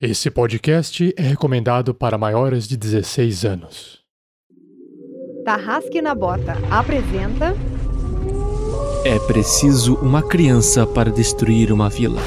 Esse 0.00 0.30
podcast 0.30 1.12
é 1.16 1.22
recomendado 1.22 1.92
para 1.92 2.16
maiores 2.16 2.68
de 2.68 2.76
16 2.76 3.44
anos. 3.44 3.98
Tarrasque 5.44 6.00
na 6.00 6.14
Bota 6.14 6.52
apresenta. 6.70 7.52
É 9.04 9.18
preciso 9.26 9.96
uma 9.96 10.22
criança 10.22 10.86
para 10.86 11.10
destruir 11.10 11.72
uma 11.72 11.90
vila. 11.90 12.20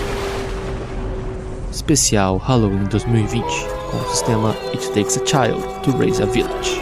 Especial 1.72 2.36
Halloween 2.36 2.84
2020 2.90 3.42
com 3.90 3.98
o 4.00 4.10
sistema 4.10 4.50
It 4.74 4.90
Takes 4.90 5.18
a 5.18 5.26
Child 5.26 5.64
to 5.86 5.98
Raise 5.98 6.22
a 6.22 6.26
Village. 6.26 6.76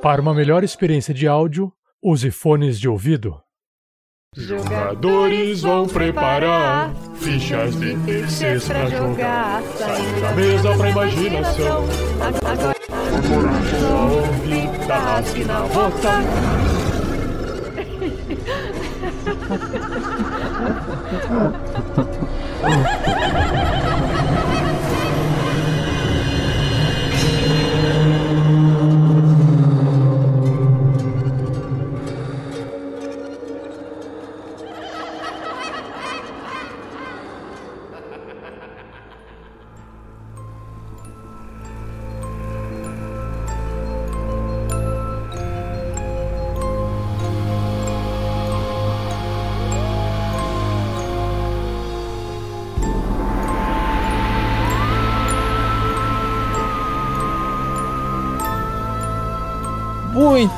Para 0.00 0.22
uma 0.22 0.32
melhor 0.32 0.62
experiência 0.62 1.12
de 1.12 1.26
áudio, 1.26 1.72
use 2.00 2.30
fones 2.30 2.78
de 2.78 2.88
ouvido. 2.88 3.42
Jogadores 4.34 5.60
vão 5.60 5.86
preparar 5.86 6.90
fichas 7.16 7.78
de 7.78 7.94
terceiros 7.98 8.66
pra 8.66 8.88
jogar. 8.88 9.62
Saindo 9.76 10.20
da 10.22 10.32
mesa 10.32 10.74
pra 10.74 10.88
imaginação. 10.88 11.84
Agora 12.18 12.74
só 13.78 14.08
ouvir 14.08 14.86
Tarrasque 14.86 15.44
na 15.44 15.60
bota. 15.60 16.22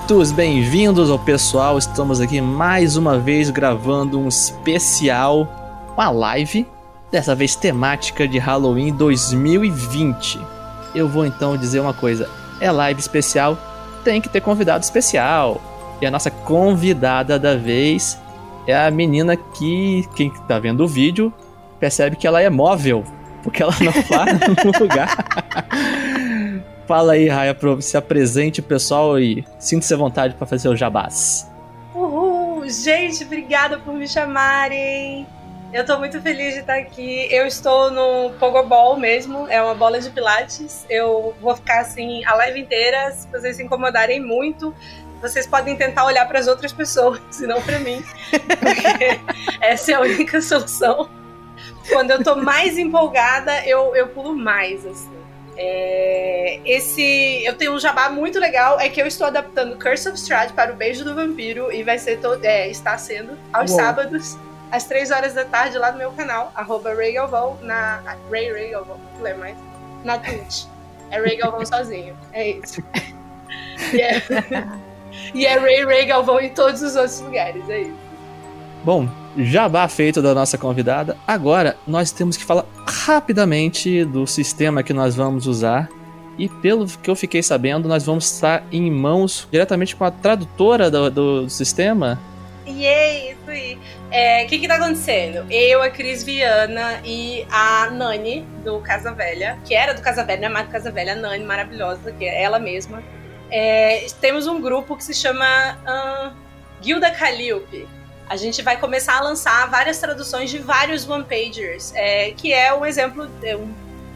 Muitos 0.07 0.33
bem-vindos 0.33 1.09
ao 1.09 1.19
pessoal. 1.19 1.79
Estamos 1.79 2.21
aqui 2.21 2.39
mais 2.39 2.95
uma 2.95 3.19
vez 3.19 3.49
gravando 3.49 4.21
um 4.21 4.29
especial, 4.29 5.49
uma 5.97 6.11
live, 6.11 6.67
dessa 7.11 7.35
vez 7.35 7.57
temática 7.57 8.29
de 8.29 8.39
Halloween 8.39 8.93
2020. 8.93 10.39
Eu 10.95 11.09
vou 11.09 11.25
então 11.25 11.57
dizer 11.57 11.81
uma 11.81 11.95
coisa: 11.95 12.29
é 12.61 12.71
live 12.71 13.01
especial, 13.01 13.57
tem 14.05 14.21
que 14.21 14.29
ter 14.29 14.43
convidado 14.43 14.85
especial. 14.85 15.59
E 16.03 16.05
a 16.05 16.11
nossa 16.11 16.31
convidada 16.31 17.39
da 17.39 17.57
vez 17.57 18.21
é 18.67 18.77
a 18.77 18.91
menina 18.91 19.35
que, 19.39 20.07
quem 20.15 20.29
tá 20.47 20.59
vendo 20.59 20.85
o 20.85 20.87
vídeo, 20.87 21.33
percebe 21.81 22.15
que 22.15 22.27
ela 22.27 22.43
é 22.43 22.51
móvel, 22.51 23.05
porque 23.43 23.63
ela 23.63 23.75
não 23.81 23.93
para 24.05 24.35
no 24.35 24.81
lugar. 24.81 26.14
Fala 26.87 27.15
aí, 27.15 27.29
Raya, 27.29 27.55
pro, 27.55 27.81
se 27.81 27.97
apresente 27.97 28.61
pessoal 28.61 29.19
e 29.19 29.45
sinta-se 29.59 29.95
à 29.95 29.97
vontade 29.97 30.35
para 30.35 30.47
fazer 30.47 30.69
o 30.69 30.77
jabás. 30.77 31.51
Uhul! 31.95 32.69
Gente, 32.69 33.25
obrigada 33.25 33.79
por 33.79 33.95
me 33.95 34.07
chamarem. 34.07 35.27
Eu 35.73 35.85
tô 35.85 35.99
muito 35.99 36.21
feliz 36.21 36.55
de 36.55 36.61
estar 36.61 36.77
aqui. 36.77 37.27
Eu 37.33 37.47
estou 37.47 37.91
no 37.91 38.31
Pogobol 38.39 38.97
mesmo, 38.97 39.49
é 39.49 39.63
uma 39.63 39.75
bola 39.75 39.99
de 39.99 40.11
pilates. 40.11 40.85
Eu 40.89 41.35
vou 41.41 41.57
ficar 41.57 41.81
assim 41.81 42.25
a 42.27 42.35
live 42.35 42.61
inteira, 42.61 43.11
se 43.13 43.27
vocês 43.29 43.57
se 43.57 43.63
incomodarem 43.63 44.21
muito, 44.21 44.75
vocês 45.23 45.47
podem 45.47 45.75
tentar 45.75 46.05
olhar 46.05 46.29
para 46.29 46.39
as 46.39 46.47
outras 46.47 46.73
pessoas, 46.73 47.19
e 47.41 47.47
não 47.47 47.63
para 47.63 47.79
mim. 47.79 48.05
Porque 48.31 49.21
essa 49.61 49.93
é 49.93 49.95
a 49.95 50.01
única 50.01 50.41
solução. 50.41 51.09
Quando 51.89 52.11
eu 52.11 52.23
tô 52.23 52.37
mais 52.37 52.77
empolgada, 52.77 53.67
eu, 53.67 53.97
eu 53.97 54.09
pulo 54.09 54.35
mais, 54.37 54.85
assim. 54.87 55.14
É, 55.57 56.59
esse 56.65 57.45
eu 57.45 57.55
tenho 57.55 57.75
um 57.75 57.79
jabá 57.79 58.09
muito 58.11 58.41
legal 58.41 58.81
é 58.81 58.89
que 58.89 59.01
eu 59.01 59.07
estou 59.07 59.27
adaptando 59.27 59.79
Curse 59.79 60.09
of 60.09 60.19
Strahd 60.19 60.53
para 60.53 60.73
o 60.73 60.77
Beijo 60.77 61.05
do 61.05 61.15
Vampiro 61.15 61.73
e 61.73 61.85
vai 61.85 61.97
ser 61.97 62.19
todo 62.19 62.45
é, 62.45 62.69
está 62.69 62.99
sendo 62.99 63.39
aos 63.53 63.71
sábados 63.71 64.37
às 64.73 64.85
3 64.85 65.13
horas 65.13 65.35
da 65.35 65.45
tarde 65.45 65.79
lá 65.79 65.93
no 65.93 65.99
meu 65.99 66.11
canal 66.11 66.51
arroba 66.57 66.93
na 67.63 68.03
Ray 68.31 68.71
Galvão 68.71 68.99
não 69.15 69.23
lembro 69.23 69.41
mais 69.41 69.57
na 70.03 70.19
Twitch. 70.19 70.65
É 71.11 71.21
Ray 71.21 71.37
Galvão 71.37 71.65
sozinho 71.65 72.17
é 72.33 72.51
isso. 72.51 72.83
E 73.93 74.01
é, 74.01 74.23
e 75.35 75.47
é 75.47 75.57
Ray 75.57 75.85
Ray 75.85 76.07
Galvão 76.07 76.41
em 76.41 76.51
todos 76.51 76.83
os 76.83 76.97
outros 76.97 77.21
lugares 77.21 77.69
é 77.71 77.83
isso. 77.83 77.99
Bom, 78.83 79.09
jabá 79.37 79.87
feito 79.89 80.21
da 80.23 80.35
nossa 80.35 80.57
convidada. 80.59 81.17
Agora 81.27 81.77
nós 81.87 82.11
temos 82.11 82.37
que 82.37 82.45
falar 82.45 82.65
rapidamente 82.87 84.05
do 84.05 84.27
sistema 84.27 84.83
que 84.83 84.93
nós 84.93 85.15
vamos 85.15 85.47
usar. 85.47 85.89
E 86.37 86.49
pelo 86.49 86.87
que 86.87 87.09
eu 87.09 87.15
fiquei 87.15 87.43
sabendo, 87.43 87.89
nós 87.89 88.05
vamos 88.05 88.31
estar 88.33 88.65
em 88.73 88.91
mãos 88.91 89.47
diretamente 89.53 89.95
com 89.95 90.05
a 90.05 90.11
tradutora 90.11 90.91
do, 90.91 91.09
do 91.11 91.49
sistema. 91.51 92.19
E 92.67 92.85
é 92.85 93.31
isso 93.33 93.49
aí. 93.49 93.79
É, 94.11 94.45
O 94.45 94.49
que 94.49 94.59
que 94.59 94.67
tá 94.67 94.77
acontecendo? 94.77 95.45
Eu, 95.51 95.83
a 95.83 95.91
Cris 95.91 96.25
Viana 96.25 97.01
e 97.05 97.47
a 97.51 97.91
Nani, 97.91 98.45
do 98.65 98.79
Casa 98.81 99.13
Velha, 99.13 99.59
que 99.65 99.75
era 99.75 99.93
do 99.95 100.01
Casa 100.01 100.25
Velha, 100.25 100.41
não 100.41 100.49
é 100.49 100.53
mais 100.53 100.67
do 100.67 100.73
Casa 100.73 100.91
Velha, 100.91 101.13
a 101.13 101.17
Nani, 101.17 101.45
maravilhosa, 101.45 102.11
que 102.13 102.25
é 102.25 102.43
ela 102.43 102.59
mesma. 102.59 103.03
é, 103.51 104.07
temos 104.21 104.47
um 104.47 104.61
grupo 104.61 104.97
que 104.97 105.05
se 105.05 105.15
chama 105.15 105.45
ahn, 105.87 106.33
Guilda 106.83 107.11
Calliope. 107.13 107.87
A 108.29 108.37
gente 108.37 108.63
vai 108.63 108.79
começar 108.79 109.19
a 109.19 109.21
lançar 109.21 109.69
várias 109.71 109.99
traduções 109.99 110.51
de 110.51 110.59
vários 110.59 111.09
one-pagers, 111.09 111.93
é, 111.95 112.31
que 112.31 112.53
é 112.53 112.73
um 112.75 112.85
exemplo 112.87 113.29
é, 113.43 113.55
um- 113.57 113.73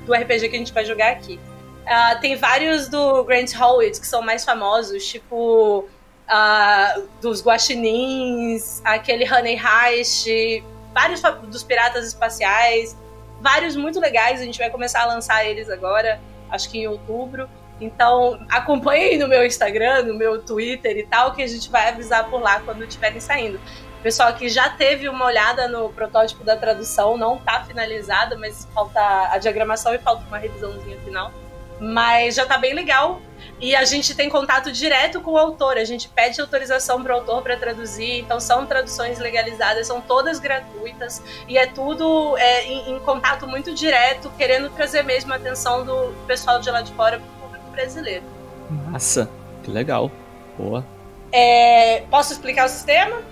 do 0.07 0.15
RPG 0.15 0.49
que 0.49 0.57
a 0.57 0.59
gente 0.59 0.73
vai 0.73 0.85
jogar 0.85 1.13
aqui. 1.13 1.39
Ah, 1.87 2.17
tem 2.17 2.37
vários 2.37 2.89
do 2.89 3.23
Grant 3.25 3.53
Howitt 3.59 4.01
que 4.01 4.07
são 4.07 4.23
mais 4.23 4.45
famosos, 4.45 5.07
tipo 5.07 5.87
ah, 6.27 6.97
dos 7.21 7.43
guaxinins, 7.43 8.81
aquele 8.85 9.25
Honey 9.31 9.59
Heist, 9.59 10.63
vários 10.93 11.23
dos 11.47 11.63
piratas 11.63 12.07
espaciais, 12.07 12.97
vários 13.41 13.77
muito 13.77 14.01
legais. 14.01 14.41
A 14.41 14.45
gente 14.45 14.59
vai 14.59 14.71
começar 14.71 15.03
a 15.03 15.07
lançar 15.07 15.45
eles 15.47 15.69
agora, 15.71 16.21
acho 16.51 16.69
que 16.71 16.79
em 16.79 16.87
outubro. 16.87 17.49
Então 17.81 18.45
acompanhem 18.51 19.19
no 19.19 19.29
meu 19.29 19.45
Instagram, 19.47 20.03
no 20.03 20.15
meu 20.15 20.43
Twitter 20.43 20.97
e 20.99 21.07
tal, 21.07 21.33
que 21.35 21.43
a 21.43 21.47
gente 21.47 21.71
vai 21.71 21.89
avisar 21.89 22.29
por 22.29 22.41
lá 22.43 22.61
quando 22.61 22.83
estiverem 22.85 23.21
saindo. 23.21 23.61
Pessoal 24.03 24.33
que 24.35 24.49
já 24.49 24.69
teve 24.71 25.09
uma 25.09 25.25
olhada 25.25 25.67
no 25.67 25.89
protótipo 25.91 26.45
da 26.45 26.57
tradução, 26.57 27.17
não 27.17 27.39
tá 27.39 27.65
finalizado, 27.65 28.39
mas 28.39 28.67
falta 28.73 29.01
a 29.33 29.39
diagramação 29.39 29.93
e 29.95 29.99
falta 29.99 30.25
uma 30.27 30.39
revisãozinha 30.39 30.99
final. 31.01 31.33
Mas 31.81 32.35
já 32.35 32.47
tá 32.47 32.59
bem 32.59 32.75
legal. 32.75 33.21
E 33.61 33.75
a 33.75 33.85
gente 33.85 34.15
tem 34.15 34.29
contato 34.29 34.71
direto 34.71 35.21
com 35.21 35.33
o 35.33 35.39
autor. 35.39 35.77
A 35.77 35.85
gente 35.85 36.09
pede 36.09 36.41
autorização 36.41 37.03
pro 37.03 37.15
autor 37.15 37.43
para 37.43 37.57
traduzir. 37.57 38.21
Então 38.21 38.41
são 38.41 38.67
traduções 38.67 39.19
legalizadas, 39.19 39.87
são 39.87 40.01
todas 40.01 40.39
gratuitas. 40.39 41.23
E 41.49 41.57
é 41.57 41.67
tudo 41.67 42.37
é, 42.37 42.65
em, 42.67 42.97
em 42.97 42.99
contato 43.01 43.47
muito 43.47 43.75
direto, 43.75 44.31
querendo 44.37 44.71
trazer 44.71 45.03
mesmo 45.03 45.33
a 45.33 45.37
atenção 45.37 45.85
do 45.85 46.15
pessoal 46.27 46.61
de 46.61 46.71
lá 46.71 46.83
de 46.83 46.93
fora 46.93 47.19
pro 47.19 47.49
público 47.49 47.71
brasileiro. 47.71 48.25
Massa, 48.71 49.31
que 49.63 49.71
legal. 49.71 50.11
Boa. 50.57 50.85
É, 51.31 52.03
posso 52.11 52.33
explicar 52.33 52.67
o 52.67 52.69
sistema? 52.69 53.23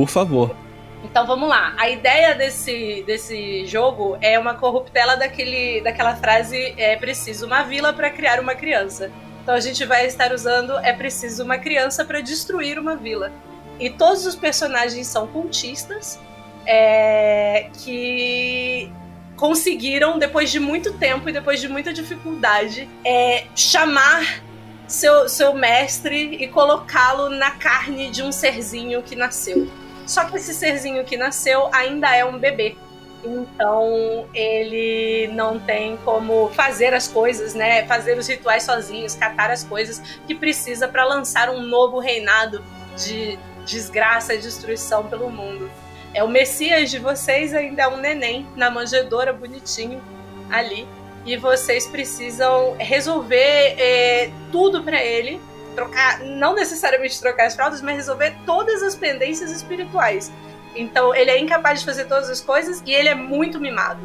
Por 0.00 0.08
favor. 0.08 0.56
Então 1.04 1.26
vamos 1.26 1.46
lá. 1.46 1.74
A 1.76 1.90
ideia 1.90 2.34
desse, 2.34 3.04
desse 3.06 3.66
jogo 3.66 4.16
é 4.22 4.38
uma 4.38 4.54
corruptela 4.54 5.14
daquele, 5.14 5.82
daquela 5.82 6.16
frase 6.16 6.74
é 6.78 6.96
preciso 6.96 7.44
uma 7.44 7.64
vila 7.64 7.92
para 7.92 8.08
criar 8.08 8.40
uma 8.40 8.54
criança. 8.54 9.10
Então 9.42 9.54
a 9.54 9.60
gente 9.60 9.84
vai 9.84 10.06
estar 10.06 10.32
usando 10.32 10.72
é 10.78 10.94
preciso 10.94 11.44
uma 11.44 11.58
criança 11.58 12.02
para 12.02 12.22
destruir 12.22 12.78
uma 12.78 12.96
vila. 12.96 13.30
E 13.78 13.90
todos 13.90 14.24
os 14.24 14.34
personagens 14.34 15.06
são 15.06 15.26
cultistas 15.26 16.18
é, 16.64 17.68
que 17.84 18.90
conseguiram, 19.36 20.18
depois 20.18 20.50
de 20.50 20.58
muito 20.58 20.94
tempo 20.94 21.28
e 21.28 21.32
depois 21.32 21.60
de 21.60 21.68
muita 21.68 21.92
dificuldade, 21.92 22.88
é, 23.04 23.44
chamar 23.54 24.42
seu, 24.88 25.28
seu 25.28 25.52
mestre 25.52 26.36
e 26.40 26.48
colocá-lo 26.48 27.28
na 27.28 27.50
carne 27.50 28.08
de 28.08 28.22
um 28.22 28.32
serzinho 28.32 29.02
que 29.02 29.14
nasceu. 29.14 29.68
Só 30.10 30.24
que 30.24 30.36
esse 30.36 30.52
serzinho 30.52 31.04
que 31.04 31.16
nasceu 31.16 31.68
ainda 31.72 32.14
é 32.14 32.24
um 32.24 32.36
bebê. 32.36 32.76
Então 33.24 34.26
ele 34.34 35.28
não 35.32 35.60
tem 35.60 35.96
como 35.98 36.48
fazer 36.50 36.92
as 36.92 37.06
coisas, 37.06 37.54
né? 37.54 37.86
Fazer 37.86 38.18
os 38.18 38.26
rituais 38.26 38.64
sozinhos, 38.64 39.14
catar 39.14 39.52
as 39.52 39.62
coisas 39.62 40.00
que 40.26 40.34
precisa 40.34 40.88
para 40.88 41.04
lançar 41.04 41.48
um 41.48 41.62
novo 41.62 42.00
reinado 42.00 42.60
de 42.96 43.38
desgraça 43.64 44.34
e 44.34 44.38
destruição 44.38 45.06
pelo 45.06 45.30
mundo. 45.30 45.70
É 46.12 46.24
o 46.24 46.28
Messias 46.28 46.90
de 46.90 46.98
vocês 46.98 47.54
ainda 47.54 47.82
é 47.82 47.88
um 47.88 47.98
neném 47.98 48.44
na 48.56 48.68
manjedoura 48.68 49.32
bonitinho 49.32 50.02
ali 50.50 50.88
e 51.24 51.36
vocês 51.36 51.86
precisam 51.86 52.74
resolver 52.80 53.76
é, 53.78 54.28
tudo 54.50 54.82
para 54.82 55.00
ele, 55.04 55.40
trocar, 55.80 56.20
não 56.20 56.54
necessariamente 56.54 57.18
trocar 57.18 57.46
as 57.46 57.54
fraldas, 57.54 57.80
mas 57.80 57.96
resolver 57.96 58.34
todas 58.44 58.82
as 58.82 58.94
pendências 58.94 59.50
espirituais. 59.50 60.30
Então 60.76 61.14
ele 61.14 61.30
é 61.30 61.38
incapaz 61.38 61.80
de 61.80 61.86
fazer 61.86 62.04
todas 62.04 62.28
as 62.28 62.40
coisas 62.40 62.82
e 62.84 62.92
ele 62.92 63.08
é 63.08 63.14
muito 63.14 63.58
mimado, 63.58 64.00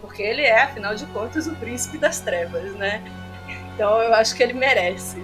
porque 0.00 0.22
ele 0.22 0.42
é, 0.42 0.62
afinal 0.62 0.94
de 0.94 1.04
contas, 1.06 1.46
o 1.46 1.54
príncipe 1.56 1.98
das 1.98 2.20
trevas, 2.20 2.72
né? 2.74 3.02
Então 3.74 4.02
eu 4.02 4.14
acho 4.14 4.34
que 4.34 4.42
ele 4.42 4.54
merece. 4.54 5.22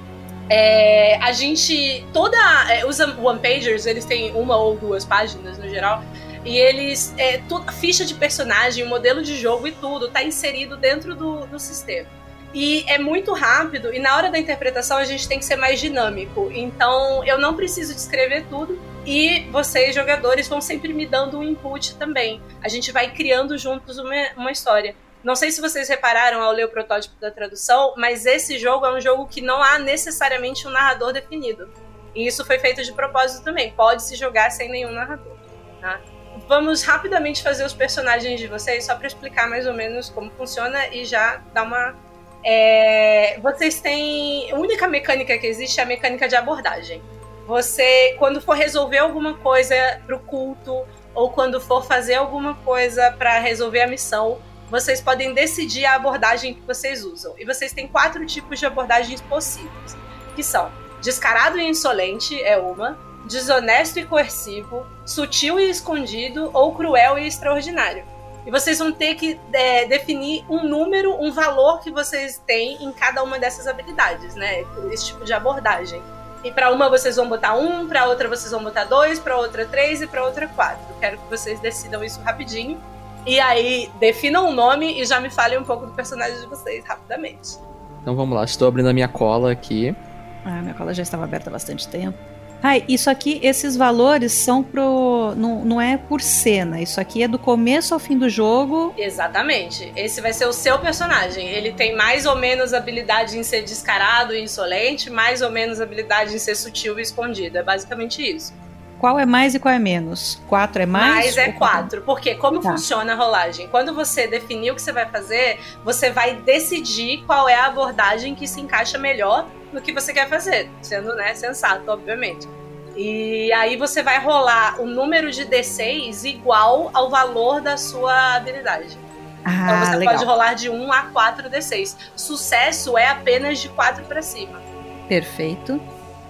É, 0.48 1.16
a 1.22 1.32
gente. 1.32 2.06
Toda. 2.12 2.36
É, 2.70 2.84
os 2.84 3.00
One 3.00 3.40
Pagers, 3.40 3.86
eles 3.86 4.04
têm 4.04 4.30
uma 4.32 4.56
ou 4.58 4.76
duas 4.76 5.02
páginas 5.04 5.56
no 5.56 5.68
geral. 5.68 6.04
E 6.44 6.58
eles. 6.58 7.14
É, 7.16 7.40
a 7.66 7.72
ficha 7.72 8.04
de 8.04 8.14
personagem, 8.14 8.84
modelo 8.84 9.22
de 9.22 9.38
jogo 9.38 9.66
e 9.66 9.72
tudo 9.72 10.08
tá 10.08 10.22
inserido 10.22 10.76
dentro 10.76 11.14
do, 11.14 11.46
do 11.46 11.58
sistema. 11.58 12.08
E 12.54 12.84
é 12.88 12.98
muito 12.98 13.32
rápido, 13.32 13.92
e 13.92 13.98
na 13.98 14.16
hora 14.16 14.30
da 14.30 14.38
interpretação 14.38 14.96
a 14.96 15.04
gente 15.04 15.28
tem 15.28 15.38
que 15.38 15.44
ser 15.44 15.56
mais 15.56 15.80
dinâmico. 15.80 16.50
Então 16.52 17.24
eu 17.24 17.36
não 17.36 17.54
preciso 17.54 17.92
descrever 17.92 18.46
tudo. 18.48 18.80
E 19.04 19.40
vocês, 19.50 19.94
jogadores, 19.94 20.48
vão 20.48 20.60
sempre 20.60 20.92
me 20.94 21.04
dando 21.04 21.38
um 21.38 21.42
input 21.42 21.96
também. 21.96 22.40
A 22.62 22.68
gente 22.68 22.90
vai 22.92 23.10
criando 23.12 23.58
juntos 23.58 23.98
uma, 23.98 24.14
uma 24.36 24.52
história. 24.52 24.94
Não 25.22 25.34
sei 25.34 25.50
se 25.50 25.60
vocês 25.60 25.88
repararam 25.88 26.42
ao 26.42 26.52
ler 26.52 26.66
o 26.66 26.68
protótipo 26.68 27.18
da 27.20 27.30
tradução, 27.30 27.94
mas 27.96 28.24
esse 28.24 28.58
jogo 28.58 28.86
é 28.86 28.94
um 28.94 29.00
jogo 29.00 29.26
que 29.26 29.40
não 29.40 29.62
há 29.62 29.78
necessariamente 29.78 30.66
um 30.66 30.70
narrador 30.70 31.12
definido. 31.12 31.68
E 32.14 32.26
isso 32.26 32.44
foi 32.44 32.58
feito 32.58 32.82
de 32.82 32.92
propósito 32.92 33.42
também. 33.42 33.72
Pode 33.72 34.02
se 34.04 34.16
jogar 34.16 34.50
sem 34.50 34.70
nenhum 34.70 34.92
narrador. 34.92 35.36
Tá? 35.80 36.00
Vamos 36.46 36.82
rapidamente 36.82 37.42
fazer 37.42 37.64
os 37.64 37.72
personagens 37.72 38.38
de 38.38 38.46
vocês, 38.46 38.84
só 38.84 38.94
para 38.94 39.06
explicar 39.06 39.48
mais 39.48 39.66
ou 39.66 39.72
menos 39.72 40.10
como 40.10 40.30
funciona 40.32 40.88
e 40.88 41.04
já 41.04 41.42
dar 41.52 41.62
uma. 41.62 41.94
É... 42.44 43.38
Vocês 43.40 43.80
têm. 43.80 44.52
A 44.52 44.56
única 44.56 44.86
mecânica 44.86 45.36
que 45.38 45.46
existe 45.46 45.80
é 45.80 45.82
a 45.82 45.86
mecânica 45.86 46.28
de 46.28 46.36
abordagem. 46.36 47.02
Você, 47.46 48.14
quando 48.18 48.40
for 48.40 48.56
resolver 48.56 48.98
alguma 48.98 49.34
coisa 49.34 49.74
pro 50.06 50.18
culto, 50.18 50.84
ou 51.14 51.30
quando 51.30 51.60
for 51.60 51.84
fazer 51.84 52.14
alguma 52.14 52.54
coisa 52.56 53.12
para 53.12 53.38
resolver 53.38 53.82
a 53.82 53.86
missão, 53.86 54.38
vocês 54.70 55.00
podem 55.00 55.32
decidir 55.34 55.84
a 55.84 55.94
abordagem 55.94 56.54
que 56.54 56.62
vocês 56.62 57.04
usam. 57.04 57.34
E 57.38 57.44
vocês 57.44 57.72
têm 57.72 57.86
quatro 57.86 58.24
tipos 58.26 58.58
de 58.58 58.66
abordagens 58.66 59.20
possíveis, 59.20 59.96
que 60.34 60.42
são 60.42 60.70
descarado 61.02 61.58
e 61.58 61.68
insolente 61.68 62.42
é 62.42 62.56
uma, 62.56 62.98
desonesto 63.26 63.98
e 63.98 64.06
coercivo, 64.06 64.86
sutil 65.04 65.60
e 65.60 65.68
escondido 65.68 66.50
ou 66.52 66.74
cruel 66.74 67.18
e 67.18 67.26
extraordinário. 67.26 68.04
E 68.46 68.50
vocês 68.50 68.78
vão 68.78 68.92
ter 68.92 69.14
que 69.14 69.40
é, 69.52 69.86
definir 69.86 70.44
um 70.48 70.68
número, 70.68 71.14
um 71.20 71.32
valor 71.32 71.80
que 71.80 71.90
vocês 71.90 72.40
têm 72.46 72.84
em 72.84 72.92
cada 72.92 73.22
uma 73.22 73.38
dessas 73.38 73.66
habilidades, 73.66 74.34
né? 74.34 74.64
Esse 74.90 75.06
tipo 75.06 75.24
de 75.24 75.32
abordagem. 75.32 76.02
E 76.44 76.50
para 76.50 76.70
uma 76.70 76.90
vocês 76.90 77.16
vão 77.16 77.26
botar 77.26 77.54
um, 77.54 77.88
para 77.88 78.06
outra 78.06 78.28
vocês 78.28 78.50
vão 78.50 78.62
botar 78.62 78.84
dois, 78.84 79.18
para 79.18 79.36
outra 79.38 79.64
três 79.64 80.02
e 80.02 80.06
para 80.06 80.22
outra 80.24 80.46
quatro. 80.46 80.94
Quero 81.00 81.16
que 81.16 81.30
vocês 81.30 81.58
decidam 81.58 82.04
isso 82.04 82.20
rapidinho. 82.20 82.78
E 83.26 83.40
aí, 83.40 83.90
definam 83.98 84.46
o 84.46 84.48
um 84.50 84.52
nome 84.52 85.00
e 85.00 85.06
já 85.06 85.18
me 85.18 85.30
falem 85.30 85.58
um 85.58 85.64
pouco 85.64 85.86
do 85.86 85.92
personagem 85.92 86.38
de 86.38 86.46
vocês 86.46 86.84
rapidamente. 86.84 87.56
Então 88.02 88.14
vamos 88.14 88.36
lá, 88.36 88.44
estou 88.44 88.68
abrindo 88.68 88.90
a 88.90 88.92
minha 88.92 89.08
cola 89.08 89.50
aqui. 89.50 89.96
Ah, 90.44 90.60
minha 90.60 90.74
cola 90.74 90.92
já 90.92 91.02
estava 91.02 91.24
aberta 91.24 91.48
há 91.48 91.52
bastante 91.52 91.88
tempo. 91.88 92.18
Ah, 92.66 92.78
isso 92.88 93.10
aqui, 93.10 93.38
esses 93.42 93.76
valores 93.76 94.32
são 94.32 94.62
pro. 94.62 95.34
Não, 95.36 95.62
não 95.62 95.78
é 95.78 95.98
por 95.98 96.22
cena. 96.22 96.80
Isso 96.80 96.98
aqui 96.98 97.22
é 97.22 97.28
do 97.28 97.38
começo 97.38 97.92
ao 97.92 98.00
fim 98.00 98.16
do 98.16 98.26
jogo. 98.26 98.94
Exatamente. 98.96 99.92
Esse 99.94 100.22
vai 100.22 100.32
ser 100.32 100.46
o 100.46 100.52
seu 100.54 100.78
personagem. 100.78 101.46
Ele 101.46 101.72
tem 101.72 101.94
mais 101.94 102.24
ou 102.24 102.36
menos 102.36 102.72
habilidade 102.72 103.36
em 103.36 103.42
ser 103.42 103.60
descarado 103.64 104.34
e 104.34 104.42
insolente, 104.42 105.10
mais 105.10 105.42
ou 105.42 105.50
menos 105.50 105.78
habilidade 105.78 106.34
em 106.34 106.38
ser 106.38 106.54
sutil 106.54 106.98
e 106.98 107.02
escondido. 107.02 107.58
É 107.58 107.62
basicamente 107.62 108.22
isso. 108.22 108.54
Qual 109.04 109.20
é 109.20 109.26
mais 109.26 109.54
e 109.54 109.58
qual 109.60 109.74
é 109.74 109.78
menos? 109.78 110.40
Quatro 110.48 110.80
é 110.80 110.86
mais? 110.86 111.36
Mais 111.36 111.36
é 111.36 111.52
quatro. 111.52 112.00
Porque 112.00 112.36
como 112.36 112.58
tá. 112.58 112.70
funciona 112.70 113.12
a 113.12 113.14
rolagem? 113.14 113.68
Quando 113.68 113.94
você 113.94 114.26
definir 114.26 114.70
o 114.70 114.74
que 114.74 114.80
você 114.80 114.92
vai 114.92 115.04
fazer, 115.04 115.60
você 115.84 116.10
vai 116.10 116.36
decidir 116.36 117.22
qual 117.26 117.46
é 117.46 117.54
a 117.54 117.66
abordagem 117.66 118.34
que 118.34 118.48
se 118.48 118.62
encaixa 118.62 118.96
melhor 118.96 119.46
no 119.74 119.82
que 119.82 119.92
você 119.92 120.10
quer 120.10 120.26
fazer. 120.26 120.70
Sendo 120.80 121.14
né, 121.16 121.34
sensato, 121.34 121.82
obviamente. 121.90 122.48
E 122.96 123.52
aí 123.52 123.76
você 123.76 124.02
vai 124.02 124.18
rolar 124.20 124.80
o 124.80 124.86
número 124.86 125.30
de 125.30 125.44
D6 125.44 126.24
igual 126.24 126.88
ao 126.94 127.10
valor 127.10 127.60
da 127.60 127.76
sua 127.76 128.36
habilidade. 128.36 128.96
Ah, 129.44 129.64
então 129.64 129.84
você 129.84 129.96
legal. 129.96 130.14
pode 130.14 130.24
rolar 130.24 130.54
de 130.54 130.70
1 130.70 130.92
a 130.94 131.02
4 131.02 131.50
D6. 131.50 131.94
Sucesso 132.16 132.96
é 132.96 133.08
apenas 133.08 133.58
de 133.58 133.68
4 133.68 134.06
para 134.06 134.22
cima. 134.22 134.62
Perfeito. 135.06 135.78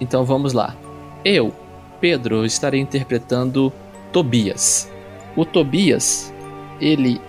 Então 0.01 0.25
vamos 0.25 0.51
lá. 0.51 0.75
Eu 1.23 1.55
Pedro 1.99 2.45
estarei 2.45 2.79
interpretando 2.79 3.71
Tobias. 4.11 4.91
O 5.35 5.45
Tobias, 5.45 6.33
ele. 6.79 7.19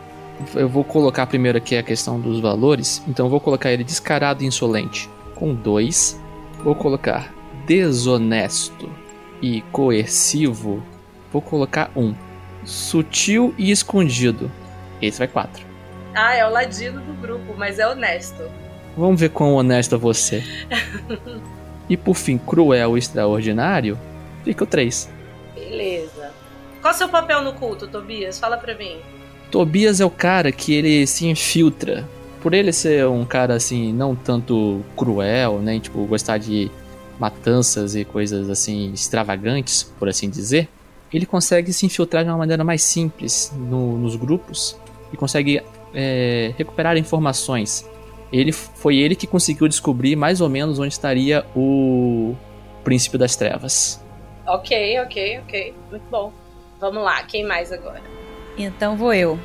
Eu 0.54 0.68
vou 0.68 0.84
colocar 0.84 1.26
primeiro 1.26 1.58
aqui 1.58 1.76
a 1.76 1.82
questão 1.82 2.20
dos 2.20 2.40
valores. 2.40 3.02
Então, 3.08 3.28
vou 3.28 3.40
colocar 3.40 3.72
ele 3.72 3.82
descarado 3.82 4.42
e 4.42 4.46
insolente 4.46 5.08
com 5.34 5.54
2. 5.54 6.20
Vou 6.62 6.74
colocar 6.74 7.32
desonesto 7.66 8.90
e 9.40 9.62
coercivo. 9.72 10.82
Vou 11.32 11.42
colocar 11.42 11.90
1. 11.96 12.00
Um. 12.00 12.14
Sutil 12.64 13.54
e 13.56 13.70
escondido. 13.70 14.50
Esse 15.00 15.18
vai 15.18 15.28
4. 15.28 15.64
Ah, 16.14 16.34
é 16.34 16.46
o 16.46 16.50
ladino 16.50 17.00
do 17.00 17.12
grupo, 17.20 17.54
mas 17.56 17.78
é 17.78 17.86
honesto. 17.86 18.42
Vamos 18.96 19.20
ver 19.20 19.28
quão 19.28 19.54
honesto 19.54 19.94
é 19.94 19.98
você. 19.98 20.42
e 21.88 21.96
por 21.96 22.14
fim, 22.14 22.38
cruel 22.38 22.96
e 22.96 22.98
extraordinário. 22.98 23.98
Fica 24.46 24.62
o 24.62 24.66
3. 24.66 25.10
Beleza. 25.56 26.30
Qual 26.80 26.92
é 26.92 26.94
o 26.94 26.96
seu 26.96 27.08
papel 27.08 27.42
no 27.42 27.52
culto, 27.54 27.88
Tobias? 27.88 28.38
Fala 28.38 28.56
pra 28.56 28.76
mim. 28.76 28.98
Tobias 29.50 30.00
é 30.00 30.04
o 30.04 30.10
cara 30.10 30.52
que 30.52 30.72
ele 30.72 31.04
se 31.04 31.26
infiltra. 31.26 32.08
Por 32.40 32.54
ele 32.54 32.72
ser 32.72 33.08
um 33.08 33.24
cara 33.24 33.54
assim, 33.54 33.92
não 33.92 34.14
tanto 34.14 34.84
cruel, 34.96 35.58
né? 35.58 35.80
Tipo, 35.80 36.04
gostar 36.06 36.38
de 36.38 36.70
matanças 37.18 37.96
e 37.96 38.04
coisas 38.04 38.48
assim 38.48 38.92
extravagantes, 38.92 39.82
por 39.82 40.08
assim 40.08 40.30
dizer, 40.30 40.68
ele 41.12 41.26
consegue 41.26 41.72
se 41.72 41.84
infiltrar 41.84 42.22
de 42.22 42.30
uma 42.30 42.38
maneira 42.38 42.62
mais 42.62 42.82
simples 42.84 43.52
no, 43.56 43.98
nos 43.98 44.14
grupos 44.14 44.76
e 45.12 45.16
consegue 45.16 45.60
é, 45.92 46.54
recuperar 46.56 46.96
informações. 46.96 47.84
Ele 48.32 48.52
foi 48.52 48.98
ele 48.98 49.16
que 49.16 49.26
conseguiu 49.26 49.66
descobrir 49.66 50.14
mais 50.14 50.40
ou 50.40 50.48
menos 50.48 50.78
onde 50.78 50.92
estaria 50.92 51.44
o 51.56 52.36
Príncipe 52.84 53.18
das 53.18 53.34
Trevas. 53.34 54.05
Ok, 54.46 55.00
ok, 55.00 55.40
ok. 55.40 55.74
Muito 55.90 56.04
bom. 56.10 56.32
Vamos 56.80 57.02
lá, 57.02 57.22
quem 57.24 57.44
mais 57.44 57.72
agora? 57.72 58.02
Então 58.56 58.96
vou 58.96 59.12
eu. 59.12 59.38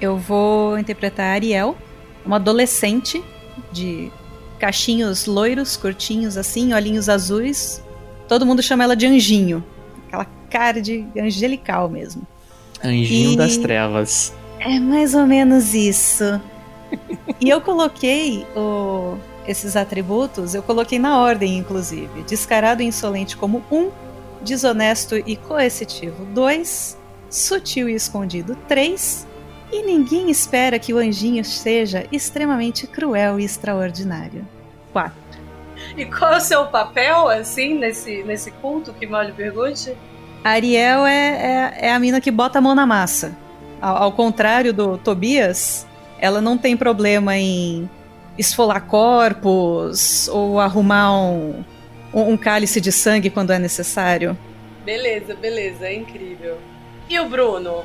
Eu 0.00 0.16
vou 0.16 0.78
interpretar 0.78 1.26
a 1.26 1.32
Ariel, 1.32 1.76
uma 2.24 2.36
adolescente 2.36 3.22
de 3.72 4.10
cachinhos 4.58 5.26
loiros, 5.26 5.76
curtinhos 5.76 6.36
assim, 6.36 6.72
olhinhos 6.72 7.08
azuis. 7.08 7.82
Todo 8.28 8.46
mundo 8.46 8.62
chama 8.62 8.84
ela 8.84 8.96
de 8.96 9.06
anjinho. 9.06 9.64
Aquela 10.06 10.26
cara 10.50 10.80
de 10.80 11.04
angelical 11.18 11.88
mesmo. 11.88 12.26
Anjinho 12.82 13.32
e... 13.32 13.36
das 13.36 13.56
trevas. 13.56 14.32
É 14.60 14.78
mais 14.78 15.14
ou 15.14 15.26
menos 15.26 15.74
isso. 15.74 16.40
e 17.40 17.48
eu 17.50 17.60
coloquei 17.60 18.46
o... 18.56 19.16
esses 19.46 19.76
atributos, 19.76 20.54
eu 20.54 20.62
coloquei 20.62 20.98
na 20.98 21.18
ordem, 21.18 21.58
inclusive. 21.58 22.22
Descarado 22.22 22.82
e 22.82 22.86
insolente 22.86 23.36
como 23.36 23.62
um, 23.70 23.90
desonesto 24.44 25.16
e 25.16 25.36
coercitivo 25.36 26.24
2, 26.26 26.96
sutil 27.28 27.88
e 27.88 27.94
escondido 27.94 28.56
3, 28.68 29.26
e 29.72 29.82
ninguém 29.82 30.30
espera 30.30 30.78
que 30.78 30.94
o 30.94 30.98
anjinho 30.98 31.44
seja 31.44 32.06
extremamente 32.12 32.86
cruel 32.86 33.40
e 33.40 33.44
extraordinário 33.44 34.46
4. 34.92 35.24
E 35.96 36.04
qual 36.06 36.34
é 36.34 36.36
o 36.36 36.40
seu 36.40 36.66
papel, 36.66 37.28
assim, 37.28 37.78
nesse, 37.78 38.22
nesse 38.22 38.50
culto 38.52 38.92
que 38.92 39.06
Molly 39.06 39.32
pergunte? 39.32 39.96
Ariel 40.44 41.06
é, 41.06 41.12
é, 41.12 41.86
é, 41.88 41.92
a 41.92 41.98
mina 41.98 42.20
que 42.20 42.30
bota 42.30 42.58
a 42.58 42.62
mão 42.62 42.74
na 42.74 42.86
massa. 42.86 43.36
Ao, 43.80 44.04
ao 44.04 44.12
contrário 44.12 44.72
do 44.72 44.98
Tobias, 44.98 45.86
ela 46.20 46.40
não 46.40 46.56
tem 46.56 46.76
problema 46.76 47.36
em 47.36 47.88
esfolar 48.38 48.82
corpos 48.82 50.28
ou 50.28 50.60
arrumar 50.60 51.12
um, 51.16 51.64
um 52.22 52.36
cálice 52.36 52.80
de 52.80 52.92
sangue 52.92 53.30
quando 53.30 53.52
é 53.52 53.58
necessário. 53.58 54.36
Beleza, 54.84 55.34
beleza, 55.34 55.86
é 55.86 55.94
incrível. 55.94 56.58
E 57.08 57.18
o 57.18 57.28
Bruno? 57.28 57.84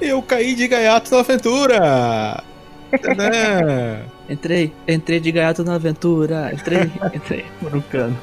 Eu 0.00 0.22
caí 0.22 0.54
de 0.54 0.66
gaiato 0.66 1.10
na 1.12 1.20
aventura! 1.20 2.44
entrei, 4.28 4.72
entrei 4.86 5.20
de 5.20 5.32
gaiato 5.32 5.64
na 5.64 5.74
aventura. 5.74 6.50
Entrei, 6.52 6.90
entrei, 7.14 7.44
por 7.60 7.74
um 7.74 7.80
cano. 7.80 8.16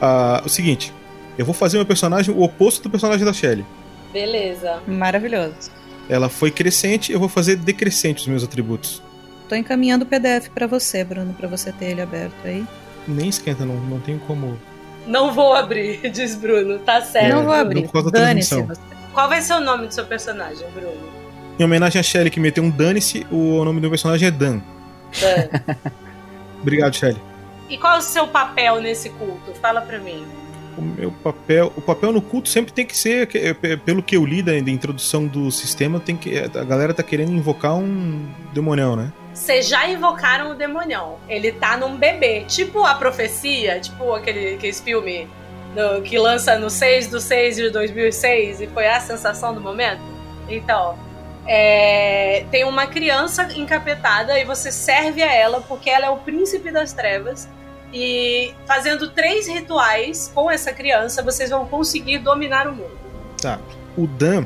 Ah, 0.00 0.42
o 0.44 0.48
seguinte, 0.48 0.92
eu 1.36 1.44
vou 1.44 1.54
fazer 1.54 1.76
meu 1.76 1.86
personagem 1.86 2.34
o 2.34 2.42
oposto 2.42 2.82
do 2.82 2.90
personagem 2.90 3.24
da 3.24 3.32
Shelly. 3.32 3.64
Beleza. 4.12 4.80
Maravilhoso. 4.86 5.70
Ela 6.08 6.28
foi 6.28 6.50
crescente, 6.50 7.12
eu 7.12 7.20
vou 7.20 7.28
fazer 7.28 7.56
decrescente 7.56 8.22
os 8.22 8.26
meus 8.26 8.42
atributos. 8.42 9.02
Tô 9.48 9.54
encaminhando 9.54 10.04
o 10.04 10.06
PDF 10.06 10.48
pra 10.54 10.66
você, 10.66 11.04
Bruno, 11.04 11.34
pra 11.34 11.48
você 11.48 11.72
ter 11.72 11.86
ele 11.86 12.00
aberto 12.00 12.34
aí. 12.44 12.64
Nem 13.06 13.28
esquenta, 13.28 13.64
não, 13.64 13.76
não 13.76 14.00
tem 14.00 14.18
como. 14.18 14.58
Não 15.06 15.32
vou 15.32 15.54
abrir, 15.54 16.00
diz 16.10 16.34
Bruno. 16.36 16.78
Tá 16.80 17.00
certo. 17.02 17.34
não 17.34 17.44
vou 17.44 17.52
abrir. 17.54 17.82
por 17.82 17.92
causa 17.92 18.10
da 18.10 18.20
Dane-se 18.20 18.50
transmissão. 18.50 18.66
você. 18.88 18.96
Qual 19.12 19.28
vai 19.28 19.40
ser 19.42 19.54
o 19.54 19.60
nome 19.60 19.86
do 19.88 19.94
seu 19.94 20.04
personagem, 20.04 20.66
Bruno? 20.72 21.10
Em 21.58 21.64
homenagem 21.64 21.98
a 21.98 22.02
Shelly 22.02 22.30
que 22.30 22.38
meteu 22.40 22.62
um 22.64 22.70
dane-se, 22.70 23.26
o 23.30 23.64
nome 23.64 23.78
do 23.78 23.82
meu 23.82 23.90
personagem 23.90 24.28
é 24.28 24.30
Dan. 24.30 24.60
Dan. 25.20 25.80
Obrigado, 26.62 26.94
Shelly. 26.94 27.20
e 27.68 27.76
qual 27.76 27.96
é 27.96 27.98
o 27.98 28.02
seu 28.02 28.26
papel 28.28 28.80
nesse 28.80 29.10
culto? 29.10 29.52
Fala 29.60 29.80
pra 29.80 29.98
mim. 29.98 30.24
O 30.78 30.82
meu 30.82 31.10
papel, 31.10 31.72
o 31.76 31.80
papel 31.80 32.12
no 32.12 32.22
culto 32.22 32.48
sempre 32.48 32.72
tem 32.72 32.86
que 32.86 32.96
ser, 32.96 33.28
é, 33.34 33.52
pe- 33.52 33.76
pelo 33.78 34.02
que 34.02 34.16
eu 34.16 34.24
li 34.24 34.40
da, 34.42 34.52
da 34.52 34.70
introdução 34.70 35.26
do 35.26 35.50
sistema, 35.50 35.98
tem 35.98 36.16
que 36.16 36.38
a 36.38 36.64
galera 36.64 36.94
tá 36.94 37.02
querendo 37.02 37.32
invocar 37.32 37.74
um 37.74 38.26
demonião, 38.54 38.94
né? 38.96 39.12
Vocês 39.40 39.66
já 39.68 39.88
invocaram 39.88 40.50
o 40.50 40.54
demonião. 40.54 41.16
Ele 41.26 41.50
tá 41.50 41.74
num 41.74 41.96
bebê. 41.96 42.44
Tipo 42.46 42.84
a 42.84 42.94
profecia, 42.94 43.80
tipo 43.80 44.12
aquele, 44.12 44.54
aquele 44.56 44.72
filme 44.74 45.26
do- 45.74 46.02
que 46.02 46.18
lança 46.18 46.58
no 46.58 46.68
6 46.68 47.06
do 47.08 47.18
6 47.18 47.56
de 47.56 47.70
2006 47.70 48.60
e 48.60 48.66
foi 48.66 48.86
a 48.86 49.00
sensação 49.00 49.54
do 49.54 49.60
momento. 49.60 50.02
Então, 50.46 50.94
é, 51.46 52.44
tem 52.50 52.64
uma 52.64 52.86
criança 52.86 53.44
encapetada 53.54 54.38
e 54.38 54.44
você 54.44 54.70
serve 54.70 55.22
a 55.22 55.32
ela 55.32 55.62
porque 55.62 55.88
ela 55.88 56.04
é 56.06 56.10
o 56.10 56.18
príncipe 56.18 56.70
das 56.70 56.92
trevas. 56.92 57.48
E 57.94 58.52
fazendo 58.66 59.08
três 59.10 59.48
rituais 59.48 60.30
com 60.34 60.50
essa 60.50 60.70
criança, 60.70 61.22
vocês 61.22 61.48
vão 61.48 61.66
conseguir 61.66 62.18
dominar 62.18 62.68
o 62.68 62.74
mundo. 62.74 62.98
Tá. 63.40 63.58
O 63.96 64.06
Dan, 64.06 64.44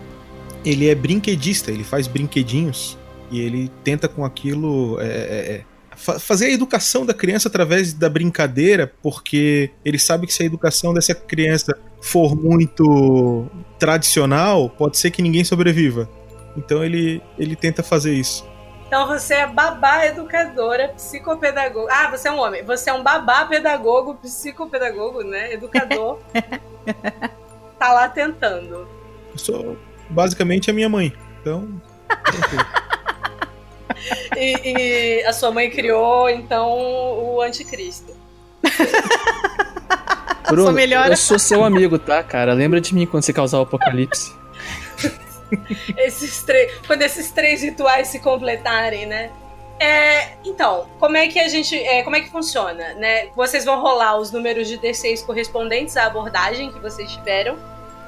ele 0.65 0.89
é 0.89 0.95
brinquedista, 0.95 1.73
ele 1.73 1.83
faz 1.85 2.07
brinquedinhos 2.07 2.97
e 3.35 3.41
ele 3.41 3.69
tenta 3.83 4.09
com 4.09 4.25
aquilo 4.25 5.01
é, 5.01 5.07
é, 5.07 5.09
é, 5.09 5.65
fa- 5.97 6.21
fazer 6.21 6.47
a 6.47 6.51
educação 6.51 7.05
da 7.05 7.13
criança 7.13 7.49
através 7.49 7.93
da 7.93 8.09
brincadeira, 8.09 8.93
porque 9.03 9.71
ele 9.85 9.99
sabe 9.99 10.27
que 10.27 10.33
se 10.33 10.45
a 10.45 10.47
educação 10.47 10.95
dessa 10.95 11.15
criança 11.15 11.77
for 12.01 12.37
muito 12.37 13.47
tradicional, 13.79 14.71
pode 14.71 14.99
ser 14.99 15.11
que 15.11 15.21
ninguém 15.21 15.43
sobreviva. 15.43 16.09
Então 16.57 16.85
ele, 16.85 17.21
ele 17.37 17.57
tenta 17.57 17.83
fazer 17.83 18.15
isso. 18.15 18.47
Então 18.87 19.09
você 19.09 19.35
é 19.35 19.47
babá 19.49 20.07
educadora, 20.07 20.89
psicopedagogo. 20.91 21.89
Ah, 21.91 22.09
você 22.11 22.29
é 22.29 22.31
um 22.31 22.39
homem. 22.39 22.63
Você 22.63 22.91
é 22.91 22.93
um 22.93 23.03
babá 23.03 23.45
pedagogo, 23.47 24.15
psicopedagogo, 24.17 25.25
né? 25.25 25.53
Educador. 25.53 26.21
tá 27.77 27.93
lá 27.93 28.09
tentando. 28.09 28.87
Eu 29.33 29.39
sou 29.39 29.77
basicamente 30.09 30.71
a 30.71 30.73
minha 30.73 30.89
mãe. 30.89 31.13
Então. 31.41 31.69
E, 34.37 35.21
e 35.21 35.25
a 35.25 35.33
sua 35.33 35.53
mãe 35.53 35.71
criou, 35.71 36.29
então, 36.29 36.73
o 36.73 37.41
anticristo. 37.41 38.13
Bruno, 40.49 40.73
melhor. 40.73 41.09
eu 41.09 41.17
sou 41.17 41.39
seu 41.39 41.65
amigo, 41.65 41.99
tá, 41.99 42.23
cara? 42.23 42.53
Lembra 42.53 42.81
de 42.81 42.95
mim 42.95 43.07
quando 43.07 43.23
você 43.23 43.33
causar 43.33 43.59
o 43.59 43.63
apocalipse. 43.63 44.33
Esses 45.97 46.43
três, 46.43 46.73
quando 46.87 47.03
esses 47.03 47.31
três 47.31 47.63
rituais 47.63 48.09
se 48.09 48.19
completarem, 48.19 49.07
né? 49.07 49.31
É, 49.79 50.33
então, 50.45 50.87
como 50.99 51.17
é 51.17 51.29
que 51.29 51.39
a 51.39 51.49
gente, 51.49 51.77
é, 51.77 52.03
como 52.03 52.17
é 52.17 52.21
que 52.21 52.31
funciona, 52.31 52.95
né? 52.95 53.29
Vocês 53.37 53.65
vão 53.65 53.81
rolar 53.81 54.17
os 54.17 54.33
números 54.33 54.67
de 54.67 54.79
D6 54.79 55.25
correspondentes 55.25 55.97
à 55.97 56.07
abordagem 56.07 56.73
que 56.73 56.81
vocês 56.81 57.13
tiveram. 57.13 57.57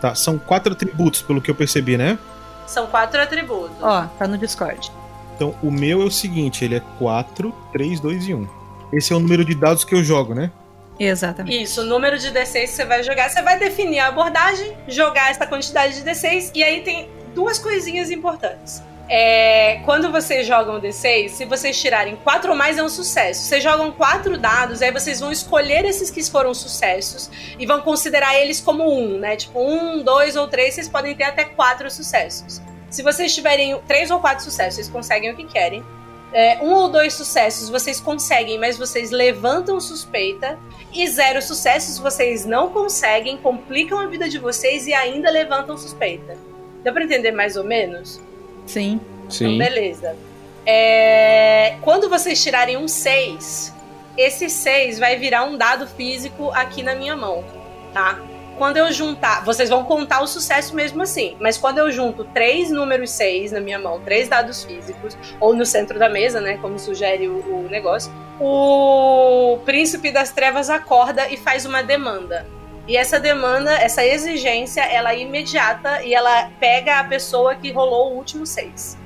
tá, 0.01 0.15
são 0.15 0.39
quatro 0.39 0.73
atributos, 0.73 1.23
pelo 1.23 1.41
que 1.41 1.51
eu 1.51 1.55
percebi, 1.55 1.97
né? 1.97 2.19
São 2.67 2.87
quatro 2.87 3.21
atributos. 3.21 3.77
Ó, 3.81 4.07
tá 4.19 4.27
no 4.27 4.37
Discord. 4.39 4.91
Então, 5.37 5.55
o 5.63 5.71
meu 5.71 6.03
é 6.03 6.05
o 6.05 6.11
seguinte: 6.11 6.65
ele 6.65 6.77
é 6.77 6.83
4, 6.99 7.55
3, 7.73 8.01
2 8.01 8.29
e 8.29 8.35
1. 8.35 8.49
Esse 8.93 9.13
é 9.13 9.17
o 9.17 9.21
número 9.21 9.45
de 9.45 9.55
dados 9.55 9.85
que 9.85 9.95
eu 9.95 10.03
jogo, 10.03 10.35
né? 10.35 10.51
Exatamente. 10.99 11.63
Isso, 11.63 11.83
o 11.83 11.85
número 11.85 12.19
de 12.19 12.33
D6 12.33 12.53
que 12.53 12.67
você 12.69 12.85
vai 12.85 13.03
jogar, 13.03 13.29
você 13.29 13.43
vai 13.43 13.59
definir 13.59 13.99
a 13.99 14.09
abordagem, 14.09 14.73
jogar 14.89 15.31
essa 15.31 15.47
quantidade 15.47 16.03
de 16.03 16.11
D6, 16.11 16.53
e 16.55 16.65
aí 16.65 16.81
tem 16.81 17.11
duas 17.35 17.59
coisinhas 17.59 18.11
importantes. 18.11 18.83
É, 19.09 19.83
quando 19.85 20.11
vocês 20.11 20.47
jogam 20.47 20.81
D6, 20.81 21.29
se 21.29 21.45
vocês 21.45 21.81
tirarem 21.81 22.17
4 22.17 22.51
ou 22.51 22.57
mais 22.57 22.77
é 22.77 22.83
um 22.83 22.89
sucesso. 22.89 23.43
Vocês 23.43 23.63
jogam 23.63 23.93
quatro 23.93 24.37
dados, 24.37 24.83
aí 24.83 24.91
vocês 24.91 25.21
vão 25.21 25.31
escolher 25.31 25.85
esses 25.85 26.11
que 26.11 26.25
foram 26.25 26.53
sucessos 26.53 27.31
e 27.57 27.65
vão 27.67 27.81
considerar 27.83 28.35
eles 28.41 28.61
como 28.61 28.83
um, 28.85 29.19
né? 29.19 29.37
Tipo, 29.37 29.61
um, 29.61 30.03
dois 30.03 30.35
ou 30.35 30.49
três, 30.49 30.75
vocês 30.75 30.89
podem 30.89 31.15
ter 31.15 31.25
até 31.25 31.45
quatro 31.45 31.89
sucessos. 31.89 32.61
Se 32.91 33.03
vocês 33.03 33.35
tiverem 33.35 33.79
três 33.87 34.11
ou 34.11 34.21
quatro 34.21 34.45
sucessos, 34.45 34.75
vocês 34.75 34.89
conseguem 34.89 35.33
o 35.33 35.37
que 35.37 35.45
querem. 35.45 35.85
É, 36.33 36.59
um 36.63 36.73
ou 36.73 36.89
dois 36.89 37.15
sucessos 37.15 37.69
vocês 37.69 38.01
conseguem, 38.01 38.59
mas 38.59 38.77
vocês 38.77 39.11
levantam 39.11 39.81
suspeita. 39.81 40.59
E 40.93 41.07
zero 41.09 41.41
sucessos 41.43 41.99
vocês 41.99 42.45
não 42.45 42.71
conseguem, 42.71 43.37
complicam 43.37 43.99
a 43.99 44.07
vida 44.07 44.29
de 44.29 44.39
vocês 44.39 44.87
e 44.87 44.93
ainda 44.93 45.31
levantam 45.31 45.77
suspeita. 45.77 46.37
Deu 46.83 46.93
pra 46.93 47.05
entender 47.05 47.33
mais 47.33 47.57
ou 47.57 47.65
menos? 47.65 48.21
Sim. 48.67 49.01
Então, 49.29 49.59
beleza. 49.59 50.17
É, 50.65 51.77
Quando 51.83 52.09
vocês 52.09 52.43
tirarem 52.43 52.77
um 52.77 52.89
6, 52.89 53.73
esse 54.17 54.49
6 54.49 54.99
vai 54.99 55.17
virar 55.17 55.45
um 55.45 55.57
dado 55.57 55.87
físico 55.87 56.51
aqui 56.51 56.83
na 56.83 56.95
minha 56.95 57.17
mão, 57.17 57.45
tá? 57.93 58.21
Quando 58.57 58.77
eu 58.77 58.91
juntar, 58.91 59.45
vocês 59.45 59.69
vão 59.69 59.85
contar 59.85 60.23
o 60.23 60.27
sucesso 60.27 60.75
mesmo 60.75 61.03
assim, 61.03 61.37
mas 61.41 61.59
quando 61.59 61.79
eu 61.79 61.91
junto 61.93 62.25
três 62.25 62.71
números 62.71 63.11
6 63.11 63.53
na 63.53 63.61
minha 63.61 63.79
mão, 63.79 64.01
três 64.01 64.29
dados 64.29 64.65
físicos, 64.65 65.17
ou 65.39 65.55
no 65.55 65.67
centro 65.67 65.99
da 65.99 66.09
mesa, 66.09 66.41
né, 66.41 66.59
como 66.61 66.79
sugere 66.79 67.29
o, 67.29 67.39
o 67.39 67.69
negócio, 67.71 68.13
o 68.41 69.59
príncipe 69.65 70.11
das 70.11 70.31
trevas 70.31 70.71
acorda 70.71 71.29
e 71.29 71.37
faz 71.37 71.67
uma 71.67 71.83
demanda. 71.83 72.47
E 72.89 72.97
essa 72.97 73.19
demanda, 73.19 73.73
essa 73.73 74.05
exigência, 74.07 74.81
ela 74.83 75.13
é 75.13 75.21
imediata 75.21 76.03
e 76.05 76.15
ela 76.15 76.51
pega 76.61 77.01
a 77.01 77.05
pessoa 77.05 77.55
que 77.57 77.73
rolou 77.73 78.13
o 78.13 78.17
último 78.17 78.47
6. 78.47 78.97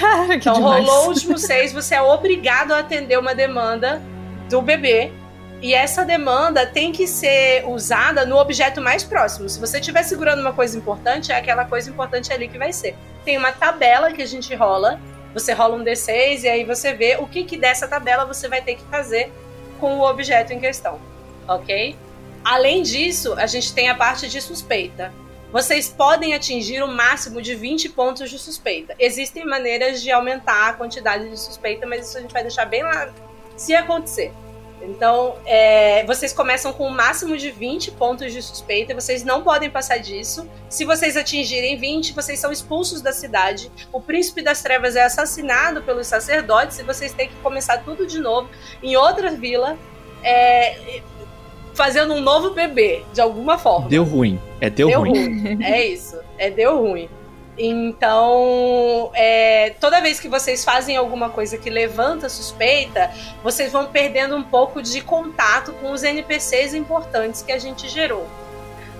Cara, 0.00 0.38
que 0.38 0.48
Então, 0.48 0.54
demais. 0.54 0.84
rolou 0.84 1.04
o 1.04 1.08
último 1.08 1.38
seis, 1.38 1.72
você 1.72 1.94
é 1.94 2.02
obrigado 2.02 2.72
a 2.72 2.80
atender 2.80 3.18
uma 3.18 3.34
demanda 3.34 4.02
do 4.48 4.60
bebê. 4.60 5.12
E 5.62 5.74
essa 5.74 6.04
demanda 6.04 6.66
tem 6.66 6.92
que 6.92 7.06
ser 7.06 7.64
usada 7.66 8.26
no 8.26 8.36
objeto 8.36 8.80
mais 8.80 9.02
próximo. 9.02 9.48
Se 9.48 9.58
você 9.58 9.78
estiver 9.78 10.02
segurando 10.02 10.40
uma 10.40 10.52
coisa 10.52 10.76
importante, 10.76 11.32
é 11.32 11.36
aquela 11.36 11.64
coisa 11.64 11.88
importante 11.88 12.32
ali 12.32 12.46
que 12.46 12.58
vai 12.58 12.72
ser. 12.72 12.94
Tem 13.24 13.38
uma 13.38 13.52
tabela 13.52 14.12
que 14.12 14.22
a 14.22 14.26
gente 14.26 14.54
rola. 14.54 15.00
Você 15.32 15.52
rola 15.52 15.76
um 15.76 15.84
D6 15.84 16.42
e 16.42 16.48
aí 16.48 16.64
você 16.64 16.92
vê 16.92 17.16
o 17.18 17.26
que, 17.26 17.44
que 17.44 17.56
dessa 17.56 17.88
tabela 17.88 18.24
você 18.26 18.48
vai 18.48 18.60
ter 18.60 18.76
que 18.76 18.84
fazer 18.84 19.32
com 19.80 19.98
o 19.98 20.08
objeto 20.08 20.52
em 20.52 20.60
questão. 20.60 21.00
Ok? 21.48 21.96
Além 22.44 22.82
disso, 22.82 23.34
a 23.34 23.46
gente 23.46 23.74
tem 23.74 23.88
a 23.88 23.94
parte 23.94 24.28
de 24.28 24.40
suspeita. 24.40 25.12
Vocês 25.52 25.88
podem 25.88 26.34
atingir 26.34 26.82
o 26.82 26.88
máximo 26.88 27.40
de 27.40 27.54
20 27.54 27.88
pontos 27.90 28.30
de 28.30 28.38
suspeita. 28.38 28.94
Existem 28.98 29.44
maneiras 29.44 30.02
de 30.02 30.10
aumentar 30.10 30.68
a 30.68 30.72
quantidade 30.74 31.28
de 31.30 31.38
suspeita, 31.38 31.86
mas 31.86 32.08
isso 32.08 32.18
a 32.18 32.20
gente 32.20 32.32
vai 32.32 32.42
deixar 32.42 32.66
bem 32.66 32.82
lá 32.82 33.10
se 33.56 33.74
acontecer. 33.74 34.32
Então, 34.82 35.36
é, 35.44 36.04
vocês 36.06 36.32
começam 36.32 36.72
com 36.72 36.86
o 36.86 36.90
máximo 36.90 37.36
de 37.36 37.50
20 37.50 37.92
pontos 37.92 38.32
de 38.32 38.40
suspeita, 38.42 38.94
vocês 38.94 39.24
não 39.24 39.42
podem 39.42 39.70
passar 39.70 39.98
disso. 39.98 40.48
Se 40.68 40.84
vocês 40.84 41.16
atingirem 41.16 41.76
20, 41.76 42.12
vocês 42.12 42.38
são 42.38 42.52
expulsos 42.52 43.00
da 43.00 43.12
cidade. 43.12 43.70
O 43.92 44.00
príncipe 44.00 44.42
das 44.42 44.62
trevas 44.62 44.94
é 44.94 45.02
assassinado 45.02 45.82
pelos 45.82 46.06
sacerdotes 46.06 46.78
e 46.78 46.82
vocês 46.82 47.12
têm 47.12 47.28
que 47.28 47.36
começar 47.36 47.78
tudo 47.78 48.06
de 48.06 48.20
novo 48.20 48.48
em 48.82 48.96
outra 48.96 49.30
vila, 49.30 49.76
é, 50.22 51.00
fazendo 51.74 52.14
um 52.14 52.20
novo 52.20 52.50
bebê, 52.50 53.02
de 53.12 53.20
alguma 53.20 53.58
forma. 53.58 53.88
Deu 53.88 54.04
ruim. 54.04 54.40
É 54.60 54.70
deu, 54.70 54.88
Deu 54.88 55.00
ruim. 55.00 55.42
ruim. 55.42 55.64
É 55.64 55.86
isso. 55.86 56.18
É 56.38 56.50
deu 56.50 56.78
ruim. 56.80 57.08
Então, 57.58 59.10
é, 59.14 59.70
toda 59.80 60.00
vez 60.00 60.20
que 60.20 60.28
vocês 60.28 60.64
fazem 60.64 60.96
alguma 60.96 61.30
coisa 61.30 61.56
que 61.56 61.70
levanta 61.70 62.28
suspeita, 62.28 63.10
vocês 63.42 63.72
vão 63.72 63.86
perdendo 63.86 64.36
um 64.36 64.42
pouco 64.42 64.82
de 64.82 65.00
contato 65.00 65.72
com 65.74 65.90
os 65.90 66.02
NPCs 66.02 66.74
importantes 66.74 67.42
que 67.42 67.52
a 67.52 67.58
gente 67.58 67.88
gerou. 67.88 68.26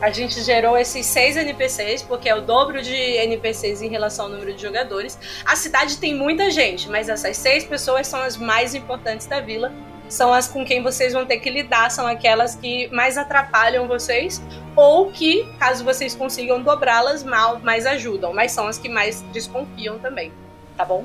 A 0.00 0.10
gente 0.10 0.42
gerou 0.42 0.76
esses 0.76 1.06
seis 1.06 1.36
NPCs, 1.36 2.02
porque 2.02 2.28
é 2.28 2.34
o 2.34 2.42
dobro 2.42 2.82
de 2.82 2.94
NPCs 2.94 3.80
em 3.80 3.88
relação 3.88 4.26
ao 4.26 4.30
número 4.30 4.52
de 4.52 4.60
jogadores. 4.60 5.18
A 5.44 5.56
cidade 5.56 5.96
tem 5.96 6.14
muita 6.14 6.50
gente, 6.50 6.88
mas 6.88 7.08
essas 7.08 7.36
seis 7.36 7.64
pessoas 7.64 8.06
são 8.06 8.20
as 8.20 8.36
mais 8.36 8.74
importantes 8.74 9.26
da 9.26 9.40
vila. 9.40 9.72
São 10.08 10.32
as 10.32 10.46
com 10.46 10.64
quem 10.64 10.82
vocês 10.82 11.12
vão 11.12 11.26
ter 11.26 11.38
que 11.38 11.50
lidar, 11.50 11.90
são 11.90 12.06
aquelas 12.06 12.54
que 12.54 12.88
mais 12.88 13.18
atrapalham 13.18 13.88
vocês, 13.88 14.42
ou 14.74 15.10
que, 15.10 15.44
caso 15.58 15.84
vocês 15.84 16.14
consigam 16.14 16.62
dobrá-las, 16.62 17.24
mal, 17.24 17.58
mais 17.60 17.86
ajudam, 17.86 18.32
mas 18.32 18.52
são 18.52 18.68
as 18.68 18.78
que 18.78 18.88
mais 18.88 19.22
desconfiam 19.32 19.98
também, 19.98 20.32
tá 20.76 20.84
bom? 20.84 21.04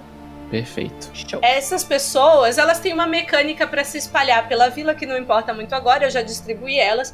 Perfeito. 0.51 1.09
Essas 1.41 1.81
pessoas, 1.81 2.57
elas 2.57 2.79
têm 2.79 2.93
uma 2.93 3.07
mecânica 3.07 3.65
para 3.65 3.85
se 3.85 3.97
espalhar 3.97 4.49
pela 4.49 4.69
vila 4.69 4.93
que 4.93 5.05
não 5.05 5.17
importa 5.17 5.53
muito 5.53 5.73
agora, 5.73 6.05
eu 6.05 6.11
já 6.11 6.21
distribuí 6.21 6.77
elas. 6.77 7.13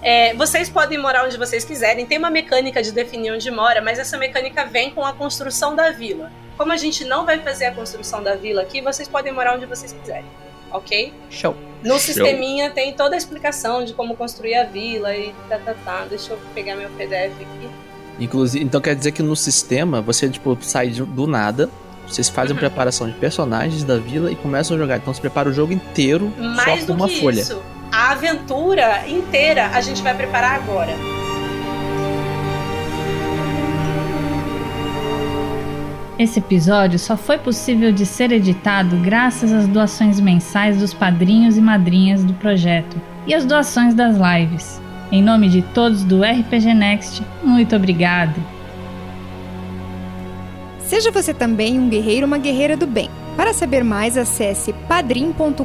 É, 0.00 0.34
vocês 0.34 0.70
podem 0.70 0.98
morar 0.98 1.24
onde 1.24 1.36
vocês 1.36 1.64
quiserem, 1.64 2.06
tem 2.06 2.18
uma 2.18 2.30
mecânica 2.30 2.82
de 2.82 2.90
definir 2.90 3.30
onde 3.30 3.50
mora, 3.50 3.82
mas 3.82 3.98
essa 3.98 4.16
mecânica 4.16 4.64
vem 4.64 4.90
com 4.90 5.04
a 5.04 5.12
construção 5.12 5.76
da 5.76 5.90
vila. 5.90 6.32
Como 6.56 6.72
a 6.72 6.76
gente 6.76 7.04
não 7.04 7.24
vai 7.26 7.38
fazer 7.38 7.66
a 7.66 7.72
construção 7.72 8.22
da 8.22 8.34
vila 8.34 8.62
aqui, 8.62 8.80
vocês 8.80 9.06
podem 9.06 9.32
morar 9.32 9.54
onde 9.54 9.66
vocês 9.66 9.92
quiserem, 9.92 10.24
ok? 10.72 11.12
Show. 11.30 11.54
No 11.82 11.90
Show. 11.90 11.98
sisteminha 11.98 12.70
tem 12.70 12.92
toda 12.92 13.14
a 13.14 13.18
explicação 13.18 13.84
de 13.84 13.92
como 13.92 14.14
construir 14.16 14.54
a 14.54 14.64
vila 14.64 15.14
e 15.16 15.34
tá, 15.48 15.58
tá, 15.58 15.74
tá. 15.84 16.06
Deixa 16.08 16.32
eu 16.32 16.38
pegar 16.54 16.76
meu 16.76 16.88
PDF 16.90 17.32
aqui. 17.40 17.68
Inclusive, 18.20 18.64
então 18.64 18.80
quer 18.80 18.94
dizer 18.94 19.12
que 19.12 19.22
no 19.22 19.34
sistema 19.34 20.00
você 20.00 20.28
tipo 20.28 20.56
sai 20.60 20.90
do 20.90 21.26
nada, 21.26 21.68
vocês 22.06 22.28
fazem 22.28 22.52
Uhum. 22.54 22.58
preparação 22.60 23.08
de 23.08 23.14
personagens 23.16 23.82
da 23.84 23.96
vila 23.98 24.30
e 24.30 24.36
começam 24.36 24.76
a 24.76 24.80
jogar. 24.80 24.98
Então 24.98 25.12
você 25.12 25.20
prepara 25.20 25.48
o 25.48 25.52
jogo 25.52 25.72
inteiro 25.72 26.32
Mais 26.38 26.80
só 26.80 26.86
do 26.86 26.86
com 26.86 26.92
uma 26.92 27.08
que 27.08 27.20
folha. 27.20 27.40
isso, 27.40 27.60
a 27.90 28.12
aventura 28.12 29.08
inteira 29.08 29.68
a 29.68 29.80
gente 29.80 30.02
vai 30.02 30.14
preparar 30.14 30.54
agora. 30.56 30.92
Esse 36.22 36.38
episódio 36.38 37.00
só 37.00 37.16
foi 37.16 37.36
possível 37.36 37.90
de 37.90 38.06
ser 38.06 38.30
editado 38.30 38.94
graças 38.98 39.52
às 39.52 39.66
doações 39.66 40.20
mensais 40.20 40.78
dos 40.78 40.94
padrinhos 40.94 41.56
e 41.56 41.60
madrinhas 41.60 42.22
do 42.22 42.32
projeto 42.34 42.96
e 43.26 43.34
às 43.34 43.44
doações 43.44 43.92
das 43.92 44.14
lives. 44.16 44.80
Em 45.10 45.20
nome 45.20 45.48
de 45.48 45.62
todos 45.62 46.04
do 46.04 46.22
RPG 46.22 46.74
Next, 46.74 47.24
muito 47.42 47.74
obrigado! 47.74 48.40
Seja 50.78 51.10
você 51.10 51.34
também 51.34 51.76
um 51.76 51.88
guerreiro 51.88 52.24
ou 52.24 52.28
uma 52.28 52.38
guerreira 52.38 52.76
do 52.76 52.86
bem. 52.86 53.10
Para 53.36 53.52
saber 53.52 53.82
mais, 53.82 54.16
acesse 54.16 54.72
padrim.com.br 54.86 55.64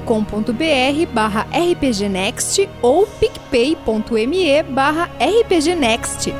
barra 1.14 1.46
rpgnext 1.52 2.68
ou 2.82 3.06
picpay.me 3.06 4.64
barra 4.64 5.08
rpgnext. 5.20 6.34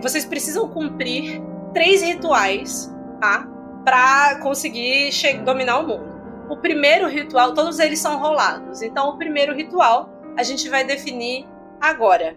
Vocês 0.00 0.24
precisam 0.24 0.68
cumprir 0.68 1.40
três 1.72 2.02
rituais, 2.02 2.94
tá? 3.20 3.46
Pra 3.84 4.38
conseguir 4.42 5.10
dominar 5.44 5.78
o 5.78 5.86
mundo. 5.86 6.18
O 6.50 6.56
primeiro 6.56 7.08
ritual, 7.08 7.52
todos 7.54 7.78
eles 7.78 7.98
são 7.98 8.18
rolados. 8.18 8.82
Então, 8.82 9.10
o 9.10 9.18
primeiro 9.18 9.54
ritual 9.54 10.10
a 10.36 10.42
gente 10.42 10.68
vai 10.68 10.84
definir 10.84 11.46
agora. 11.80 12.36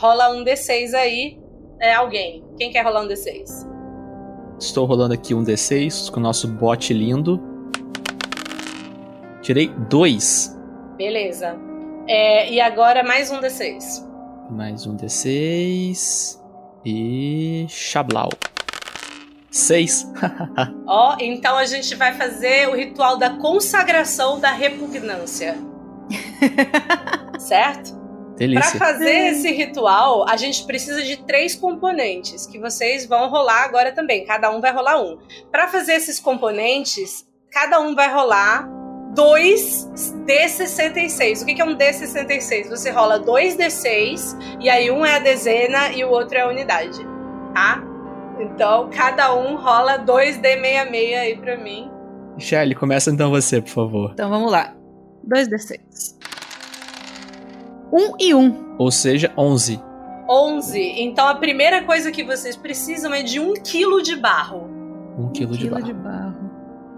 Rola 0.00 0.30
um 0.30 0.44
D6 0.44 0.94
aí. 0.94 1.38
É 1.80 1.92
alguém. 1.94 2.44
Quem 2.56 2.70
quer 2.70 2.82
rolar 2.82 3.02
um 3.02 3.08
D6? 3.08 3.66
Estou 4.58 4.86
rolando 4.86 5.12
aqui 5.12 5.34
um 5.34 5.44
D6 5.44 6.10
com 6.10 6.18
o 6.18 6.22
nosso 6.22 6.48
bot 6.48 6.92
lindo. 6.94 7.40
Tirei 9.42 9.68
dois. 9.68 10.56
Beleza. 10.96 11.56
É, 12.08 12.50
e 12.50 12.60
agora 12.60 13.02
mais 13.02 13.30
um 13.30 13.40
D6. 13.40 14.06
Mais 14.50 14.86
um 14.86 14.96
D6. 14.96 16.40
E. 16.84 17.66
Chablau. 17.68 18.30
Seis. 19.50 20.06
Ó, 20.86 21.16
então 21.18 21.56
a 21.56 21.64
gente 21.64 21.94
vai 21.94 22.14
fazer 22.14 22.68
o 22.68 22.76
ritual 22.76 23.16
da 23.16 23.30
consagração 23.30 24.38
da 24.38 24.52
repugnância. 24.52 25.56
certo? 27.40 27.96
Para 28.36 28.78
fazer 28.78 29.30
esse 29.30 29.50
ritual, 29.50 30.28
a 30.28 30.36
gente 30.36 30.64
precisa 30.66 31.02
de 31.02 31.16
três 31.16 31.54
componentes 31.54 32.46
que 32.46 32.58
vocês 32.58 33.06
vão 33.06 33.30
rolar 33.30 33.64
agora 33.64 33.92
também. 33.92 34.26
Cada 34.26 34.50
um 34.50 34.60
vai 34.60 34.72
rolar 34.72 35.00
um. 35.00 35.18
Para 35.50 35.68
fazer 35.68 35.94
esses 35.94 36.20
componentes, 36.20 37.26
cada 37.50 37.80
um 37.80 37.94
vai 37.94 38.12
rolar 38.12 38.68
dois 39.16 39.90
D66. 40.26 41.42
O 41.42 41.46
que 41.46 41.60
é 41.60 41.64
um 41.64 41.74
D66? 41.76 42.68
Você 42.68 42.90
rola 42.90 43.18
dois 43.18 43.56
D6 43.56 44.36
e 44.60 44.68
aí 44.68 44.90
um 44.90 45.04
é 45.04 45.16
a 45.16 45.18
dezena 45.18 45.90
e 45.92 46.04
o 46.04 46.10
outro 46.10 46.36
é 46.36 46.42
a 46.42 46.48
unidade, 46.48 47.00
tá? 47.54 47.82
Então, 48.38 48.90
cada 48.90 49.34
um 49.34 49.56
rola 49.56 49.96
dois 49.96 50.38
D66 50.38 51.18
aí 51.18 51.36
pra 51.36 51.56
mim. 51.56 51.90
Shelly, 52.38 52.74
começa 52.74 53.10
então 53.10 53.30
você, 53.30 53.62
por 53.62 53.70
favor. 53.70 54.10
Então 54.12 54.28
vamos 54.28 54.52
lá. 54.52 54.74
2d6. 55.26 56.14
Um 57.90 58.14
e 58.20 58.34
um. 58.34 58.76
Ou 58.78 58.90
seja, 58.90 59.32
11. 59.38 59.80
11. 60.28 60.78
Então, 60.98 61.26
a 61.26 61.36
primeira 61.36 61.82
coisa 61.84 62.12
que 62.12 62.22
vocês 62.22 62.54
precisam 62.54 63.14
é 63.14 63.22
de 63.22 63.40
um 63.40 63.54
quilo 63.54 64.02
de 64.02 64.14
barro. 64.16 64.68
Um 65.18 65.30
quilo, 65.30 65.52
de, 65.52 65.60
quilo 65.60 65.70
barro. 65.76 65.86
de 65.86 65.92
barro. 65.94 66.35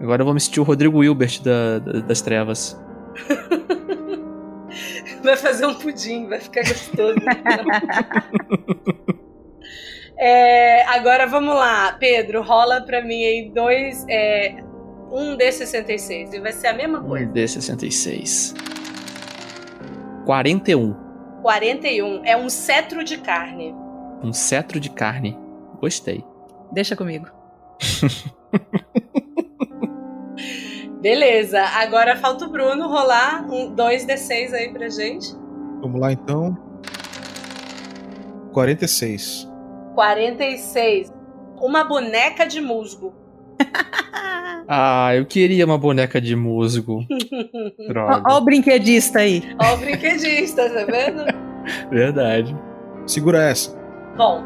Agora 0.01 0.23
eu 0.23 0.25
vou 0.25 0.35
me 0.35 0.41
sentir 0.41 0.61
o 0.61 0.65
Rodrigo 0.65 0.99
Wilbert 0.99 1.43
da- 1.43 1.79
da- 1.81 2.01
das 2.01 2.21
trevas. 2.21 2.79
Vai 5.23 5.37
fazer 5.37 5.67
um 5.67 5.75
pudim, 5.75 6.29
vai 6.29 6.39
ficar 6.41 6.63
gostoso. 6.63 7.19
É, 10.21 10.83
agora 10.87 11.29
vamos 11.29 11.55
lá, 11.55 11.93
Pedro, 11.93 12.43
rola 12.43 12.81
pra 12.81 13.01
mim 13.05 13.23
aí 13.23 13.53
dois. 13.55 14.05
É, 14.09 14.57
um 15.13 15.37
D66. 15.37 16.33
E 16.35 16.41
vai 16.41 16.51
ser 16.53 16.67
a 16.67 16.73
mesma 16.73 16.99
Um 16.99 17.07
coisa. 17.07 17.33
D66. 17.33 18.53
41. 20.27 20.97
41 21.41 22.23
é 22.25 22.37
um 22.37 22.51
cetro 22.51 23.05
de 23.05 23.19
carne. 23.19 23.73
Um 24.21 24.33
cetro 24.33 24.81
de 24.81 24.91
carne. 24.91 25.39
Gostei. 25.81 26.25
Deixa 26.73 26.97
comigo. 26.97 27.29
Beleza, 31.01 31.63
agora 31.63 32.17
falta 32.17 32.45
o 32.45 32.51
Bruno 32.51 32.89
rolar 32.89 33.47
um 33.49 33.75
2D6 33.75 34.53
aí 34.53 34.73
pra 34.73 34.89
gente. 34.89 35.33
Vamos 35.81 36.01
lá 36.01 36.13
então. 36.13 36.57
46. 38.53 39.49
46. 39.95 41.13
Uma 41.61 41.85
boneca 41.85 42.47
de 42.47 42.61
musgo. 42.61 43.15
Ah, 44.71 45.17
eu 45.17 45.25
queria 45.25 45.65
uma 45.65 45.79
boneca 45.79 46.21
de 46.21 46.37
musgo. 46.37 47.03
Droga. 47.89 48.23
Ó, 48.29 48.35
ó 48.35 48.37
o 48.37 48.41
brinquedista 48.43 49.21
aí. 49.21 49.43
Ó, 49.59 49.73
o 49.73 49.79
brinquedista, 49.79 50.69
tá 50.69 50.85
vendo? 50.85 51.25
Verdade. 51.89 52.55
Segura 53.07 53.43
essa. 53.45 53.75
Bom, 54.15 54.45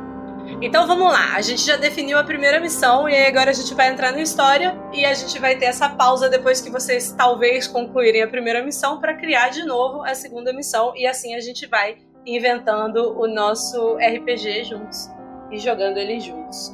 então 0.61 0.87
vamos 0.87 1.13
lá. 1.13 1.35
A 1.35 1.41
gente 1.41 1.65
já 1.65 1.77
definiu 1.77 2.19
a 2.19 2.25
primeira 2.25 2.61
missão 2.61 3.09
e 3.09 3.27
agora 3.27 3.51
a 3.51 3.55
gente 3.55 3.75
vai 3.75 3.89
entrar 3.89 4.13
na 4.13 4.21
história 4.21 4.77
e 4.93 5.05
a 5.05 5.15
gente 5.15 5.39
vai 5.39 5.57
ter 5.57 5.67
essa 5.67 5.89
pausa 5.89 6.29
depois 6.29 6.61
que 6.61 6.71
vocês 6.71 7.13
talvez 7.13 7.67
concluírem 7.67 8.23
a 8.23 8.29
primeira 8.29 8.63
missão 8.63 9.01
para 9.01 9.15
criar 9.15 9.49
de 9.49 9.65
novo 9.65 10.03
a 10.03 10.15
segunda 10.15 10.53
missão 10.53 10.93
e 10.97 11.07
assim 11.07 11.35
a 11.35 11.41
gente 11.41 11.67
vai 11.67 11.99
inventando 12.27 13.19
o 13.19 13.27
nosso 13.27 13.97
RPG 13.97 14.65
juntos 14.65 15.09
e 15.51 15.59
jogando 15.59 15.99
ele 15.99 16.21
juntos. 16.21 16.73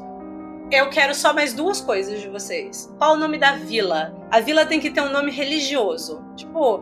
Eu 0.71 0.91
quero 0.91 1.15
só 1.15 1.33
mais 1.33 1.55
duas 1.55 1.81
coisas 1.81 2.21
de 2.21 2.29
vocês. 2.29 2.93
Qual 2.99 3.15
o 3.15 3.17
nome 3.17 3.39
da 3.39 3.53
vila? 3.53 4.15
A 4.31 4.41
vila 4.41 4.67
tem 4.67 4.79
que 4.79 4.91
ter 4.91 5.01
um 5.01 5.11
nome 5.11 5.31
religioso, 5.31 6.23
tipo 6.37 6.81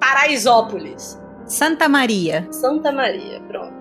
Paraisópolis. 0.00 1.20
Santa 1.44 1.86
Maria. 1.88 2.48
Santa 2.50 2.90
Maria, 2.90 3.40
pronto. 3.42 3.75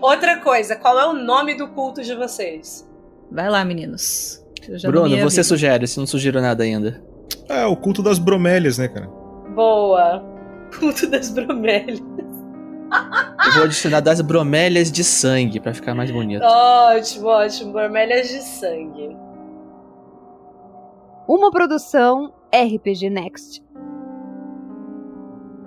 Outra 0.00 0.40
coisa, 0.40 0.76
qual 0.76 0.98
é 0.98 1.06
o 1.06 1.12
nome 1.12 1.56
do 1.56 1.68
culto 1.68 2.02
de 2.02 2.14
vocês? 2.14 2.88
Vai 3.30 3.48
lá, 3.48 3.64
meninos. 3.64 4.44
Eu 4.68 4.78
já 4.78 4.88
Bruno, 4.88 5.08
você 5.08 5.36
vila. 5.36 5.44
sugere, 5.44 5.86
se 5.86 5.98
não 5.98 6.06
sugeriu 6.06 6.40
nada 6.40 6.64
ainda. 6.64 7.02
É, 7.48 7.64
o 7.66 7.76
culto 7.76 8.02
das 8.02 8.18
bromélias, 8.18 8.78
né, 8.78 8.88
cara? 8.88 9.06
Boa. 9.54 10.24
Culto 10.78 11.08
das 11.08 11.30
bromélias. 11.30 11.98
Eu 11.98 13.52
vou 13.54 13.64
adicionar 13.64 14.00
das 14.00 14.20
bromélias 14.20 14.90
de 14.92 15.02
sangue 15.02 15.58
pra 15.58 15.74
ficar 15.74 15.94
mais 15.94 16.10
bonito. 16.12 16.42
Ótimo, 16.44 17.26
ótimo. 17.26 17.72
Bromélias 17.72 18.28
de 18.28 18.40
sangue. 18.40 19.16
Uma 21.26 21.50
produção 21.50 22.32
RPG 22.54 23.10
Next. 23.10 23.64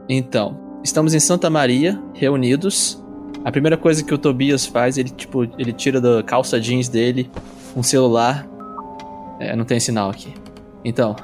Então, 0.08 0.80
estamos 0.84 1.14
em 1.14 1.20
Santa 1.20 1.50
Maria, 1.50 2.02
reunidos. 2.14 3.03
A 3.46 3.52
primeira 3.52 3.76
coisa 3.76 4.04
que 4.04 4.14
o 4.14 4.18
Tobias 4.18 4.66
faz, 4.66 4.98
ele 4.98 5.10
tipo, 5.10 5.44
ele 5.44 5.74
tira 5.74 6.00
da 6.00 6.24
calça 6.24 6.60
jeans 6.60 6.88
dele 6.88 7.30
um 7.76 7.84
celular. 7.84 8.48
É, 9.40 9.56
não 9.56 9.66
tem 9.66 9.80
sinal 9.80 10.10
aqui. 10.10 10.34
Então, 10.86 11.16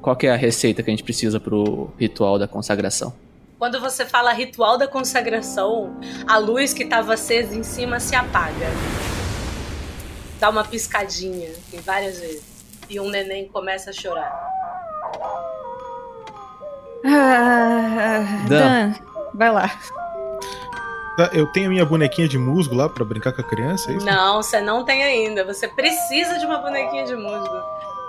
qual 0.00 0.16
que 0.16 0.26
é 0.26 0.32
a 0.32 0.36
receita 0.36 0.82
que 0.82 0.90
a 0.90 0.92
gente 0.92 1.04
precisa 1.04 1.38
pro 1.38 1.90
ritual 1.98 2.38
da 2.38 2.48
consagração? 2.48 3.12
Quando 3.58 3.78
você 3.78 4.06
fala 4.06 4.32
ritual 4.32 4.78
da 4.78 4.88
consagração, 4.88 5.94
a 6.26 6.38
luz 6.38 6.72
que 6.72 6.84
estava 6.84 7.12
acesa 7.12 7.54
em 7.54 7.62
cima 7.62 8.00
se 8.00 8.14
apaga. 8.16 8.66
Dá 10.38 10.48
uma 10.48 10.64
piscadinha, 10.64 11.50
tem 11.70 11.80
várias 11.80 12.18
vezes. 12.18 12.42
e 12.88 12.98
um 12.98 13.10
neném 13.10 13.46
começa 13.48 13.90
a 13.90 13.92
chorar. 13.92 14.32
Ah, 17.04 18.46
Dan. 18.48 18.90
Dan, 18.90 18.94
vai 19.34 19.52
lá. 19.52 19.78
Eu 21.32 21.46
tenho 21.46 21.66
a 21.66 21.70
minha 21.70 21.84
bonequinha 21.84 22.28
de 22.28 22.38
musgo 22.38 22.74
lá 22.74 22.88
pra 22.88 23.04
brincar 23.04 23.32
com 23.32 23.40
a 23.40 23.44
criança, 23.44 23.90
é 23.90 23.94
isso? 23.96 24.06
Não, 24.06 24.42
você 24.42 24.60
não 24.60 24.84
tem 24.84 25.02
ainda. 25.02 25.44
Você 25.44 25.66
precisa 25.68 26.38
de 26.38 26.46
uma 26.46 26.58
bonequinha 26.58 27.04
de 27.04 27.14
musgo. 27.16 27.62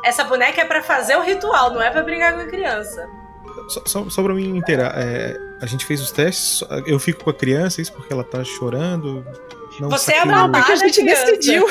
Essa 0.06 0.24
boneca 0.24 0.62
é 0.62 0.65
pra 0.65 0.82
fazer 0.82 1.15
o 1.17 1.21
ritual, 1.21 1.71
não 1.71 1.82
é 1.82 1.89
pra 1.89 2.02
brincar 2.04 2.34
com 2.34 2.41
a 2.41 2.45
criança. 2.45 3.08
Só, 3.67 3.82
só, 3.86 4.10
só 4.10 4.24
pra 4.24 4.34
mim 4.34 4.56
inteirar, 4.58 4.93
é, 4.95 5.36
a 5.62 5.65
gente 5.65 5.86
fez 5.86 6.02
os 6.02 6.12
testes, 6.12 6.63
eu 6.86 6.97
fico 7.00 7.24
com 7.24 7.30
a 7.30 7.34
criança, 7.34 7.82
isso 7.82 7.91
porque 7.93 8.12
ela 8.12 8.24
tá 8.24 8.43
chorando. 8.43 9.26
Não 9.80 9.89
Você 9.89 10.13
é 10.13 10.19
a 10.21 10.26
babá 10.26 10.60
porque 10.60 10.71
a 10.71 10.76
gente 10.76 11.02
criança. 11.02 11.26
decidiu. 11.26 11.65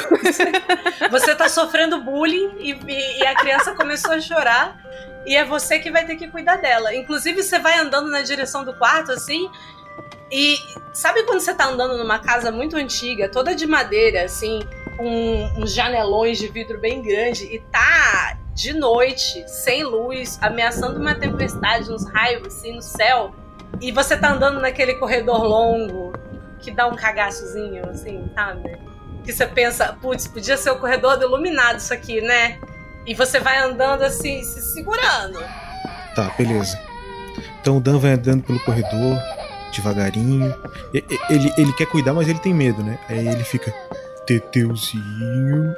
Você 1.11 1.35
tá 1.35 1.49
sofrendo 1.49 2.01
bullying 2.03 2.51
e, 2.59 2.73
e- 2.73 3.19
e 3.23 3.27
a 3.27 3.35
criança 3.35 3.73
começou 3.75 4.13
a 4.13 4.21
chorar. 4.21 4.77
E 5.27 5.37
é 5.37 5.45
você 5.45 5.79
que 5.79 5.91
vai 5.91 6.07
ter 6.07 6.17
que 6.17 6.29
cuidar 6.29 6.57
dela. 6.57 6.95
Inclusive, 6.95 7.43
você 7.43 7.59
vai 7.59 7.79
andando 7.79 8.09
na 8.11 8.23
direção 8.23 8.65
do 8.65 8.73
quarto, 8.73 9.13
assim. 9.13 9.51
E 10.31 10.59
sabe 10.93 11.25
quando 11.25 11.41
você 11.41 11.55
tá 11.55 11.67
andando 11.67 11.99
numa 11.99 12.19
casa 12.19 12.53
muito 12.53 12.77
antiga, 12.77 13.29
toda 13.29 13.55
de 13.55 13.67
madeira, 13.67 14.25
assim, 14.25 14.61
com 14.97 15.51
uns 15.57 15.75
janelões 15.75 16.39
de 16.39 16.49
vidro 16.49 16.79
bem 16.79 17.03
grande, 17.03 17.45
e 17.47 17.59
tá 17.59 18.39
de 18.55 18.73
noite, 18.73 19.45
sem 19.49 19.83
luz, 19.83 20.39
ameaçando 20.41 21.01
uma 21.01 21.15
tempestade, 21.15 21.91
uns 21.91 22.09
raios, 22.11 22.47
assim, 22.47 22.77
no 22.77 22.83
céu. 22.83 23.35
E 23.81 23.91
você 23.91 24.17
tá 24.17 24.33
andando 24.33 24.61
naquele 24.61 24.95
corredor 24.95 25.43
longo, 25.43 26.13
que 26.61 26.71
dá 26.71 26.87
um 26.87 26.95
cagaçozinho, 26.95 27.89
assim, 27.89 28.31
sabe? 28.35 28.91
que 29.25 29.33
você 29.33 29.47
pensa, 29.47 29.97
putz, 30.01 30.27
podia 30.27 30.57
ser 30.57 30.71
o 30.71 30.79
corredor 30.79 31.17
do 31.17 31.25
iluminado 31.25 31.79
isso 31.79 31.93
aqui, 31.93 32.21
né? 32.21 32.59
E 33.07 33.15
você 33.15 33.39
vai 33.41 33.59
andando 33.59 34.03
assim, 34.03 34.43
se 34.43 34.61
segurando. 34.61 35.41
Tá, 36.15 36.33
beleza. 36.37 36.79
Então 37.61 37.77
o 37.77 37.81
Dan 37.81 37.99
vai 37.99 38.13
andando 38.13 38.43
pelo 38.43 38.61
corredor, 38.61 39.19
devagarinho. 39.71 40.55
Ele, 40.93 41.53
ele 41.57 41.73
quer 41.75 41.87
cuidar, 41.87 42.13
mas 42.13 42.29
ele 42.29 42.39
tem 42.39 42.55
medo, 42.55 42.83
né? 42.83 42.99
Aí 43.09 43.27
ele 43.27 43.45
fica. 43.45 43.73
Teteuzinho, 44.27 45.75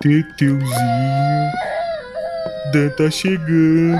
Teteuzinho. 0.00 1.52
Dan 2.72 2.90
tá 2.90 3.10
chegando. 3.10 3.96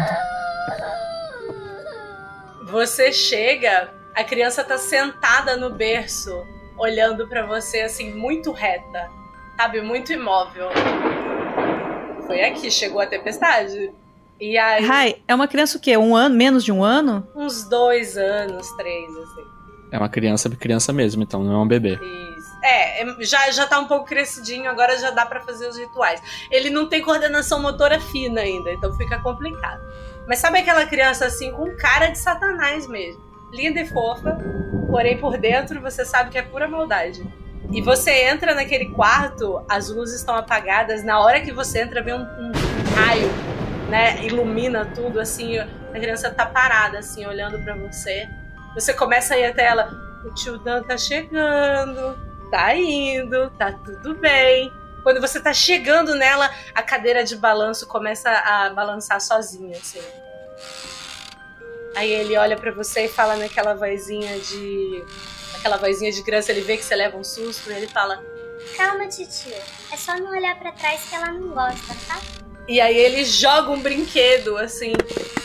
Você 2.70 3.12
chega, 3.12 3.90
a 4.14 4.24
criança 4.24 4.62
tá 4.64 4.76
sentada 4.76 5.56
no 5.56 5.70
berço, 5.70 6.44
olhando 6.76 7.26
pra 7.28 7.46
você 7.46 7.80
assim, 7.80 8.12
muito 8.12 8.52
reta, 8.52 9.08
sabe? 9.56 9.80
Muito 9.80 10.12
imóvel. 10.12 10.68
Foi 12.26 12.42
aqui, 12.42 12.70
chegou 12.70 13.00
a 13.00 13.06
tempestade. 13.06 13.92
E 14.40 14.58
aí, 14.58 14.84
Rai, 14.84 15.16
é 15.26 15.34
uma 15.34 15.48
criança 15.48 15.78
o 15.78 15.80
quê? 15.80 15.96
Um 15.96 16.14
ano? 16.14 16.34
Menos 16.34 16.64
de 16.64 16.70
um 16.72 16.84
ano? 16.84 17.26
uns 17.34 17.64
dois 17.64 18.16
anos, 18.16 18.68
três, 18.76 19.08
assim. 19.16 19.44
É 19.90 19.98
uma 19.98 20.08
criança, 20.08 20.50
criança 20.50 20.92
mesmo, 20.92 21.22
então 21.22 21.42
não 21.42 21.52
é 21.54 21.58
um 21.58 21.66
bebê. 21.68 21.94
Isso. 21.94 22.46
É, 22.62 23.02
é, 23.02 23.16
já, 23.20 23.50
já 23.50 23.66
tá 23.66 23.78
um 23.78 23.86
pouco 23.86 24.04
crescidinho, 24.04 24.68
agora 24.68 24.98
já 24.98 25.10
dá 25.10 25.24
pra 25.24 25.40
fazer 25.40 25.68
os 25.68 25.78
rituais. 25.78 26.20
Ele 26.50 26.68
não 26.68 26.88
tem 26.88 27.00
coordenação 27.00 27.60
motora 27.62 28.00
fina 28.00 28.40
ainda, 28.40 28.70
então 28.72 28.92
fica 28.96 29.18
complicado. 29.20 29.80
Mas 30.26 30.40
sabe 30.40 30.58
aquela 30.58 30.84
criança 30.86 31.24
assim, 31.26 31.52
com 31.52 31.74
cara 31.76 32.08
de 32.08 32.18
satanás 32.18 32.86
mesmo? 32.88 33.22
Linda 33.52 33.80
e 33.80 33.86
fofa, 33.86 34.36
porém 34.90 35.16
por 35.18 35.38
dentro 35.38 35.80
você 35.80 36.04
sabe 36.04 36.30
que 36.30 36.36
é 36.38 36.42
pura 36.42 36.66
maldade. 36.66 37.24
E 37.72 37.80
você 37.80 38.10
entra 38.28 38.54
naquele 38.54 38.86
quarto, 38.90 39.64
as 39.68 39.88
luzes 39.88 40.16
estão 40.18 40.34
apagadas, 40.34 41.04
na 41.04 41.20
hora 41.20 41.40
que 41.40 41.52
você 41.52 41.80
entra 41.80 42.02
vem 42.02 42.14
um, 42.14 42.18
um- 42.18 42.52
um 42.52 42.94
raio, 42.96 43.30
né, 43.88 44.24
ilumina 44.24 44.84
tudo, 44.84 45.20
assim, 45.20 45.58
a 45.58 45.66
criança 45.92 46.30
tá 46.30 46.46
parada, 46.46 46.98
assim, 46.98 47.26
olhando 47.26 47.62
pra 47.62 47.74
você. 47.74 48.28
Você 48.74 48.92
começa 48.92 49.34
a 49.34 49.38
ir 49.38 49.46
até 49.46 49.64
ela, 49.64 49.90
o 50.24 50.34
tio 50.34 50.58
Dan 50.58 50.82
tá 50.82 50.98
chegando, 50.98 52.18
tá 52.50 52.74
indo, 52.74 53.50
tá 53.50 53.72
tudo 53.72 54.14
bem. 54.16 54.72
Quando 55.02 55.20
você 55.20 55.40
tá 55.40 55.54
chegando 55.54 56.14
nela, 56.16 56.50
a 56.74 56.82
cadeira 56.82 57.22
de 57.22 57.36
balanço 57.36 57.86
começa 57.86 58.28
a 58.28 58.70
balançar 58.70 59.20
sozinha, 59.20 59.76
assim. 59.78 60.02
Aí 61.94 62.10
ele 62.10 62.36
olha 62.36 62.56
pra 62.56 62.72
você 62.72 63.06
e 63.06 63.08
fala 63.08 63.36
naquela 63.36 63.74
vozinha 63.74 64.38
de. 64.40 65.04
Aquela 65.54 65.76
vozinha 65.76 66.12
de 66.12 66.22
criança, 66.22 66.52
ele 66.52 66.60
vê 66.60 66.76
que 66.76 66.84
você 66.84 66.94
leva 66.94 67.16
um 67.16 67.24
susto, 67.24 67.70
e 67.70 67.74
ele 67.74 67.86
fala. 67.86 68.22
Calma, 68.76 69.06
titio. 69.06 69.54
É 69.92 69.96
só 69.96 70.16
não 70.18 70.30
olhar 70.30 70.58
pra 70.58 70.72
trás 70.72 71.08
que 71.08 71.14
ela 71.14 71.30
não 71.30 71.48
gosta, 71.48 71.94
tá? 72.08 72.20
E 72.68 72.80
aí 72.80 72.96
ele 72.96 73.24
joga 73.24 73.70
um 73.70 73.80
brinquedo, 73.80 74.56
assim, 74.56 74.92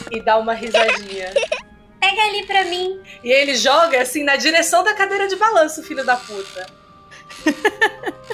e 0.10 0.20
dá 0.22 0.38
uma 0.38 0.54
risadinha. 0.54 1.32
Pega 2.00 2.22
ali 2.24 2.46
pra 2.48 2.66
mim. 2.66 3.00
E 3.24 3.32
ele 3.32 3.56
joga, 3.56 4.02
assim, 4.02 4.24
na 4.24 4.36
direção 4.36 4.84
da 4.84 4.94
cadeira 4.94 5.28
de 5.28 5.36
balanço, 5.36 5.84
filho 5.84 6.04
da 6.04 6.16
puta. 6.16 6.66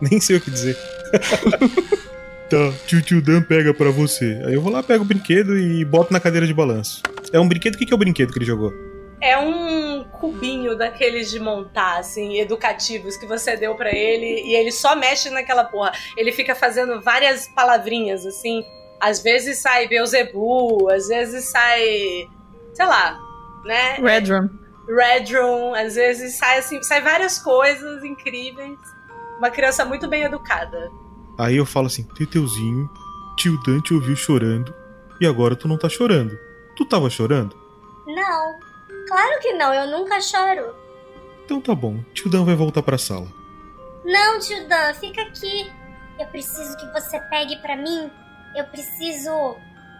Nem 0.00 0.20
sei 0.20 0.36
o 0.36 0.40
que 0.40 0.50
dizer. 0.50 0.76
tá, 2.48 2.72
tio 2.86 3.02
tio 3.02 3.22
Dan 3.22 3.42
pega 3.42 3.72
pra 3.74 3.90
você. 3.90 4.40
Aí 4.46 4.54
eu 4.54 4.62
vou 4.62 4.72
lá, 4.72 4.82
pego 4.82 5.02
o 5.02 5.06
brinquedo 5.06 5.58
e 5.58 5.84
boto 5.84 6.12
na 6.12 6.20
cadeira 6.20 6.46
de 6.46 6.54
balanço. 6.54 7.02
É 7.32 7.40
um 7.40 7.48
brinquedo? 7.48 7.74
O 7.74 7.78
que 7.78 7.86
que 7.86 7.92
é 7.92 7.96
o 7.96 7.98
brinquedo 7.98 8.32
que 8.32 8.38
ele 8.38 8.46
jogou? 8.46 8.72
É 9.20 9.36
um 9.38 10.04
cubinho 10.04 10.76
daqueles 10.76 11.30
de 11.30 11.38
montar, 11.38 11.98
assim, 11.98 12.38
educativos 12.38 13.16
que 13.16 13.26
você 13.26 13.56
deu 13.56 13.74
pra 13.74 13.94
ele 13.94 14.42
e 14.42 14.54
ele 14.54 14.72
só 14.72 14.96
mexe 14.96 15.28
naquela 15.28 15.64
porra. 15.64 15.92
Ele 16.16 16.32
fica 16.32 16.54
fazendo 16.54 17.00
várias 17.02 17.46
palavrinhas, 17.48 18.24
assim. 18.24 18.64
Às 18.98 19.22
vezes 19.22 19.58
sai 19.58 19.88
Beelzebub, 19.88 20.88
às 20.90 21.08
vezes 21.08 21.44
sai. 21.50 22.28
sei 22.72 22.86
lá, 22.86 23.18
né? 23.64 23.96
Red 23.96 24.32
Room. 24.32 24.48
Red 24.88 25.32
Room, 25.34 25.74
às 25.74 25.94
vezes 25.94 26.36
sai 26.36 26.58
assim, 26.58 26.82
sai 26.82 27.00
várias 27.00 27.38
coisas 27.38 28.02
incríveis. 28.02 28.78
Uma 29.38 29.50
criança 29.50 29.84
muito 29.84 30.08
bem 30.08 30.22
educada. 30.22 30.90
Aí 31.38 31.56
eu 31.56 31.64
falo 31.64 31.86
assim, 31.86 32.02
Teteuzinho, 32.02 32.90
tio 33.36 33.58
Dan 33.62 33.80
te 33.80 33.94
ouviu 33.94 34.16
chorando 34.16 34.74
e 35.20 35.26
agora 35.26 35.54
tu 35.54 35.68
não 35.68 35.78
tá 35.78 35.88
chorando. 35.88 36.38
Tu 36.76 36.84
tava 36.84 37.08
chorando? 37.08 37.59
Não. 39.10 39.16
Claro 39.16 39.40
que 39.40 39.52
não, 39.54 39.74
eu 39.74 39.86
nunca 39.88 40.20
choro. 40.20 40.74
Então 41.44 41.60
tá 41.60 41.74
bom, 41.74 41.98
tio 42.14 42.30
Dan 42.30 42.44
vai 42.44 42.54
voltar 42.54 42.82
pra 42.82 42.96
sala. 42.96 43.26
Não, 44.04 44.38
tio 44.38 44.68
Dan, 44.68 44.94
fica 44.94 45.20
aqui. 45.22 45.70
Eu 46.18 46.26
preciso 46.26 46.76
que 46.76 46.86
você 46.92 47.18
pegue 47.28 47.56
pra 47.56 47.76
mim. 47.76 48.10
Eu 48.54 48.64
preciso. 48.66 49.56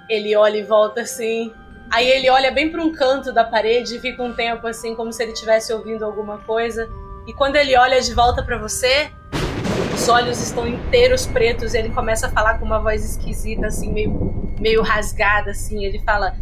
Ele 0.09 0.37
olha 0.37 0.59
e 0.59 0.63
volta 0.63 1.01
assim. 1.01 1.53
Aí 1.91 2.09
ele 2.09 2.31
olha 2.31 2.53
bem 2.53 2.71
para 2.71 2.81
um 2.81 2.93
canto 2.93 3.33
da 3.33 3.43
parede 3.43 3.97
e 3.97 4.01
fica 4.01 4.23
um 4.23 4.33
tempo 4.33 4.67
assim, 4.67 4.95
como 4.95 5.13
se 5.13 5.23
ele 5.23 5.33
estivesse 5.33 5.73
ouvindo 5.73 6.05
alguma 6.05 6.39
coisa. 6.39 6.89
E 7.27 7.33
quando 7.33 7.57
ele 7.57 7.77
olha 7.77 8.01
de 8.01 8.15
volta 8.15 8.45
para 8.45 8.59
você, 8.59 9.11
os 9.93 10.09
olhos 10.09 10.41
estão 10.41 10.69
inteiros 10.69 11.27
pretos 11.27 11.75
e 11.75 11.79
ele 11.79 11.91
começa 11.91 12.29
a 12.29 12.31
falar 12.31 12.59
com 12.59 12.65
uma 12.65 12.79
voz 12.79 13.05
esquisita, 13.05 13.67
assim, 13.67 13.93
meio, 13.93 14.55
meio 14.61 14.83
rasgada, 14.83 15.51
assim. 15.51 15.85
Ele 15.85 15.99
fala: 16.01 16.37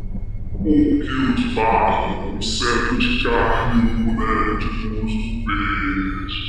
Pouquinho 0.52 1.34
de 1.34 1.48
barro, 1.54 2.36
um 2.36 2.42
cetro 2.42 2.98
de 2.98 3.22
carne 3.22 3.82
e 3.82 3.94
um 3.94 4.14
boné 4.14 4.58
de 4.58 4.68
verde. 5.44 6.48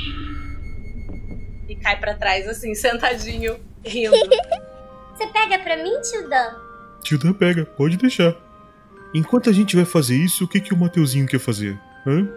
e 1.68 1.76
cai 1.76 1.98
para 1.98 2.14
trás, 2.14 2.48
assim, 2.48 2.74
sentadinho, 2.74 3.58
rindo. 3.84 4.16
Você 5.14 5.26
pega 5.26 5.58
pra 5.58 5.76
mim, 5.76 6.00
tio 6.00 6.28
Dan? 6.28 6.54
Tio 7.02 7.18
Dan 7.18 7.32
pega, 7.32 7.64
pode 7.64 7.96
deixar. 7.96 8.34
Enquanto 9.14 9.50
a 9.50 9.52
gente 9.52 9.76
vai 9.76 9.84
fazer 9.84 10.16
isso, 10.16 10.44
o 10.44 10.48
que, 10.48 10.60
que 10.60 10.72
o 10.72 10.76
Mateuzinho 10.76 11.26
quer 11.26 11.40
fazer? 11.40 11.78
Hã? 12.06 12.28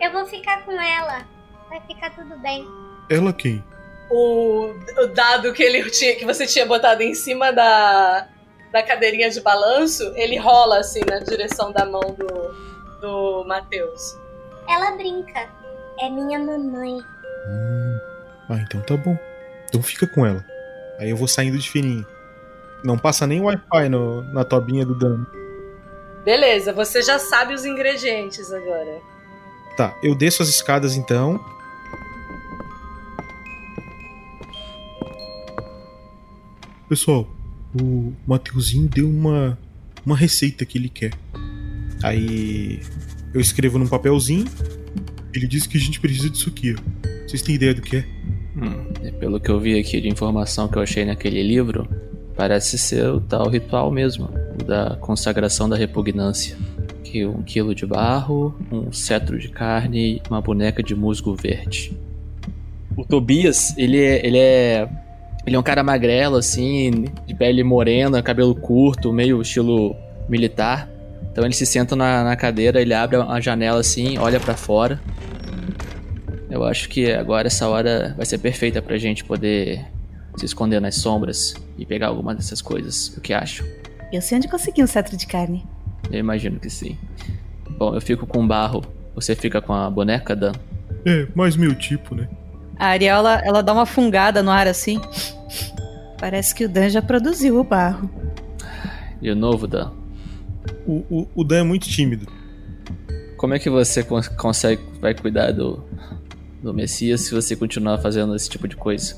Eu 0.00 0.12
vou 0.12 0.26
ficar 0.26 0.64
com 0.64 0.72
ela. 0.72 1.26
Vai 1.68 1.80
ficar 1.86 2.10
tudo 2.10 2.38
bem. 2.38 2.66
Ela 3.10 3.32
quem? 3.32 3.64
o, 4.10 4.74
o 5.02 5.06
dado 5.08 5.52
que 5.52 5.62
ele 5.62 5.88
tinha, 5.90 6.16
que 6.16 6.24
você 6.24 6.46
tinha 6.46 6.66
botado 6.66 7.02
em 7.02 7.14
cima 7.14 7.52
da, 7.52 8.26
da 8.72 8.82
cadeirinha 8.82 9.30
de 9.30 9.40
balanço, 9.40 10.12
ele 10.14 10.36
rola 10.36 10.78
assim 10.78 11.00
na 11.08 11.18
direção 11.18 11.72
da 11.72 11.84
mão 11.84 12.16
do, 12.18 13.00
do 13.00 13.44
Matheus. 13.46 14.16
Ela 14.68 14.92
brinca. 14.92 15.48
É 15.98 16.08
minha 16.08 16.38
mamãe. 16.38 16.98
Hum. 17.48 17.98
Ah, 18.48 18.58
então 18.58 18.80
tá 18.82 18.96
bom. 18.96 19.18
Então 19.68 19.82
fica 19.82 20.06
com 20.06 20.24
ela. 20.24 20.44
Aí 20.98 21.10
eu 21.10 21.16
vou 21.16 21.28
saindo 21.28 21.58
de 21.58 21.70
fininho. 21.70 22.06
Não 22.84 22.98
passa 22.98 23.26
nem 23.26 23.40
Wi-Fi 23.40 23.88
no, 23.88 24.22
na 24.32 24.44
tobinha 24.44 24.86
do 24.86 24.94
Dan. 24.94 25.24
Beleza, 26.24 26.72
você 26.72 27.02
já 27.02 27.18
sabe 27.18 27.54
os 27.54 27.64
ingredientes 27.64 28.52
agora. 28.52 29.00
Tá, 29.76 29.96
eu 30.02 30.14
desço 30.14 30.42
as 30.42 30.48
escadas 30.48 30.96
então. 30.96 31.40
Pessoal, 36.88 37.26
o 37.74 38.12
Mateuzinho 38.26 38.88
deu 38.88 39.08
uma, 39.08 39.58
uma 40.04 40.16
receita 40.16 40.64
que 40.64 40.78
ele 40.78 40.88
quer. 40.88 41.12
Aí 42.02 42.80
eu 43.34 43.40
escrevo 43.40 43.78
num 43.78 43.86
papelzinho. 43.86 44.46
Ele 45.34 45.46
disse 45.46 45.68
que 45.68 45.76
a 45.76 45.80
gente 45.80 46.00
precisa 46.00 46.30
disso 46.30 46.48
aqui. 46.48 46.74
Vocês 47.26 47.42
têm 47.42 47.54
ideia 47.54 47.74
do 47.74 47.82
que 47.82 47.96
é? 47.98 48.04
Hum, 48.56 48.92
e 49.02 49.12
pelo 49.12 49.38
que 49.38 49.50
eu 49.50 49.60
vi 49.60 49.78
aqui 49.78 50.00
de 50.00 50.08
informação 50.08 50.68
que 50.68 50.76
eu 50.76 50.82
achei 50.82 51.04
naquele 51.04 51.42
livro, 51.42 51.88
parece 52.34 52.78
ser 52.78 53.06
o 53.10 53.20
tal 53.20 53.48
ritual 53.48 53.90
mesmo, 53.90 54.30
o 54.60 54.64
da 54.64 54.96
consagração 55.00 55.68
da 55.68 55.76
repugnância. 55.76 56.56
Que 57.04 57.24
um 57.24 57.42
quilo 57.42 57.74
de 57.74 57.86
barro, 57.86 58.54
um 58.70 58.92
cetro 58.92 59.38
de 59.38 59.48
carne 59.48 60.16
e 60.16 60.22
uma 60.28 60.40
boneca 60.40 60.82
de 60.82 60.94
musgo 60.94 61.34
verde. 61.34 61.96
O 62.96 63.04
Tobias, 63.04 63.76
ele 63.78 63.98
é, 63.98 64.26
ele 64.26 64.38
é 64.38 64.88
ele 65.46 65.56
é 65.56 65.58
um 65.58 65.62
cara 65.62 65.82
magrelo, 65.82 66.36
assim, 66.36 67.06
de 67.26 67.34
pele 67.34 67.62
morena, 67.64 68.22
cabelo 68.22 68.54
curto, 68.54 69.12
meio 69.12 69.40
estilo 69.40 69.96
militar. 70.28 70.88
Então 71.32 71.44
ele 71.44 71.54
se 71.54 71.64
senta 71.64 71.94
na, 71.96 72.24
na 72.24 72.36
cadeira, 72.36 72.80
ele 72.80 72.92
abre 72.92 73.16
a 73.16 73.40
janela 73.40 73.80
assim, 73.80 74.18
olha 74.18 74.38
para 74.40 74.54
fora. 74.54 75.00
Eu 76.50 76.64
acho 76.64 76.88
que 76.88 77.12
agora 77.12 77.46
essa 77.46 77.68
hora 77.68 78.14
vai 78.16 78.26
ser 78.26 78.38
perfeita 78.38 78.80
pra 78.80 78.96
gente 78.96 79.24
poder 79.24 79.84
se 80.36 80.46
esconder 80.46 80.80
nas 80.80 80.96
sombras 80.96 81.54
e 81.76 81.84
pegar 81.84 82.08
alguma 82.08 82.34
dessas 82.34 82.62
coisas. 82.62 83.16
O 83.16 83.20
que 83.20 83.32
acham? 83.32 83.66
Eu 84.12 84.22
sei 84.22 84.38
onde 84.38 84.48
consegui 84.48 84.82
um 84.82 84.86
cetro 84.86 85.16
de 85.16 85.26
carne. 85.26 85.66
Eu 86.10 86.18
imagino 86.18 86.58
que 86.58 86.70
sim. 86.70 86.96
Bom, 87.78 87.94
eu 87.94 88.00
fico 88.00 88.26
com 88.26 88.46
barro. 88.46 88.82
Você 89.14 89.34
fica 89.34 89.60
com 89.60 89.72
a 89.72 89.90
boneca, 89.90 90.34
Dan? 90.34 90.52
É, 91.04 91.26
mais 91.34 91.56
meu 91.56 91.74
tipo, 91.74 92.14
né? 92.14 92.28
A 92.78 92.86
Ariel, 92.86 93.16
ela, 93.16 93.42
ela 93.44 93.62
dá 93.62 93.72
uma 93.72 93.86
fungada 93.86 94.42
no 94.42 94.50
ar 94.50 94.66
assim. 94.68 95.00
Parece 96.18 96.54
que 96.54 96.64
o 96.64 96.68
Dan 96.68 96.88
já 96.88 97.02
produziu 97.02 97.58
o 97.58 97.64
barro. 97.64 98.10
De 99.20 99.34
novo, 99.34 99.66
Dan. 99.66 99.92
O, 100.86 101.04
o, 101.10 101.28
o 101.34 101.44
Dan 101.44 101.60
é 101.60 101.62
muito 101.62 101.88
tímido. 101.88 102.26
Como 103.36 103.54
é 103.54 103.58
que 103.58 103.70
você 103.70 104.02
cons 104.02 104.28
consegue 104.28 104.82
vai 105.00 105.14
cuidar 105.14 105.52
do, 105.52 105.84
do 106.62 106.74
Messias 106.74 107.22
se 107.22 107.34
você 107.34 107.54
continuar 107.54 107.98
fazendo 107.98 108.34
esse 108.34 108.48
tipo 108.48 108.66
de 108.66 108.76
coisa? 108.76 109.16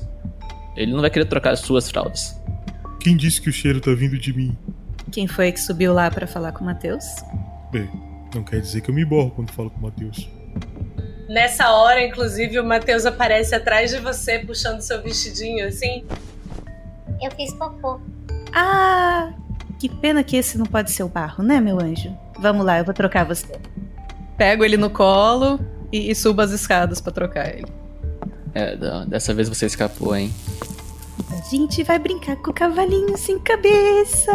Ele 0.75 0.93
não 0.93 1.01
vai 1.01 1.09
querer 1.09 1.25
trocar 1.25 1.53
as 1.53 1.59
suas 1.59 1.89
fraldas. 1.89 2.35
Quem 2.99 3.17
disse 3.17 3.41
que 3.41 3.49
o 3.49 3.53
cheiro 3.53 3.81
tá 3.81 3.91
vindo 3.93 4.17
de 4.17 4.31
mim? 4.31 4.55
Quem 5.11 5.27
foi 5.27 5.51
que 5.51 5.59
subiu 5.59 5.93
lá 5.93 6.09
para 6.09 6.27
falar 6.27 6.51
com 6.51 6.63
o 6.63 6.67
Matheus? 6.67 7.05
Bem, 7.71 7.89
não 8.33 8.43
quer 8.43 8.61
dizer 8.61 8.81
que 8.81 8.89
eu 8.89 8.95
me 8.95 9.03
borro 9.03 9.31
quando 9.31 9.51
falo 9.51 9.69
com 9.69 9.79
o 9.79 9.83
Matheus. 9.83 10.29
Nessa 11.31 11.71
hora, 11.71 12.05
inclusive, 12.05 12.59
o 12.59 12.65
Matheus 12.65 13.05
aparece 13.05 13.55
atrás 13.55 13.89
de 13.89 13.99
você, 13.99 14.39
puxando 14.39 14.81
seu 14.81 15.01
vestidinho 15.01 15.65
assim. 15.65 16.03
Eu 17.21 17.31
fiz 17.31 17.53
cocô. 17.53 18.01
Ah, 18.53 19.31
que 19.79 19.87
pena 19.87 20.25
que 20.25 20.35
esse 20.35 20.57
não 20.57 20.65
pode 20.65 20.91
ser 20.91 21.03
o 21.03 21.07
barro, 21.07 21.41
né, 21.41 21.61
meu 21.61 21.79
anjo? 21.79 22.13
Vamos 22.37 22.65
lá, 22.65 22.79
eu 22.79 22.83
vou 22.83 22.93
trocar 22.93 23.23
você. 23.23 23.47
Pego 24.37 24.65
ele 24.65 24.75
no 24.75 24.89
colo 24.89 25.57
e, 25.89 26.11
e 26.11 26.15
subo 26.15 26.41
as 26.41 26.51
escadas 26.51 26.99
para 26.99 27.13
trocar 27.13 27.47
ele. 27.47 27.71
É, 28.53 28.75
dessa 29.07 29.33
vez 29.33 29.47
você 29.47 29.67
escapou, 29.67 30.13
hein? 30.13 30.33
A 31.31 31.49
gente 31.49 31.81
vai 31.81 31.97
brincar 31.97 32.35
com 32.35 32.51
o 32.51 32.53
cavalinho 32.53 33.17
sem 33.17 33.39
cabeça. 33.39 34.33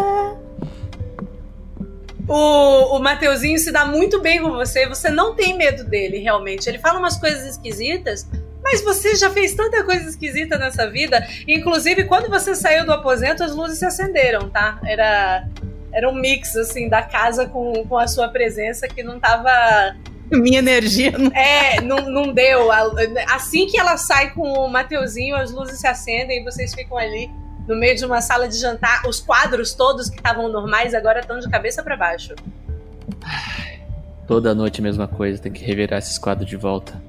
O, 2.29 2.97
o 2.97 2.99
Mateuzinho 2.99 3.59
se 3.59 3.71
dá 3.71 3.85
muito 3.85 4.21
bem 4.21 4.41
com 4.41 4.51
você, 4.51 4.87
você 4.87 5.09
não 5.09 5.35
tem 5.35 5.57
medo 5.57 5.85
dele, 5.85 6.19
realmente. 6.19 6.69
Ele 6.69 6.79
fala 6.79 6.99
umas 6.99 7.17
coisas 7.17 7.45
esquisitas, 7.45 8.29
mas 8.63 8.83
você 8.83 9.15
já 9.15 9.31
fez 9.31 9.55
tanta 9.55 9.85
coisa 9.85 10.09
esquisita 10.09 10.59
nessa 10.59 10.91
vida. 10.91 11.25
Inclusive, 11.47 12.05
quando 12.05 12.29
você 12.29 12.55
saiu 12.55 12.85
do 12.85 12.93
aposento, 12.93 13.45
as 13.45 13.55
luzes 13.55 13.79
se 13.79 13.87
acenderam, 13.87 14.51
tá? 14.51 14.81
Era, 14.85 15.49
era 15.93 16.11
um 16.11 16.15
mix, 16.15 16.57
assim, 16.57 16.89
da 16.89 17.03
casa 17.03 17.47
com, 17.47 17.85
com 17.87 17.97
a 17.97 18.09
sua 18.09 18.29
presença 18.29 18.89
que 18.89 19.05
não 19.05 19.21
tava. 19.21 19.95
Minha 20.29 20.59
energia 20.59 21.13
não. 21.17 21.31
É, 21.31 21.81
não, 21.81 21.99
não 22.11 22.33
deu. 22.33 22.71
Assim 23.31 23.69
que 23.69 23.79
ela 23.79 23.97
sai 23.97 24.31
com 24.31 24.43
o 24.43 24.69
Mateuzinho, 24.69 25.37
as 25.37 25.53
luzes 25.53 25.79
se 25.79 25.87
acendem 25.87 26.41
e 26.41 26.45
vocês 26.45 26.75
ficam 26.75 26.99
ali 26.99 27.31
no 27.67 27.77
meio 27.77 27.97
de 27.97 28.05
uma 28.05 28.21
sala 28.21 28.49
de 28.49 28.57
jantar. 28.57 29.07
Os 29.07 29.21
quadros 29.21 29.75
todos 29.75 30.09
que 30.09 30.17
estavam 30.17 30.49
normais 30.51 30.95
agora 30.95 31.21
estão 31.21 31.39
de 31.39 31.49
cabeça 31.49 31.83
para 31.83 31.97
baixo. 31.97 32.35
Toda 34.27 34.55
noite 34.55 34.81
a 34.81 34.83
mesma 34.83 35.07
coisa, 35.07 35.41
tem 35.41 35.53
que 35.53 35.65
revirar 35.65 35.99
esses 35.99 36.19
quadros 36.19 36.49
de 36.49 36.57
volta. 36.57 37.01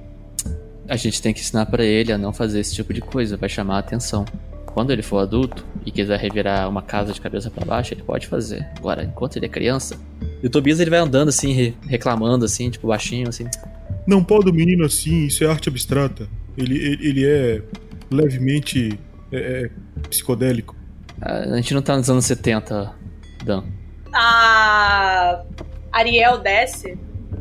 A 0.88 0.96
gente 0.96 1.22
tem 1.22 1.34
que 1.34 1.40
ensinar 1.40 1.66
para 1.66 1.84
ele 1.84 2.12
a 2.12 2.18
não 2.18 2.32
fazer 2.32 2.60
esse 2.60 2.74
tipo 2.74 2.94
de 2.94 3.02
coisa, 3.02 3.36
vai 3.36 3.50
chamar 3.50 3.76
a 3.76 3.80
atenção. 3.80 4.26
Quando 4.68 4.92
ele 4.92 5.02
for 5.02 5.18
adulto 5.18 5.66
e 5.86 5.92
quiser 5.92 6.20
revirar 6.20 6.70
uma 6.70 6.84
casa 6.84 7.12
de 7.12 7.20
cabeça 7.20 7.50
para 7.50 7.66
baixo, 7.66 7.94
ele 7.94 8.04
pode 8.04 8.28
fazer. 8.28 8.68
Agora, 8.78 9.04
enquanto 9.04 9.36
ele 9.36 9.48
é 9.48 9.50
criança, 9.50 10.00
e 10.42 10.46
o 10.46 10.50
Tobias 10.50 10.80
ele 10.80 10.92
vai 10.92 11.00
andando 11.00 11.30
assim, 11.30 11.52
re 11.52 11.76
reclamando 11.88 12.46
assim, 12.46 12.70
tipo 12.70 12.88
baixinho 12.88 13.28
assim. 13.28 13.48
Não 14.06 14.24
pode 14.24 14.50
o 14.50 14.54
menino 14.54 14.86
assim, 14.86 15.26
isso 15.26 15.44
é 15.44 15.48
arte 15.48 15.68
abstrata. 15.68 16.30
Ele, 16.56 16.78
ele, 16.78 17.08
ele 17.08 17.26
é 17.26 17.62
levemente 18.12 18.98
é, 19.32 19.38
é, 19.38 19.70
psicodélico. 20.10 20.76
A 21.22 21.56
gente 21.56 21.74
não 21.74 21.82
tá 21.82 21.98
nos 21.98 22.10
anos 22.10 22.26
70, 22.26 22.94
Dan. 23.44 23.64
A 24.14 25.44
Ariel 25.92 26.40
desce 26.40 26.98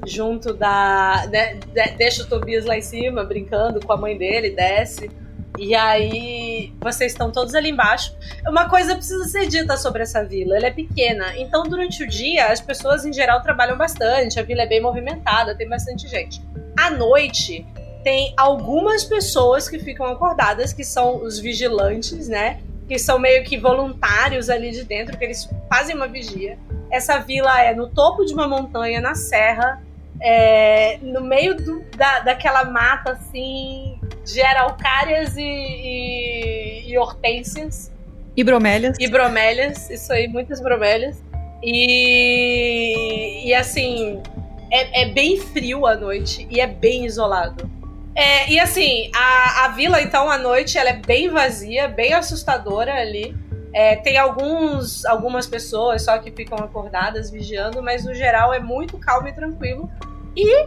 junto 0.06 0.52
da. 0.54 1.26
Né, 1.30 1.58
deixa 1.96 2.22
o 2.22 2.26
Tobias 2.26 2.64
lá 2.64 2.76
em 2.76 2.82
cima, 2.82 3.24
brincando 3.24 3.84
com 3.84 3.92
a 3.92 3.96
mãe 3.96 4.16
dele, 4.16 4.50
desce. 4.50 5.10
E 5.58 5.74
aí, 5.74 6.72
vocês 6.80 7.12
estão 7.12 7.30
todos 7.32 7.54
ali 7.54 7.70
embaixo. 7.70 8.14
Uma 8.46 8.68
coisa 8.68 8.94
precisa 8.94 9.24
ser 9.24 9.46
dita 9.46 9.76
sobre 9.76 10.02
essa 10.02 10.22
vila: 10.22 10.56
ela 10.56 10.66
é 10.66 10.70
pequena. 10.70 11.36
Então, 11.36 11.62
durante 11.62 12.02
o 12.02 12.08
dia, 12.08 12.46
as 12.46 12.60
pessoas 12.60 13.04
em 13.04 13.12
geral 13.12 13.42
trabalham 13.42 13.76
bastante, 13.76 14.38
a 14.38 14.42
vila 14.42 14.62
é 14.62 14.66
bem 14.66 14.80
movimentada, 14.80 15.56
tem 15.56 15.68
bastante 15.68 16.08
gente. 16.08 16.42
À 16.78 16.90
noite, 16.90 17.66
tem 18.06 18.32
algumas 18.36 19.02
pessoas 19.02 19.68
que 19.68 19.80
ficam 19.80 20.06
acordadas, 20.06 20.72
que 20.72 20.84
são 20.84 21.24
os 21.24 21.40
vigilantes, 21.40 22.28
né? 22.28 22.60
Que 22.86 23.00
são 23.00 23.18
meio 23.18 23.42
que 23.42 23.58
voluntários 23.58 24.48
ali 24.48 24.70
de 24.70 24.84
dentro, 24.84 25.18
que 25.18 25.24
eles 25.24 25.50
fazem 25.68 25.96
uma 25.96 26.06
vigia. 26.06 26.56
Essa 26.88 27.18
vila 27.18 27.60
é 27.60 27.74
no 27.74 27.88
topo 27.88 28.24
de 28.24 28.32
uma 28.32 28.46
montanha, 28.46 29.00
na 29.00 29.16
serra, 29.16 29.82
é, 30.22 30.98
no 31.02 31.20
meio 31.20 31.56
do, 31.56 31.84
da, 31.96 32.20
daquela 32.20 32.64
mata 32.66 33.10
assim 33.10 33.98
de 34.24 34.40
araucárias 34.40 35.36
e, 35.36 35.42
e, 35.42 36.92
e 36.92 36.96
hortênsias. 36.96 37.90
E 38.36 38.44
bromélias. 38.44 38.96
E 39.00 39.08
bromélias, 39.08 39.90
isso 39.90 40.12
aí, 40.12 40.28
muitas 40.28 40.60
bromélias. 40.60 41.20
E, 41.60 43.48
e 43.48 43.52
assim, 43.52 44.22
é, 44.70 45.02
é 45.02 45.08
bem 45.08 45.40
frio 45.40 45.86
à 45.86 45.96
noite 45.96 46.46
e 46.48 46.60
é 46.60 46.68
bem 46.68 47.04
isolado. 47.04 47.74
É, 48.16 48.50
e 48.50 48.58
assim, 48.58 49.10
a, 49.14 49.66
a 49.66 49.68
vila, 49.68 50.00
então, 50.00 50.30
à 50.30 50.38
noite, 50.38 50.78
ela 50.78 50.88
é 50.88 50.96
bem 50.96 51.28
vazia, 51.28 51.86
bem 51.86 52.14
assustadora 52.14 52.94
ali. 52.94 53.36
É, 53.74 53.94
tem 53.96 54.16
alguns, 54.16 55.04
algumas 55.04 55.46
pessoas 55.46 56.02
só 56.02 56.16
que 56.16 56.30
ficam 56.30 56.56
acordadas, 56.56 57.30
vigiando, 57.30 57.82
mas 57.82 58.06
no 58.06 58.14
geral 58.14 58.54
é 58.54 58.58
muito 58.58 58.96
calmo 58.96 59.28
e 59.28 59.32
tranquilo. 59.32 59.90
E, 60.34 60.66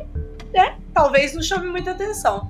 né, 0.54 0.78
talvez 0.94 1.34
não 1.34 1.42
chame 1.42 1.68
muita 1.68 1.90
atenção. 1.90 2.48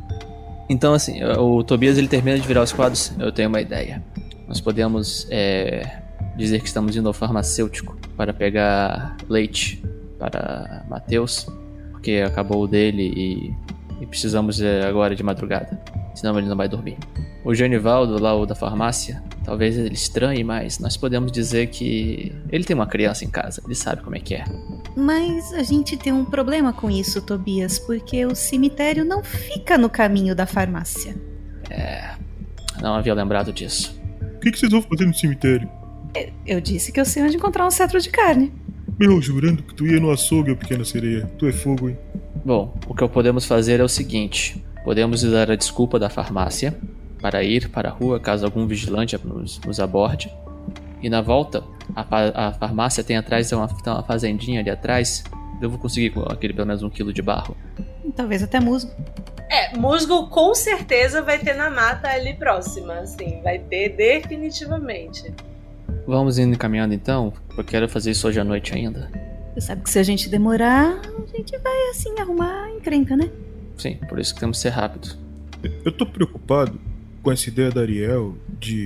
Então, 0.70 0.94
assim, 0.94 1.24
o 1.24 1.64
Tobias 1.64 1.98
ele 1.98 2.10
termina 2.10 2.38
de 2.38 2.46
virar 2.46 2.62
os 2.62 2.74
quadros. 2.74 3.14
Eu 3.18 3.32
tenho 3.32 3.48
uma 3.48 3.62
ideia. 3.62 4.04
Nós 4.50 4.60
podemos 4.60 5.26
é, 5.32 6.02
dizer 6.36 6.60
que 6.60 6.68
estamos 6.68 6.98
indo 6.98 7.08
ao 7.08 7.14
farmacêutico 7.14 7.98
para 8.18 8.34
pegar 8.34 9.16
leite 9.30 9.82
para 10.20 10.84
Mateus, 10.90 11.48
porque 11.92 12.22
acabou 12.28 12.64
o 12.64 12.68
dele 12.68 13.14
e, 13.16 13.54
e 14.02 14.06
precisamos 14.06 14.62
é, 14.62 14.86
agora 14.86 15.16
de 15.16 15.24
madrugada. 15.24 15.80
Senão 16.16 16.38
ele 16.38 16.48
não 16.48 16.56
vai 16.56 16.68
dormir. 16.68 16.98
O 17.44 17.56
Genivaldo, 17.56 18.22
lá 18.22 18.36
o 18.36 18.46
da 18.46 18.56
farmácia, 18.56 19.24
talvez 19.44 19.78
ele 19.78 19.94
estranhe, 19.94 20.44
mas 20.44 20.80
nós 20.80 20.98
podemos 20.98 21.32
dizer 21.32 21.68
que 21.68 22.36
ele 22.52 22.64
tem 22.64 22.76
uma 22.76 22.88
criança 22.88 23.24
em 23.24 23.30
casa, 23.30 23.62
ele 23.66 23.76
sabe 23.76 24.02
como 24.02 24.16
é 24.16 24.20
que 24.20 24.36
é. 24.36 24.44
Mas 24.96 25.54
a 25.54 25.64
gente 25.64 25.96
tem 25.96 26.12
um 26.12 26.26
problema 26.26 26.74
com 26.74 26.90
isso, 26.90 27.22
Tobias, 27.22 27.80
porque 27.80 28.26
o 28.26 28.36
cemitério 28.36 29.06
não 29.06 29.24
fica 29.24 29.78
no 29.78 29.90
caminho 29.90 30.36
da 30.36 30.46
farmácia. 30.46 31.16
É. 31.70 32.16
Não 32.82 32.94
havia 32.94 33.14
lembrado 33.14 33.54
disso. 33.54 34.00
O 34.36 34.40
que, 34.40 34.52
que 34.52 34.60
vocês 34.60 34.72
vão 34.72 34.82
fazer 34.82 35.06
no 35.06 35.14
cemitério? 35.14 35.70
Eu 36.46 36.60
disse 36.60 36.92
que 36.92 37.00
eu 37.00 37.06
sei 37.06 37.24
onde 37.24 37.38
encontrar 37.38 37.66
um 37.66 37.72
cetro 37.72 38.00
de 38.00 38.10
carne. 38.10 38.52
Meu, 39.00 39.22
jurando 39.22 39.64
que 39.64 39.74
tu 39.74 39.86
ia 39.86 40.00
no 40.00 40.12
açougue, 40.12 40.56
pequena 40.56 40.84
sereia. 40.84 41.26
Tu 41.38 41.48
é 41.48 41.52
fogo, 41.52 41.90
hein? 41.90 41.98
Bom, 42.44 42.74
o 42.88 42.96
que 42.96 43.08
podemos 43.08 43.46
fazer 43.46 43.80
é 43.80 43.84
o 43.84 43.90
seguinte: 43.90 44.64
podemos 44.84 45.24
usar 45.24 45.52
a 45.52 45.56
desculpa 45.56 46.00
da 46.00 46.10
farmácia 46.10 46.78
para 47.22 47.44
ir 47.44 47.70
para 47.70 47.90
a 47.90 47.92
rua 47.92 48.20
caso 48.20 48.46
algum 48.46 48.66
vigilante 48.66 49.18
nos, 49.24 49.60
nos 49.60 49.80
aborde. 49.80 50.34
E 51.02 51.10
na 51.10 51.22
volta, 51.22 51.64
a, 51.96 52.48
a 52.48 52.52
farmácia 52.54 53.04
tem 53.04 53.18
atrás, 53.18 53.50
tem 53.50 53.58
uma, 53.58 53.68
tem 53.68 53.94
uma 53.94 54.04
fazendinha 54.04 54.60
ali 54.60 54.70
atrás. 54.70 55.24
Eu 55.62 55.70
vou 55.70 55.80
conseguir 55.80 56.14
aquele 56.30 56.54
pelo 56.54 56.68
menos 56.68 56.84
um 56.84 56.90
quilo 56.90 57.14
de 57.14 57.22
barro. 57.22 57.56
Talvez 58.16 58.42
até 58.42 58.60
musgo. 58.60 58.92
É, 59.50 59.76
musgo 59.78 60.28
com 60.28 60.54
certeza 60.54 61.22
vai 61.22 61.40
ter 61.40 61.56
na 61.56 61.70
mata 61.70 62.08
ali 62.08 62.34
próxima, 62.36 62.94
assim, 63.00 63.42
vai 63.42 63.60
ter 63.60 63.90
definitivamente. 63.90 65.34
Vamos 66.06 66.38
indo 66.38 66.58
caminhando 66.58 66.94
então, 66.94 67.34
porque 67.48 67.62
eu 67.62 67.66
quero 67.66 67.90
fazer 67.90 68.12
isso 68.12 68.28
hoje 68.28 68.40
à 68.40 68.44
noite 68.44 68.74
ainda. 68.74 69.12
Você 69.54 69.62
sabe 69.62 69.84
que 69.84 69.90
se 69.90 70.00
a 70.00 70.04
gente 70.04 70.30
demorar, 70.30 71.02
a 71.02 71.38
gente 71.38 71.58
vai 71.58 71.90
assim 71.90 72.18
arrumar 72.20 72.66
a 72.66 72.72
encrenca, 72.72 73.16
né? 73.16 73.30
Sim, 73.78 73.96
por 74.08 74.20
isso 74.20 74.34
que 74.34 74.40
temos 74.40 74.58
que 74.58 74.64
ser 74.64 74.70
rápido. 74.70 75.18
Eu 75.84 75.92
tô 75.92 76.06
preocupado 76.06 76.80
com 77.22 77.32
essa 77.32 77.50
ideia 77.50 77.70
da 77.70 77.82
Ariel 77.82 78.38
de 78.60 78.86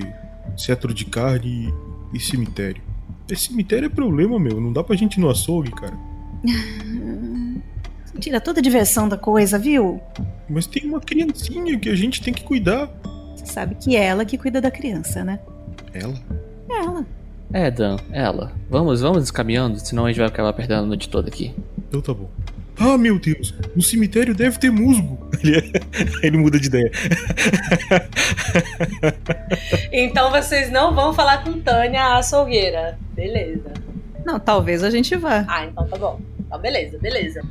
cetro 0.56 0.92
de 0.92 1.04
carne 1.04 1.72
e, 2.12 2.16
e 2.16 2.20
cemitério. 2.20 2.82
Esse 3.28 3.48
cemitério 3.48 3.86
é 3.86 3.88
problema, 3.88 4.38
meu. 4.38 4.60
Não 4.60 4.72
dá 4.72 4.82
pra 4.82 4.96
gente 4.96 5.14
ir 5.14 5.20
no 5.20 5.30
açougue, 5.30 5.70
cara. 5.72 5.96
Tira 8.20 8.40
toda 8.40 8.60
a 8.60 8.62
diversão 8.62 9.08
da 9.08 9.16
coisa, 9.16 9.58
viu? 9.58 10.00
Mas 10.48 10.66
tem 10.66 10.86
uma 10.86 11.00
criancinha 11.00 11.78
que 11.78 11.88
a 11.88 11.96
gente 11.96 12.22
tem 12.22 12.32
que 12.32 12.44
cuidar. 12.44 12.88
Você 13.34 13.46
sabe 13.46 13.74
que 13.74 13.96
é 13.96 14.04
ela 14.04 14.24
que 14.24 14.38
cuida 14.38 14.60
da 14.60 14.70
criança, 14.70 15.24
né? 15.24 15.40
Ela? 15.92 16.14
É 16.68 16.78
ela. 16.78 17.06
É, 17.52 17.70
Dan, 17.70 17.96
ela. 18.10 18.52
Vamos, 18.68 19.00
vamos 19.00 19.22
descaminhando, 19.22 19.78
senão 19.78 20.04
a 20.06 20.08
gente 20.08 20.18
vai 20.18 20.26
acabar 20.26 20.52
perdendo 20.52 20.82
a 20.82 20.86
noite 20.86 21.08
toda 21.08 21.28
aqui. 21.28 21.54
Então 21.88 22.00
tá 22.00 22.12
bom. 22.12 22.28
Ah, 22.78 22.98
meu 22.98 23.18
Deus, 23.20 23.54
no 23.74 23.82
cemitério 23.82 24.34
deve 24.34 24.58
ter 24.58 24.70
musgo. 24.70 25.18
Ele, 25.44 25.72
ele 26.22 26.38
muda 26.38 26.58
de 26.58 26.66
ideia. 26.68 26.90
Então 29.92 30.30
vocês 30.30 30.70
não 30.70 30.94
vão 30.94 31.12
falar 31.12 31.44
com 31.44 31.60
Tânia 31.60 32.02
a 32.02 32.18
açougueira. 32.18 32.98
Beleza. 33.14 33.72
Não, 34.24 34.40
talvez 34.40 34.82
a 34.82 34.90
gente 34.90 35.14
vá. 35.16 35.44
Ah, 35.46 35.66
então 35.66 35.86
tá 35.86 35.96
bom. 35.96 36.20
Então 36.40 36.58
beleza, 36.58 36.98
beleza. 36.98 37.42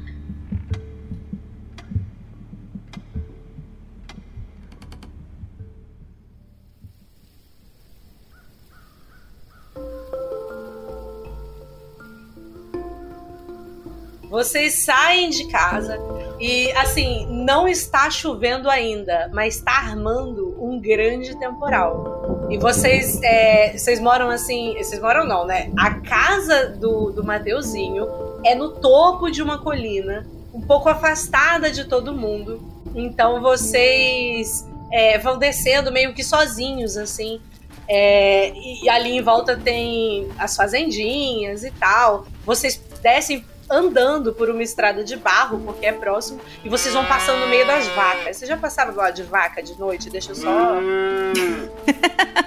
Vocês 14.34 14.84
saem 14.84 15.30
de 15.30 15.46
casa 15.46 15.96
e, 16.40 16.72
assim, 16.72 17.28
não 17.30 17.68
está 17.68 18.10
chovendo 18.10 18.68
ainda, 18.68 19.30
mas 19.32 19.58
está 19.58 19.74
armando 19.74 20.58
um 20.60 20.82
grande 20.82 21.38
temporal. 21.38 22.48
E 22.50 22.58
vocês, 22.58 23.22
é, 23.22 23.78
vocês 23.78 24.00
moram 24.00 24.32
assim, 24.32 24.74
vocês 24.76 25.00
moram 25.00 25.28
não, 25.28 25.46
né? 25.46 25.72
A 25.78 26.00
casa 26.00 26.70
do, 26.70 27.12
do 27.12 27.24
Mateuzinho 27.24 28.08
é 28.44 28.56
no 28.56 28.72
topo 28.72 29.30
de 29.30 29.40
uma 29.44 29.60
colina, 29.60 30.26
um 30.52 30.62
pouco 30.62 30.90
afastada 30.90 31.70
de 31.70 31.86
todo 31.86 32.12
mundo. 32.12 32.60
Então 32.96 33.40
vocês 33.40 34.68
é, 34.92 35.20
vão 35.20 35.38
descendo 35.38 35.92
meio 35.92 36.12
que 36.12 36.24
sozinhos, 36.24 36.98
assim. 36.98 37.40
É, 37.88 38.52
e 38.52 38.90
ali 38.90 39.12
em 39.12 39.22
volta 39.22 39.56
tem 39.56 40.28
as 40.40 40.56
fazendinhas 40.56 41.64
e 41.64 41.70
tal. 41.70 42.26
Vocês 42.44 42.82
descem 43.00 43.46
andando 43.70 44.34
por 44.34 44.50
uma 44.50 44.62
estrada 44.64 45.04
de 45.04 45.16
barro, 45.16 45.60
porque 45.66 45.86
é 45.86 45.92
próximo, 45.92 46.40
e 46.64 46.70
vocês 46.70 46.94
vão 46.94 47.06
passando 47.06 47.40
no 47.40 47.48
meio 47.48 47.66
das 47.66 47.88
vacas. 47.90 48.38
Você 48.38 48.46
já 48.46 48.58
passava 48.58 48.92
do 48.92 48.98
lado 48.98 49.16
de 49.16 49.24
vaca 49.24 49.62
de 49.64 49.78
noite? 49.80 50.10
Deixa 50.10 50.32
eu 50.32 50.36
só. 50.36 50.50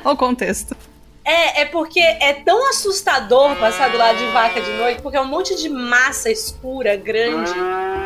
Olha 0.04 0.14
o 0.14 0.16
contexto. 0.16 0.76
É, 1.24 1.62
é 1.62 1.64
porque 1.64 1.98
é 1.98 2.34
tão 2.44 2.70
assustador 2.70 3.56
passar 3.56 3.90
do 3.90 3.98
lado 3.98 4.16
de 4.16 4.26
vaca 4.26 4.60
de 4.60 4.70
noite, 4.74 5.02
porque 5.02 5.16
é 5.16 5.20
um 5.20 5.26
monte 5.26 5.56
de 5.56 5.68
massa 5.68 6.30
escura, 6.30 6.94
grande, 6.96 7.50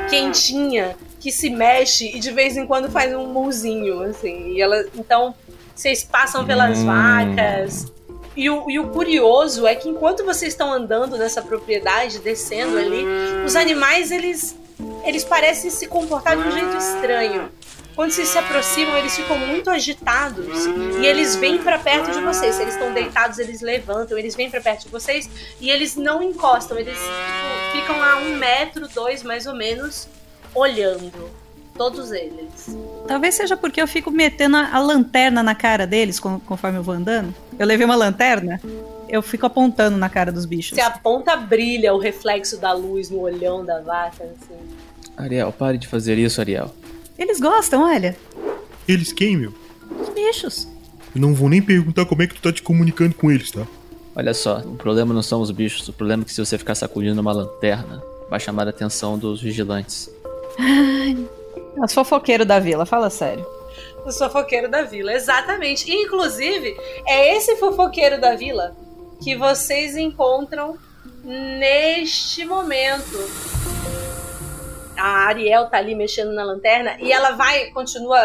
quentinha, 0.09 0.97
que 1.19 1.31
se 1.31 1.51
mexe 1.51 2.17
e 2.17 2.19
de 2.19 2.31
vez 2.31 2.57
em 2.57 2.67
quando 2.67 2.91
faz 2.91 3.15
um 3.15 3.27
muzinho, 3.27 4.01
assim. 4.05 4.53
E 4.55 4.63
ela, 4.63 4.83
então, 4.95 5.35
vocês 5.75 6.03
passam 6.03 6.47
pelas 6.47 6.79
Hum. 6.79 6.87
vacas. 6.87 7.93
E 8.41 8.49
o, 8.49 8.71
e 8.71 8.79
o 8.79 8.89
curioso 8.89 9.67
é 9.67 9.75
que 9.75 9.87
enquanto 9.87 10.25
vocês 10.25 10.55
estão 10.55 10.73
andando 10.73 11.19
nessa 11.19 11.43
propriedade, 11.43 12.21
descendo 12.21 12.79
ali, 12.79 13.05
os 13.45 13.55
animais, 13.55 14.11
eles, 14.11 14.57
eles 15.05 15.23
parecem 15.23 15.71
se 15.71 15.87
comportar 15.87 16.39
de 16.39 16.49
um 16.49 16.51
jeito 16.51 16.75
estranho. 16.75 17.53
Quando 17.95 18.13
vocês 18.13 18.29
se 18.29 18.39
aproximam, 18.39 18.97
eles 18.97 19.15
ficam 19.15 19.37
muito 19.37 19.69
agitados 19.69 20.65
e 21.03 21.05
eles 21.05 21.37
vêm 21.37 21.59
pra 21.59 21.79
perto 21.79 22.13
de 22.13 22.21
vocês. 22.23 22.55
Se 22.55 22.63
eles 22.63 22.73
estão 22.73 22.95
deitados, 22.95 23.39
eles 23.39 23.61
levantam, 23.61 24.17
eles 24.17 24.35
vêm 24.35 24.51
pra 24.51 24.63
perto 24.63 24.85
de 24.85 24.89
vocês 24.89 25.29
e 25.61 25.71
eles 25.71 25.95
não 25.95 26.23
encostam, 26.23 26.79
eles 26.79 26.97
tipo, 26.97 27.79
ficam 27.79 28.03
a 28.03 28.17
um 28.17 28.37
metro, 28.37 28.89
dois 28.89 29.23
mais 29.23 29.45
ou 29.47 29.55
menos, 29.55 30.09
olhando. 30.55 31.13
Todos 31.81 32.13
eles. 32.13 32.77
Talvez 33.09 33.37
seja 33.37 33.57
porque 33.57 33.81
eu 33.81 33.89
fico 33.89 34.11
metendo 34.11 34.55
a, 34.55 34.69
a 34.75 34.79
lanterna 34.81 35.43
na 35.43 35.55
cara 35.55 35.87
deles 35.87 36.21
con- 36.21 36.39
conforme 36.39 36.77
eu 36.77 36.83
vou 36.83 36.93
andando. 36.95 37.35
Eu 37.59 37.67
levei 37.67 37.87
uma 37.87 37.97
lanterna, 37.97 38.61
eu 39.09 39.23
fico 39.23 39.47
apontando 39.47 39.97
na 39.97 40.11
cara 40.11 40.31
dos 40.31 40.45
bichos. 40.45 40.75
Se 40.75 40.81
a 40.83 40.91
ponta 40.91 41.35
brilha 41.37 41.95
o 41.95 41.99
reflexo 41.99 42.59
da 42.59 42.75
luz 42.75 43.09
no 43.09 43.21
olhão 43.21 43.65
da 43.65 43.81
vaca, 43.81 44.25
assim. 44.25 44.61
Ariel, 45.17 45.51
pare 45.53 45.79
de 45.79 45.89
fazer 45.89 46.19
isso, 46.19 46.39
Ariel. 46.39 46.71
Eles 47.17 47.41
gostam, 47.41 47.83
olha. 47.85 48.15
Eles 48.87 49.11
quem, 49.11 49.39
meu? 49.39 49.55
Os 50.03 50.11
bichos. 50.11 50.69
Eu 51.15 51.21
não 51.23 51.33
vou 51.33 51.49
nem 51.49 51.63
perguntar 51.63 52.05
como 52.05 52.21
é 52.23 52.27
que 52.27 52.35
tu 52.35 52.43
tá 52.43 52.53
te 52.53 52.61
comunicando 52.63 53.15
com 53.15 53.31
eles, 53.33 53.51
tá? 53.51 53.67
Olha 54.15 54.35
só, 54.35 54.59
o 54.59 54.75
problema 54.77 55.15
não 55.15 55.23
são 55.23 55.41
os 55.41 55.51
bichos, 55.51 55.89
o 55.89 55.95
problema 55.95 56.25
é 56.25 56.27
que 56.27 56.35
se 56.35 56.45
você 56.45 56.59
ficar 56.59 56.75
sacudindo 56.75 57.19
uma 57.23 57.33
lanterna, 57.33 58.03
vai 58.29 58.39
chamar 58.39 58.67
a 58.67 58.71
atenção 58.71 59.19
dos 59.19 59.41
vigilantes. 59.41 60.11
Os 61.77 61.95
fofoqueiros 61.95 62.47
da 62.47 62.59
vila, 62.59 62.85
fala 62.85 63.11
sério. 63.11 63.47
O 64.05 64.13
fofoqueiro 64.13 64.69
da 64.69 64.83
vila, 64.83 65.13
exatamente. 65.13 65.91
Inclusive, 65.91 66.77
é 67.07 67.37
esse 67.37 67.57
fofoqueiro 67.57 68.21
da 68.21 68.35
vila 68.35 68.77
que 69.23 69.37
vocês 69.37 69.97
encontram 69.97 70.79
neste 71.23 72.45
momento. 72.45 73.19
A 74.97 75.27
Ariel 75.29 75.69
tá 75.71 75.79
ali 75.79 75.95
mexendo 75.95 76.33
na 76.33 76.45
lanterna 76.45 76.97
e 76.99 77.13
ela 77.13 77.33
vai, 77.33 77.67
continua 77.71 78.19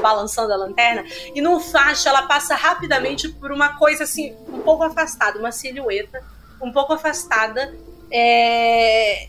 balançando 0.00 0.52
a 0.52 0.56
lanterna 0.56 1.04
e 1.34 1.40
num 1.40 1.58
flash 1.58 2.06
ela 2.06 2.22
passa 2.22 2.54
rapidamente 2.54 3.28
por 3.28 3.50
uma 3.50 3.76
coisa 3.76 4.04
assim, 4.04 4.36
um 4.48 4.60
pouco 4.60 4.84
afastada, 4.84 5.38
uma 5.38 5.50
silhueta 5.50 6.22
um 6.60 6.70
pouco 6.70 6.92
afastada, 6.92 7.74
é, 8.12 9.28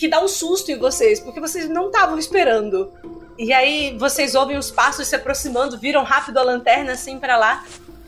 que 0.00 0.08
dá 0.08 0.18
um 0.18 0.26
susto 0.26 0.72
em 0.72 0.78
vocês, 0.78 1.20
porque 1.20 1.38
vocês 1.38 1.68
não 1.68 1.88
estavam 1.88 2.18
esperando. 2.18 2.90
E 3.38 3.52
aí 3.52 3.94
vocês 3.98 4.34
ouvem 4.34 4.56
os 4.56 4.70
passos 4.70 5.06
se 5.06 5.14
aproximando, 5.14 5.78
viram 5.78 6.02
rápido 6.02 6.38
a 6.38 6.42
lanterna 6.42 6.92
assim 6.92 7.18
pra 7.18 7.36
lá, 7.36 7.66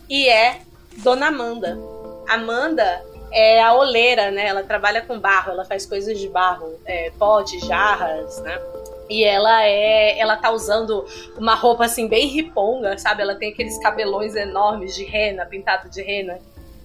e 0.09 0.26
é 0.26 0.62
Dona 0.96 1.26
Amanda. 1.26 1.78
Amanda 2.26 3.05
é 3.31 3.62
a 3.62 3.74
oleira, 3.74 4.31
né? 4.31 4.46
Ela 4.46 4.62
trabalha 4.62 5.02
com 5.02 5.20
barro, 5.20 5.52
ela 5.52 5.66
faz 5.66 5.85
coisas 5.85 6.18
de 6.18 6.31
barro, 6.31 6.78
é, 6.87 7.11
potes, 7.18 7.62
jarras, 7.66 8.40
né? 8.40 8.59
E 9.11 9.22
ela 9.22 9.62
é. 9.62 10.18
Ela 10.18 10.37
tá 10.37 10.50
usando 10.50 11.05
uma 11.37 11.55
roupa 11.55 11.85
assim, 11.85 12.09
bem 12.09 12.26
riponga, 12.26 12.96
sabe? 12.96 13.20
Ela 13.20 13.35
tem 13.35 13.52
aqueles 13.52 13.76
cabelões 13.78 14.35
enormes 14.35 14.94
de 14.94 15.05
rena, 15.05 15.44
pintado 15.44 15.90
de 15.90 16.00
rena. 16.00 16.38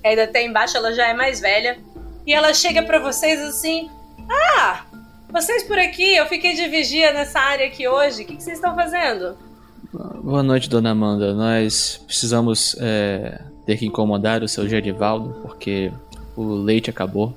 Ainda 0.04 0.26
até 0.26 0.43
embaixo 0.43 0.76
ela 0.76 0.91
já 0.91 1.08
é 1.08 1.13
mais 1.13 1.39
velha. 1.39 1.80
E 2.26 2.34
ela 2.34 2.54
chega 2.54 2.84
pra 2.84 3.00
vocês 3.00 3.39
assim: 3.41 3.89
Ah, 4.30 4.86
vocês 5.30 5.63
por 5.63 5.78
aqui, 5.78 6.16
eu 6.16 6.26
fiquei 6.26 6.54
de 6.54 6.68
vigia 6.68 7.13
nessa 7.13 7.40
área 7.40 7.68
aqui 7.68 7.88
hoje. 7.88 8.24
O 8.24 8.26
que, 8.26 8.36
que 8.36 8.44
vocês 8.44 8.58
estão 8.58 8.76
fazendo? 8.76 9.38
Boa 10.22 10.44
noite, 10.44 10.70
dona 10.70 10.92
Amanda. 10.92 11.34
Nós 11.34 12.02
precisamos 12.06 12.76
é, 12.80 13.42
ter 13.66 13.78
que 13.78 13.86
incomodar 13.86 14.44
o 14.44 14.48
seu 14.48 14.68
Gerivaldo, 14.68 15.40
porque 15.42 15.92
o 16.36 16.54
leite 16.54 16.90
acabou 16.90 17.34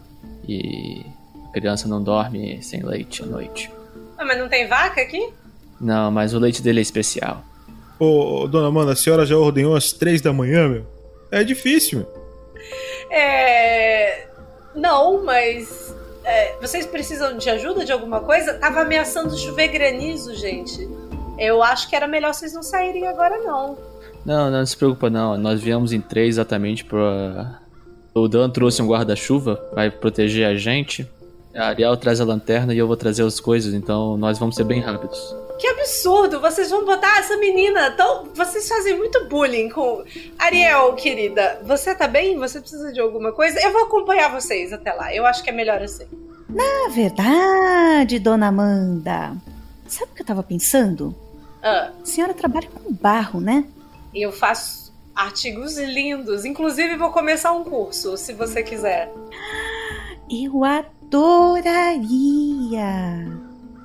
e 0.49 1.05
a 1.49 1.53
criança 1.53 1.89
não 1.89 2.03
dorme 2.03 2.63
sem 2.63 2.83
leite 2.83 3.23
à 3.23 3.27
noite. 3.27 3.71
Ah, 4.19 4.25
mas 4.25 4.39
não 4.39 4.49
tem 4.49 4.67
vaca 4.67 5.01
aqui? 5.01 5.33
Não, 5.81 6.11
mas 6.11 6.35
o 6.35 6.39
leite 6.39 6.61
dele 6.61 6.81
é 6.81 6.83
especial. 6.83 7.43
Ô, 7.99 8.43
ô, 8.43 8.49
dona 8.49 8.69
Amanda, 8.69 8.93
a 8.93 8.97
senhora 8.97 9.25
já 9.25 9.37
ordenhou 9.37 9.75
às 9.75 9.93
três 9.93 10.21
da 10.21 10.33
manhã, 10.33 10.69
meu? 10.69 10.87
É 11.31 11.45
difícil, 11.45 12.01
meu. 12.01 12.21
É. 13.11 14.27
Não, 14.75 15.25
mas. 15.25 15.95
É, 16.25 16.57
vocês 16.61 16.87
precisam 16.87 17.37
de 17.37 17.49
ajuda 17.49 17.85
de 17.85 17.93
alguma 17.93 18.21
coisa? 18.21 18.55
Tava 18.55 18.81
ameaçando 18.81 19.37
chover 19.37 19.69
granizo, 19.69 20.35
gente. 20.35 20.89
Eu 21.39 21.63
acho 21.63 21.89
que 21.89 21.97
era 21.97 22.07
melhor 22.07 22.35
vocês 22.35 22.53
não 22.53 22.63
saírem 22.63 23.07
agora, 23.07 23.39
não. 23.39 23.79
Não, 24.25 24.51
não 24.51 24.65
se 24.67 24.77
preocupa 24.77 25.09
não. 25.09 25.39
Nós 25.39 25.61
viemos 25.61 25.93
em 25.93 26.01
três 26.01 26.37
exatamente 26.37 26.85
pra... 26.85 27.59
O 28.13 28.29
Dan 28.29 28.51
trouxe 28.51 28.83
um 28.83 28.89
guarda-chuva, 28.89 29.63
vai 29.73 29.91
proteger 29.91 30.47
a 30.47 30.55
gente. 30.55 31.09
A 31.55 31.69
Ariel 31.69 31.97
traz 31.97 32.21
a 32.21 32.25
lanterna 32.25 32.75
e 32.75 32.79
eu 32.79 32.87
vou 32.87 32.97
trazer 32.97 33.25
as 33.25 33.41
coisas, 33.41 33.73
então 33.73 34.17
nós 34.17 34.39
vamos 34.39 34.57
ser 34.57 34.65
bem 34.65 34.81
rápidos. 34.81 35.35
Que 35.61 35.67
absurdo! 35.67 36.41
Vocês 36.41 36.71
vão 36.71 36.87
botar 36.87 37.19
essa 37.19 37.37
menina 37.37 37.91
tão. 37.91 38.25
Vocês 38.35 38.67
fazem 38.67 38.97
muito 38.97 39.27
bullying 39.27 39.69
com. 39.69 40.03
Ariel, 40.39 40.95
querida, 40.95 41.61
você 41.63 41.95
tá 41.95 42.09
bem? 42.09 42.39
Você 42.39 42.61
precisa 42.61 42.91
de 42.93 42.99
alguma 42.99 43.31
coisa? 43.31 43.61
Eu 43.61 43.71
vou 43.71 43.83
acompanhar 43.83 44.31
vocês 44.33 44.73
até 44.73 44.91
lá. 44.95 45.15
Eu 45.15 45.27
acho 45.27 45.45
que 45.45 45.51
é 45.51 45.53
melhor 45.53 45.83
assim. 45.83 46.07
Na 46.49 46.89
verdade, 46.91 48.19
dona 48.19 48.49
Amanda, 48.49 49.37
sabe 49.87 50.11
o 50.13 50.15
que 50.15 50.23
eu 50.23 50.27
tava 50.27 50.43
pensando? 50.43 51.15
Ah, 51.63 51.91
A 52.03 52.07
senhora 52.07 52.33
trabalha 52.33 52.69
com 52.73 52.91
barro, 52.93 53.39
né? 53.39 53.65
eu 54.15 54.33
faço 54.33 54.93
artigos 55.15 55.77
lindos. 55.77 56.47
Inclusive, 56.47 56.97
vou 56.97 57.11
começar 57.13 57.53
um 57.53 57.63
curso, 57.65 58.17
se 58.17 58.33
você 58.33 58.63
quiser. 58.63 59.13
Eu 60.31 60.65
adoraria. 60.65 62.01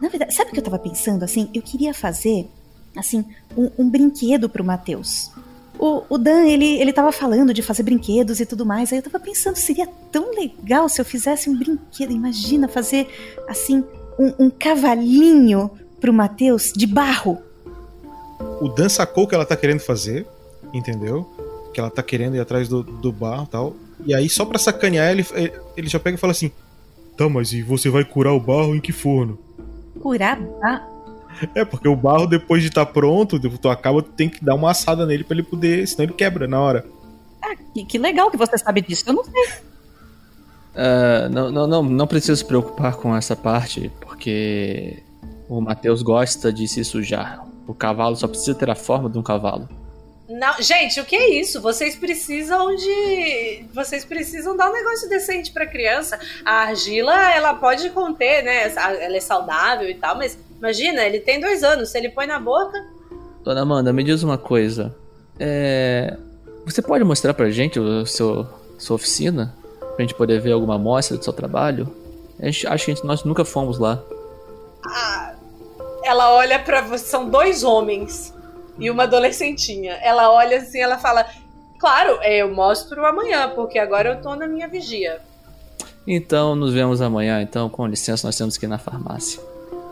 Na 0.05 0.09
verdade, 0.09 0.35
sabe 0.35 0.51
o 0.51 0.53
que 0.53 0.59
eu 0.59 0.63
tava 0.63 0.77
pensando 0.77 1.23
assim? 1.23 1.49
Eu 1.51 1.63
queria 1.63 1.91
fazer 1.91 2.47
assim 2.95 3.25
um, 3.57 3.71
um 3.79 3.89
brinquedo 3.89 4.47
pro 4.47 4.63
Matheus. 4.63 5.31
o, 5.79 6.03
o 6.07 6.17
Dan, 6.19 6.45
ele, 6.45 6.79
ele 6.79 6.93
tava 6.93 7.11
falando 7.11 7.51
de 7.51 7.63
fazer 7.63 7.81
brinquedos 7.81 8.39
e 8.39 8.45
tudo 8.45 8.67
mais. 8.67 8.93
Aí 8.93 8.99
eu 8.99 9.03
tava 9.03 9.19
pensando, 9.19 9.55
seria 9.55 9.87
tão 10.11 10.35
legal 10.35 10.87
se 10.87 11.01
eu 11.01 11.05
fizesse 11.05 11.49
um 11.49 11.57
brinquedo. 11.57 12.11
Imagina 12.11 12.67
fazer, 12.67 13.07
assim, 13.49 13.83
um, 14.19 14.45
um 14.45 14.49
cavalinho 14.51 15.71
pro 15.99 16.13
Matheus 16.13 16.71
de 16.71 16.85
barro. 16.85 17.41
O 18.61 18.69
Dan 18.69 18.89
sacou 18.89 19.23
o 19.23 19.27
que 19.27 19.33
ela 19.33 19.43
tá 19.43 19.57
querendo 19.57 19.79
fazer, 19.79 20.27
entendeu? 20.71 21.27
Que 21.73 21.79
ela 21.79 21.89
tá 21.89 22.03
querendo 22.03 22.35
ir 22.35 22.39
atrás 22.39 22.67
do, 22.67 22.83
do 22.83 23.11
barro 23.11 23.45
e 23.45 23.47
tal. 23.47 23.75
E 24.05 24.13
aí, 24.13 24.29
só 24.29 24.45
pra 24.45 24.59
sacanear, 24.59 25.11
ele, 25.11 25.25
ele 25.75 25.87
já 25.87 25.99
pega 25.99 26.15
e 26.15 26.19
fala 26.19 26.29
assim: 26.29 26.51
Tá, 27.17 27.27
mas 27.27 27.53
e 27.53 27.63
você 27.63 27.89
vai 27.89 28.05
curar 28.05 28.33
o 28.33 28.39
barro 28.39 28.75
em 28.75 28.79
que 28.79 28.91
forno? 28.91 29.43
Curar 30.05 30.39
barro? 30.39 30.85
É, 31.55 31.65
porque 31.65 31.87
o 31.87 31.95
barro, 31.95 32.27
depois 32.27 32.61
de 32.61 32.67
estar 32.67 32.85
tá 32.85 32.91
pronto, 32.93 33.39
tu 33.39 33.69
acaba, 33.69 34.03
tem 34.03 34.29
que 34.29 34.45
dar 34.45 34.53
uma 34.53 34.69
assada 34.69 35.03
nele 35.03 35.23
para 35.23 35.37
ele 35.37 35.41
poder. 35.41 35.87
Senão 35.87 36.03
ele 36.03 36.13
quebra 36.13 36.47
na 36.47 36.61
hora. 36.61 36.85
Ah, 37.41 37.55
que, 37.73 37.83
que 37.83 37.97
legal 37.97 38.29
que 38.29 38.37
você 38.37 38.55
sabe 38.55 38.81
disso, 38.81 39.03
eu 39.07 39.13
não 39.13 39.23
sei. 39.23 39.47
Uh, 40.75 41.29
não, 41.31 41.51
não, 41.51 41.65
não, 41.65 41.83
não 41.83 42.05
preciso 42.05 42.35
se 42.35 42.45
preocupar 42.45 42.97
com 42.97 43.15
essa 43.15 43.35
parte, 43.35 43.91
porque 43.99 45.01
o 45.49 45.59
Matheus 45.59 46.03
gosta 46.03 46.53
de 46.53 46.67
se 46.67 46.83
sujar. 46.83 47.43
O 47.65 47.73
cavalo 47.73 48.15
só 48.15 48.27
precisa 48.27 48.53
ter 48.53 48.69
a 48.69 48.75
forma 48.75 49.09
de 49.09 49.17
um 49.17 49.23
cavalo. 49.23 49.67
Não, 50.27 50.59
gente, 50.59 50.99
o 50.99 51.05
que 51.05 51.15
é 51.15 51.29
isso? 51.39 51.61
Vocês 51.61 51.95
precisam 51.95 52.75
de. 52.75 53.65
Vocês 53.73 54.03
precisam 54.03 54.57
dar 54.57 54.69
um 54.69 54.73
negócio 54.73 55.07
decente 55.07 55.51
pra 55.51 55.67
criança. 55.67 56.19
A 56.43 56.63
argila, 56.63 57.31
ela 57.31 57.53
pode 57.53 57.89
conter, 57.91 58.43
né? 58.43 58.73
Ela 58.75 59.17
é 59.17 59.19
saudável 59.19 59.87
e 59.87 59.93
tal, 59.93 60.17
mas 60.17 60.37
imagina, 60.57 61.03
ele 61.03 61.19
tem 61.19 61.39
dois 61.39 61.63
anos. 61.63 61.89
Se 61.89 61.97
ele 61.97 62.09
põe 62.09 62.25
na 62.25 62.39
boca. 62.39 62.75
Dona 63.43 63.61
Amanda, 63.61 63.93
me 63.93 64.03
diz 64.03 64.23
uma 64.23 64.37
coisa. 64.37 64.95
É. 65.39 66.17
Você 66.65 66.81
pode 66.81 67.03
mostrar 67.03 67.35
pra 67.35 67.51
gente 67.51 67.79
o 67.79 68.07
seu, 68.07 68.47
sua 68.79 68.95
oficina? 68.95 69.53
Pra 69.95 70.03
gente 70.03 70.15
poder 70.15 70.41
ver 70.41 70.53
alguma 70.53 70.75
amostra 70.75 71.15
do 71.15 71.23
seu 71.23 71.33
trabalho? 71.33 71.87
A 72.39 72.47
gente, 72.47 72.65
acho 72.65 72.85
que 72.85 72.95
gente, 72.95 73.05
nós 73.05 73.23
nunca 73.23 73.45
fomos 73.45 73.77
lá. 73.77 74.01
Ah, 74.87 75.35
ela 76.03 76.33
olha 76.33 76.57
para 76.57 76.81
você, 76.81 77.05
são 77.05 77.29
dois 77.29 77.63
homens 77.63 78.34
e 78.77 78.89
uma 78.89 79.03
adolescentinha. 79.03 79.93
Ela 80.01 80.31
olha 80.31 80.57
assim, 80.57 80.79
ela 80.79 80.97
fala: 80.97 81.25
Claro, 81.79 82.19
é, 82.21 82.37
eu 82.37 82.53
mostro 82.53 83.05
amanhã, 83.05 83.49
porque 83.49 83.77
agora 83.79 84.09
eu 84.09 84.21
tô 84.21 84.35
na 84.35 84.47
minha 84.47 84.67
vigia. 84.67 85.21
Então, 86.07 86.55
nos 86.55 86.73
vemos 86.73 87.01
amanhã. 87.01 87.41
Então, 87.41 87.69
com 87.69 87.87
licença, 87.87 88.27
nós 88.27 88.37
temos 88.37 88.57
que 88.57 88.65
ir 88.65 88.69
na 88.69 88.77
farmácia. 88.77 89.41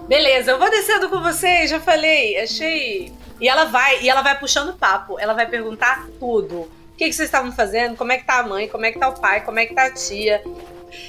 Beleza, 0.07 0.51
eu 0.51 0.59
vou 0.59 0.69
descendo 0.69 1.09
com 1.09 1.21
vocês, 1.21 1.69
já 1.69 1.79
falei, 1.79 2.37
achei. 2.39 3.13
E 3.39 3.47
ela 3.47 3.65
vai, 3.65 4.01
e 4.03 4.09
ela 4.09 4.21
vai 4.21 4.37
puxando 4.37 4.77
papo, 4.77 5.17
ela 5.19 5.33
vai 5.33 5.47
perguntar 5.47 6.07
tudo. 6.19 6.61
O 6.61 6.95
que, 6.95 7.05
que 7.05 7.13
vocês 7.13 7.27
estavam 7.27 7.51
fazendo? 7.51 7.95
Como 7.95 8.11
é 8.11 8.17
que 8.17 8.25
tá 8.25 8.39
a 8.39 8.43
mãe? 8.43 8.67
Como 8.67 8.85
é 8.85 8.91
que 8.91 8.99
tá 8.99 9.07
o 9.09 9.19
pai? 9.19 9.43
Como 9.43 9.57
é 9.59 9.65
que 9.65 9.73
tá 9.73 9.85
a 9.85 9.91
tia? 9.91 10.43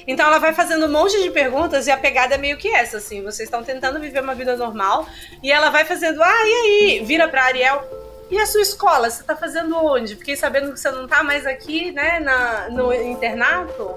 Então 0.07 0.27
ela 0.27 0.39
vai 0.39 0.53
fazendo 0.53 0.87
um 0.87 0.91
monte 0.91 1.23
de 1.23 1.31
perguntas 1.31 1.87
e 1.87 1.91
a 1.91 1.97
pegada 1.97 2.35
é 2.35 2.39
meio 2.39 2.57
que 2.57 2.69
essa, 2.69 2.99
assim. 2.99 3.23
Vocês 3.23 3.49
estão 3.49 3.63
tentando 3.63 4.01
viver 4.01 4.23
uma 4.23 4.35
vida 4.35 4.57
normal 4.57 5.07
e 5.43 5.51
ela 5.51 5.71
vai 5.71 5.85
fazendo, 5.85 6.23
ah, 6.23 6.43
e 6.45 6.55
aí? 6.55 7.05
Vira 7.05 7.29
pra 7.29 7.45
Ariel. 7.45 7.83
E 8.31 8.39
a 8.39 8.47
sua 8.47 8.63
escola? 8.63 9.11
Você 9.11 9.23
tá 9.23 9.37
fazendo 9.37 9.77
onde? 9.77 10.17
Fiquei 10.17 10.37
sabendo 10.37 10.73
que 10.73 10.81
você 10.81 10.91
não 10.91 11.07
tá 11.07 11.23
mais 11.23 11.47
aqui, 11.47 11.93
né, 11.93 12.21
na, 12.21 12.69
no 12.71 12.93
internato? 12.93 13.95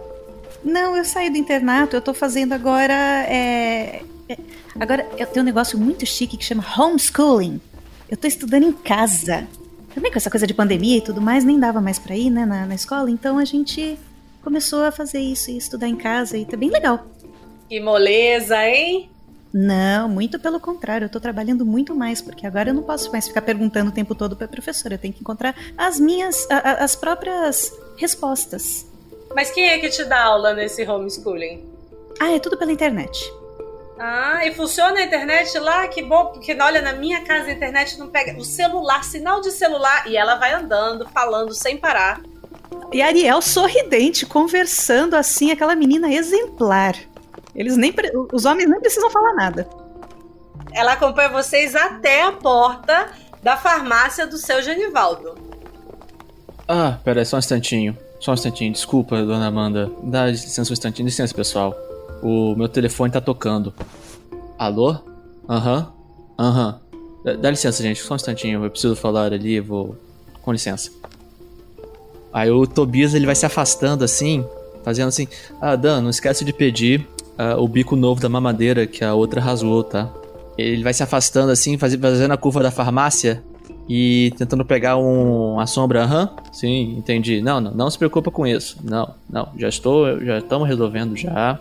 Não, 0.64 0.98
eu 0.98 1.06
saí 1.06 1.30
do 1.30 1.38
internato, 1.38 1.96
eu 1.96 2.02
tô 2.02 2.14
fazendo 2.14 2.54
agora. 2.54 2.94
É... 2.94 4.02
é 4.28 4.38
agora 4.80 5.08
eu 5.18 5.26
tenho 5.28 5.44
um 5.44 5.46
negócio 5.46 5.78
muito 5.80 6.06
chique 6.06 6.38
que 6.38 6.44
chama 6.44 6.64
homeschooling. 6.78 7.62
Eu 8.10 8.18
tô 8.18 8.28
estudando 8.28 8.64
em 8.64 8.74
casa. 8.74 9.48
Também 9.94 10.12
com 10.12 10.18
essa 10.18 10.30
coisa 10.30 10.46
de 10.46 10.54
pandemia 10.54 10.98
e 10.98 11.02
tudo 11.02 11.20
mais, 11.20 11.44
nem 11.44 11.60
dava 11.60 11.82
mais 11.82 11.98
pra 11.98 12.16
ir, 12.16 12.30
né, 12.30 12.46
na, 12.46 12.66
na 12.66 12.76
escola, 12.76 13.10
então 13.10 13.40
a 13.40 13.46
gente 13.46 13.98
começou 14.48 14.86
a 14.86 14.94
fazer 14.94 15.20
isso 15.20 15.52
e 15.52 15.58
estudar 15.58 15.90
em 15.90 15.98
casa 15.98 16.38
e 16.38 16.46
tá 16.46 16.56
bem 16.56 16.70
legal. 16.70 17.06
Que 17.68 17.82
moleza, 17.82 18.66
hein? 18.66 19.10
Não, 19.54 20.08
muito 20.08 20.40
pelo 20.40 20.58
contrário, 20.58 21.04
eu 21.04 21.10
tô 21.10 21.20
trabalhando 21.20 21.66
muito 21.66 21.94
mais, 21.94 22.22
porque 22.22 22.48
agora 22.48 22.70
eu 22.70 22.74
não 22.74 22.84
posso 22.84 23.12
mais 23.12 23.28
ficar 23.28 23.42
perguntando 23.42 23.90
o 23.90 23.94
tempo 23.94 24.16
todo 24.16 24.38
pra 24.38 24.48
professora, 24.48 24.94
eu 24.94 24.98
tenho 24.98 25.14
que 25.14 25.20
encontrar 25.20 25.54
as 25.78 26.00
minhas, 26.00 26.50
a, 26.50 26.60
a, 26.60 26.72
as 26.86 26.96
próprias 26.96 27.74
respostas. 27.98 28.88
Mas 29.36 29.52
quem 29.52 29.68
é 29.68 29.80
que 29.80 29.90
te 29.90 30.06
dá 30.06 30.24
aula 30.24 30.54
nesse 30.54 30.88
homeschooling? 30.88 31.66
Ah, 32.18 32.32
é 32.32 32.40
tudo 32.40 32.58
pela 32.58 32.72
internet. 32.72 33.30
Ah, 34.00 34.46
e 34.46 34.56
funciona 34.56 35.02
a 35.02 35.04
internet 35.04 35.60
lá? 35.60 35.90
Que 35.90 36.02
bom, 36.02 36.28
porque 36.28 36.56
olha, 36.58 36.82
na 36.82 36.94
minha 36.94 37.26
casa 37.26 37.50
a 37.50 37.54
internet 37.54 38.00
não 38.00 38.08
pega 38.08 38.40
o 38.40 38.46
celular, 38.46 39.04
sinal 39.04 39.42
de 39.42 39.52
celular, 39.52 40.10
e 40.10 40.16
ela 40.16 40.36
vai 40.36 40.54
andando, 40.54 41.06
falando 41.10 41.54
sem 41.54 41.76
parar. 41.76 42.22
E 42.92 43.02
Ariel 43.02 43.42
sorridente, 43.42 44.26
conversando 44.26 45.16
assim, 45.16 45.52
aquela 45.52 45.76
menina 45.76 46.12
exemplar. 46.12 46.96
Eles 47.54 47.76
nem 47.76 47.94
os 48.32 48.46
homens 48.46 48.70
nem 48.70 48.80
precisam 48.80 49.10
falar 49.10 49.34
nada. 49.34 49.68
Ela 50.72 50.94
acompanha 50.94 51.30
vocês 51.30 51.76
até 51.76 52.24
a 52.24 52.32
porta 52.32 53.10
da 53.42 53.58
farmácia 53.58 54.28
do 54.28 54.38
seu 54.38 54.62
Genivaldo. 54.62 55.36
Ah, 56.68 57.00
pera 57.04 57.22
aí, 57.22 57.26
só 57.26 57.38
um 57.38 57.40
instantinho. 57.40 57.98
Só 58.20 58.32
um 58.32 58.34
instantinho, 58.34 58.72
desculpa, 58.72 59.24
dona 59.24 59.48
Amanda. 59.48 59.92
Dá 60.04 60.28
licença 60.28 60.72
um 60.72 60.74
instantinho, 60.74 61.06
licença, 61.06 61.34
pessoal. 61.34 61.76
O 62.22 62.56
meu 62.56 62.68
telefone 62.68 63.12
tá 63.12 63.22
tocando. 63.22 63.74
Alô? 64.58 64.98
Aham. 65.50 65.94
Uhum. 66.40 66.46
Aham. 66.46 66.80
Uhum. 67.26 67.42
Dá 67.42 67.50
licença, 67.50 67.84
gente, 67.84 68.02
só 68.02 68.14
um 68.14 68.18
instantinho. 68.18 68.64
Eu 68.64 68.70
preciso 68.70 68.96
falar 68.96 69.34
ali, 69.34 69.60
vou. 69.60 69.96
Com 70.42 70.52
licença. 70.52 70.92
Aí 72.38 72.52
o 72.52 72.68
Tobias 72.68 73.16
ele 73.16 73.26
vai 73.26 73.34
se 73.34 73.48
afastando 73.48 74.04
assim, 74.04 74.46
fazendo 74.84 75.08
assim: 75.08 75.28
Ah, 75.60 75.76
Dan, 75.76 76.02
não 76.02 76.12
esquece 76.12 76.46
de 76.46 76.54
pedir 76.54 77.08
uh, 77.32 77.60
o 77.60 77.68
bico 77.68 77.96
novo 77.96 78.22
da 78.22 78.30
mamadeira 78.30 78.86
que 78.86 79.04
a 79.04 79.16
outra 79.16 79.42
rasgou, 79.42 79.84
tá? 79.84 80.08
Ele 80.56 80.84
vai 80.84 80.94
se 80.94 81.02
afastando 81.02 81.52
assim, 81.52 81.80
fazendo 81.80 82.32
a 82.32 82.38
curva 82.38 82.62
da 82.62 82.70
farmácia 82.70 83.44
e 83.90 84.32
tentando 84.38 84.64
pegar 84.64 84.98
um, 84.98 85.54
uma 85.54 85.66
sombra. 85.66 86.04
Aham, 86.04 86.30
sim, 86.52 86.96
entendi. 87.00 87.42
Não, 87.42 87.60
não, 87.60 87.72
não 87.72 87.90
se 87.90 87.98
preocupa 87.98 88.30
com 88.30 88.46
isso. 88.46 88.78
Não, 88.84 89.16
não, 89.28 89.50
já 89.58 89.70
estou, 89.70 90.24
já 90.24 90.38
estamos 90.38 90.68
resolvendo 90.68 91.18
já. 91.18 91.60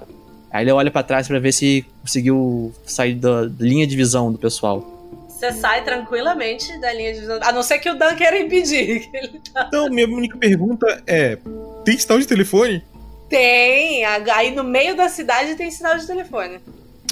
Aí 0.53 0.63
ele 0.63 0.73
olha 0.73 0.91
para 0.91 1.03
trás 1.03 1.27
para 1.27 1.39
ver 1.39 1.53
se 1.53 1.87
conseguiu 2.03 2.71
sair 2.85 3.15
da 3.15 3.49
linha 3.59 3.87
de 3.87 3.97
visão 3.97 4.31
do 4.31 4.37
pessoal. 4.37 4.96
Você 5.37 5.53
sai 5.53 5.85
tranquilamente 5.85 6.81
da 6.81 6.91
linha 6.95 7.13
de 7.13 7.21
visão. 7.21 7.39
A 7.43 7.53
não 7.53 7.63
ser 7.63 7.79
que 7.79 7.91
o 7.91 7.95
Dan 7.95 8.15
queira 8.17 8.39
impedir. 8.39 9.07
Tá... 9.53 9.69
Não, 9.71 9.91
minha 9.91 10.07
única 10.07 10.39
pergunta 10.39 11.03
é: 11.07 11.37
tem 11.85 11.99
sinal 11.99 12.19
de 12.19 12.27
telefone? 12.27 12.83
Tem. 13.29 14.03
Aí 14.05 14.55
no 14.55 14.65
meio 14.65 14.97
da 14.97 15.11
cidade 15.11 15.55
tem 15.55 15.71
sinal 15.71 15.99
de 15.99 16.07
telefone. 16.07 16.59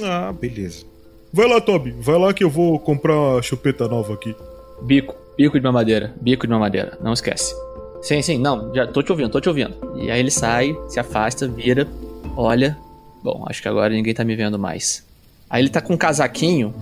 Ah, 0.02 0.32
beleza. 0.32 0.86
Vai 1.30 1.46
lá, 1.46 1.60
Toby. 1.60 1.94
Vai 1.98 2.18
lá 2.18 2.32
que 2.32 2.42
eu 2.42 2.48
vou 2.48 2.78
comprar 2.78 3.14
uma 3.14 3.42
chupeta 3.42 3.86
nova 3.86 4.14
aqui. 4.14 4.34
Bico. 4.80 5.14
Bico 5.36 5.58
de 5.58 5.64
mamadeira. 5.64 6.14
Bico 6.18 6.46
de 6.46 6.52
mamadeira. 6.52 6.96
Não 7.02 7.12
esquece. 7.12 7.54
Sim, 8.00 8.22
sim. 8.22 8.38
Não, 8.38 8.74
já 8.74 8.86
tô 8.86 9.02
te 9.02 9.12
ouvindo, 9.12 9.30
tô 9.30 9.40
te 9.40 9.50
ouvindo. 9.50 9.74
E 9.96 10.10
aí 10.10 10.18
ele 10.18 10.30
sai, 10.30 10.74
se 10.88 10.98
afasta, 10.98 11.46
vira, 11.46 11.86
olha. 12.34 12.76
Bom, 13.22 13.44
acho 13.48 13.60
que 13.60 13.68
agora 13.68 13.92
ninguém 13.92 14.14
tá 14.14 14.24
me 14.24 14.34
vendo 14.34 14.58
mais. 14.58 15.04
Aí 15.50 15.60
ele 15.60 15.68
tá 15.68 15.82
com 15.82 15.92
um 15.92 15.96
casaquinho 15.96 16.74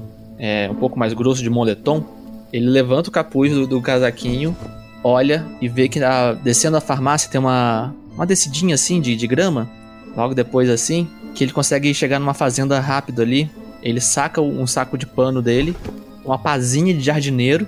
é, 0.43 0.69
um 0.69 0.75
pouco 0.75 0.99
mais 0.99 1.13
grosso 1.13 1.41
de 1.41 1.49
moletom, 1.49 2.05
ele 2.53 2.67
levanta 2.67 3.09
o 3.09 3.13
capuz 3.13 3.53
do, 3.53 3.65
do 3.65 3.81
casaquinho, 3.81 4.57
olha 5.05 5.47
e 5.61 5.69
vê 5.69 5.89
que 5.89 6.03
a, 6.03 6.33
descendo 6.33 6.77
a 6.77 6.81
farmácia 6.81 7.31
tem 7.31 7.41
uma, 7.41 7.95
uma 8.13 8.27
descidinha 8.27 8.75
assim 8.75 9.01
de, 9.01 9.15
de 9.15 9.27
grama, 9.29 9.71
logo 10.17 10.35
depois 10.35 10.69
assim, 10.69 11.07
que 11.33 11.45
ele 11.45 11.53
consegue 11.53 11.95
chegar 11.95 12.19
numa 12.19 12.35
fazenda 12.35 12.81
rápido 12.81 13.23
ali. 13.23 13.49
Ele 13.81 14.01
saca 14.01 14.41
um 14.41 14.67
saco 14.67 14.99
de 14.99 15.07
pano 15.07 15.41
dele, 15.41 15.77
uma 16.25 16.39
pazinha 16.39 16.93
de 16.93 17.01
jardineiro 17.01 17.67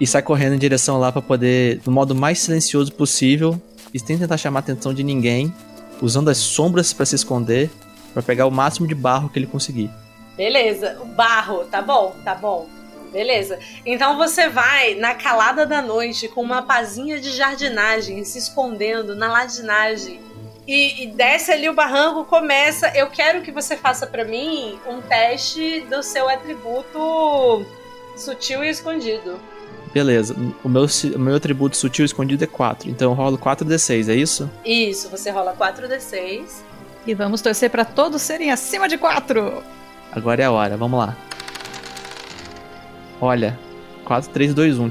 e 0.00 0.06
sai 0.06 0.20
correndo 0.20 0.54
em 0.54 0.58
direção 0.58 0.98
lá 0.98 1.12
para 1.12 1.22
poder, 1.22 1.78
do 1.78 1.92
modo 1.92 2.14
mais 2.14 2.40
silencioso 2.40 2.92
possível, 2.92 3.60
e 3.94 4.00
sem 4.00 4.18
tentar 4.18 4.36
chamar 4.36 4.58
a 4.58 4.60
atenção 4.60 4.92
de 4.92 5.02
ninguém, 5.02 5.54
usando 6.02 6.28
as 6.28 6.38
sombras 6.38 6.92
para 6.92 7.06
se 7.06 7.14
esconder, 7.14 7.70
para 8.12 8.22
pegar 8.22 8.46
o 8.46 8.50
máximo 8.50 8.86
de 8.86 8.94
barro 8.94 9.28
que 9.28 9.38
ele 9.38 9.46
conseguir. 9.46 9.90
Beleza, 10.36 10.98
o 11.00 11.06
barro, 11.06 11.64
tá 11.64 11.80
bom, 11.80 12.14
tá 12.24 12.34
bom. 12.34 12.68
Beleza. 13.12 13.58
Então 13.84 14.16
você 14.16 14.48
vai 14.48 14.94
na 14.94 15.14
calada 15.14 15.64
da 15.64 15.80
noite 15.80 16.28
com 16.28 16.42
uma 16.42 16.62
pazinha 16.62 17.18
de 17.18 17.30
jardinagem, 17.30 18.22
se 18.24 18.38
escondendo 18.38 19.14
na 19.14 19.28
ladinagem. 19.28 20.20
E, 20.66 21.04
e 21.04 21.06
desce 21.06 21.52
ali 21.52 21.68
o 21.68 21.74
barranco, 21.74 22.24
começa. 22.24 22.88
Eu 22.94 23.08
quero 23.08 23.40
que 23.40 23.52
você 23.52 23.76
faça 23.76 24.06
para 24.06 24.24
mim 24.24 24.78
um 24.86 25.00
teste 25.00 25.80
do 25.88 26.02
seu 26.02 26.28
atributo 26.28 27.64
sutil 28.16 28.64
e 28.64 28.68
escondido. 28.68 29.38
Beleza. 29.94 30.36
O 30.62 30.68
meu, 30.68 30.84
o 31.14 31.18
meu 31.18 31.36
atributo 31.36 31.76
sutil 31.76 32.04
e 32.04 32.06
escondido 32.06 32.44
é 32.44 32.46
4. 32.46 32.90
Então 32.90 33.12
eu 33.12 33.14
rolo 33.14 33.38
4d6, 33.38 34.10
é 34.10 34.14
isso? 34.14 34.50
Isso, 34.64 35.08
você 35.08 35.30
rola 35.30 35.56
4d6. 35.56 36.44
E 37.06 37.14
vamos 37.14 37.40
torcer 37.40 37.70
para 37.70 37.84
todos 37.84 38.20
serem 38.20 38.50
acima 38.50 38.88
de 38.88 38.98
4. 38.98 39.62
Agora 40.12 40.42
é 40.42 40.44
a 40.46 40.50
hora, 40.50 40.76
vamos 40.76 40.98
lá. 40.98 41.16
Olha, 43.20 43.58
4, 44.04 44.30
3, 44.30 44.54
2, 44.54 44.78
1. 44.78 44.90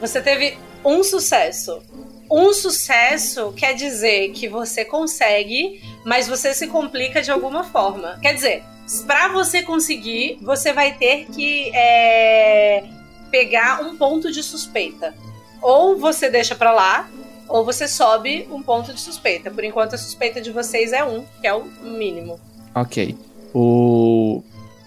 Você 0.00 0.20
teve 0.20 0.58
um 0.84 1.02
sucesso. 1.02 1.82
Um 2.30 2.52
sucesso 2.52 3.52
quer 3.56 3.74
dizer 3.74 4.30
que 4.32 4.48
você 4.48 4.84
consegue, 4.84 5.80
mas 6.04 6.26
você 6.26 6.54
se 6.54 6.66
complica 6.66 7.22
de 7.22 7.30
alguma 7.30 7.64
forma. 7.64 8.18
Quer 8.20 8.34
dizer, 8.34 8.64
para 9.06 9.28
você 9.28 9.62
conseguir, 9.62 10.38
você 10.42 10.72
vai 10.72 10.94
ter 10.94 11.26
que 11.26 11.70
é, 11.74 12.84
pegar 13.30 13.82
um 13.82 13.96
ponto 13.96 14.30
de 14.30 14.42
suspeita. 14.42 15.14
Ou 15.60 15.96
você 15.96 16.28
deixa 16.28 16.54
para 16.54 16.72
lá, 16.72 17.08
ou 17.48 17.64
você 17.64 17.86
sobe 17.86 18.46
um 18.50 18.62
ponto 18.62 18.92
de 18.92 19.00
suspeita. 19.00 19.50
Por 19.50 19.64
enquanto, 19.64 19.94
a 19.94 19.98
suspeita 19.98 20.40
de 20.40 20.50
vocês 20.50 20.92
é 20.92 21.04
um, 21.04 21.24
que 21.40 21.46
é 21.46 21.54
o 21.54 21.64
mínimo. 21.82 22.38
Ok. 22.74 23.16
O. 23.54 24.42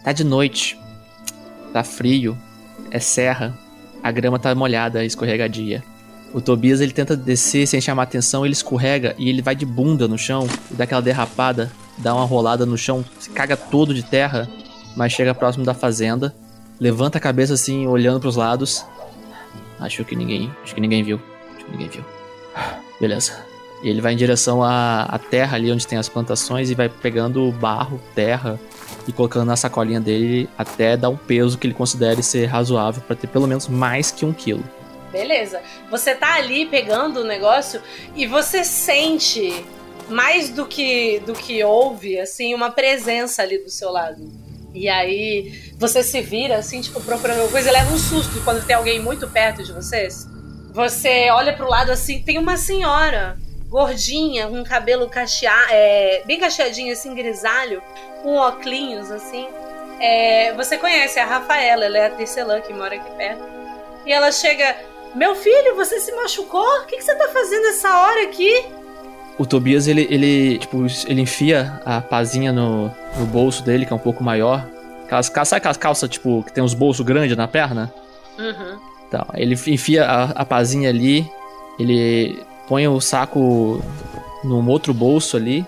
Tá 0.08 0.14
de 0.14 0.24
noite. 0.24 0.80
Tá 1.74 1.84
frio. 1.84 2.38
É 2.90 2.98
serra. 2.98 3.54
A 4.02 4.10
grama 4.10 4.40
tá 4.40 4.56
molhada, 4.56 5.04
escorregadia. 5.04 5.84
O 6.34 6.40
Tobias 6.40 6.80
ele 6.80 6.94
tenta 6.94 7.14
descer 7.14 7.68
sem 7.68 7.82
chamar 7.82 8.04
atenção, 8.04 8.46
ele 8.46 8.54
escorrega 8.54 9.14
e 9.18 9.28
ele 9.28 9.42
vai 9.42 9.54
de 9.54 9.66
bunda 9.66 10.08
no 10.08 10.18
chão, 10.18 10.48
dá 10.72 10.86
aquela 10.86 11.02
derrapada, 11.02 11.70
dá 11.98 12.16
uma 12.16 12.24
rolada 12.24 12.66
no 12.66 12.78
chão, 12.78 13.04
se 13.20 13.30
caga 13.32 13.58
todo 13.58 13.94
de 13.94 14.02
terra, 14.02 14.48
mas 14.96 15.12
chega 15.12 15.36
próximo 15.36 15.66
da 15.66 15.74
fazenda, 15.74 16.34
levanta 16.80 17.18
a 17.18 17.22
cabeça 17.22 17.56
assim, 17.56 17.86
olhando 17.86 18.22
para 18.22 18.30
os 18.30 18.38
lados. 18.38 18.86
Acho 19.78 20.06
que 20.06 20.16
ninguém, 20.16 20.50
acho 20.64 20.74
que 20.74 20.80
ninguém 20.80 21.04
viu, 21.04 21.20
acho 21.54 21.66
que 21.66 21.72
ninguém 21.72 21.90
viu. 21.90 22.06
Beleza. 22.98 23.34
Ele 23.84 24.00
vai 24.00 24.14
em 24.14 24.18
direção 24.18 24.64
à, 24.64 25.02
à 25.04 25.20
terra 25.20 25.58
ali 25.58 25.70
onde 25.70 25.86
tem 25.86 25.98
as 25.98 26.08
plantações 26.08 26.72
e 26.72 26.76
vai 26.76 26.88
pegando 26.88 27.52
barro, 27.52 28.02
terra 28.16 28.58
e 29.08 29.12
colocando 29.12 29.46
na 29.46 29.56
sacolinha 29.56 30.00
dele 30.00 30.50
até 30.58 30.98
dar 30.98 31.10
um 31.10 31.18
peso 31.18 31.58
que 31.58 31.68
ele 31.68 31.74
considere 31.74 32.22
ser 32.22 32.46
razoável 32.46 33.02
para 33.02 33.16
ter 33.16 33.28
pelo 33.28 33.48
menos 33.48 33.68
mais 33.68 34.12
que 34.12 34.26
um 34.26 34.34
quilo. 34.34 34.64
Beleza. 35.12 35.62
Você 35.90 36.14
tá 36.14 36.36
ali 36.36 36.66
pegando 36.66 37.22
o 37.22 37.24
negócio 37.24 37.82
e 38.16 38.28
você 38.28 38.64
sente 38.64 39.66
mais 40.10 40.50
do 40.50 40.66
que 40.66 41.20
do 41.26 41.34
que 41.34 41.64
ouve, 41.64 42.20
assim, 42.20 42.54
uma 42.54 42.70
presença 42.70 43.42
ali 43.42 43.58
do 43.58 43.70
seu 43.70 43.92
lado. 43.92 44.32
E 44.74 44.88
aí 44.88 45.74
você 45.78 46.04
se 46.04 46.22
vira 46.22 46.58
assim, 46.58 46.82
tipo, 46.82 47.02
procurando 47.02 47.38
alguma 47.38 47.52
coisa, 47.52 47.72
leva 47.72 47.94
um 47.94 47.98
susto 47.98 48.40
quando 48.44 48.66
tem 48.66 48.76
alguém 48.76 49.00
muito 49.00 49.28
perto 49.28 49.64
de 49.64 49.74
vocês. 49.74 50.28
Você 50.74 51.30
olha 51.32 51.54
pro 51.54 51.68
lado 51.68 51.92
assim, 51.92 52.22
tem 52.22 52.38
uma 52.38 52.58
senhora 52.58 53.38
gordinha, 53.78 54.48
com 54.48 54.64
cabelo 54.64 55.08
cacheado, 55.08 55.68
é, 55.70 56.24
bem 56.26 56.40
cacheadinho 56.40 56.92
assim, 56.92 57.14
grisalho, 57.14 57.80
com 58.24 58.36
óculos 58.36 59.12
assim. 59.12 59.48
É, 60.00 60.52
você 60.56 60.78
conhece 60.78 61.20
a 61.20 61.26
Rafaela, 61.26 61.86
ela 61.86 61.98
é 61.98 62.08
a 62.08 62.10
tecelã 62.10 62.60
que 62.60 62.74
mora 62.74 62.96
aqui 62.96 63.12
perto. 63.12 63.44
E 64.04 64.12
ela 64.12 64.32
chega, 64.32 64.76
meu 65.14 65.36
filho, 65.36 65.76
você 65.76 66.00
se 66.00 66.12
machucou? 66.12 66.66
O 66.82 66.86
que, 66.88 66.98
que 66.98 67.04
você 67.04 67.14
tá 67.14 67.28
fazendo 67.30 67.68
essa 67.68 68.02
hora 68.02 68.24
aqui? 68.24 68.66
O 69.38 69.46
Tobias, 69.46 69.88
ele, 69.88 70.08
ele, 70.10 70.58
tipo, 70.58 70.84
ele 71.06 71.22
enfia 71.22 71.80
a 71.86 72.02
pazinha 72.02 72.52
no, 72.52 72.92
no 73.16 73.26
bolso 73.28 73.62
dele, 73.62 73.86
que 73.86 73.94
é 73.94 73.96
um 73.96 74.00
pouco 74.00 74.24
maior. 74.24 74.68
Aquelas, 75.06 75.28
sabe 75.28 75.58
aquelas 75.58 75.78
calças, 75.78 76.10
tipo, 76.10 76.44
que 76.44 76.52
tem 76.52 76.64
uns 76.64 76.74
bolsos 76.74 77.06
grandes 77.06 77.38
na 77.38 77.48
perna? 77.48 77.94
Uhum. 78.40 78.80
Então, 79.08 79.26
ele 79.36 79.54
enfia 79.68 80.06
a, 80.06 80.24
a 80.32 80.46
pazinha 80.46 80.90
ali, 80.90 81.30
ele 81.78 82.44
põe 82.68 82.88
o 82.88 83.00
saco 83.00 83.82
num 84.44 84.68
outro 84.70 84.94
bolso 84.94 85.38
ali. 85.38 85.66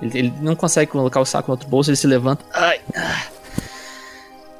Ele, 0.00 0.18
ele, 0.18 0.34
não 0.40 0.56
consegue 0.56 0.90
colocar 0.90 1.20
o 1.20 1.26
saco 1.26 1.48
no 1.48 1.54
outro 1.54 1.68
bolso, 1.68 1.90
ele 1.90 1.96
se 1.96 2.06
levanta. 2.06 2.44
Ai. 2.52 2.80
Ah. 2.96 3.26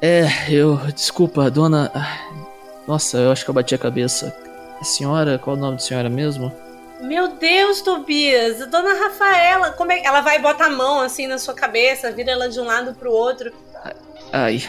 É, 0.01 0.27
eu. 0.49 0.77
Desculpa, 0.93 1.49
dona. 1.51 1.91
Nossa, 2.87 3.17
eu 3.17 3.31
acho 3.31 3.43
que 3.43 3.49
eu 3.49 3.53
bati 3.53 3.75
a 3.75 3.77
cabeça. 3.77 4.35
A 4.79 4.83
senhora, 4.83 5.37
qual 5.37 5.55
é 5.55 5.59
o 5.59 5.61
nome 5.61 5.77
da 5.77 5.83
senhora 5.83 6.09
mesmo? 6.09 6.51
Meu 7.01 7.29
Deus, 7.29 7.81
Tobias, 7.81 8.59
Dona 8.67 8.93
Rafaela, 8.93 9.71
como 9.71 9.91
é 9.91 10.03
ela 10.03 10.21
vai 10.21 10.39
botar 10.39 10.67
a 10.67 10.69
mão 10.69 11.01
assim 11.01 11.25
na 11.25 11.39
sua 11.39 11.53
cabeça, 11.53 12.11
vira 12.11 12.31
ela 12.31 12.47
de 12.47 12.59
um 12.59 12.65
lado 12.65 12.93
pro 12.93 13.11
outro. 13.11 13.51
Ai. 14.31 14.63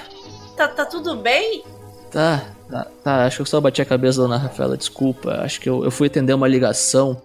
Tá, 0.57 0.66
tá 0.68 0.87
tudo 0.87 1.16
bem? 1.16 1.62
Tá, 2.11 2.43
tá, 2.71 2.87
tá, 3.03 3.27
acho 3.27 3.37
que 3.37 3.43
eu 3.43 3.47
só 3.47 3.61
bati 3.61 3.83
a 3.83 3.85
cabeça 3.85 4.21
Dona 4.21 4.37
Rafaela, 4.37 4.77
desculpa. 4.77 5.41
Acho 5.43 5.61
que 5.61 5.69
eu, 5.69 5.85
eu 5.85 5.91
fui 5.91 6.07
atender 6.07 6.33
uma 6.33 6.49
ligação 6.49 7.21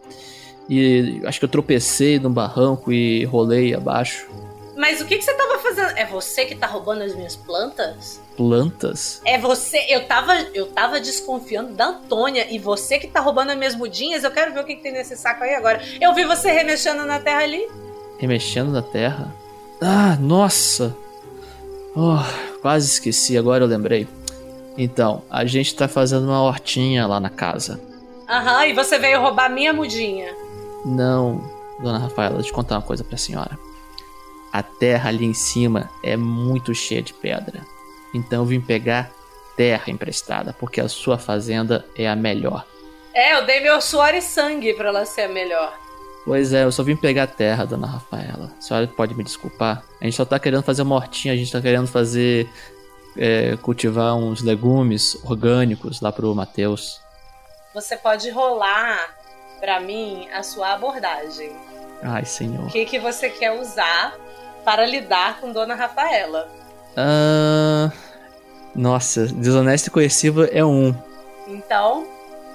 e 0.70 1.22
acho 1.26 1.40
que 1.40 1.46
eu 1.46 1.50
tropecei 1.50 2.20
num 2.20 2.32
barranco 2.32 2.92
e 2.92 3.24
rolei 3.26 3.74
abaixo. 3.74 4.28
Mas 4.76 5.02
o 5.02 5.06
que, 5.06 5.18
que 5.18 5.24
você 5.24 5.34
tava 5.34 5.58
fazendo? 5.58 5.98
É 5.98 6.06
você 6.06 6.46
que 6.46 6.54
tá 6.54 6.68
roubando 6.68 7.02
as 7.02 7.16
minhas 7.16 7.36
plantas? 7.36 8.22
Plantas? 8.36 9.22
É 9.26 9.40
você. 9.40 9.84
Eu 9.90 10.06
tava, 10.06 10.34
eu 10.54 10.68
tava 10.68 11.00
desconfiando 11.00 11.74
da 11.74 11.88
Antônia 11.88 12.46
e 12.54 12.60
você 12.60 13.00
que 13.00 13.08
tá 13.08 13.20
roubando 13.20 13.50
as 13.50 13.58
minhas 13.58 13.76
mudinhas. 13.76 14.24
Eu 14.24 14.30
quero 14.30 14.54
ver 14.54 14.60
o 14.60 14.64
que, 14.64 14.76
que 14.76 14.84
tem 14.84 14.92
nesse 14.92 15.18
saco 15.18 15.44
aí 15.44 15.56
agora. 15.56 15.82
Eu 16.00 16.14
vi 16.14 16.26
você 16.26 16.52
remexendo 16.52 17.06
na 17.06 17.20
terra 17.20 17.42
ali. 17.42 17.68
Remexendo 18.20 18.72
na 18.72 18.84
terra? 18.84 19.34
Ah, 19.82 20.16
nossa! 20.20 20.96
Oh, 21.96 22.20
quase 22.62 22.88
esqueci, 22.88 23.36
agora 23.36 23.64
eu 23.64 23.68
lembrei. 23.68 24.08
Então, 24.78 25.24
a 25.30 25.44
gente 25.46 25.76
tá 25.76 25.88
fazendo 25.88 26.26
uma 26.28 26.42
hortinha 26.42 27.08
lá 27.08 27.20
na 27.20 27.30
casa. 27.30 27.82
Aham, 28.30 28.68
e 28.68 28.74
você 28.74 29.00
veio 29.00 29.20
roubar 29.20 29.50
minha 29.50 29.74
mudinha. 29.74 30.36
Não, 30.86 31.42
dona 31.82 31.98
Rafaela, 31.98 32.36
deixa 32.36 32.50
eu 32.50 32.56
contar 32.56 32.76
uma 32.76 32.82
coisa 32.82 33.04
pra 33.04 33.18
senhora. 33.18 33.58
A 34.54 34.62
terra 34.62 35.10
ali 35.10 35.26
em 35.26 35.34
cima 35.34 35.90
é 36.04 36.16
muito 36.16 36.74
cheia 36.76 37.02
de 37.02 37.14
pedra. 37.14 37.62
Então 38.14 38.44
eu 38.44 38.46
vim 38.46 38.62
pegar 38.62 39.12
terra 39.56 39.84
emprestada, 39.88 40.56
porque 40.60 40.80
a 40.80 40.88
sua 40.88 41.18
fazenda 41.18 41.86
é 41.96 42.08
a 42.08 42.16
melhor. 42.16 42.66
É, 43.14 43.36
eu 43.36 43.46
dei 43.46 43.60
meu 43.60 43.82
suor 43.82 44.14
e 44.14 44.22
sangue 44.22 44.74
para 44.74 44.90
ela 44.90 45.06
ser 45.06 45.22
a 45.22 45.28
melhor. 45.28 45.74
Pois 46.24 46.54
é, 46.54 46.66
eu 46.66 46.72
só 46.72 46.84
vim 46.84 46.96
pegar 46.96 47.26
terra, 47.28 47.66
dona 47.66 47.88
Rafaela. 47.88 48.52
A 48.58 48.62
senhora 48.62 48.86
pode 48.88 49.16
me 49.16 49.24
desculpar? 49.24 49.84
A 50.00 50.06
gente 50.06 50.16
só 50.16 50.26
tá 50.26 50.38
querendo 50.38 50.62
fazer 50.62 50.82
uma 50.82 50.96
hortinha, 50.96 51.34
a 51.34 51.38
gente 51.38 51.52
tá 51.52 51.62
querendo 51.62 51.88
fazer. 51.88 52.50
É, 53.18 53.58
cultivar 53.58 54.16
uns 54.16 54.42
legumes 54.42 55.18
orgânicos 55.24 56.02
lá 56.02 56.12
pro 56.12 56.34
Matheus. 56.36 57.02
Você 57.74 57.98
pode 57.98 58.30
rolar 58.30 59.16
para 59.60 59.80
mim 59.80 60.28
a 60.34 60.44
sua 60.44 60.74
abordagem. 60.74 61.52
Ai, 62.04 62.26
senhor. 62.26 62.68
O 62.68 62.72
que, 62.72 62.86
que 62.86 63.00
você 63.00 63.30
quer 63.30 63.60
usar 63.60 64.16
para 64.64 64.86
lidar 64.86 65.40
com 65.40 65.52
Dona 65.52 65.74
Rafaela? 65.74 66.48
Ah. 66.96 67.92
Nossa, 68.78 69.26
desonesto 69.26 69.88
e 69.88 69.90
coercivo 69.90 70.46
é 70.52 70.64
um. 70.64 70.94
Então. 71.48 72.06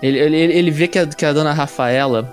Ele, 0.01 0.19
ele, 0.19 0.37
ele 0.37 0.71
vê 0.71 0.87
que 0.87 0.99
a, 0.99 1.07
que 1.07 1.27
a 1.27 1.33
dona 1.33 1.53
Rafaela 1.53 2.33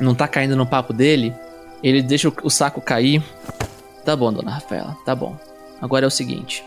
não 0.00 0.12
tá 0.12 0.26
caindo 0.26 0.56
no 0.56 0.66
papo 0.66 0.92
dele. 0.92 1.32
Ele 1.80 2.02
deixa 2.02 2.28
o, 2.28 2.34
o 2.42 2.50
saco 2.50 2.80
cair. 2.80 3.22
Tá 4.04 4.16
bom, 4.16 4.32
dona 4.32 4.50
Rafaela, 4.50 4.96
tá 5.04 5.14
bom. 5.14 5.36
Agora 5.80 6.04
é 6.04 6.08
o 6.08 6.10
seguinte. 6.10 6.64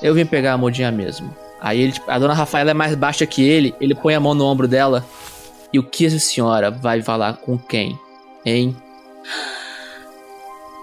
Eu 0.00 0.14
vim 0.14 0.24
pegar 0.24 0.52
a 0.52 0.58
modinha 0.58 0.90
mesmo. 0.90 1.34
Aí 1.60 1.80
ele, 1.80 1.94
a 2.06 2.18
dona 2.18 2.34
Rafaela 2.34 2.70
é 2.70 2.74
mais 2.74 2.94
baixa 2.94 3.26
que 3.26 3.46
ele, 3.46 3.74
ele 3.80 3.94
põe 3.94 4.14
a 4.14 4.20
mão 4.20 4.34
no 4.34 4.44
ombro 4.44 4.68
dela. 4.68 5.04
E 5.72 5.78
o 5.78 5.82
que 5.82 6.06
essa 6.06 6.18
senhora 6.18 6.70
vai 6.70 7.02
falar 7.02 7.38
com 7.38 7.58
quem? 7.58 7.98
Hein? 8.44 8.76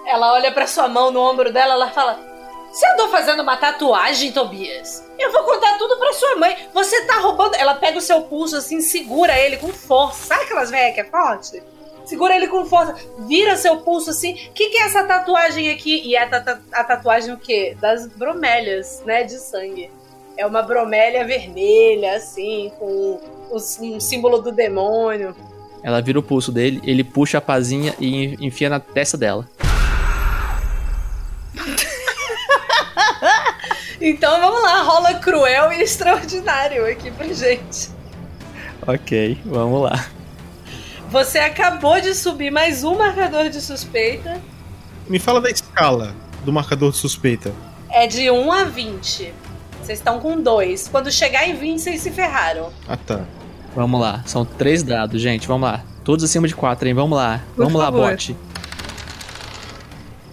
Ela 0.06 0.34
olha 0.34 0.52
para 0.52 0.68
sua 0.68 0.88
mão 0.88 1.12
no 1.12 1.20
ombro 1.20 1.52
dela, 1.52 1.74
ela 1.74 1.90
fala: 1.90 2.20
"Você 2.72 2.86
andou 2.94 3.10
fazendo 3.10 3.42
uma 3.42 3.58
tatuagem, 3.58 4.32
Tobias? 4.32 5.04
Eu 5.18 5.32
vou 5.32 5.44
contar 5.44 5.78
tudo 5.78 5.98
para 5.98 6.14
sua 6.14 6.36
mãe. 6.36 6.70
Você 6.74 7.06
tá 7.06 7.20
roubando?" 7.20 7.56
Ela 7.56 7.76
pega 7.76 7.98
o 7.98 8.02
seu 8.02 8.22
pulso 8.24 8.58
assim, 8.58 8.82
segura 8.82 9.38
ele 9.40 9.58
com 9.58 9.70
força. 9.70 10.28
Sabe 10.28 10.44
aquelas 10.44 10.70
velhas 10.70 10.94
que 10.94 11.02
é 11.02 11.06
forte? 11.06 11.64
Segura 12.06 12.36
ele 12.36 12.48
com 12.48 12.66
força, 12.66 12.96
vira 13.28 13.56
seu 13.56 13.78
pulso 13.78 14.12
assim. 14.12 14.34
O 14.34 14.54
que, 14.54 14.70
que 14.70 14.78
é 14.78 14.84
essa 14.84 15.04
tatuagem 15.04 15.72
aqui? 15.72 16.02
E 16.06 16.16
é 16.16 16.24
a, 16.24 16.60
a 16.74 16.84
tatuagem 16.84 17.34
o 17.34 17.38
quê? 17.38 17.76
Das 17.82 18.08
bromélias, 18.08 19.02
né? 19.06 19.24
De 19.24 19.40
sangue. 19.40 19.90
É 20.38 20.46
uma 20.46 20.62
bromélia 20.62 21.26
vermelha, 21.26 22.16
assim, 22.16 22.72
com 22.78 23.20
o, 23.50 23.56
um 23.56 24.00
símbolo 24.00 24.42
do 24.42 24.52
demônio. 24.52 25.36
Ela 25.82 26.02
vira 26.02 26.20
o 26.20 26.24
pulso 26.24 26.52
dele, 26.52 26.82
ele 26.84 27.04
puxa 27.04 27.38
a 27.38 27.42
pazinha 27.42 27.96
e 28.00 28.36
enfia 28.46 28.70
na 28.70 28.80
testa 28.80 29.18
dela. 29.18 29.48
então 34.02 34.42
vamos 34.42 34.62
lá, 34.62 34.82
rola 34.82 35.14
cruel 35.16 35.72
e 35.72 35.82
extraordinário 35.82 36.86
aqui 36.86 37.10
pra 37.12 37.28
gente. 37.28 37.90
Ok, 38.86 39.40
vamos 39.46 39.82
lá. 39.82 40.15
Você 41.10 41.38
acabou 41.38 42.02
de 42.02 42.14
subir 42.16 42.52
mais 42.52 42.84
um 42.84 42.98
marcador 42.98 43.50
de 43.50 43.62
suspeita. 43.62 44.42
Me 45.08 45.20
fala 45.20 45.40
da 45.40 45.50
escala 45.50 46.16
do 46.44 46.52
marcador 46.52 46.92
de 46.92 46.98
suspeita. 46.98 47.54
É 47.90 48.08
de 48.08 48.30
1 48.30 48.52
a 48.52 48.64
20. 48.66 49.34
Vocês 49.82 50.00
estão 50.00 50.20
com 50.20 50.42
2. 50.42 50.88
Quando 50.88 51.12
chegar 51.12 51.48
em 51.48 51.56
20, 51.56 51.80
vocês 51.80 52.02
se 52.02 52.12
ferraram. 52.12 52.72
Ah, 52.88 52.98
tá. 52.98 53.24
Vamos 53.76 54.00
lá, 54.00 54.24
são 54.26 54.44
três 54.46 54.82
dados, 54.82 55.22
gente, 55.22 55.48
vamos 55.48 55.70
lá. 55.70 55.84
Todos 56.04 56.24
acima 56.24 56.48
de 56.48 56.56
4, 56.56 56.88
hein? 56.88 56.94
Vamos 56.94 57.18
lá. 57.18 57.42
Por 57.56 57.66
vamos 57.66 57.82
favor. 57.82 58.02
lá, 58.02 58.12
bot. 58.12 58.36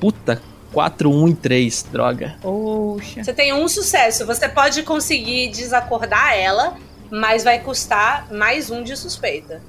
Puta, 0.00 0.40
4, 0.72 1.10
1 1.10 1.28
e 1.28 1.34
3, 1.34 1.86
droga. 1.92 2.36
Poxa. 2.40 3.22
Você 3.22 3.32
tem 3.32 3.52
um 3.52 3.68
sucesso. 3.68 4.24
Você 4.26 4.48
pode 4.48 4.82
conseguir 4.84 5.50
desacordar 5.50 6.34
ela 6.34 6.76
mas 7.12 7.44
vai 7.44 7.58
custar 7.58 8.26
mais 8.32 8.70
um 8.70 8.82
de 8.82 8.96
suspeita. 8.96 9.60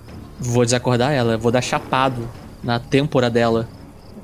Vou 0.45 0.65
desacordar 0.65 1.13
ela, 1.13 1.37
vou 1.37 1.51
dar 1.51 1.61
chapado 1.61 2.29
na 2.61 2.77
têmpora 2.77 3.29
dela. 3.29 3.65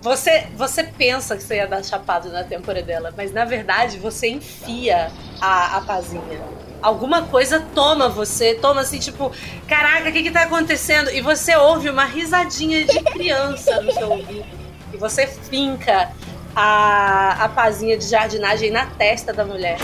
Você, 0.02 0.48
você 0.56 0.84
pensa 0.84 1.38
que 1.38 1.44
você 1.44 1.56
ia 1.56 1.68
dar 1.68 1.84
chapado 1.84 2.30
na 2.30 2.44
têmpora 2.44 2.82
dela, 2.82 3.14
mas 3.16 3.32
na 3.32 3.46
verdade 3.46 3.98
você 3.98 4.28
enfia 4.28 5.12
a, 5.40 5.78
a 5.78 5.82
pazinha. 5.82 6.42
Alguma 6.82 7.24
coisa 7.24 7.66
toma 7.74 8.10
você, 8.10 8.54
toma 8.54 8.82
assim, 8.82 9.00
tipo, 9.00 9.32
caraca, 9.68 10.10
o 10.10 10.12
que 10.12 10.24
que 10.24 10.32
tá 10.32 10.44
acontecendo? 10.44 11.10
E 11.10 11.22
você 11.22 11.56
ouve 11.56 11.90
uma 11.90 12.06
risadinha 12.06 12.86
de 12.86 13.02
criança 13.02 13.82
no 13.82 13.92
seu 13.94 14.12
ouvido. 14.12 14.46
E 14.94 14.98
você 14.98 15.26
finca 15.26 16.12
a, 16.54 17.46
a 17.46 17.50
pazinha 17.50 17.98
de 17.98 18.06
jardinagem 18.06 18.72
na 18.72 18.86
testa 18.86 19.32
da 19.32 19.46
mulher. 19.46 19.80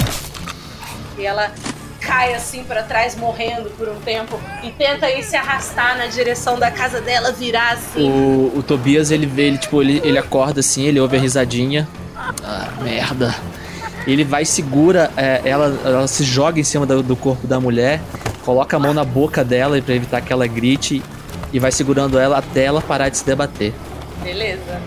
E 1.18 1.26
ela 1.26 1.54
cai 2.06 2.34
assim 2.34 2.64
para 2.64 2.84
trás, 2.84 3.16
morrendo 3.16 3.70
por 3.72 3.90
um 3.90 4.00
tempo, 4.02 4.40
e 4.64 4.70
tenta 4.72 5.10
ir 5.10 5.24
se 5.24 5.36
arrastar 5.36 5.98
na 5.98 6.06
direção 6.06 6.60
da 6.60 6.70
casa 6.70 7.02
dela, 7.02 7.32
virar 7.32 7.74
assim. 7.74 8.08
O, 8.08 8.60
o 8.60 8.64
Tobias, 8.64 9.12
ele 9.12 9.26
vê, 9.26 9.48
ele, 9.48 9.58
tipo, 9.58 9.82
ele, 9.82 10.00
ele 10.04 10.18
acorda 10.18 10.60
assim, 10.60 10.84
ele 10.84 11.00
ouve 11.00 11.18
a 11.18 11.20
risadinha. 11.20 11.88
Ah, 12.16 12.70
merda. 12.82 13.36
Ele 14.06 14.24
vai 14.24 14.46
segura, 14.46 15.12
é, 15.18 15.42
ela, 15.44 15.78
ela 15.84 16.08
se 16.08 16.24
joga 16.24 16.60
em 16.60 16.64
cima 16.64 16.86
do, 16.86 17.02
do 17.02 17.16
corpo 17.16 17.48
da 17.48 17.60
mulher, 17.60 18.00
coloca 18.44 18.78
a 18.78 18.80
mão 18.80 18.94
na 18.94 19.04
boca 19.04 19.44
dela 19.44 19.82
para 19.82 19.96
evitar 19.96 20.22
que 20.22 20.32
ela 20.32 20.46
grite 20.46 21.02
e 21.52 21.60
vai 21.60 21.72
segurando 21.72 22.20
ela 22.20 22.38
até 22.38 22.66
ela 22.66 22.82
parar 22.82 23.10
de 23.10 23.18
se 23.18 23.26
debater. 23.26 23.74
Beleza. 24.22 24.80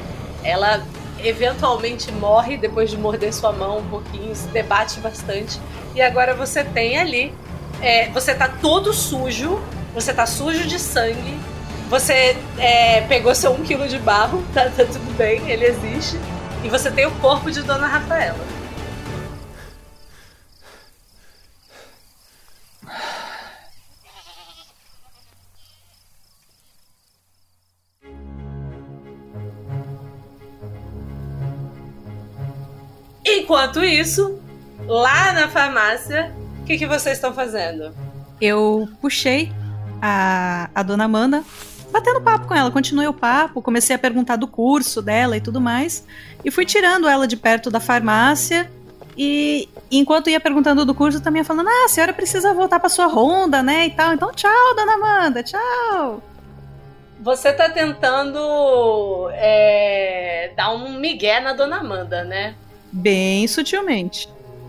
Ela 0.45 0.83
eventualmente 1.25 2.13
morre 2.13 2.57
depois 2.57 2.91
de 2.91 2.97
morder 2.97 3.35
sua 3.35 3.53
mão 3.53 3.79
um 3.79 3.85
pouquinho, 3.85 4.35
se 4.37 4.47
debate 4.49 5.01
bastante. 5.01 5.61
E 5.95 6.03
agora 6.03 6.35
você 6.35 6.63
tem 6.65 6.99
ali. 6.99 7.35
é, 7.81 8.09
você 8.11 8.35
tá 8.35 8.49
todo 8.49 8.93
sujo, 8.93 9.61
você 9.95 10.13
tá 10.13 10.27
sujo 10.27 10.67
de 10.67 10.79
sangue. 10.79 11.39
Você 11.89 12.37
é, 12.59 13.03
pegou 13.03 13.35
seu 13.35 13.53
um 13.53 13.63
quilo 13.65 13.89
de 13.89 13.99
barro, 13.99 14.45
tá, 14.53 14.65
tá 14.65 14.85
tudo 14.85 15.17
bem, 15.17 15.49
ele 15.51 15.65
existe. 15.65 16.19
E 16.65 16.69
você 16.69 16.91
tem 16.91 17.07
o 17.07 17.11
corpo 17.13 17.51
de 17.51 17.63
Dona 17.63 17.87
Rafaela. 17.87 18.39
Enquanto 33.25 33.83
isso, 33.85 34.38
lá 34.89 35.33
na 35.33 35.49
farmácia, 35.49 36.33
o 36.61 36.65
que, 36.65 36.79
que 36.79 36.87
vocês 36.87 37.17
estão 37.17 37.33
fazendo? 37.33 37.95
Eu 38.41 38.89
puxei 39.01 39.53
a, 40.01 40.71
a 40.75 40.83
dona 40.83 41.05
Amanda, 41.05 41.45
batendo 41.93 42.21
papo 42.21 42.47
com 42.47 42.55
ela. 42.55 42.71
Continuei 42.71 43.07
o 43.07 43.13
papo, 43.13 43.63
comecei 43.63 43.95
a 43.95 43.99
perguntar 43.99 44.37
do 44.37 44.49
curso 44.49 45.03
dela 45.03 45.37
e 45.37 45.41
tudo 45.41 45.61
mais. 45.61 46.05
E 46.45 46.51
fui 46.51 46.65
tirando 46.65 47.09
ela 47.09 47.27
de 47.27 47.37
perto 47.37 47.71
da 47.71 47.79
farmácia. 47.79 48.71
E 49.17 49.69
enquanto 49.91 50.31
ia 50.31 50.39
perguntando 50.39 50.85
do 50.85 50.95
curso, 50.95 51.21
também 51.21 51.41
ia 51.41 51.45
falando: 51.45 51.69
Ah, 51.69 51.85
a 51.87 51.89
senhora 51.89 52.13
precisa 52.13 52.55
voltar 52.55 52.79
pra 52.79 52.89
sua 52.89 53.07
ronda, 53.07 53.63
né? 53.63 53.87
E 53.87 53.91
tal. 53.91 54.15
Então, 54.15 54.33
tchau, 54.33 54.75
dona 54.77 54.95
Amanda, 54.95 55.43
tchau. 55.43 56.23
Você 57.21 57.53
tá 57.53 57.69
tentando 57.69 59.29
é, 59.33 60.53
dar 60.57 60.71
um 60.71 60.97
migué 61.01 61.41
na 61.41 61.53
dona 61.53 61.79
Amanda, 61.79 62.23
né? 62.23 62.55
Bem 62.93 63.47
sutilmente. 63.49 64.29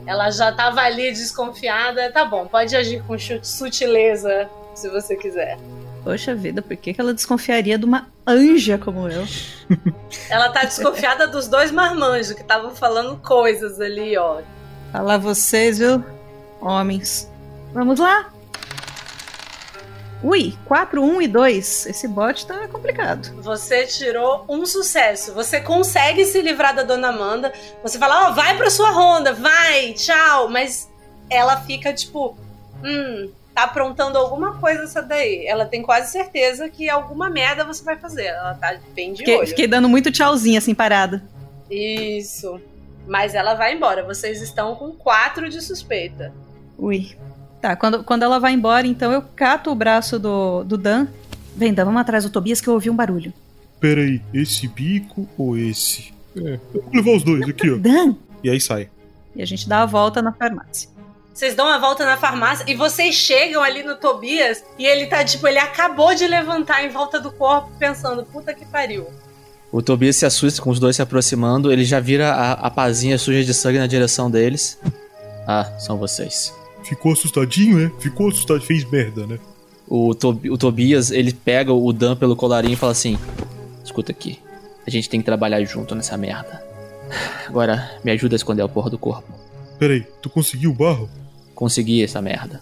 Ela 0.09 0.31
já 0.31 0.51
tava 0.51 0.81
ali 0.81 1.11
desconfiada. 1.11 2.11
Tá 2.11 2.25
bom, 2.25 2.47
pode 2.47 2.75
agir 2.75 3.03
com 3.03 3.15
sutileza 3.43 4.49
se 4.73 4.89
você 4.89 5.15
quiser. 5.15 5.55
Poxa 6.03 6.33
vida, 6.33 6.63
por 6.63 6.75
que, 6.75 6.95
que 6.95 6.99
ela 6.99 7.13
desconfiaria 7.13 7.77
de 7.77 7.85
uma 7.85 8.07
anja 8.25 8.79
como 8.79 9.07
eu? 9.07 9.23
Ela 10.27 10.49
tá 10.49 10.63
desconfiada 10.63 11.27
dos 11.27 11.47
dois 11.47 11.71
marmanjos 11.71 12.33
que 12.33 12.41
estavam 12.41 12.73
falando 12.73 13.17
coisas 13.17 13.79
ali, 13.79 14.17
ó. 14.17 14.41
Falar 14.91 15.19
vocês, 15.19 15.77
viu? 15.77 16.03
Homens. 16.59 17.29
Vamos 17.71 17.99
lá? 17.99 18.33
Ui, 20.21 20.57
4, 20.65 21.01
1 21.01 21.21
e 21.21 21.27
2. 21.27 21.85
Esse 21.85 22.07
bot 22.07 22.45
tá 22.45 22.67
complicado. 22.67 23.33
Você 23.41 23.85
tirou 23.85 24.43
um 24.49 24.65
sucesso. 24.65 25.33
Você 25.33 25.61
consegue 25.61 26.25
se 26.25 26.41
livrar 26.41 26.75
da 26.75 26.83
dona 26.83 27.09
Amanda. 27.09 27.53
Você 27.81 27.97
fala, 27.97 28.27
ó, 28.27 28.31
vai 28.33 28.57
pra 28.57 28.69
sua 28.69 28.91
ronda, 28.91 29.31
vai, 29.33 29.93
tchau. 29.93 30.49
Mas 30.49 30.89
ela 31.29 31.61
fica 31.61 31.93
tipo, 31.93 32.37
hum, 32.83 33.31
tá 33.55 33.63
aprontando 33.63 34.17
alguma 34.17 34.57
coisa 34.59 34.83
essa 34.83 35.01
daí. 35.01 35.45
Ela 35.47 35.65
tem 35.65 35.81
quase 35.81 36.11
certeza 36.11 36.67
que 36.67 36.89
alguma 36.89 37.29
merda 37.29 37.63
você 37.63 37.83
vai 37.83 37.97
fazer. 37.97 38.25
Ela 38.25 38.55
tá 38.55 38.77
bem 38.93 39.13
de 39.13 39.19
Fiquei, 39.19 39.37
olho. 39.37 39.47
fiquei 39.47 39.67
dando 39.67 39.87
muito 39.87 40.11
tchauzinho 40.11 40.57
assim, 40.57 40.75
parada. 40.75 41.23
Isso. 41.71 42.59
Mas 43.07 43.33
ela 43.35 43.53
vai 43.53 43.73
embora. 43.73 44.03
Vocês 44.03 44.41
estão 44.41 44.75
com 44.75 44.91
quatro 44.91 45.49
de 45.49 45.61
suspeita. 45.61 46.33
Ui. 46.77 47.15
Tá, 47.61 47.75
quando, 47.75 48.03
quando 48.03 48.23
ela 48.23 48.39
vai 48.39 48.53
embora, 48.53 48.87
então 48.87 49.11
eu 49.11 49.21
cato 49.21 49.69
o 49.71 49.75
braço 49.75 50.17
do, 50.17 50.63
do 50.63 50.77
Dan. 50.77 51.07
Vem, 51.55 51.73
Dan, 51.73 51.85
vamos 51.85 52.01
atrás 52.01 52.23
do 52.23 52.29
Tobias 52.29 52.61
que 52.61 52.67
eu 52.67 52.73
ouvi 52.73 52.89
um 52.89 52.95
barulho. 52.95 53.33
Peraí, 53.79 54.21
esse 54.33 54.67
bico 54.67 55.27
ou 55.37 55.57
esse? 55.57 56.13
É, 56.37 56.59
eu 56.73 56.83
vou 56.83 56.93
levar 56.93 57.11
os 57.17 57.23
dois 57.23 57.49
aqui, 57.49 57.69
ó. 57.69 57.77
Dan! 57.79 58.15
E 58.43 58.49
aí 58.49 58.61
sai. 58.61 58.89
E 59.35 59.41
a 59.41 59.45
gente 59.45 59.67
dá 59.67 59.81
a 59.81 59.85
volta 59.85 60.21
na 60.21 60.31
farmácia. 60.31 60.89
Vocês 61.33 61.55
dão 61.55 61.67
uma 61.67 61.79
volta 61.79 62.05
na 62.05 62.17
farmácia 62.17 62.65
e 62.67 62.75
vocês 62.75 63.15
chegam 63.15 63.61
ali 63.61 63.83
no 63.83 63.95
Tobias 63.95 64.63
e 64.77 64.85
ele 64.85 65.05
tá 65.05 65.23
tipo, 65.23 65.47
ele 65.47 65.59
acabou 65.59 66.13
de 66.13 66.27
levantar 66.27 66.83
em 66.83 66.89
volta 66.89 67.19
do 67.19 67.31
corpo 67.31 67.71
pensando, 67.79 68.25
puta 68.25 68.53
que 68.53 68.65
pariu. 68.65 69.07
O 69.71 69.81
Tobias 69.81 70.17
se 70.17 70.25
assusta 70.25 70.61
com 70.61 70.69
os 70.69 70.79
dois 70.79 70.95
se 70.97 71.01
aproximando, 71.01 71.71
ele 71.71 71.85
já 71.85 71.99
vira 71.99 72.33
a, 72.33 72.51
a 72.53 72.69
pazinha 72.69 73.17
suja 73.17 73.43
de 73.43 73.53
sangue 73.53 73.79
na 73.79 73.87
direção 73.87 74.29
deles. 74.29 74.77
Ah, 75.47 75.63
são 75.79 75.97
vocês. 75.97 76.53
Ficou 76.89 77.13
assustadinho, 77.13 77.77
né? 77.77 77.91
Ficou 77.99 78.29
assustado, 78.29 78.61
fez 78.61 78.83
merda, 78.89 79.27
né? 79.27 79.37
O, 79.87 80.13
Tob- 80.15 80.49
o 80.49 80.57
Tobias, 80.57 81.11
ele 81.11 81.31
pega 81.33 81.71
o 81.71 81.93
Dan 81.93 82.15
pelo 82.15 82.35
colarinho 82.35 82.73
e 82.73 82.75
fala 82.75 82.91
assim: 82.91 83.17
Escuta 83.85 84.11
aqui, 84.11 84.39
a 84.85 84.89
gente 84.89 85.07
tem 85.09 85.19
que 85.19 85.25
trabalhar 85.25 85.63
junto 85.65 85.93
nessa 85.95 86.17
merda. 86.17 86.63
Agora, 87.47 87.91
me 88.03 88.11
ajuda 88.11 88.35
a 88.35 88.37
esconder 88.37 88.61
a 88.63 88.67
porra 88.67 88.89
do 88.89 88.97
corpo. 88.97 89.31
Peraí, 89.79 90.05
tu 90.21 90.29
conseguiu 90.29 90.71
o 90.71 90.73
barro? 90.73 91.09
Consegui 91.55 92.03
essa 92.03 92.21
merda. 92.21 92.61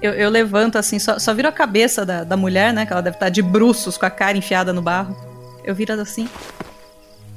Eu, 0.00 0.12
eu 0.12 0.30
levanto 0.30 0.76
assim, 0.76 0.98
só, 0.98 1.18
só 1.18 1.32
viro 1.32 1.48
a 1.48 1.52
cabeça 1.52 2.04
da, 2.04 2.24
da 2.24 2.36
mulher, 2.36 2.72
né? 2.72 2.84
Que 2.84 2.92
ela 2.92 3.02
deve 3.02 3.16
estar 3.16 3.28
de 3.28 3.40
bruços 3.40 3.96
com 3.96 4.04
a 4.06 4.10
cara 4.10 4.36
enfiada 4.36 4.72
no 4.72 4.82
barro. 4.82 5.16
Eu 5.64 5.74
viro 5.74 5.92
assim. 5.94 6.28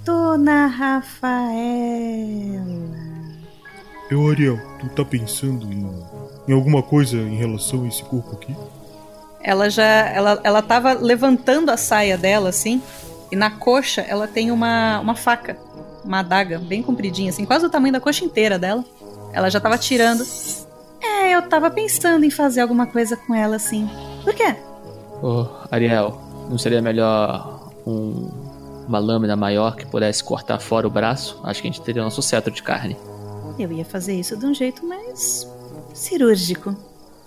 Dona 0.03 0.65
Rafaela. 0.67 1.45
Eu, 4.09 4.27
Ariel, 4.29 4.59
tu 4.79 4.87
tá 4.89 5.03
pensando 5.03 5.65
em, 5.71 5.89
em 6.47 6.53
alguma 6.53 6.83
coisa 6.83 7.17
em 7.17 7.35
relação 7.35 7.83
a 7.83 7.87
esse 7.87 8.03
corpo 8.03 8.33
aqui? 8.33 8.55
Ela 9.41 9.69
já. 9.69 9.83
Ela, 9.83 10.39
ela 10.43 10.61
tava 10.61 10.93
levantando 10.93 11.69
a 11.71 11.77
saia 11.77 12.17
dela, 12.17 12.49
assim. 12.49 12.81
E 13.31 13.35
na 13.35 13.49
coxa 13.49 14.01
ela 14.01 14.27
tem 14.27 14.51
uma, 14.51 14.99
uma 14.99 15.15
faca. 15.15 15.57
Uma 16.03 16.19
adaga, 16.19 16.59
bem 16.59 16.83
compridinha, 16.83 17.31
assim, 17.31 17.45
quase 17.45 17.65
o 17.65 17.69
tamanho 17.69 17.93
da 17.93 17.99
coxa 17.99 18.23
inteira 18.23 18.59
dela. 18.59 18.85
Ela 19.33 19.49
já 19.49 19.59
tava 19.59 19.75
tirando. 19.77 20.23
É, 21.01 21.31
eu 21.35 21.41
tava 21.49 21.71
pensando 21.71 22.23
em 22.23 22.29
fazer 22.29 22.61
alguma 22.61 22.85
coisa 22.85 23.17
com 23.17 23.33
ela, 23.33 23.55
assim. 23.55 23.89
Por 24.23 24.33
quê? 24.35 24.55
Ô, 25.23 25.47
Ariel, 25.71 26.21
não 26.47 26.59
seria 26.59 26.79
melhor 26.81 27.71
um- 27.87 28.29
uma 28.87 28.99
lâmina 28.99 29.35
maior 29.35 29.75
que 29.75 29.85
pudesse 29.85 30.23
cortar 30.23 30.59
fora 30.59 30.85
o 30.85 30.91
braço? 30.91 31.39
Acho 31.43 31.61
que 31.63 31.67
a 31.67 31.71
gente 31.71 31.81
teria 31.81 32.03
nosso 32.03 32.21
cetro 32.21 32.53
de 32.53 32.61
carne. 32.61 32.95
Eu 33.57 33.71
ia 33.71 33.85
fazer 33.85 34.13
isso 34.19 34.35
de 34.35 34.45
um 34.45 34.53
jeito 34.53 34.85
mais 34.85 35.47
cirúrgico. 35.93 36.75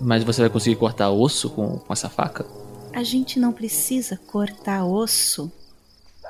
Mas 0.00 0.22
você 0.22 0.42
vai 0.42 0.50
conseguir 0.50 0.76
cortar 0.76 1.10
osso 1.10 1.50
com, 1.50 1.78
com 1.78 1.92
essa 1.92 2.08
faca? 2.08 2.44
A 2.92 3.02
gente 3.02 3.40
não 3.40 3.52
precisa 3.52 4.18
cortar 4.26 4.84
osso. 4.84 5.50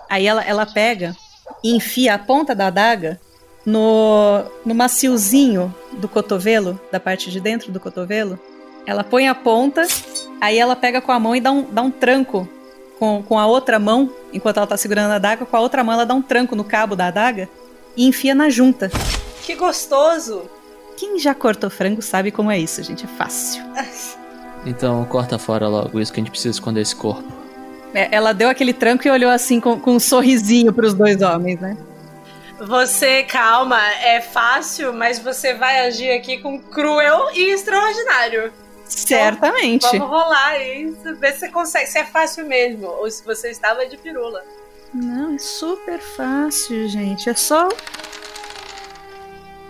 Aí 0.09 0.27
ela, 0.27 0.43
ela 0.43 0.65
pega 0.65 1.17
e 1.63 1.75
enfia 1.75 2.15
a 2.15 2.19
ponta 2.19 2.55
da 2.55 2.69
adaga 2.69 3.21
no, 3.67 4.45
no 4.65 4.75
maciozinho 4.75 5.75
do 5.93 6.09
cotovelo, 6.09 6.81
da 6.91 7.01
parte 7.01 7.31
de 7.31 7.41
dentro 7.41 7.73
do 7.73 7.81
cotovelo. 7.81 8.39
Ela 8.87 9.05
põe 9.05 9.29
a 9.29 9.35
ponta, 9.35 9.87
aí 10.41 10.57
ela 10.57 10.75
pega 10.75 11.01
com 11.01 11.13
a 11.13 11.19
mão 11.19 11.37
e 11.37 11.41
dá 11.41 11.51
um, 11.51 11.63
dá 11.63 11.83
um 11.83 11.91
tranco 11.91 12.49
com, 12.99 13.23
com 13.23 13.39
a 13.39 13.47
outra 13.47 13.79
mão, 13.79 14.11
enquanto 14.33 14.57
ela 14.57 14.67
tá 14.67 14.77
segurando 14.77 15.11
a 15.11 15.17
adaga, 15.17 15.45
com 15.45 15.57
a 15.57 15.61
outra 15.61 15.85
mão 15.85 15.95
ela 15.95 16.07
dá 16.07 16.15
um 16.15 16.23
tranco 16.23 16.57
no 16.57 16.65
cabo 16.65 16.97
da 16.97 17.09
adaga 17.09 17.49
e 17.97 18.07
enfia 18.07 18.35
na 18.35 18.49
junta. 18.49 18.91
Que 19.49 19.55
gostoso! 19.55 20.43
Quem 20.95 21.19
já 21.19 21.35
cortou 21.35 21.71
frango 21.71 22.03
sabe 22.03 22.31
como 22.31 22.51
é 22.51 22.59
isso, 22.59 22.83
gente. 22.83 23.07
É 23.07 23.09
fácil. 23.09 23.65
Então 24.67 25.05
corta 25.05 25.39
fora 25.39 25.69
logo 25.69 26.01
isso 26.01 26.13
que 26.13 26.19
a 26.19 26.23
gente 26.23 26.33
precisa 26.33 26.51
esconder 26.51 26.81
esse 26.81 26.95
corpo. 26.95 27.33
É, 27.95 28.09
ela 28.15 28.35
deu 28.35 28.51
aquele 28.51 28.75
tranco 28.75 29.07
e 29.07 29.11
olhou 29.11 29.31
assim 29.31 29.61
com, 29.61 29.79
com 29.79 29.93
um 29.93 30.01
sorrisinho 30.01 30.73
pros 30.73 30.93
dois 30.93 31.23
homens, 31.23 31.61
né? 31.61 31.77
Você, 32.59 33.23
calma, 33.23 33.81
é 34.03 34.21
fácil, 34.21 34.93
mas 34.93 35.21
você 35.21 35.55
vai 35.55 35.87
agir 35.87 36.11
aqui 36.11 36.39
com 36.39 36.59
cruel 36.61 37.31
e 37.33 37.53
extraordinário. 37.53 38.53
Certamente. 38.85 39.87
Vamos 39.87 40.09
rolar 40.09 40.59
e 40.59 40.91
ver 41.21 41.33
se 41.33 41.39
você 41.39 41.49
consegue, 41.49 41.87
se 41.87 41.99
é 41.99 42.05
fácil 42.05 42.47
mesmo, 42.47 42.89
ou 42.89 43.09
se 43.09 43.25
você 43.25 43.49
estava 43.51 43.87
de 43.87 43.97
pirula. 43.97 44.43
Não, 44.93 45.37
é 45.37 45.39
super 45.39 46.01
fácil, 46.01 46.89
gente. 46.89 47.31
É 47.31 47.35
só. 47.35 47.69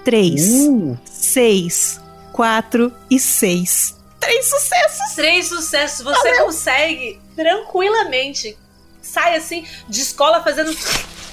Três, 0.04 0.66
Uh, 0.66 0.96
seis, 1.04 2.00
quatro 2.32 2.92
e 3.10 3.18
seis. 3.18 3.96
Três 4.20 4.48
sucessos! 4.48 5.14
Três 5.14 5.48
sucessos, 5.48 6.04
você 6.04 6.38
consegue 6.38 7.20
tranquilamente. 7.36 8.56
Sai 9.02 9.36
assim, 9.36 9.64
de 9.88 10.00
escola 10.00 10.42
fazendo 10.42 10.74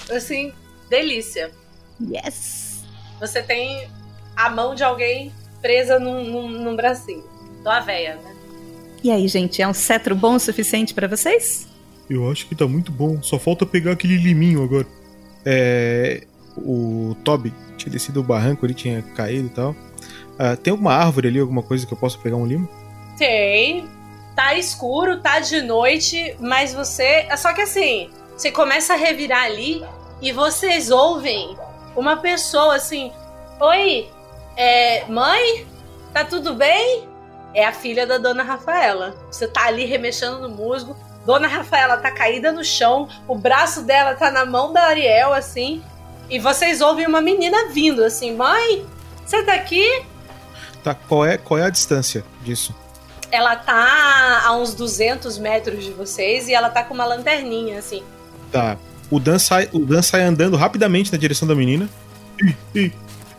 assim, 0.09 0.53
delícia. 0.89 1.51
Yes! 2.01 2.83
Você 3.19 3.41
tem 3.41 3.89
a 4.35 4.49
mão 4.49 4.75
de 4.75 4.83
alguém 4.83 5.33
presa 5.61 5.99
num, 5.99 6.23
num, 6.23 6.49
num 6.49 6.75
bracinho. 6.75 7.23
Tua 7.63 7.79
véia, 7.79 8.15
né? 8.15 8.35
E 9.03 9.11
aí, 9.11 9.27
gente, 9.27 9.61
é 9.61 9.67
um 9.67 9.73
cetro 9.73 10.15
bom 10.15 10.35
o 10.35 10.39
suficiente 10.39 10.93
pra 10.93 11.07
vocês? 11.07 11.67
Eu 12.09 12.29
acho 12.31 12.47
que 12.47 12.55
tá 12.55 12.67
muito 12.67 12.91
bom. 12.91 13.21
Só 13.21 13.39
falta 13.39 13.65
pegar 13.65 13.91
aquele 13.93 14.17
liminho 14.17 14.63
agora. 14.63 14.87
É. 15.45 16.23
O 16.57 17.15
Toby 17.23 17.53
tinha 17.85 17.93
descido 17.93 18.19
o 18.19 18.23
barranco, 18.23 18.65
ele 18.65 18.73
tinha 18.73 19.01
caído 19.01 19.47
e 19.47 19.49
tal. 19.49 19.75
Ah, 20.37 20.55
tem 20.55 20.71
alguma 20.71 20.93
árvore 20.93 21.27
ali, 21.27 21.39
alguma 21.39 21.63
coisa 21.63 21.85
que 21.85 21.93
eu 21.93 21.97
possa 21.97 22.17
pegar 22.17 22.35
um 22.35 22.45
limo? 22.45 22.67
Tem. 23.17 23.87
Tá 24.35 24.55
escuro, 24.55 25.21
tá 25.21 25.39
de 25.39 25.61
noite, 25.61 26.35
mas 26.39 26.73
você. 26.73 27.27
Só 27.37 27.53
que 27.53 27.61
assim, 27.61 28.09
você 28.35 28.51
começa 28.51 28.93
a 28.93 28.97
revirar 28.97 29.43
ali 29.43 29.83
e 30.21 30.31
vocês 30.31 30.91
ouvem 30.91 31.55
uma 31.95 32.17
pessoa 32.17 32.75
assim: 32.75 33.11
Oi, 33.59 34.09
é. 34.57 35.05
Mãe? 35.07 35.65
Tá 36.13 36.25
tudo 36.25 36.53
bem? 36.53 37.07
É 37.53 37.65
a 37.65 37.71
filha 37.71 38.05
da 38.05 38.17
dona 38.17 38.43
Rafaela. 38.43 39.15
Você 39.31 39.47
tá 39.47 39.67
ali 39.67 39.85
remexendo 39.85 40.39
no 40.39 40.49
musgo. 40.49 40.95
Dona 41.25 41.47
Rafaela 41.47 41.97
tá 41.97 42.11
caída 42.11 42.51
no 42.51 42.63
chão, 42.63 43.09
o 43.27 43.35
braço 43.35 43.81
dela 43.81 44.13
tá 44.13 44.29
na 44.29 44.45
mão 44.45 44.71
da 44.71 44.83
Ariel, 44.83 45.33
assim. 45.33 45.81
E 46.29 46.39
vocês 46.39 46.81
ouvem 46.81 47.07
uma 47.07 47.21
menina 47.21 47.69
vindo, 47.69 48.03
assim: 48.03 48.35
Mãe, 48.35 48.85
você 49.25 49.43
tá 49.43 49.53
aqui? 49.53 50.03
Tá, 50.83 50.93
qual 50.93 51.25
é, 51.25 51.37
qual 51.37 51.59
é 51.59 51.63
a 51.63 51.69
distância 51.69 52.23
disso? 52.43 52.73
Ela 53.31 53.55
tá 53.55 54.43
a 54.45 54.55
uns 54.55 54.73
200 54.73 55.37
metros 55.37 55.83
de 55.83 55.91
vocês 55.91 56.47
e 56.47 56.53
ela 56.53 56.69
tá 56.69 56.83
com 56.83 56.93
uma 56.93 57.05
lanterninha, 57.05 57.79
assim. 57.79 58.03
Tá. 58.51 58.77
O 59.09 59.19
Dan 59.19 59.39
sai, 59.39 59.69
o 59.71 59.79
Dan 59.79 60.01
sai 60.01 60.21
andando 60.21 60.55
rapidamente 60.57 61.11
na 61.11 61.17
direção 61.17 61.47
da 61.47 61.55
menina. 61.55 61.89
Ei, 62.41 62.55
ei, 62.73 62.91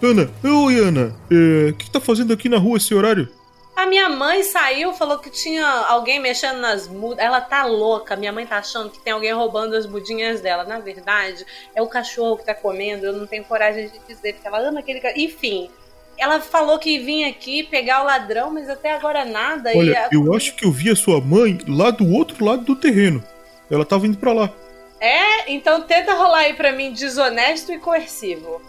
Ana, 0.03 0.31
oi 0.45 0.79
Ana, 0.79 1.15
É, 1.31 1.71
o 1.71 1.75
que, 1.75 1.87
que 1.87 1.91
tá 1.91 2.01
fazendo 2.01 2.33
aqui 2.33 2.49
na 2.49 2.59
rua 2.59 2.77
esse 2.77 2.95
horário? 2.95 3.29
A 3.77 3.85
minha 3.87 4.09
mãe 4.09 4.43
saiu, 4.43 4.95
falou 4.95 5.19
que 5.19 5.29
tinha 5.29 5.67
alguém 5.67 6.19
mexendo 6.19 6.59
nas 6.61 6.89
mudas. 6.89 7.19
Ela 7.23 7.43
tá 7.43 7.65
louca. 7.67 8.17
Minha 8.17 8.33
mãe 8.33 8.47
tá 8.47 8.57
achando 8.57 8.89
que 8.91 8.99
tem 9.01 9.13
alguém 9.13 9.33
roubando 9.35 9.77
as 9.77 9.87
mudinhas 9.87 10.41
dela. 10.41 10.65
Na 10.65 10.79
verdade, 10.81 11.45
é 11.75 11.83
o 11.83 11.87
cachorro 11.87 12.39
que 12.39 12.45
tá 12.47 12.55
comendo. 12.55 13.05
Eu 13.05 13.13
não 13.13 13.27
tenho 13.27 13.45
coragem 13.45 13.89
de 13.91 13.99
dizer, 14.09 14.33
porque 14.33 14.49
ela 14.49 14.61
ama 14.61 14.81
aquele 14.81 14.99
cachorro. 15.01 15.21
Enfim, 15.21 15.71
ela 16.19 16.41
falou 16.41 16.79
que 16.79 16.99
vinha 16.99 17.29
aqui 17.29 17.65
pegar 17.65 18.01
o 18.03 18.07
ladrão, 18.07 18.51
mas 18.51 18.71
até 18.71 18.93
agora 18.95 19.27
nada. 19.27 19.71
e 19.75 19.79
Olha, 19.79 20.07
a- 20.07 20.09
eu 20.11 20.35
acho 20.35 20.55
que 20.57 20.65
eu 20.65 20.73
vi 20.73 20.91
a 20.91 20.97
sua 20.97 21.21
mãe 21.21 21.59
lá 21.69 21.91
do 21.91 22.11
outro 22.11 22.43
lado 22.43 22.65
do 22.65 22.75
terreno. 22.77 23.23
Ela 23.71 23.85
tava 23.85 24.07
indo 24.07 24.17
pra 24.17 24.33
lá. 24.33 24.51
É? 24.99 25.53
Então 25.53 25.83
tenta 25.83 26.15
rolar 26.15 26.39
aí 26.39 26.55
pra 26.55 26.73
mim 26.73 26.93
desonesto 26.95 27.71
e 27.73 27.79
coercivo. 27.79 28.63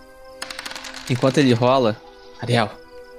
enquanto 1.09 1.37
ele 1.37 1.53
rola, 1.53 1.95
Ariel, 2.41 2.69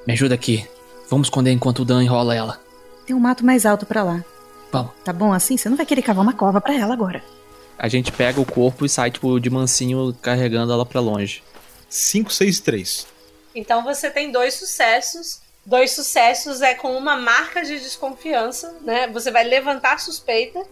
me 0.07 0.13
ajuda 0.13 0.35
aqui. 0.35 0.69
Vamos 1.09 1.29
esconder 1.29 1.53
enquanto 1.53 1.81
o 1.81 1.85
Dan 1.85 2.03
enrola 2.03 2.35
ela. 2.35 2.61
Tem 3.07 3.17
um 3.17 3.21
mato 3.21 3.45
mais 3.45 3.65
alto 3.65 3.87
pra 3.87 4.03
lá. 4.03 4.25
Vamos. 4.71 4.93
Tá 5.03 5.13
bom 5.13 5.33
assim? 5.33 5.57
Você 5.57 5.69
não 5.69 5.77
vai 5.77 5.87
querer 5.87 6.03
cavar 6.03 6.23
uma 6.23 6.35
cova 6.35 6.61
pra 6.61 6.75
ela 6.75 6.93
agora. 6.93 7.23
A 7.79 7.89
gente 7.89 8.13
pega 8.13 8.41
o 8.41 8.45
corpo 8.45 8.85
e 8.85 8.89
sai, 8.89 9.11
tipo, 9.11 9.39
de 9.41 9.49
mansinho 9.49 10.15
carregando 10.21 10.73
ela 10.73 10.85
pra 10.85 11.01
longe. 11.01 11.43
5, 11.89 12.31
6 12.31 12.61
3. 12.61 13.07
Então 13.55 13.83
você 13.83 14.11
tem 14.11 14.31
dois 14.31 14.55
sucessos. 14.55 15.41
Dois 15.65 15.93
sucessos 15.93 16.61
é 16.61 16.75
com 16.75 16.97
uma 16.97 17.17
marca 17.17 17.63
de 17.63 17.79
desconfiança, 17.79 18.75
né? 18.83 19.07
Você 19.09 19.31
vai 19.31 19.45
levantar 19.45 19.95
a 19.95 19.99
suspeita, 19.99 20.63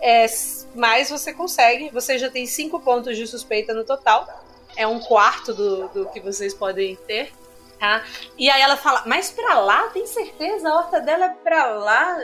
é, 0.00 0.26
mas 0.74 1.10
você 1.10 1.32
consegue. 1.32 1.90
Você 1.90 2.18
já 2.18 2.30
tem 2.30 2.46
cinco 2.46 2.80
pontos 2.80 3.16
de 3.16 3.26
suspeita 3.26 3.74
no 3.74 3.84
total. 3.84 4.26
É 4.76 4.86
um 4.86 5.00
quarto 5.00 5.52
do, 5.52 5.88
do 5.88 6.06
que 6.06 6.20
vocês 6.20 6.54
podem 6.54 6.96
ter, 7.06 7.32
tá? 7.78 8.02
E 8.38 8.48
aí 8.50 8.60
ela 8.62 8.76
fala, 8.76 9.02
mas 9.06 9.30
pra 9.30 9.58
lá? 9.60 9.88
Tem 9.88 10.06
certeza? 10.06 10.68
A 10.68 10.74
horta 10.76 11.00
dela 11.00 11.26
é 11.26 11.28
pra 11.42 11.66
lá? 11.74 12.18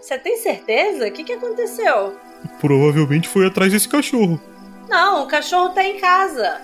Você 0.00 0.18
tem 0.18 0.36
certeza? 0.38 1.06
O 1.06 1.10
que, 1.12 1.24
que 1.24 1.32
aconteceu? 1.32 2.16
Provavelmente 2.60 3.28
foi 3.28 3.46
atrás 3.46 3.72
desse 3.72 3.88
cachorro. 3.88 4.40
Não, 4.88 5.24
o 5.24 5.26
cachorro 5.26 5.70
tá 5.70 5.82
em 5.82 5.98
casa. 5.98 6.60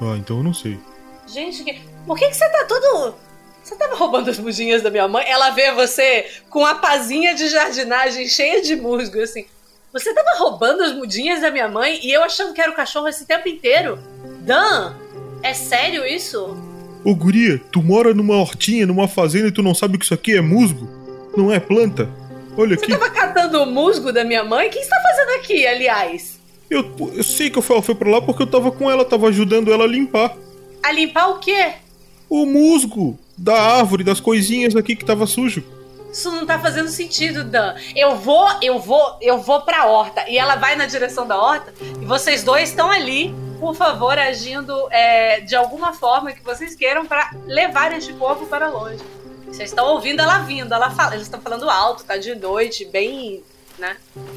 Ah, 0.00 0.16
então 0.18 0.38
eu 0.38 0.42
não 0.42 0.52
sei. 0.54 0.78
Gente, 1.26 1.64
que- 1.64 1.80
por 2.06 2.18
que, 2.18 2.28
que 2.28 2.34
você 2.36 2.48
tá 2.50 2.64
todo. 2.64 3.14
Você 3.62 3.76
tava 3.76 3.94
roubando 3.94 4.28
as 4.28 4.38
mudinhas 4.38 4.82
da 4.82 4.90
minha 4.90 5.06
mãe? 5.06 5.24
Ela 5.28 5.50
vê 5.50 5.70
você 5.72 6.28
com 6.50 6.66
a 6.66 6.74
pazinha 6.74 7.34
de 7.34 7.48
jardinagem 7.48 8.26
cheia 8.28 8.60
de 8.60 8.74
musgo, 8.76 9.20
assim. 9.20 9.46
Você 9.92 10.12
tava 10.12 10.36
roubando 10.38 10.82
as 10.82 10.92
mudinhas 10.92 11.40
da 11.40 11.50
minha 11.50 11.68
mãe 11.68 12.00
e 12.02 12.10
eu 12.12 12.22
achando 12.24 12.52
que 12.52 12.60
era 12.60 12.70
o 12.70 12.74
cachorro 12.74 13.08
esse 13.08 13.24
tempo 13.24 13.48
inteiro? 13.48 13.98
Dan, 14.40 14.96
é 15.42 15.54
sério 15.54 16.04
isso? 16.04 16.56
Ô 17.04 17.14
guria, 17.14 17.60
tu 17.70 17.82
mora 17.82 18.14
numa 18.14 18.36
hortinha, 18.36 18.86
numa 18.86 19.08
fazenda 19.08 19.48
e 19.48 19.52
tu 19.52 19.62
não 19.62 19.74
sabe 19.74 19.98
que 19.98 20.04
isso 20.04 20.14
aqui 20.14 20.36
é 20.36 20.40
musgo? 20.40 20.88
Não 21.36 21.52
é 21.52 21.58
planta? 21.58 22.08
Olha 22.56 22.74
aqui, 22.74 22.92
Tava 22.92 23.10
catando 23.10 23.62
o 23.62 23.66
musgo 23.66 24.12
da 24.12 24.24
minha 24.24 24.44
mãe? 24.44 24.68
O 24.68 24.70
que 24.70 24.82
você 24.82 24.88
tá 24.88 24.96
fazendo 25.02 25.40
aqui, 25.40 25.66
aliás? 25.66 26.38
eu, 26.70 27.10
eu 27.14 27.24
sei 27.24 27.50
que 27.50 27.58
eu 27.58 27.62
fui, 27.62 27.80
foi 27.82 27.94
pra 27.94 28.10
lá 28.10 28.20
porque 28.20 28.42
eu 28.42 28.46
tava 28.46 28.70
com 28.70 28.90
ela, 28.90 29.04
tava 29.04 29.28
ajudando 29.28 29.72
ela 29.72 29.84
a 29.84 29.86
limpar. 29.86 30.34
A 30.82 30.92
limpar 30.92 31.28
o 31.28 31.38
quê? 31.38 31.72
O 32.28 32.46
musgo 32.46 33.18
da 33.36 33.60
árvore, 33.60 34.04
das 34.04 34.20
coisinhas 34.20 34.74
aqui 34.76 34.96
que 34.96 35.04
tava 35.04 35.26
sujo. 35.26 35.62
Isso 36.12 36.30
não 36.30 36.44
tá 36.44 36.58
fazendo 36.58 36.88
sentido, 36.88 37.42
Dan. 37.42 37.74
Eu 37.96 38.16
vou, 38.16 38.46
eu 38.60 38.78
vou, 38.78 39.16
eu 39.20 39.38
vou 39.38 39.62
pra 39.62 39.86
horta. 39.86 40.28
E 40.28 40.36
ela 40.38 40.56
vai 40.56 40.76
na 40.76 40.84
direção 40.86 41.26
da 41.26 41.36
horta. 41.40 41.72
E 42.00 42.04
vocês 42.04 42.44
dois 42.44 42.68
estão 42.68 42.90
ali, 42.90 43.34
por 43.58 43.74
favor, 43.74 44.18
agindo 44.18 44.74
é, 44.90 45.40
de 45.40 45.56
alguma 45.56 45.92
forma 45.94 46.32
que 46.32 46.44
vocês 46.44 46.74
queiram 46.74 47.06
pra 47.06 47.30
levar 47.46 47.92
este 47.92 48.12
corpo 48.12 48.44
para 48.46 48.68
longe. 48.68 49.02
Vocês 49.46 49.70
estão 49.70 49.86
ouvindo 49.86 50.20
ela 50.20 50.38
vindo, 50.40 50.72
ela 50.72 50.90
fala. 50.90 51.14
Eles 51.14 51.26
estão 51.26 51.40
falando 51.40 51.68
alto, 51.70 52.04
tá 52.04 52.16
de 52.18 52.34
noite, 52.34 52.84
bem. 52.84 53.42
né? 53.78 53.96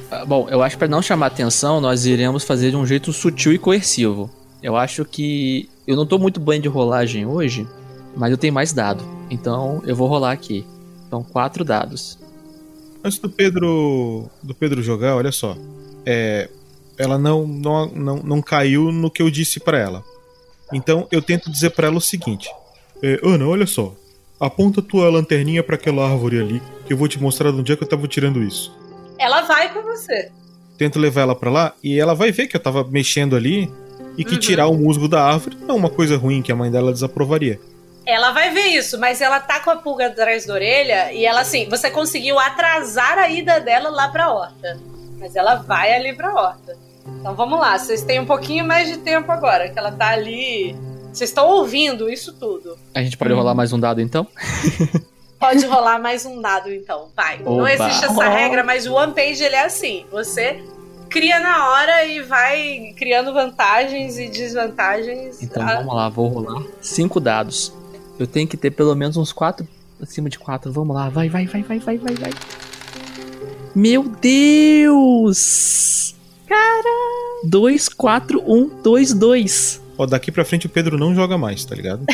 Ah, 0.09 0.23
Bom, 0.25 0.47
eu 0.49 0.63
acho 0.63 0.75
que 0.75 0.79
pra 0.79 0.87
não 0.87 1.01
chamar 1.01 1.27
atenção, 1.27 1.81
nós 1.81 2.05
iremos 2.05 2.43
fazer 2.45 2.71
de 2.71 2.77
um 2.77 2.85
jeito 2.85 3.11
sutil 3.11 3.51
e 3.53 3.57
coercivo. 3.59 4.29
Eu 4.63 4.75
acho 4.77 5.03
que 5.05 5.69
eu 5.85 5.95
não 5.97 6.05
tô 6.05 6.17
muito 6.17 6.39
bem 6.39 6.59
de 6.61 6.67
rolagem 6.69 7.25
hoje, 7.25 7.67
mas 8.15 8.31
eu 8.31 8.37
tenho 8.37 8.53
mais 8.53 8.71
dado. 8.73 9.03
Então 9.29 9.81
eu 9.85 9.95
vou 9.95 10.07
rolar 10.07 10.31
aqui. 10.31 10.65
São 11.15 11.23
quatro 11.23 11.63
dados. 11.63 12.19
Antes 13.01 13.19
do 13.19 13.29
Pedro 13.29 14.29
do 14.43 14.53
Pedro 14.53 14.83
jogar, 14.83 15.15
olha 15.15 15.31
só. 15.31 15.55
É, 16.05 16.49
ela 16.97 17.17
não, 17.17 17.47
não, 17.47 17.85
não, 17.87 18.17
não 18.17 18.41
caiu 18.41 18.91
no 18.91 19.09
que 19.09 19.21
eu 19.21 19.29
disse 19.29 19.61
pra 19.61 19.79
ela. 19.79 20.03
Então 20.73 21.07
eu 21.09 21.21
tento 21.21 21.49
dizer 21.49 21.69
pra 21.69 21.87
ela 21.87 21.95
o 21.95 22.01
seguinte: 22.01 22.49
é, 23.01 23.17
Ana, 23.23 23.47
olha 23.47 23.65
só. 23.65 23.95
Aponta 24.37 24.81
tua 24.81 25.09
lanterninha 25.09 25.63
pra 25.63 25.75
aquela 25.75 26.05
árvore 26.05 26.41
ali, 26.41 26.61
que 26.85 26.91
eu 26.91 26.97
vou 26.97 27.07
te 27.07 27.17
mostrar 27.21 27.49
de 27.51 27.59
onde 27.61 27.71
é 27.71 27.77
que 27.77 27.83
eu 27.83 27.87
tava 27.87 28.05
tirando 28.09 28.43
isso. 28.43 28.77
Ela 29.17 29.43
vai 29.43 29.73
com 29.73 29.81
você. 29.83 30.29
Tento 30.77 30.99
levar 30.99 31.21
ela 31.21 31.35
pra 31.35 31.49
lá 31.49 31.73
e 31.81 31.97
ela 31.97 32.13
vai 32.13 32.33
ver 32.33 32.47
que 32.47 32.57
eu 32.57 32.59
tava 32.59 32.83
mexendo 32.83 33.37
ali 33.37 33.71
e 34.17 34.25
que 34.25 34.33
Uhum. 34.33 34.39
tirar 34.41 34.67
o 34.67 34.77
musgo 34.77 35.07
da 35.07 35.23
árvore 35.23 35.55
não 35.61 35.75
é 35.75 35.77
uma 35.77 35.89
coisa 35.89 36.17
ruim 36.17 36.41
que 36.41 36.51
a 36.51 36.55
mãe 36.57 36.69
dela 36.69 36.91
desaprovaria. 36.91 37.57
Ela 38.05 38.31
vai 38.31 38.51
ver 38.51 38.67
isso, 38.67 38.99
mas 38.99 39.19
ela 39.21 39.39
tá 39.39 39.59
com 39.59 39.71
a 39.71 39.77
pulga 39.77 40.07
atrás 40.07 40.45
da 40.45 40.53
orelha 40.53 41.11
e 41.11 41.25
ela 41.25 41.41
assim, 41.41 41.67
você 41.67 41.89
conseguiu 41.89 42.37
atrasar 42.39 43.17
a 43.17 43.27
ida 43.27 43.59
dela 43.59 43.89
lá 43.89 44.09
pra 44.09 44.31
horta. 44.31 44.79
Mas 45.17 45.35
ela 45.35 45.55
vai 45.55 45.93
ali 45.93 46.13
pra 46.15 46.33
horta. 46.33 46.77
Então 47.07 47.33
vamos 47.35 47.59
lá, 47.59 47.77
vocês 47.77 48.03
têm 48.03 48.19
um 48.19 48.25
pouquinho 48.25 48.65
mais 48.65 48.87
de 48.87 48.97
tempo 48.97 49.31
agora, 49.31 49.69
que 49.69 49.77
ela 49.79 49.91
tá 49.91 50.09
ali. 50.09 50.75
Vocês 51.11 51.29
estão 51.29 51.47
ouvindo 51.47 52.09
isso 52.09 52.33
tudo. 52.33 52.77
A 52.93 53.01
gente 53.01 53.17
pode 53.17 53.33
rolar 53.33 53.55
mais 53.55 53.71
um 53.73 53.79
dado 53.79 54.01
então? 54.01 54.27
Pode 55.37 55.65
rolar 55.65 55.99
mais 55.99 56.25
um 56.25 56.41
dado 56.41 56.71
então, 56.71 57.09
vai. 57.15 57.37
Não 57.39 57.57
Oba. 57.57 57.71
existe 57.71 58.05
essa 58.05 58.29
regra, 58.29 58.63
mas 58.63 58.87
o 58.87 58.93
One 58.93 59.13
Page 59.13 59.43
ele 59.43 59.55
é 59.55 59.65
assim. 59.65 60.05
Você 60.09 60.63
cria 61.09 61.39
na 61.39 61.69
hora 61.69 62.05
e 62.05 62.21
vai 62.21 62.93
criando 62.97 63.33
vantagens 63.33 64.17
e 64.17 64.27
desvantagens. 64.29 65.43
Então 65.43 65.61
Ah, 65.61 65.75
vamos 65.75 65.93
lá, 65.93 66.09
vou 66.09 66.29
rolar 66.29 66.63
cinco 66.81 67.19
dados. 67.19 67.71
Eu 68.17 68.25
tenho 68.27 68.47
que 68.47 68.55
ter 68.57 68.71
pelo 68.71 68.95
menos 68.95 69.17
uns 69.17 69.33
quatro 69.33 69.67
acima 70.01 70.29
de 70.29 70.39
quatro. 70.39 70.71
Vamos 70.71 70.95
lá, 70.95 71.09
vai, 71.09 71.27
vai, 71.29 71.45
vai, 71.45 71.63
vai, 71.63 71.79
vai, 71.79 71.97
vai, 71.97 72.15
vai. 72.15 72.31
Meu 73.73 74.03
Deus! 74.03 75.35
Cara! 76.47 76.89
2, 77.43 77.89
4, 77.89 78.43
1, 78.45 78.81
2, 78.81 79.13
2. 79.13 79.81
Ó, 79.97 80.05
daqui 80.05 80.31
pra 80.31 80.45
frente 80.45 80.65
o 80.65 80.69
Pedro 80.69 80.97
não 80.97 81.15
joga 81.15 81.37
mais, 81.37 81.63
tá 81.63 81.75
ligado? 81.75 82.05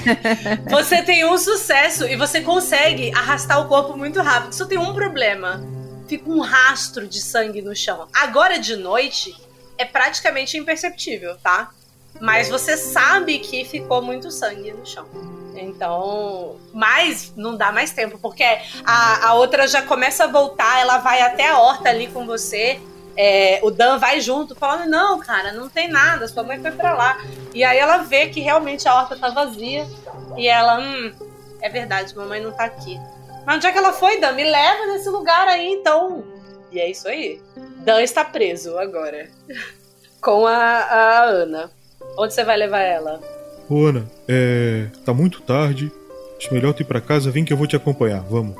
Você 0.70 1.02
tem 1.02 1.24
um 1.24 1.36
sucesso 1.36 2.04
e 2.06 2.16
você 2.16 2.40
consegue 2.40 3.12
arrastar 3.14 3.60
o 3.60 3.68
corpo 3.68 3.96
muito 3.96 4.20
rápido. 4.22 4.54
Só 4.54 4.64
tem 4.64 4.78
um 4.78 4.94
problema. 4.94 5.62
Fica 6.06 6.30
um 6.30 6.40
rastro 6.40 7.06
de 7.06 7.20
sangue 7.20 7.60
no 7.60 7.76
chão. 7.76 8.08
Agora 8.14 8.58
de 8.58 8.76
noite 8.76 9.34
é 9.76 9.84
praticamente 9.84 10.56
imperceptível, 10.56 11.36
tá? 11.36 11.70
Mas 12.20 12.48
você 12.48 12.76
sabe 12.76 13.38
que 13.38 13.64
ficou 13.64 14.02
muito 14.02 14.30
sangue 14.30 14.72
no 14.72 14.84
chão. 14.84 15.06
Então, 15.54 16.56
mas 16.72 17.32
não 17.36 17.56
dá 17.56 17.72
mais 17.72 17.92
tempo, 17.92 18.18
porque 18.18 18.44
a, 18.84 19.28
a 19.28 19.34
outra 19.34 19.66
já 19.66 19.82
começa 19.82 20.24
a 20.24 20.26
voltar, 20.28 20.80
ela 20.80 20.98
vai 20.98 21.20
até 21.20 21.48
a 21.48 21.58
horta 21.58 21.88
ali 21.88 22.06
com 22.08 22.26
você. 22.26 22.80
É, 23.16 23.58
o 23.62 23.70
Dan 23.70 23.98
vai 23.98 24.20
junto, 24.20 24.54
falando: 24.54 24.88
Não, 24.88 25.18
cara, 25.18 25.52
não 25.52 25.68
tem 25.68 25.88
nada, 25.88 26.28
sua 26.28 26.44
mãe 26.44 26.60
foi 26.60 26.70
pra 26.70 26.94
lá. 26.94 27.20
E 27.52 27.64
aí 27.64 27.78
ela 27.78 27.98
vê 27.98 28.28
que 28.28 28.40
realmente 28.40 28.88
a 28.88 28.94
horta 28.94 29.16
tá 29.16 29.30
vazia. 29.30 29.86
E 30.36 30.46
ela, 30.46 30.78
hum, 30.78 31.12
é 31.60 31.68
verdade, 31.68 32.14
mamãe 32.14 32.40
não 32.40 32.52
tá 32.52 32.64
aqui. 32.64 32.98
Mas 33.44 33.56
onde 33.56 33.66
é 33.66 33.72
que 33.72 33.78
ela 33.78 33.92
foi, 33.92 34.20
Dan? 34.20 34.32
Me 34.32 34.44
leva 34.44 34.86
nesse 34.86 35.08
lugar 35.08 35.48
aí, 35.48 35.66
então. 35.66 36.24
E 36.70 36.78
é 36.78 36.88
isso 36.88 37.08
aí. 37.08 37.40
Dan 37.78 38.02
está 38.02 38.24
preso 38.24 38.78
agora. 38.78 39.28
com 40.20 40.46
a, 40.46 40.54
a 40.54 41.24
Ana. 41.24 41.77
Onde 42.18 42.34
você 42.34 42.44
vai 42.44 42.56
levar 42.56 42.80
ela? 42.80 43.20
Ô, 43.70 43.86
Ana, 43.86 44.04
é. 44.26 44.86
Tá 45.04 45.14
muito 45.14 45.40
tarde. 45.40 45.92
Acho 46.36 46.52
melhor 46.52 46.72
tu 46.72 46.82
ir 46.82 46.84
pra 46.84 47.00
casa, 47.00 47.30
vem 47.30 47.44
que 47.44 47.52
eu 47.52 47.56
vou 47.56 47.66
te 47.66 47.76
acompanhar, 47.76 48.20
vamos. 48.22 48.56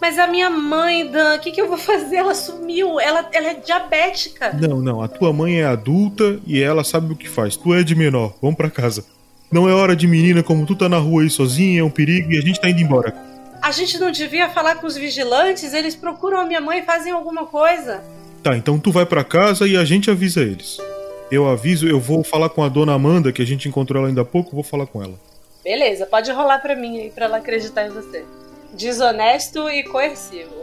Mas 0.00 0.18
a 0.18 0.26
minha 0.26 0.48
mãe, 0.48 1.10
Dan, 1.10 1.36
o 1.36 1.38
que, 1.40 1.52
que 1.52 1.60
eu 1.60 1.68
vou 1.68 1.76
fazer? 1.78 2.16
Ela 2.16 2.34
sumiu, 2.34 2.98
ela, 2.98 3.28
ela 3.32 3.48
é 3.48 3.54
diabética. 3.54 4.52
Não, 4.52 4.80
não, 4.80 5.02
a 5.02 5.08
tua 5.08 5.32
mãe 5.32 5.60
é 5.60 5.66
adulta 5.66 6.40
e 6.46 6.60
ela 6.60 6.82
sabe 6.82 7.12
o 7.12 7.16
que 7.16 7.28
faz. 7.28 7.56
Tu 7.56 7.74
é 7.74 7.82
de 7.82 7.94
menor, 7.94 8.34
vamos 8.40 8.56
pra 8.56 8.70
casa. 8.70 9.04
Não 9.52 9.68
é 9.68 9.74
hora 9.74 9.94
de 9.94 10.06
menina 10.06 10.42
como 10.42 10.64
tu 10.64 10.74
tá 10.74 10.88
na 10.88 10.98
rua 10.98 11.22
aí 11.22 11.30
sozinha, 11.30 11.80
é 11.80 11.84
um 11.84 11.90
perigo 11.90 12.32
e 12.32 12.38
a 12.38 12.40
gente 12.40 12.60
tá 12.60 12.68
indo 12.70 12.80
embora. 12.80 13.14
A 13.60 13.70
gente 13.72 13.98
não 13.98 14.10
devia 14.10 14.48
falar 14.48 14.76
com 14.76 14.86
os 14.86 14.96
vigilantes? 14.96 15.74
Eles 15.74 15.94
procuram 15.94 16.40
a 16.40 16.46
minha 16.46 16.60
mãe 16.60 16.78
e 16.78 16.82
fazem 16.82 17.12
alguma 17.12 17.44
coisa. 17.44 18.02
Tá, 18.42 18.56
então 18.56 18.78
tu 18.78 18.90
vai 18.90 19.04
pra 19.04 19.22
casa 19.22 19.68
e 19.68 19.76
a 19.76 19.84
gente 19.84 20.10
avisa 20.10 20.40
eles. 20.40 20.78
Eu 21.30 21.48
aviso, 21.48 21.86
eu 21.86 22.00
vou 22.00 22.24
falar 22.24 22.48
com 22.48 22.62
a 22.62 22.68
dona 22.68 22.92
Amanda, 22.92 23.32
que 23.32 23.40
a 23.40 23.46
gente 23.46 23.68
encontrou 23.68 24.00
ela 24.00 24.08
ainda 24.08 24.22
há 24.22 24.24
pouco, 24.24 24.50
vou 24.50 24.64
falar 24.64 24.86
com 24.86 25.02
ela. 25.02 25.14
Beleza, 25.62 26.04
pode 26.06 26.30
rolar 26.32 26.58
pra 26.58 26.74
mim 26.74 26.98
aí, 26.98 27.10
pra 27.10 27.26
ela 27.26 27.36
acreditar 27.36 27.86
em 27.86 27.90
você. 27.90 28.24
Desonesto 28.72 29.68
e 29.70 29.84
coercivo. 29.84 30.54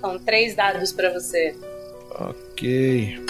São 0.00 0.18
três 0.18 0.56
dados 0.56 0.92
pra 0.92 1.12
você. 1.12 1.54
Ok. 2.18 3.24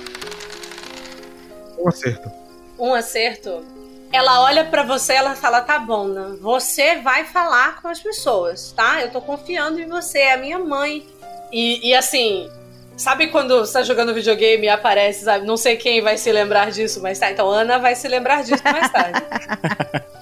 Um 1.78 1.88
acerto. 1.88 2.30
Um 2.78 2.94
acerto. 2.94 3.64
Ela 4.10 4.42
olha 4.42 4.64
pra 4.64 4.82
você 4.82 5.12
ela 5.12 5.34
fala: 5.34 5.60
tá 5.60 5.78
bom, 5.78 6.08
né? 6.08 6.36
Você 6.40 6.96
vai 6.96 7.24
falar 7.24 7.82
com 7.82 7.88
as 7.88 8.00
pessoas, 8.00 8.72
tá? 8.72 9.02
Eu 9.02 9.10
tô 9.10 9.20
confiando 9.20 9.80
em 9.80 9.86
você, 9.86 10.18
é 10.18 10.34
a 10.34 10.38
minha 10.38 10.58
mãe. 10.58 11.06
E, 11.52 11.88
e 11.88 11.94
assim, 11.94 12.48
Sabe 12.98 13.28
quando 13.28 13.60
você 13.60 13.74
tá 13.74 13.82
jogando 13.84 14.12
videogame 14.12 14.66
e 14.66 14.68
aparece, 14.68 15.24
sabe? 15.24 15.46
Não 15.46 15.56
sei 15.56 15.76
quem 15.76 16.02
vai 16.02 16.18
se 16.18 16.32
lembrar 16.32 16.72
disso 16.72 17.00
mais 17.00 17.16
tarde. 17.16 17.34
Então, 17.34 17.48
Ana 17.48 17.78
vai 17.78 17.94
se 17.94 18.08
lembrar 18.08 18.42
disso 18.42 18.62
mais 18.64 18.90
tarde. 18.90 19.22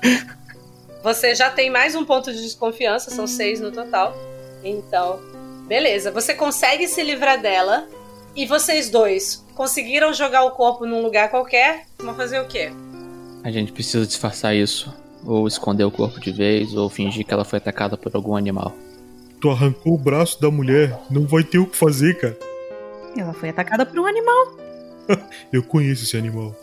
você 1.02 1.34
já 1.34 1.48
tem 1.48 1.70
mais 1.70 1.94
um 1.94 2.04
ponto 2.04 2.30
de 2.30 2.42
desconfiança, 2.42 3.10
são 3.10 3.26
seis 3.26 3.60
no 3.60 3.72
total. 3.72 4.14
Então, 4.62 5.18
beleza. 5.66 6.10
Você 6.10 6.34
consegue 6.34 6.86
se 6.86 7.02
livrar 7.02 7.40
dela. 7.40 7.88
E 8.36 8.44
vocês 8.44 8.90
dois 8.90 9.42
conseguiram 9.54 10.12
jogar 10.12 10.44
o 10.44 10.50
corpo 10.50 10.84
num 10.84 11.00
lugar 11.00 11.30
qualquer? 11.30 11.86
Vão 11.98 12.14
fazer 12.14 12.38
o 12.40 12.46
quê? 12.46 12.70
A 13.42 13.50
gente 13.50 13.72
precisa 13.72 14.04
disfarçar 14.04 14.54
isso. 14.54 14.94
Ou 15.24 15.48
esconder 15.48 15.84
o 15.84 15.90
corpo 15.90 16.20
de 16.20 16.30
vez, 16.30 16.74
ou 16.74 16.90
fingir 16.90 17.24
que 17.24 17.32
ela 17.32 17.46
foi 17.46 17.56
atacada 17.56 17.96
por 17.96 18.14
algum 18.14 18.36
animal. 18.36 18.74
Tu 19.40 19.48
arrancou 19.48 19.94
o 19.94 19.98
braço 19.98 20.38
da 20.38 20.50
mulher, 20.50 20.94
não 21.10 21.26
vai 21.26 21.42
ter 21.42 21.58
o 21.58 21.66
que 21.66 21.76
fazer, 21.76 22.18
cara. 22.18 22.36
Ela 23.16 23.32
foi 23.32 23.48
atacada 23.48 23.84
por 23.86 23.98
um 23.98 24.06
animal. 24.06 24.56
Eu 25.52 25.62
conheço 25.62 26.04
esse 26.04 26.16
animal. 26.16 26.54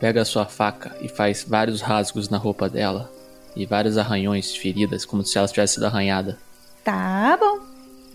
Pega 0.00 0.22
a 0.22 0.24
sua 0.24 0.46
faca 0.46 0.96
e 1.00 1.08
faz 1.08 1.44
vários 1.46 1.80
rasgos 1.80 2.28
na 2.28 2.38
roupa 2.38 2.68
dela. 2.68 3.10
E 3.54 3.64
vários 3.64 3.96
arranhões, 3.96 4.54
feridas, 4.54 5.04
como 5.04 5.24
se 5.24 5.38
ela 5.38 5.46
tivesse 5.46 5.74
sido 5.74 5.86
arranhada. 5.86 6.38
Tá 6.82 7.36
bom. 7.38 7.60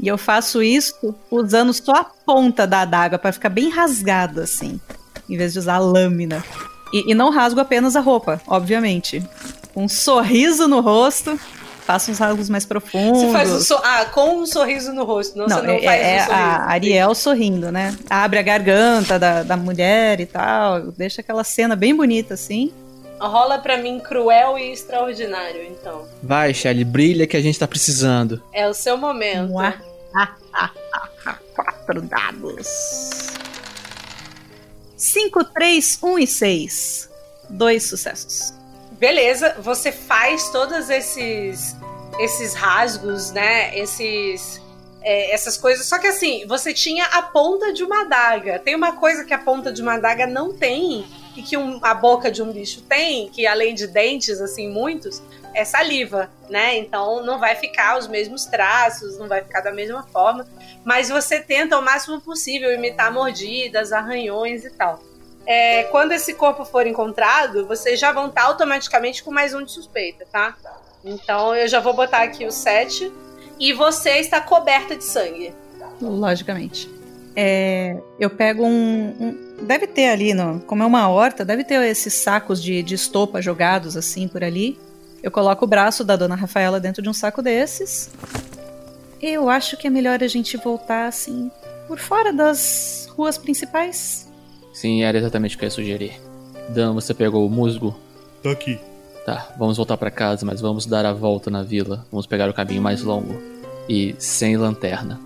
E 0.02 0.08
eu 0.08 0.18
faço 0.18 0.62
isso 0.62 1.16
usando 1.30 1.74
só 1.74 1.92
a 1.92 2.04
ponta 2.04 2.66
da 2.66 2.82
adaga 2.82 3.18
para 3.18 3.32
ficar 3.32 3.50
bem 3.50 3.70
rasgado 3.70 4.42
assim, 4.42 4.80
em 5.28 5.38
vez 5.38 5.54
de 5.54 5.60
usar 5.60 5.76
a 5.76 5.80
lâmina. 5.80 6.44
E, 6.94 7.12
e 7.12 7.16
não 7.16 7.30
rasgo 7.30 7.60
apenas 7.60 7.96
a 7.96 8.00
roupa, 8.00 8.42
obviamente. 8.48 9.22
Um 9.76 9.88
sorriso 9.88 10.68
no 10.68 10.80
rosto, 10.80 11.40
faço 11.90 12.12
uns 12.12 12.20
rasgos 12.20 12.50
mais 12.50 12.68
profundos. 12.68 13.20
Você 13.20 13.32
faz 13.32 13.52
um 13.52 13.60
so 13.62 13.74
ah, 13.84 14.06
com 14.06 14.38
um 14.38 14.46
sorriso 14.46 14.94
no 14.94 15.06
rosto, 15.06 15.36
não, 15.36 15.48
não 15.48 15.58
você 15.58 15.66
não 15.66 15.74
é, 15.74 15.82
faz 15.82 16.02
é 16.02 16.06
um 16.06 16.20
sorriso. 16.20 16.32
a 16.32 16.72
Ariel 16.72 17.16
sorrindo, 17.16 17.72
né? 17.72 17.98
Abre 18.08 18.38
a 18.38 18.44
garganta 18.44 19.18
da, 19.18 19.42
da 19.42 19.58
mulher 19.58 20.20
e 20.20 20.28
tal, 20.28 20.92
deixa 20.92 21.22
aquela 21.22 21.44
cena 21.44 21.76
bem 21.76 21.96
bonita 21.96 22.36
assim. 22.36 22.72
Rola 23.20 23.58
pra 23.58 23.76
mim 23.76 24.00
cruel 24.00 24.56
e 24.60 24.72
extraordinário, 24.72 25.64
então. 25.64 26.06
Vai, 26.22 26.54
Shelly, 26.54 26.86
brilha 26.86 27.26
que 27.26 27.36
a 27.36 27.42
gente 27.42 27.58
tá 27.58 27.68
precisando. 27.68 28.40
É 28.54 28.70
o 28.70 28.74
seu 28.74 28.96
momento. 28.96 29.52
Quatro 31.56 32.02
dados. 32.04 32.68
5, 34.96 35.44
3, 35.44 36.00
1 36.04 36.20
e 36.20 36.28
6. 36.28 37.10
Dois 37.50 37.84
sucessos. 37.84 38.54
Beleza, 39.00 39.56
você 39.62 39.94
faz 39.94 40.50
todos 40.50 40.90
esses 40.90 41.74
esses 42.20 42.54
rasgos, 42.54 43.32
né? 43.32 43.78
Esses 43.78 44.62
é, 45.02 45.34
essas 45.34 45.58
coisas. 45.58 45.86
Só 45.86 45.98
que 45.98 46.08
assim, 46.08 46.46
você 46.46 46.74
tinha 46.74 47.06
a 47.06 47.22
ponta 47.22 47.72
de 47.72 47.84
uma 47.84 48.02
adaga. 48.02 48.60
Tem 48.60 48.76
uma 48.76 48.94
coisa 48.98 49.24
que 49.24 49.34
a 49.34 49.40
ponta 49.40 49.72
de 49.72 49.82
uma 49.82 49.96
adaga 49.96 50.28
não 50.28 50.54
tem 50.54 51.06
e 51.36 51.42
que 51.42 51.56
um, 51.56 51.80
a 51.82 51.94
boca 51.94 52.30
de 52.30 52.42
um 52.42 52.52
bicho 52.52 52.82
tem, 52.82 53.30
que 53.30 53.48
além 53.48 53.74
de 53.74 53.88
dentes, 53.88 54.42
assim, 54.42 54.70
muitos, 54.70 55.22
é 55.54 55.64
saliva, 55.64 56.30
né? 56.50 56.78
Então 56.78 57.24
não 57.24 57.40
vai 57.40 57.56
ficar 57.56 57.98
os 57.98 58.08
mesmos 58.08 58.46
traços, 58.46 59.18
não 59.18 59.28
vai 59.28 59.42
ficar 59.42 59.62
da 59.62 59.72
mesma 59.72 60.04
forma. 60.04 60.46
Mas 60.84 61.10
você 61.10 61.40
tenta 61.40 61.78
o 61.78 61.82
máximo 61.82 62.20
possível 62.20 62.74
imitar 62.74 63.12
mordidas, 63.12 63.94
arranhões 63.94 64.66
e 64.66 64.70
tal. 64.72 65.02
É, 65.46 65.84
quando 65.86 66.12
esse 66.12 66.34
corpo 66.34 66.66
for 66.66 66.86
encontrado, 66.86 67.66
vocês 67.66 68.00
já 68.00 68.12
vão 68.12 68.28
estar 68.28 68.44
automaticamente 68.44 69.24
com 69.24 69.32
mais 69.32 69.54
um 69.54 69.64
de 69.64 69.72
suspeita, 69.72 70.26
tá? 70.32 70.56
Então 71.04 71.56
eu 71.56 71.68
já 71.68 71.80
vou 71.80 71.94
botar 71.94 72.24
aqui 72.24 72.46
o 72.46 72.52
7. 72.52 73.12
E 73.60 73.74
você 73.74 74.12
está 74.20 74.40
coberta 74.40 74.96
de 74.96 75.04
sangue. 75.04 75.54
Logicamente. 76.02 76.90
É, 77.36 77.98
eu 78.20 78.30
pego 78.30 78.66
um, 78.66 79.16
um, 79.20 79.50
Deve 79.62 79.88
ter 79.88 80.08
ali, 80.10 80.34
no, 80.34 80.60
como 80.62 80.84
é 80.84 80.86
uma 80.86 81.10
horta, 81.10 81.44
deve 81.44 81.64
ter 81.64 81.82
esses 81.84 82.14
sacos 82.14 82.62
de, 82.62 82.82
de 82.82 82.96
estopa 82.96 83.42
jogados 83.42 83.98
assim 83.98 84.28
por 84.28 84.44
ali. 84.44 84.80
Eu 85.22 85.30
coloco 85.30 85.66
o 85.66 85.68
braço 85.68 86.04
da 86.04 86.16
dona 86.16 86.36
Rafaela 86.36 86.80
dentro 86.80 87.02
de 87.02 87.10
um 87.10 87.14
saco 87.14 87.42
desses. 87.42 88.10
Eu 89.22 89.50
acho 89.50 89.76
que 89.76 89.88
é 89.88 89.90
melhor 89.90 90.24
a 90.24 90.28
gente 90.28 90.56
voltar 90.56 91.08
assim 91.08 91.52
por 91.88 92.00
fora 92.00 92.32
das 92.32 93.10
ruas 93.12 93.38
principais. 93.38 94.28
Sim, 94.74 95.04
era 95.04 95.18
exatamente 95.18 95.56
o 95.56 95.60
que 95.60 95.66
eu 95.66 95.68
ia 95.68 95.72
sugerir. 95.72 96.22
Dan, 96.70 96.94
você 96.94 97.14
pegou 97.14 97.46
o 97.46 97.50
musgo? 97.50 97.98
Tá 98.42 98.52
aqui. 98.52 98.80
Tá, 99.26 99.54
vamos 99.58 99.78
voltar 99.78 99.98
para 99.98 100.10
casa, 100.10 100.46
mas 100.46 100.62
vamos 100.62 100.86
dar 100.86 101.06
a 101.06 101.14
volta 101.14 101.50
na 101.50 101.64
vila. 101.64 102.06
Vamos 102.12 102.26
pegar 102.26 102.50
o 102.50 102.54
caminho 102.54 102.82
mais 102.82 103.02
longo. 103.02 103.42
E 103.88 104.16
sem 104.18 104.58
lanterna. 104.58 105.20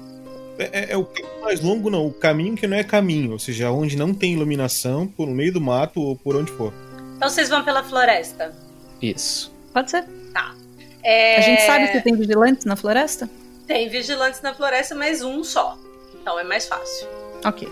É, 0.58 0.82
é, 0.82 0.92
é 0.94 0.98
o 0.98 1.06
caminho 1.06 1.42
mais 1.42 1.62
longo, 1.62 1.90
não. 1.90 2.08
O 2.08 2.14
caminho 2.14 2.56
que 2.56 2.68
não 2.68 2.78
é 2.78 2.84
caminho. 2.84 3.32
Ou 3.32 3.40
seja, 3.40 3.72
onde 3.72 3.96
não 3.96 4.14
tem 4.14 4.34
iluminação, 4.34 5.08
por 5.08 5.28
no 5.28 5.34
meio 5.34 5.54
do 5.54 5.62
mato 5.62 6.02
ou 6.02 6.16
por 6.16 6.36
onde 6.36 6.52
for. 6.52 6.74
Então 7.16 7.30
vocês 7.30 7.50
vão 7.50 7.64
pela 7.64 7.84
floresta. 7.84 8.54
Isso. 9.02 9.54
Pode 9.74 9.92
ser. 9.92 10.04
Tá. 10.34 10.56
É... 11.04 11.38
A 11.38 11.42
gente 11.42 11.62
sabe 11.62 11.88
se 11.88 12.02
tem 12.02 12.16
vigilantes 12.16 12.66
na 12.66 12.76
floresta? 12.76 13.30
Tem 13.68 13.90
vigilantes 13.90 14.42
na 14.42 14.54
floresta, 14.54 14.96
mas 14.96 15.22
um 15.22 15.44
só. 15.44 15.78
Então 16.22 16.40
é 16.40 16.44
mais 16.44 16.68
fácil. 16.68 17.08
Ok. 17.44 17.68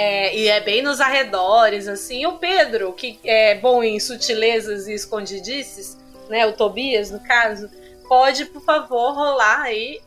É, 0.00 0.32
e 0.38 0.46
é 0.46 0.60
bem 0.60 0.80
nos 0.80 1.00
arredores, 1.00 1.88
assim. 1.88 2.24
O 2.24 2.34
Pedro, 2.34 2.92
que 2.92 3.18
é 3.24 3.56
bom 3.56 3.82
em 3.82 3.98
sutilezas 3.98 4.86
e 4.86 4.94
escondidices, 4.94 5.98
né? 6.30 6.46
O 6.46 6.52
Tobias, 6.52 7.10
no 7.10 7.18
caso, 7.18 7.68
pode, 8.08 8.44
por 8.44 8.62
favor, 8.62 9.12
rolar 9.12 9.62
aí. 9.62 10.00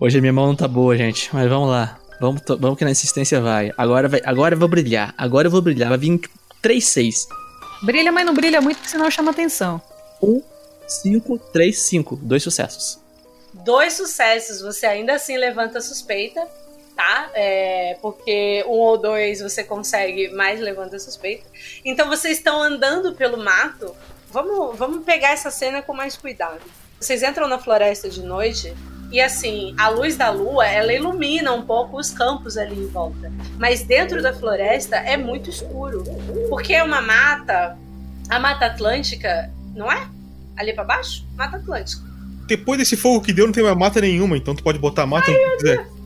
Hoje 0.00 0.18
a 0.18 0.20
minha 0.20 0.32
mão 0.32 0.48
não 0.48 0.56
tá 0.56 0.66
boa, 0.66 0.96
gente, 0.96 1.32
mas 1.32 1.48
vamos 1.48 1.70
lá. 1.70 1.96
Vamos, 2.20 2.42
vamos 2.58 2.76
que 2.76 2.84
na 2.84 2.90
insistência 2.90 3.40
vai. 3.40 3.72
Agora, 3.78 4.08
vai. 4.08 4.20
agora 4.24 4.56
eu 4.56 4.58
vou 4.58 4.66
brilhar. 4.66 5.14
Agora 5.16 5.46
eu 5.46 5.50
vou 5.52 5.62
brilhar. 5.62 5.90
Vai 5.90 5.98
vir 5.98 6.20
3, 6.60 6.84
6. 6.84 7.28
Brilha, 7.84 8.10
mas 8.10 8.26
não 8.26 8.34
brilha 8.34 8.60
muito, 8.60 8.78
porque 8.78 8.90
senão 8.90 9.08
chama 9.12 9.30
atenção. 9.30 9.80
1, 10.20 10.42
5, 10.88 11.38
3, 11.52 11.78
5. 11.78 12.16
Dois 12.16 12.42
sucessos. 12.42 12.98
Dois 13.54 13.92
sucessos. 13.92 14.60
Você 14.60 14.86
ainda 14.86 15.14
assim 15.14 15.36
levanta 15.36 15.78
a 15.78 15.80
suspeita. 15.80 16.44
Tá? 17.00 17.30
É, 17.32 17.96
porque 18.02 18.62
um 18.66 18.72
ou 18.72 18.98
dois 18.98 19.40
você 19.40 19.64
consegue, 19.64 20.28
mais 20.28 20.60
levanta 20.60 20.98
suspeita. 20.98 21.44
Então 21.82 22.08
vocês 22.08 22.36
estão 22.36 22.62
andando 22.62 23.14
pelo 23.14 23.42
mato. 23.42 23.96
Vamos, 24.30 24.76
vamos 24.78 25.02
pegar 25.02 25.30
essa 25.30 25.50
cena 25.50 25.80
com 25.80 25.94
mais 25.94 26.14
cuidado. 26.14 26.60
Vocês 27.00 27.22
entram 27.22 27.48
na 27.48 27.58
floresta 27.58 28.10
de 28.10 28.22
noite 28.22 28.74
e 29.10 29.18
assim, 29.18 29.74
a 29.78 29.88
luz 29.88 30.14
da 30.14 30.28
lua, 30.28 30.66
ela 30.66 30.92
ilumina 30.92 31.52
um 31.52 31.62
pouco 31.62 31.98
os 31.98 32.10
campos 32.10 32.58
ali 32.58 32.78
em 32.78 32.86
volta. 32.88 33.32
Mas 33.58 33.82
dentro 33.82 34.20
da 34.20 34.34
floresta 34.34 34.96
é 34.96 35.16
muito 35.16 35.48
escuro. 35.48 36.04
Porque 36.50 36.74
é 36.74 36.84
uma 36.84 37.00
mata, 37.00 37.78
a 38.28 38.38
Mata 38.38 38.66
Atlântica, 38.66 39.50
não 39.74 39.90
é? 39.90 40.06
Ali 40.54 40.74
para 40.74 40.84
baixo? 40.84 41.26
Mata 41.34 41.56
Atlântica. 41.56 42.02
Depois 42.46 42.78
desse 42.78 42.96
fogo 42.96 43.22
que 43.22 43.32
deu, 43.32 43.46
não 43.46 43.54
tem 43.54 43.64
mais 43.64 43.76
mata 43.76 44.02
nenhuma, 44.02 44.36
então 44.36 44.54
tu 44.54 44.62
pode 44.62 44.78
botar 44.78 45.04
a 45.04 45.06
mata 45.06 45.30
onde 45.30 45.56
quiser. 45.56 45.99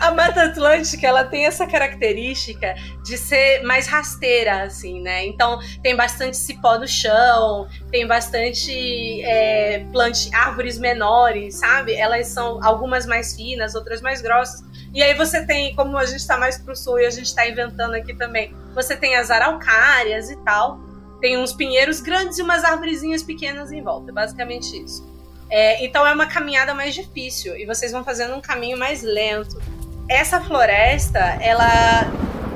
A 0.00 0.10
Mata 0.10 0.44
Atlântica, 0.44 1.06
ela 1.06 1.24
tem 1.24 1.46
essa 1.46 1.66
característica 1.66 2.74
de 3.04 3.16
ser 3.16 3.62
mais 3.62 3.86
rasteira, 3.86 4.62
assim, 4.62 5.00
né? 5.00 5.24
Então, 5.26 5.58
tem 5.82 5.96
bastante 5.96 6.36
cipó 6.36 6.78
no 6.78 6.86
chão, 6.86 7.68
tem 7.90 8.06
bastante 8.06 9.22
é, 9.22 9.84
plante, 9.92 10.32
árvores 10.34 10.78
menores, 10.78 11.56
sabe? 11.56 11.94
Elas 11.94 12.28
são 12.28 12.62
algumas 12.62 13.06
mais 13.06 13.34
finas, 13.34 13.74
outras 13.74 14.00
mais 14.00 14.20
grossas. 14.20 14.62
E 14.94 15.02
aí 15.02 15.14
você 15.14 15.44
tem, 15.46 15.74
como 15.74 15.96
a 15.96 16.04
gente 16.04 16.26
tá 16.26 16.36
mais 16.36 16.58
pro 16.58 16.76
sul 16.76 17.00
e 17.00 17.06
a 17.06 17.10
gente 17.10 17.34
tá 17.34 17.48
inventando 17.48 17.94
aqui 17.94 18.14
também, 18.14 18.54
você 18.74 18.96
tem 18.96 19.16
as 19.16 19.30
araucárias 19.30 20.30
e 20.30 20.36
tal. 20.44 20.78
Tem 21.20 21.38
uns 21.38 21.52
pinheiros 21.52 22.00
grandes 22.00 22.38
e 22.38 22.42
umas 22.42 22.64
arvorezinhas 22.64 23.22
pequenas 23.22 23.72
em 23.72 23.82
volta. 23.82 24.10
É 24.10 24.14
basicamente 24.14 24.76
isso. 24.82 25.11
É, 25.54 25.84
então 25.84 26.06
é 26.06 26.14
uma 26.14 26.24
caminhada 26.24 26.72
mais 26.72 26.94
difícil 26.94 27.54
e 27.58 27.66
vocês 27.66 27.92
vão 27.92 28.02
fazendo 28.02 28.34
um 28.34 28.40
caminho 28.40 28.78
mais 28.78 29.02
lento. 29.02 29.60
Essa 30.08 30.40
floresta, 30.40 31.18
ela. 31.40 32.10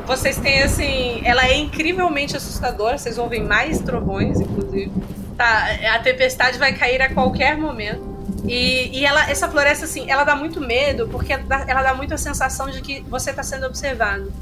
Vocês 0.06 0.38
têm 0.38 0.62
assim. 0.62 1.20
Ela 1.22 1.46
é 1.46 1.58
incrivelmente 1.58 2.34
assustadora. 2.34 2.96
Vocês 2.96 3.18
ouvem 3.18 3.42
mais 3.42 3.80
trovões, 3.80 4.40
inclusive. 4.40 4.90
Tá, 5.36 5.66
a 5.94 5.98
tempestade 5.98 6.58
vai 6.58 6.72
cair 6.72 7.02
a 7.02 7.12
qualquer 7.12 7.58
momento. 7.58 8.16
E, 8.48 8.98
e 8.98 9.04
ela, 9.04 9.30
essa 9.30 9.46
floresta, 9.46 9.84
assim, 9.84 10.10
ela 10.10 10.24
dá 10.24 10.34
muito 10.34 10.58
medo, 10.58 11.06
porque 11.08 11.34
ela 11.34 11.82
dá 11.82 11.92
muito 11.92 12.14
a 12.14 12.18
sensação 12.18 12.70
de 12.70 12.80
que 12.80 13.00
você 13.02 13.28
está 13.28 13.42
sendo 13.42 13.66
observado. 13.66 14.32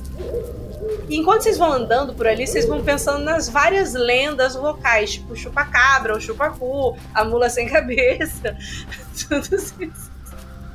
E 1.08 1.16
enquanto 1.16 1.42
vocês 1.42 1.58
vão 1.58 1.72
andando 1.72 2.14
por 2.14 2.26
ali, 2.26 2.46
vocês 2.46 2.66
vão 2.66 2.82
pensando 2.82 3.24
nas 3.24 3.48
várias 3.48 3.94
lendas 3.94 4.54
locais, 4.54 5.12
tipo 5.12 5.36
chupa-cabra, 5.36 6.16
o 6.16 6.20
chupa-cu, 6.20 6.96
a 7.14 7.24
mula 7.24 7.48
sem 7.48 7.68
cabeça, 7.70 8.56
tudo 9.28 9.56
isso. 9.56 10.14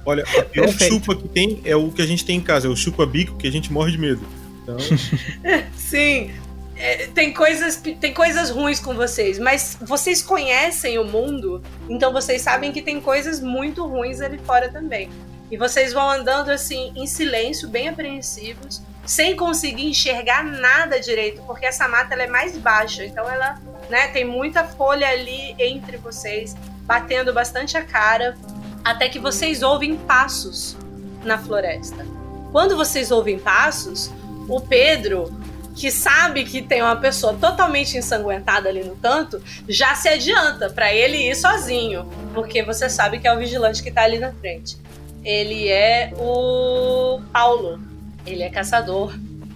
Olha, 0.05 0.23
a 0.23 0.43
pior 0.43 0.65
Perfeito. 0.65 0.93
chupa 0.93 1.15
que 1.15 1.27
tem 1.27 1.61
é 1.65 1.75
o 1.75 1.91
que 1.91 2.01
a 2.01 2.05
gente 2.05 2.25
tem 2.25 2.37
em 2.37 2.41
casa, 2.41 2.67
é 2.67 2.69
o 2.69 2.75
chupa-bico, 2.75 3.37
que 3.37 3.47
a 3.47 3.51
gente 3.51 3.71
morre 3.71 3.91
de 3.91 3.97
medo. 3.97 4.21
Então... 4.63 4.77
Sim, 5.75 6.31
é, 6.75 7.07
tem 7.07 7.33
coisas 7.33 7.75
tem 7.75 8.13
coisas 8.13 8.49
ruins 8.49 8.79
com 8.79 8.93
vocês, 8.93 9.37
mas 9.37 9.77
vocês 9.81 10.21
conhecem 10.21 10.97
o 10.97 11.03
mundo, 11.03 11.61
então 11.89 12.13
vocês 12.13 12.41
sabem 12.41 12.71
que 12.71 12.81
tem 12.81 13.01
coisas 13.01 13.41
muito 13.41 13.85
ruins 13.85 14.21
ali 14.21 14.37
fora 14.39 14.69
também. 14.69 15.09
E 15.51 15.57
vocês 15.57 15.91
vão 15.91 16.09
andando 16.09 16.49
assim 16.49 16.93
em 16.95 17.05
silêncio, 17.05 17.67
bem 17.67 17.89
apreensivos, 17.89 18.81
sem 19.09 19.35
conseguir 19.35 19.87
enxergar 19.87 20.43
nada 20.43 20.99
direito, 20.99 21.41
porque 21.47 21.65
essa 21.65 21.87
mata 21.87 22.13
ela 22.13 22.21
é 22.21 22.27
mais 22.27 22.55
baixa, 22.55 23.03
então 23.03 23.27
ela, 23.27 23.59
né, 23.89 24.09
tem 24.09 24.23
muita 24.23 24.63
folha 24.63 25.09
ali 25.09 25.55
entre 25.57 25.97
vocês, 25.97 26.55
batendo 26.83 27.33
bastante 27.33 27.75
a 27.75 27.83
cara, 27.83 28.37
até 28.85 29.09
que 29.09 29.17
vocês 29.17 29.63
ouvem 29.63 29.97
passos 29.97 30.77
na 31.23 31.39
floresta. 31.39 32.05
Quando 32.51 32.77
vocês 32.77 33.09
ouvem 33.09 33.39
passos, 33.39 34.11
o 34.47 34.61
Pedro, 34.61 35.35
que 35.75 35.89
sabe 35.89 36.43
que 36.43 36.61
tem 36.61 36.83
uma 36.83 36.95
pessoa 36.95 37.33
totalmente 37.33 37.97
ensanguentada 37.97 38.69
ali 38.69 38.83
no 38.83 38.95
canto, 38.95 39.41
já 39.67 39.95
se 39.95 40.07
adianta 40.07 40.69
para 40.69 40.93
ele 40.93 41.17
ir 41.17 41.35
sozinho, 41.35 42.07
porque 42.31 42.61
você 42.61 42.87
sabe 42.87 43.17
que 43.17 43.27
é 43.27 43.33
o 43.33 43.39
vigilante 43.39 43.81
que 43.81 43.89
tá 43.89 44.03
ali 44.03 44.19
na 44.19 44.31
frente. 44.33 44.77
Ele 45.23 45.67
é 45.67 46.13
o 46.15 47.19
Paulo, 47.33 47.88
ele 48.31 48.43
é 48.43 48.49
caçador. 48.49 49.13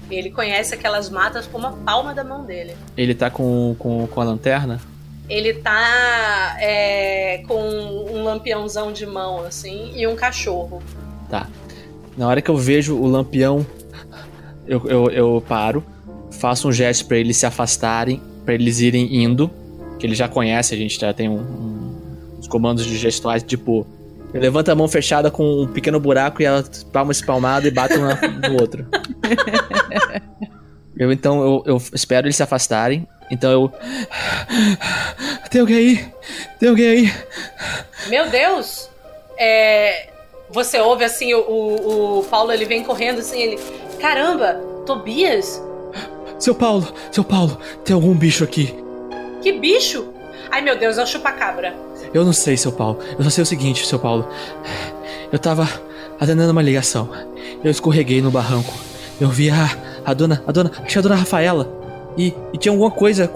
Ele 0.10 0.30
conhece 0.30 0.74
aquelas 0.74 1.10
matas 1.10 1.48
como 1.48 1.68
a 1.68 1.72
palma 1.72 2.14
da 2.14 2.24
mão 2.24 2.46
dele. 2.46 2.76
Ele 2.96 3.16
tá 3.16 3.30
com, 3.30 3.76
com, 3.80 4.06
com 4.08 4.22
a 4.22 4.24
lanterna? 4.24 4.80
Ele 5.30 5.54
tá 5.54 6.58
é, 6.60 7.44
com 7.48 7.62
um 7.62 8.24
lampiãozão 8.24 8.92
de 8.92 9.06
mão, 9.06 9.46
assim, 9.46 9.94
e 9.96 10.06
um 10.06 10.16
cachorro. 10.16 10.84
Tá. 11.30 11.48
Na 12.18 12.28
hora 12.28 12.42
que 12.42 12.52
eu 12.52 12.58
vejo 12.58 12.96
o 12.96 13.08
lampião, 13.08 13.66
eu, 14.68 14.86
eu, 14.88 15.10
eu 15.10 15.44
paro, 15.48 15.84
faço 16.32 16.68
um 16.68 16.72
gesto 16.72 17.06
para 17.06 17.18
eles 17.18 17.38
se 17.38 17.46
afastarem, 17.46 18.22
para 18.44 18.54
eles 18.54 18.80
irem 18.80 19.24
indo, 19.24 19.50
que 19.98 20.06
ele 20.06 20.14
já 20.14 20.28
conhece, 20.28 20.74
a 20.74 20.78
gente 20.78 21.00
já 21.00 21.14
tem 21.14 21.30
um, 21.30 21.40
um, 21.40 22.38
uns 22.40 22.48
comandos 22.48 22.86
de 22.86 22.98
gestuais, 22.98 23.42
tipo, 23.42 23.88
Levanta 24.34 24.72
a 24.72 24.76
mão 24.76 24.88
fechada 24.88 25.30
com 25.30 25.62
um 25.62 25.68
pequeno 25.68 26.00
buraco 26.00 26.42
e 26.42 26.46
a 26.46 26.64
palma 26.92 27.12
espalmada 27.12 27.68
e 27.68 27.72
bate 27.72 27.96
um 27.98 28.02
no 28.50 28.60
outro. 28.60 28.88
eu 30.98 31.12
então 31.12 31.42
eu, 31.42 31.64
eu, 31.66 31.82
espero 31.94 32.26
eles 32.26 32.36
se 32.36 32.44
afastarem. 32.44 33.08
Então 33.30 33.52
eu. 33.52 33.74
Tem 35.50 35.62
alguém 35.62 35.78
aí? 35.78 36.14
Tem 36.60 36.70
alguém 36.70 36.88
aí? 36.88 37.14
Meu 38.08 38.30
Deus! 38.30 38.90
É, 39.38 40.10
você 40.50 40.80
ouve 40.80 41.04
assim, 41.04 41.34
o, 41.34 41.40
o, 41.40 42.20
o 42.20 42.24
Paulo 42.26 42.52
ele 42.52 42.66
vem 42.66 42.84
correndo 42.84 43.20
assim, 43.20 43.42
ele. 43.42 43.60
Caramba, 44.00 44.56
Tobias? 44.86 45.62
Seu 46.40 46.56
Paulo, 46.56 46.92
seu 47.12 47.24
Paulo, 47.24 47.58
tem 47.86 47.94
algum 47.94 48.14
bicho 48.14 48.44
aqui? 48.44 48.76
Que 49.42 49.54
bicho? 49.54 50.14
Ai 50.52 50.62
meu 50.62 50.78
Deus, 50.78 50.98
é 50.98 51.04
o 51.04 51.08
chupacabra. 51.08 51.74
Eu 52.14 52.24
não 52.24 52.34
sei, 52.34 52.56
seu 52.56 52.72
Paulo. 52.72 53.00
Eu 53.18 53.24
só 53.24 53.30
sei 53.30 53.42
o 53.42 53.46
seguinte, 53.46 53.86
seu 53.88 53.98
Paulo. 54.00 54.28
Eu 55.32 55.40
tava 55.40 55.68
atendendo 56.20 56.52
uma 56.52 56.62
ligação. 56.62 57.10
Eu 57.64 57.72
escorreguei 57.72 58.22
no 58.22 58.30
barranco. 58.30 58.74
Eu 59.20 59.30
vi 59.30 59.50
a, 59.50 59.70
a 60.06 60.14
dona. 60.14 60.44
A 60.46 60.52
dona. 60.52 60.72
Achei 60.84 61.00
a 61.00 61.02
dona 61.02 61.16
Rafaela. 61.16 61.68
E, 62.16 62.34
e 62.54 62.58
tinha 62.58 62.72
alguma 62.72 62.92
coisa 62.92 63.28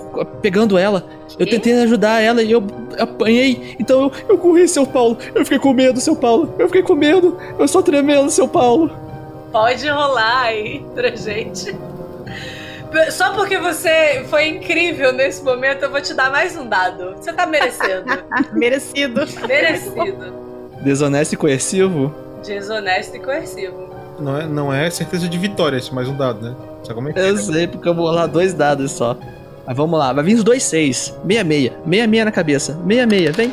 pegando 0.42 0.78
ela. 0.78 1.04
Eu 1.40 1.48
tentei 1.48 1.74
ajudar 1.82 2.22
ela 2.22 2.44
e 2.44 2.52
eu 2.52 2.64
apanhei. 3.00 3.76
Então 3.80 4.04
eu, 4.04 4.12
eu 4.30 4.38
corri, 4.38 4.68
seu 4.68 4.86
Paulo. 4.86 5.18
Eu 5.34 5.44
fiquei 5.44 5.60
com 5.60 5.74
medo, 5.74 6.00
seu 6.00 6.16
Paulo. 6.16 6.54
Eu 6.60 6.68
fiquei 6.68 6.84
com 6.84 6.96
medo. 6.96 7.36
Eu 7.58 7.66
estou 7.66 7.82
tremendo, 7.82 8.30
seu 8.30 8.48
Paulo. 8.48 8.92
Pode 9.52 9.88
rolar 9.88 10.42
aí 10.44 10.86
pra 10.94 11.16
gente. 11.16 11.76
Só 13.12 13.34
porque 13.34 13.58
você 13.58 14.26
foi 14.30 14.48
incrível 14.48 15.12
nesse 15.12 15.44
momento, 15.44 15.84
eu 15.84 15.92
vou 15.92 16.02
te 16.02 16.14
dar 16.14 16.32
mais 16.32 16.56
um 16.56 16.68
dado. 16.68 17.16
Você 17.16 17.34
tá 17.34 17.46
merecendo. 17.46 18.06
Merecido. 18.54 19.26
Merecido. 19.48 20.34
Desonesto 20.82 21.34
e 21.34 21.38
coercivo? 21.38 22.14
Desonesto 22.46 23.16
e 23.16 23.20
coercivo. 23.20 23.90
Não 24.20 24.38
é, 24.38 24.46
não 24.48 24.74
é 24.74 24.90
certeza 24.90 25.28
de 25.28 25.38
vitória 25.38 25.78
esse 25.78 25.94
mais 25.94 26.08
um 26.08 26.16
dado, 26.16 26.42
né? 26.42 26.56
Sabe 26.84 26.96
como 26.96 27.10
é 27.10 27.14
que 27.14 27.20
Eu 27.20 27.36
é? 27.36 27.38
sei, 27.38 27.68
porque 27.68 27.88
eu 27.88 27.94
vou 27.94 28.06
rolar 28.08 28.28
dois 28.28 28.54
dados 28.54 28.92
só. 28.92 29.16
Mas 29.66 29.76
vamos 29.76 30.00
lá, 30.00 30.14
vai 30.14 30.24
vir 30.24 30.36
os 30.36 30.44
dois 30.44 30.64
seis. 30.64 31.14
Meia 31.24 31.44
meia. 31.44 31.74
Meia 31.86 32.08
meia 32.08 32.26
na 32.26 32.32
cabeça. 32.32 32.74
Meia 32.84 33.06
meia, 33.06 33.32
vem. 33.32 33.52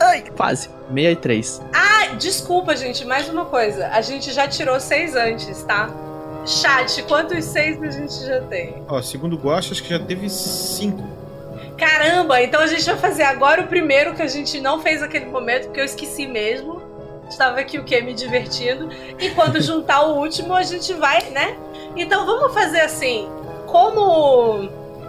Ai, 0.00 0.24
quase. 0.36 0.68
Meia 0.90 1.12
e 1.12 1.16
três. 1.16 1.62
Ah, 1.72 2.14
desculpa, 2.18 2.76
gente, 2.76 3.04
mais 3.06 3.28
uma 3.28 3.44
coisa. 3.46 3.88
A 3.88 4.00
gente 4.00 4.32
já 4.32 4.46
tirou 4.48 4.78
seis 4.80 5.14
antes, 5.14 5.62
tá? 5.62 5.88
Chat, 6.46 7.02
quantos 7.04 7.44
seis 7.44 7.82
a 7.82 7.90
gente 7.90 8.26
já 8.26 8.40
tem? 8.42 8.84
Ó, 8.88 9.00
segundo 9.00 9.34
o 9.34 9.38
Guacha, 9.38 9.72
acho 9.72 9.82
que 9.82 9.88
já 9.88 9.98
teve 9.98 10.28
cinco. 10.28 11.02
Caramba, 11.76 12.40
então 12.42 12.60
a 12.60 12.66
gente 12.66 12.84
vai 12.84 12.96
fazer 12.96 13.22
agora 13.22 13.62
o 13.62 13.66
primeiro 13.66 14.14
que 14.14 14.22
a 14.22 14.26
gente 14.26 14.60
não 14.60 14.80
fez 14.80 15.00
naquele 15.00 15.26
momento, 15.26 15.64
porque 15.64 15.80
eu 15.80 15.84
esqueci 15.84 16.26
mesmo. 16.26 16.82
Estava 17.28 17.58
aqui 17.60 17.78
o 17.78 17.84
que? 17.84 18.00
Me 18.02 18.12
divertindo. 18.12 18.90
E 19.18 19.30
quando 19.30 19.60
juntar 19.62 20.02
o 20.02 20.18
último, 20.18 20.54
a 20.54 20.62
gente 20.62 20.92
vai, 20.92 21.30
né? 21.30 21.56
Então 21.96 22.26
vamos 22.26 22.52
fazer 22.52 22.80
assim. 22.80 23.28
Como 23.66 24.68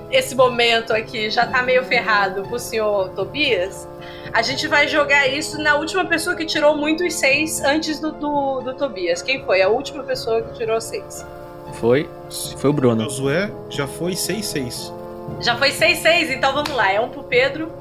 esse 0.09 0.33
momento 0.33 0.93
aqui 0.93 1.29
já 1.29 1.45
tá 1.45 1.61
meio 1.61 1.83
ferrado 1.83 2.43
pro 2.43 2.57
senhor 2.57 3.09
Tobias, 3.09 3.87
a 4.33 4.41
gente 4.41 4.67
vai 4.67 4.87
jogar 4.87 5.27
isso 5.27 5.61
na 5.61 5.75
última 5.75 6.05
pessoa 6.05 6.35
que 6.35 6.45
tirou 6.45 6.75
muitos 6.75 7.13
seis 7.13 7.61
antes 7.61 7.99
do, 7.99 8.11
do, 8.11 8.61
do 8.61 8.73
Tobias. 8.73 9.21
Quem 9.21 9.43
foi? 9.43 9.61
A 9.61 9.69
última 9.69 10.03
pessoa 10.03 10.41
que 10.41 10.53
tirou 10.53 10.79
seis. 10.81 11.25
Foi. 11.73 12.09
Foi 12.57 12.69
o 12.69 12.73
Bruno. 12.73 13.01
O 13.01 13.09
Josué 13.09 13.51
já 13.69 13.87
foi 13.87 14.13
6-6. 14.13 14.93
Já 15.41 15.57
foi 15.57 15.71
6-6, 15.71 16.35
então 16.35 16.53
vamos 16.53 16.71
lá. 16.71 16.91
É 16.91 16.99
um 16.99 17.09
pro 17.09 17.23
Pedro 17.23 17.71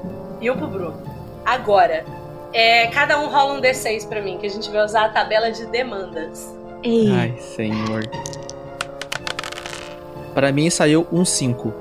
e 0.41 0.49
um 0.49 0.57
pro 0.57 0.67
Bruno. 0.67 1.01
Agora, 1.45 2.05
é, 2.51 2.87
cada 2.87 3.19
um 3.19 3.29
rola 3.29 3.53
um 3.53 3.61
D6 3.61 4.07
pra 4.07 4.21
mim, 4.21 4.37
que 4.37 4.45
a 4.45 4.49
gente 4.49 4.69
vai 4.69 4.83
usar 4.83 5.05
a 5.05 5.09
tabela 5.09 5.51
de 5.51 5.65
demandas. 5.67 6.53
Ei. 6.83 7.11
Ai, 7.11 7.35
senhor. 7.37 8.03
Para 10.33 10.51
mim 10.51 10.69
saiu 10.69 11.07
um 11.11 11.23
5. 11.23 11.73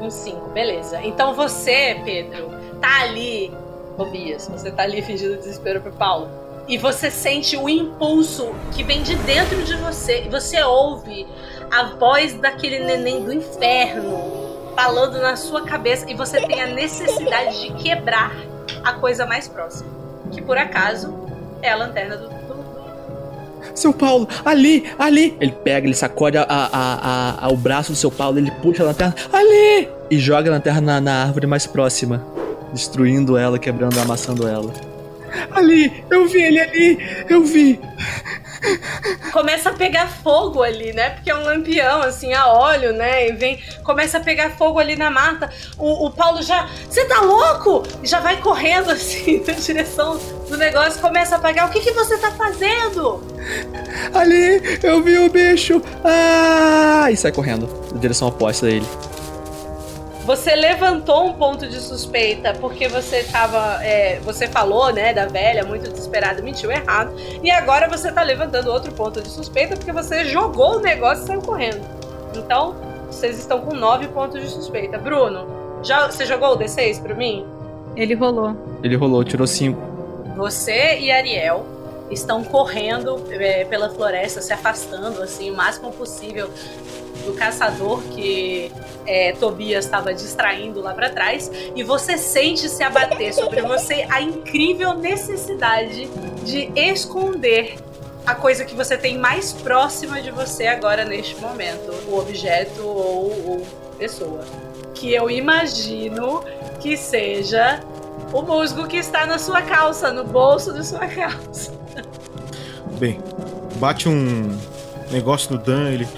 Um 0.00 0.10
5, 0.10 0.50
beleza. 0.50 1.00
Então 1.02 1.34
você, 1.34 2.00
Pedro, 2.04 2.50
tá 2.80 3.02
ali 3.02 3.52
Tobias, 3.96 4.48
você 4.48 4.70
tá 4.70 4.82
ali 4.82 5.02
fingindo 5.02 5.36
desespero 5.36 5.80
pro 5.80 5.92
Paulo. 5.92 6.28
e 6.68 6.78
você 6.78 7.10
sente 7.10 7.56
o 7.56 7.68
impulso 7.68 8.54
que 8.72 8.84
vem 8.84 9.02
de 9.02 9.16
dentro 9.16 9.62
de 9.64 9.74
você 9.76 10.22
e 10.24 10.28
você 10.28 10.62
ouve 10.62 11.26
a 11.70 11.84
voz 11.84 12.34
daquele 12.34 12.78
neném 12.78 13.22
do 13.24 13.32
inferno 13.32 14.42
falando 14.76 15.20
na 15.20 15.36
sua 15.36 15.62
cabeça 15.62 16.08
e 16.10 16.14
você 16.14 16.40
tem 16.40 16.62
a 16.62 16.66
necessidade 16.66 17.60
de 17.60 17.72
quebrar 17.74 18.32
a 18.84 18.92
coisa 18.94 19.26
mais 19.26 19.48
próxima, 19.48 19.90
que 20.30 20.40
por 20.40 20.56
acaso 20.56 21.12
é 21.60 21.70
a 21.70 21.76
lanterna 21.76 22.16
do. 22.16 22.42
Seu 23.74 23.92
Paulo, 23.92 24.28
ali, 24.44 24.92
ali! 24.98 25.36
Ele 25.40 25.52
pega, 25.52 25.86
ele 25.86 25.94
sacode 25.94 26.36
a, 26.36 26.44
a, 26.48 27.46
a, 27.46 27.48
o 27.48 27.56
braço 27.56 27.92
do 27.92 27.96
seu 27.96 28.10
Paulo, 28.10 28.38
ele 28.38 28.50
puxa 28.50 28.82
a 28.82 28.86
lanterna, 28.86 29.14
ali! 29.32 29.88
E 30.10 30.18
joga 30.18 30.50
a 30.50 30.52
lanterna 30.52 30.80
na, 30.80 31.00
na 31.00 31.22
árvore 31.22 31.46
mais 31.46 31.66
próxima, 31.66 32.24
destruindo 32.72 33.36
ela, 33.36 33.58
quebrando, 33.58 33.98
amassando 34.00 34.46
ela. 34.46 34.72
Ali, 35.50 36.04
eu 36.10 36.26
vi 36.26 36.42
ele 36.42 36.60
ali, 36.60 37.24
eu 37.28 37.42
vi. 37.42 37.80
Começa 39.32 39.70
a 39.70 39.72
pegar 39.72 40.06
fogo 40.06 40.62
ali, 40.62 40.92
né? 40.92 41.10
Porque 41.10 41.30
é 41.30 41.34
um 41.34 41.42
lampião, 41.42 42.02
assim, 42.02 42.32
a 42.32 42.46
óleo, 42.46 42.92
né? 42.92 43.28
E 43.28 43.32
vem, 43.32 43.60
começa 43.82 44.18
a 44.18 44.20
pegar 44.20 44.50
fogo 44.50 44.78
ali 44.78 44.94
na 44.94 45.10
mata. 45.10 45.50
O, 45.78 46.06
o 46.06 46.10
Paulo 46.10 46.42
já. 46.42 46.68
Você 46.88 47.04
tá 47.06 47.20
louco? 47.20 47.82
Já 48.04 48.20
vai 48.20 48.40
correndo, 48.40 48.90
assim, 48.92 49.42
na 49.46 49.54
direção 49.54 50.18
do 50.48 50.56
negócio, 50.56 51.00
começa 51.00 51.34
a 51.34 51.38
apagar. 51.38 51.68
O 51.68 51.72
que, 51.72 51.80
que 51.80 51.92
você 51.92 52.16
tá 52.18 52.30
fazendo? 52.32 53.22
Ali, 54.14 54.78
eu 54.82 55.02
vi 55.02 55.18
o 55.18 55.30
bicho. 55.30 55.82
Ah! 56.04 57.10
E 57.10 57.16
sai 57.16 57.32
correndo, 57.32 57.68
na 57.92 57.98
direção 57.98 58.28
oposta 58.28 58.66
dele. 58.66 58.86
Você 60.24 60.54
levantou 60.54 61.26
um 61.26 61.32
ponto 61.32 61.66
de 61.66 61.80
suspeita 61.80 62.54
porque 62.54 62.86
você 62.86 63.24
tava. 63.24 63.84
É, 63.84 64.20
você 64.20 64.46
falou, 64.46 64.92
né, 64.92 65.12
da 65.12 65.26
velha, 65.26 65.64
muito 65.64 65.90
desesperada, 65.90 66.40
mentiu 66.40 66.70
errado. 66.70 67.12
E 67.42 67.50
agora 67.50 67.88
você 67.88 68.12
tá 68.12 68.22
levantando 68.22 68.70
outro 68.70 68.92
ponto 68.92 69.20
de 69.20 69.28
suspeita 69.28 69.76
porque 69.76 69.90
você 69.90 70.24
jogou 70.24 70.76
o 70.76 70.80
negócio 70.80 71.24
e 71.24 71.26
saiu 71.26 71.42
correndo. 71.42 71.80
Então, 72.36 72.76
vocês 73.08 73.36
estão 73.38 73.60
com 73.60 73.74
nove 73.74 74.06
pontos 74.08 74.40
de 74.40 74.48
suspeita. 74.48 74.96
Bruno, 74.96 75.46
já, 75.82 76.08
você 76.08 76.24
jogou 76.24 76.52
o 76.52 76.58
D6 76.58 77.02
pra 77.02 77.14
mim? 77.14 77.44
Ele 77.96 78.14
rolou. 78.14 78.56
Ele 78.82 78.96
rolou, 78.96 79.24
tirou 79.24 79.46
cinco. 79.46 79.80
Você 80.36 81.00
e 81.00 81.10
Ariel 81.10 81.66
estão 82.10 82.44
correndo 82.44 83.22
é, 83.30 83.64
pela 83.64 83.90
floresta, 83.90 84.40
se 84.40 84.52
afastando 84.52 85.20
assim 85.22 85.50
o 85.50 85.56
máximo 85.56 85.90
possível 85.90 86.48
do 87.24 87.34
caçador 87.34 88.02
que 88.04 88.72
é, 89.06 89.32
Tobias 89.32 89.84
estava 89.84 90.14
distraindo 90.14 90.80
lá 90.80 90.94
para 90.94 91.10
trás, 91.10 91.50
e 91.74 91.82
você 91.82 92.16
sente 92.16 92.68
se 92.68 92.82
abater 92.82 93.32
sobre 93.34 93.62
você 93.62 94.06
a 94.08 94.20
incrível 94.20 94.94
necessidade 94.94 96.08
de 96.44 96.70
esconder 96.76 97.76
a 98.24 98.34
coisa 98.34 98.64
que 98.64 98.74
você 98.74 98.96
tem 98.96 99.18
mais 99.18 99.52
próxima 99.52 100.20
de 100.20 100.30
você 100.30 100.66
agora 100.66 101.04
neste 101.04 101.36
momento, 101.36 101.92
o 102.08 102.18
objeto 102.18 102.82
ou, 102.82 103.50
ou 103.50 103.66
pessoa. 103.98 104.44
Que 104.94 105.12
eu 105.12 105.28
imagino 105.28 106.42
que 106.80 106.96
seja 106.96 107.80
o 108.32 108.42
musgo 108.42 108.86
que 108.86 108.96
está 108.96 109.26
na 109.26 109.38
sua 109.38 109.62
calça, 109.62 110.12
no 110.12 110.24
bolso 110.24 110.72
de 110.72 110.86
sua 110.86 111.06
calça. 111.06 111.72
Bem, 112.98 113.20
bate 113.76 114.08
um 114.08 114.56
negócio 115.10 115.52
no 115.52 115.58
Dan, 115.58 115.90
ele. 115.90 116.08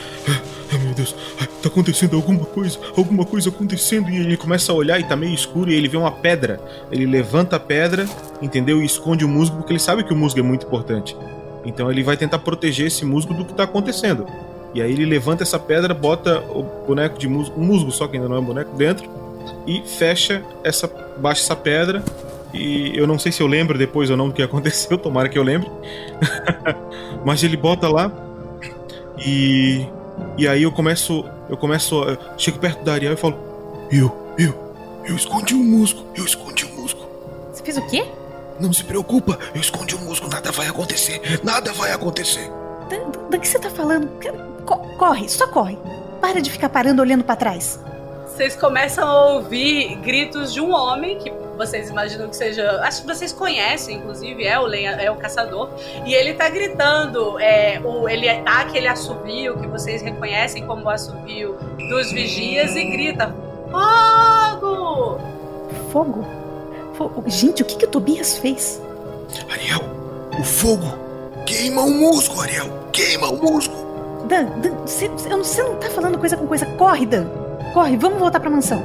Ai 0.94 0.96
meu 0.96 0.96
Deus, 0.96 1.14
tá 1.60 1.68
acontecendo 1.68 2.16
alguma 2.16 2.44
coisa, 2.44 2.78
alguma 2.96 3.24
coisa 3.24 3.48
acontecendo. 3.48 4.10
E 4.10 4.16
ele 4.16 4.36
começa 4.36 4.70
a 4.70 4.74
olhar 4.74 5.00
e 5.00 5.04
tá 5.04 5.16
meio 5.16 5.34
escuro 5.34 5.70
e 5.70 5.74
ele 5.74 5.88
vê 5.88 5.96
uma 5.96 6.12
pedra. 6.12 6.60
Ele 6.90 7.04
levanta 7.04 7.56
a 7.56 7.60
pedra, 7.60 8.06
entendeu? 8.40 8.80
E 8.80 8.86
esconde 8.86 9.24
o 9.24 9.28
musgo, 9.28 9.56
porque 9.56 9.72
ele 9.72 9.80
sabe 9.80 10.04
que 10.04 10.12
o 10.12 10.16
musgo 10.16 10.38
é 10.38 10.42
muito 10.42 10.66
importante. 10.66 11.16
Então 11.64 11.90
ele 11.90 12.02
vai 12.02 12.16
tentar 12.16 12.38
proteger 12.38 12.86
esse 12.86 13.04
musgo 13.04 13.34
do 13.34 13.44
que 13.44 13.54
tá 13.54 13.64
acontecendo. 13.64 14.26
E 14.72 14.82
aí 14.82 14.92
ele 14.92 15.04
levanta 15.04 15.42
essa 15.42 15.58
pedra, 15.58 15.94
bota 15.94 16.40
o 16.40 16.62
boneco 16.86 17.18
de 17.18 17.28
musgo, 17.28 17.60
um 17.60 17.64
musgo 17.64 17.90
só 17.90 18.06
que 18.06 18.16
ainda 18.16 18.28
não 18.28 18.36
é 18.36 18.40
um 18.40 18.44
boneco, 18.44 18.76
dentro 18.76 19.08
e 19.66 19.82
fecha 19.82 20.42
essa, 20.62 20.90
baixa 21.18 21.42
essa 21.42 21.56
pedra. 21.56 22.02
E 22.52 22.96
eu 22.96 23.06
não 23.06 23.18
sei 23.18 23.32
se 23.32 23.42
eu 23.42 23.46
lembro 23.48 23.76
depois 23.76 24.10
ou 24.10 24.16
não 24.16 24.28
do 24.28 24.34
que 24.34 24.42
aconteceu, 24.42 24.96
tomara 24.96 25.28
que 25.28 25.38
eu 25.38 25.42
lembre. 25.42 25.68
Mas 27.24 27.42
ele 27.42 27.56
bota 27.56 27.88
lá 27.88 28.12
e 29.18 29.86
e 30.36 30.48
aí 30.48 30.62
eu 30.62 30.72
começo. 30.72 31.24
Eu 31.48 31.56
começo. 31.56 32.02
Eu 32.02 32.18
chego 32.36 32.58
perto 32.58 32.82
da 32.84 32.92
Ariel 32.92 33.12
e 33.12 33.16
falo: 33.16 33.38
Eu, 33.90 34.34
eu, 34.38 34.74
eu 35.04 35.16
escondi 35.16 35.54
o 35.54 35.58
um 35.58 35.64
musgo, 35.64 36.04
eu 36.14 36.24
escondi 36.24 36.64
o 36.64 36.68
um 36.68 36.82
musgo. 36.82 37.00
Você 37.52 37.62
fez 37.62 37.76
o 37.76 37.86
quê? 37.86 38.06
Não 38.60 38.72
se 38.72 38.84
preocupa, 38.84 39.38
eu 39.54 39.60
escondi 39.60 39.94
o 39.94 39.98
um 39.98 40.04
musgo, 40.04 40.28
nada 40.28 40.52
vai 40.52 40.68
acontecer, 40.68 41.40
nada 41.42 41.72
vai 41.72 41.92
acontecer. 41.92 42.50
Do, 42.88 43.30
do 43.30 43.40
que 43.40 43.48
você 43.48 43.58
tá 43.58 43.70
falando? 43.70 44.08
Corre, 44.98 45.28
só 45.28 45.46
corre. 45.48 45.76
Para 46.20 46.40
de 46.40 46.50
ficar 46.50 46.68
parando 46.68 47.02
olhando 47.02 47.24
para 47.24 47.36
trás. 47.36 47.78
Vocês 48.34 48.56
começam 48.56 49.06
a 49.06 49.26
ouvir 49.26 49.94
gritos 49.98 50.52
de 50.52 50.60
um 50.60 50.72
homem 50.72 51.16
que 51.18 51.32
vocês 51.56 51.88
imaginam 51.88 52.28
que 52.28 52.34
seja. 52.34 52.80
Acho 52.82 53.02
que 53.02 53.06
vocês 53.06 53.32
conhecem, 53.32 53.98
inclusive, 53.98 54.44
é 54.44 54.58
o, 54.58 54.66
lenha, 54.66 54.90
é 54.90 55.08
o 55.08 55.14
caçador. 55.14 55.70
E 56.04 56.12
ele 56.12 56.34
tá 56.34 56.48
gritando. 56.48 57.38
É, 57.38 57.80
o, 57.84 58.08
ele 58.08 58.26
tá 58.42 58.62
aquele 58.62 58.88
assovio 58.88 59.56
que 59.56 59.68
vocês 59.68 60.02
reconhecem 60.02 60.66
como 60.66 60.84
o 60.84 60.90
assovio 60.90 61.56
dos 61.88 62.10
vigias 62.10 62.74
e 62.74 62.84
grita: 62.84 63.32
Fogo! 63.70 65.20
Fogo? 65.92 66.26
Fogo? 66.94 67.24
Gente, 67.28 67.62
o 67.62 67.64
que, 67.64 67.76
que 67.76 67.84
o 67.84 67.88
Tobias 67.88 68.38
fez? 68.38 68.82
Ariel, 69.48 69.80
o 70.36 70.42
fogo 70.42 70.98
queima 71.46 71.82
o 71.82 71.90
musgo, 71.90 72.40
Ariel! 72.40 72.66
Queima 72.92 73.28
o 73.28 73.36
musgo! 73.36 74.24
Dan, 74.26 74.46
Dan, 74.58 74.74
você 74.86 75.62
não 75.62 75.76
tá 75.76 75.88
falando 75.88 76.18
coisa 76.18 76.36
com 76.36 76.48
coisa. 76.48 76.66
Corre, 76.66 77.06
Dan! 77.06 77.43
Corre, 77.74 77.96
vamos 77.96 78.20
voltar 78.20 78.38
pra 78.38 78.48
mansão. 78.48 78.84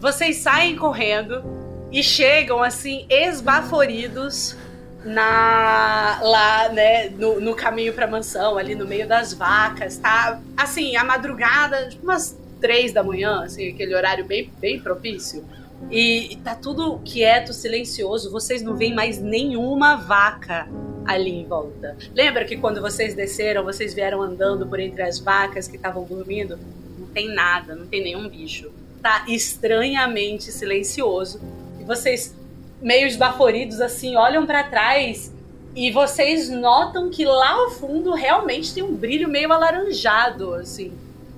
Vocês 0.00 0.38
saem 0.38 0.74
correndo 0.74 1.44
e 1.92 2.02
chegam 2.02 2.60
assim 2.60 3.06
esbaforidos 3.08 4.56
na 5.04 6.18
lá, 6.20 6.68
né, 6.70 7.10
no, 7.10 7.40
no 7.40 7.54
caminho 7.54 7.94
para 7.94 8.08
mansão, 8.08 8.58
ali 8.58 8.74
no 8.74 8.86
meio 8.86 9.06
das 9.06 9.32
vacas, 9.32 9.98
tá? 9.98 10.40
Assim, 10.56 10.96
a 10.96 11.04
madrugada, 11.04 11.88
tipo 11.88 12.02
umas 12.02 12.36
três 12.60 12.92
da 12.92 13.04
manhã, 13.04 13.44
assim, 13.44 13.68
aquele 13.68 13.94
horário 13.94 14.24
bem, 14.24 14.52
bem 14.60 14.80
propício. 14.80 15.44
E, 15.90 16.38
tá 16.42 16.54
tudo 16.54 17.00
quieto, 17.04 17.52
silencioso. 17.52 18.30
Vocês 18.30 18.62
não 18.62 18.76
veem 18.76 18.94
mais 18.94 19.20
nenhuma 19.20 19.96
vaca 19.96 20.68
ali 21.06 21.30
em 21.30 21.46
volta. 21.46 21.96
Lembra 22.14 22.44
que 22.44 22.56
quando 22.56 22.80
vocês 22.80 23.14
desceram, 23.14 23.64
vocês 23.64 23.94
vieram 23.94 24.20
andando 24.22 24.66
por 24.66 24.80
entre 24.80 25.02
as 25.02 25.18
vacas 25.18 25.68
que 25.68 25.76
estavam 25.76 26.04
dormindo? 26.04 26.58
Não 26.98 27.06
tem 27.08 27.32
nada, 27.32 27.74
não 27.74 27.86
tem 27.86 28.02
nenhum 28.02 28.28
bicho 28.28 28.70
tá 29.02 29.24
estranhamente 29.26 30.52
silencioso. 30.52 31.40
E 31.80 31.84
vocês, 31.84 32.34
meio 32.80 33.06
esbaforidos 33.06 33.80
assim, 33.80 34.16
olham 34.16 34.46
para 34.46 34.64
trás 34.64 35.32
e 35.74 35.90
vocês 35.90 36.48
notam 36.48 37.10
que 37.10 37.24
lá 37.24 37.52
ao 37.52 37.70
fundo 37.70 38.12
realmente 38.12 38.74
tem 38.74 38.82
um 38.82 38.94
brilho 38.94 39.28
meio 39.28 39.52
alaranjado, 39.52 40.54
assim. 40.54 40.92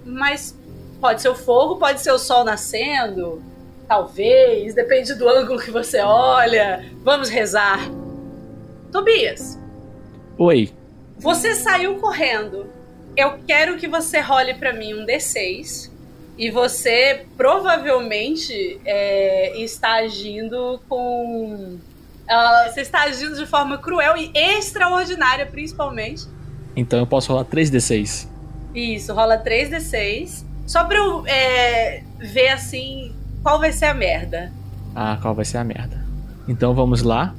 Mas 0.05 0.57
pode 1.01 1.23
ser 1.23 1.29
o 1.29 1.35
fogo, 1.35 1.77
pode 1.77 2.01
ser 2.01 2.13
o 2.13 2.19
sol 2.19 2.45
nascendo, 2.45 3.43
talvez, 3.87 4.75
depende 4.75 5.15
do 5.15 5.29
ângulo 5.29 5.61
que 5.61 5.71
você 5.71 6.01
olha. 6.01 6.85
Vamos 7.03 7.29
rezar. 7.29 7.81
Tobias. 8.91 9.59
Oi. 10.39 10.71
Você 11.19 11.55
saiu 11.55 11.97
correndo. 11.97 12.67
Eu 13.17 13.39
quero 13.47 13.77
que 13.77 13.87
você 13.87 14.21
role 14.21 14.55
para 14.55 14.73
mim 14.73 14.95
um 14.95 15.07
D6 15.07 15.91
e 16.37 16.51
você 16.51 17.27
provavelmente 17.37 18.81
é, 18.85 19.59
está 19.61 19.95
agindo 19.97 20.81
com. 20.89 21.79
Uh, 22.23 22.73
você 22.73 22.81
está 22.81 23.03
agindo 23.03 23.37
de 23.37 23.47
forma 23.47 23.77
cruel 23.79 24.17
e 24.17 24.31
extraordinária, 24.35 25.45
principalmente. 25.45 26.25
Então 26.75 26.99
eu 26.99 27.07
posso 27.07 27.33
rolar 27.33 27.45
3d6. 27.45 28.29
Isso, 28.75 29.13
rola 29.13 29.37
3d6. 29.39 30.45
Só 30.67 30.85
pra 30.85 30.97
eu 30.97 31.27
é, 31.27 32.03
ver 32.19 32.49
assim 32.49 33.15
qual 33.43 33.59
vai 33.59 33.73
ser 33.73 33.87
a 33.87 33.95
merda. 33.95 34.53
Ah, 34.95 35.19
qual 35.21 35.35
vai 35.35 35.45
ser 35.45 35.59
a 35.59 35.65
merda. 35.65 36.03
Então 36.47 36.75
vamos 36.75 37.03
lá. 37.03 37.35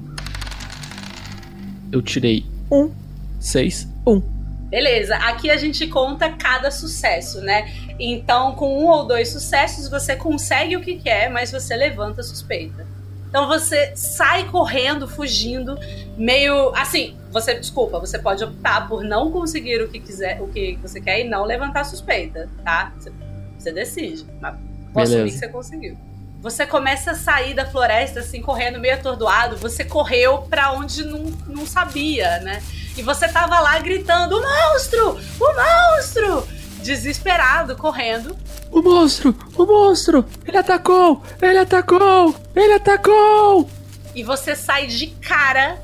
Eu 1.91 2.01
tirei 2.01 2.45
um, 2.71 2.91
seis, 3.39 3.88
um. 4.05 4.21
Beleza, 4.69 5.15
aqui 5.17 5.51
a 5.51 5.57
gente 5.57 5.85
conta 5.88 6.31
cada 6.31 6.71
sucesso, 6.71 7.41
né? 7.41 7.71
Então, 7.99 8.53
com 8.55 8.84
um 8.84 8.88
ou 8.88 9.05
dois 9.05 9.30
sucessos, 9.30 9.88
você 9.88 10.15
consegue 10.15 10.75
o 10.75 10.81
que 10.81 10.95
quer, 10.97 11.30
mas 11.30 11.51
você 11.51 11.75
levanta 11.75 12.21
a 12.21 12.23
suspeita. 12.23 12.88
Então 13.30 13.47
você 13.47 13.95
sai 13.95 14.49
correndo, 14.49 15.07
fugindo, 15.07 15.77
meio 16.17 16.73
assim, 16.75 17.15
você, 17.31 17.55
desculpa, 17.55 17.99
você 17.99 18.17
pode 18.17 18.43
optar 18.43 18.88
por 18.88 19.03
não 19.03 19.31
conseguir 19.31 19.81
o 19.81 19.89
que 19.89 19.99
quiser, 19.99 20.41
o 20.41 20.47
que 20.47 20.77
você 20.81 20.99
quer 20.99 21.21
e 21.21 21.23
não 21.23 21.43
levantar 21.43 21.84
suspeita, 21.84 22.49
tá? 22.63 22.91
Você, 22.97 23.11
você 23.57 23.71
decide. 23.71 24.25
Mas 24.39 24.55
vou 24.93 25.03
assumir 25.03 25.31
que 25.31 25.37
você 25.37 25.47
conseguiu. 25.47 25.97
Você 26.41 26.67
começa 26.67 27.11
a 27.11 27.15
sair 27.15 27.53
da 27.53 27.65
floresta, 27.65 28.19
assim, 28.19 28.41
correndo 28.41 28.77
meio 28.77 28.95
atordoado. 28.95 29.55
Você 29.57 29.85
correu 29.85 30.39
para 30.39 30.73
onde 30.73 31.05
não, 31.05 31.19
não 31.47 31.65
sabia, 31.65 32.39
né? 32.39 32.61
E 32.97 33.01
você 33.01 33.27
tava 33.29 33.59
lá 33.59 33.79
gritando: 33.79 34.37
o 34.37 34.41
monstro! 34.41 35.19
O 35.39 35.53
monstro! 35.53 36.47
Desesperado, 36.81 37.77
correndo. 37.77 38.35
O 38.69 38.81
monstro! 38.81 39.33
O 39.55 39.65
monstro! 39.65 40.25
Ele 40.45 40.57
atacou! 40.57 41.23
Ele 41.41 41.59
atacou! 41.59 42.35
Ele 42.53 42.73
atacou! 42.73 43.69
E 44.13 44.21
você 44.21 44.53
sai 44.53 44.87
de 44.87 45.07
cara 45.07 45.81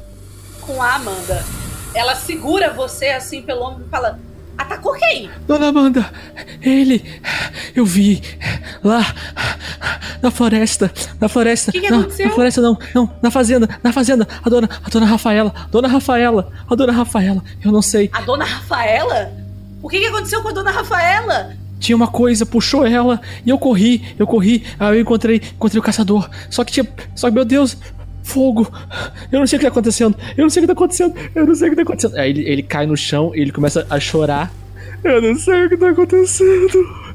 com 0.60 0.82
a 0.82 0.96
Amanda. 0.96 1.44
Ela 1.96 2.16
segura 2.16 2.72
você 2.74 3.10
assim 3.10 3.42
pelo 3.42 3.64
ombro 3.64 3.86
e 3.86 3.90
fala: 3.90 4.20
Atacou 4.60 4.92
quem? 4.92 5.30
Dona 5.48 5.70
Amanda, 5.70 6.12
ele. 6.62 7.22
Eu 7.74 7.86
vi. 7.86 8.22
Lá. 8.84 9.06
Na 10.22 10.30
floresta. 10.30 10.92
Na 11.18 11.30
floresta. 11.30 11.72
O 11.72 11.74
que, 11.74 11.80
que 11.80 11.90
não, 11.90 12.02
aconteceu? 12.02 12.28
Na 12.28 12.34
floresta 12.34 12.62
não. 12.62 12.78
Não, 12.94 13.10
na 13.22 13.32
fazenda. 13.32 13.70
Na 13.82 13.94
fazenda. 13.94 14.28
A 14.44 14.50
dona. 14.50 14.70
A 14.84 14.90
dona 14.90 15.06
Rafaela. 15.06 15.54
Dona 15.72 15.88
Rafaela. 15.88 16.52
A 16.70 16.76
dona 16.76 16.92
Rafaela. 16.92 17.42
Eu 17.64 17.72
não 17.72 17.82
sei. 17.82 18.10
A 18.12 18.20
dona 18.20 18.44
Rafaela? 18.44 19.32
O 19.82 19.88
que, 19.88 19.98
que 19.98 20.08
aconteceu 20.08 20.42
com 20.42 20.50
a 20.50 20.52
dona 20.52 20.72
Rafaela? 20.72 21.54
Tinha 21.80 21.96
uma 21.96 22.08
coisa, 22.08 22.46
puxou 22.46 22.86
ela 22.86 23.22
e 23.46 23.50
eu 23.50 23.58
corri, 23.58 24.14
eu 24.20 24.28
corri, 24.28 24.66
aí 24.78 24.98
eu 24.98 25.02
encontrei, 25.02 25.38
encontrei 25.38 25.80
o 25.80 25.84
caçador. 25.84 26.30
Só 26.50 26.66
que 26.66 26.74
tinha. 26.74 26.86
Só 27.16 27.30
que, 27.30 27.34
meu 27.34 27.46
Deus, 27.46 27.78
fogo! 28.30 28.72
Eu 29.32 29.40
não 29.40 29.48
sei 29.48 29.58
o 29.58 29.60
que 29.60 29.66
tá 29.66 29.72
acontecendo, 29.72 30.18
eu 30.38 30.44
não 30.44 30.50
sei 30.50 30.62
o 30.62 30.64
que 30.64 30.68
tá 30.68 30.74
acontecendo, 30.74 31.16
eu 31.36 31.46
não 31.46 31.56
sei 31.56 31.68
o 31.68 31.72
que 31.72 31.76
tá 31.76 31.82
acontecendo. 31.82 32.18
Aí 32.18 32.30
ele, 32.30 32.48
ele 32.48 32.64
cai 32.64 32.86
no 32.86 32.96
chão, 32.96 33.32
ele 33.34 33.52
começa 33.52 33.86
a 33.90 34.00
chorar. 34.00 34.52
Eu 35.04 35.22
não 35.22 35.36
sei 35.36 35.66
o 35.66 35.70
que 35.70 35.78
tá 35.78 35.90
acontecendo. 35.90 37.10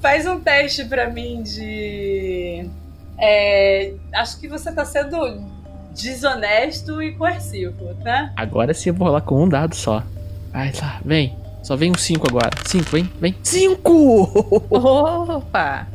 Faz 0.00 0.26
um 0.26 0.40
teste 0.40 0.84
pra 0.84 1.10
mim 1.10 1.42
de. 1.42 2.66
É, 3.18 3.92
acho 4.14 4.40
que 4.40 4.48
você 4.48 4.72
tá 4.72 4.84
sendo 4.84 5.44
desonesto 5.94 7.02
e 7.02 7.12
coercivo, 7.12 7.94
tá? 8.02 8.32
Agora 8.36 8.72
sim 8.72 8.90
eu 8.90 8.94
vou 8.94 9.08
rolar 9.08 9.20
com 9.20 9.42
um 9.42 9.48
dado 9.48 9.74
só. 9.74 10.02
Vai 10.52 10.72
lá, 10.80 11.00
vem. 11.04 11.36
Só 11.62 11.76
vem 11.76 11.90
um 11.90 11.98
5 11.98 12.26
agora. 12.28 12.50
5, 12.64 12.90
vem, 12.90 13.10
vem. 13.20 13.36
5! 13.42 14.66
Opa! 14.70 15.86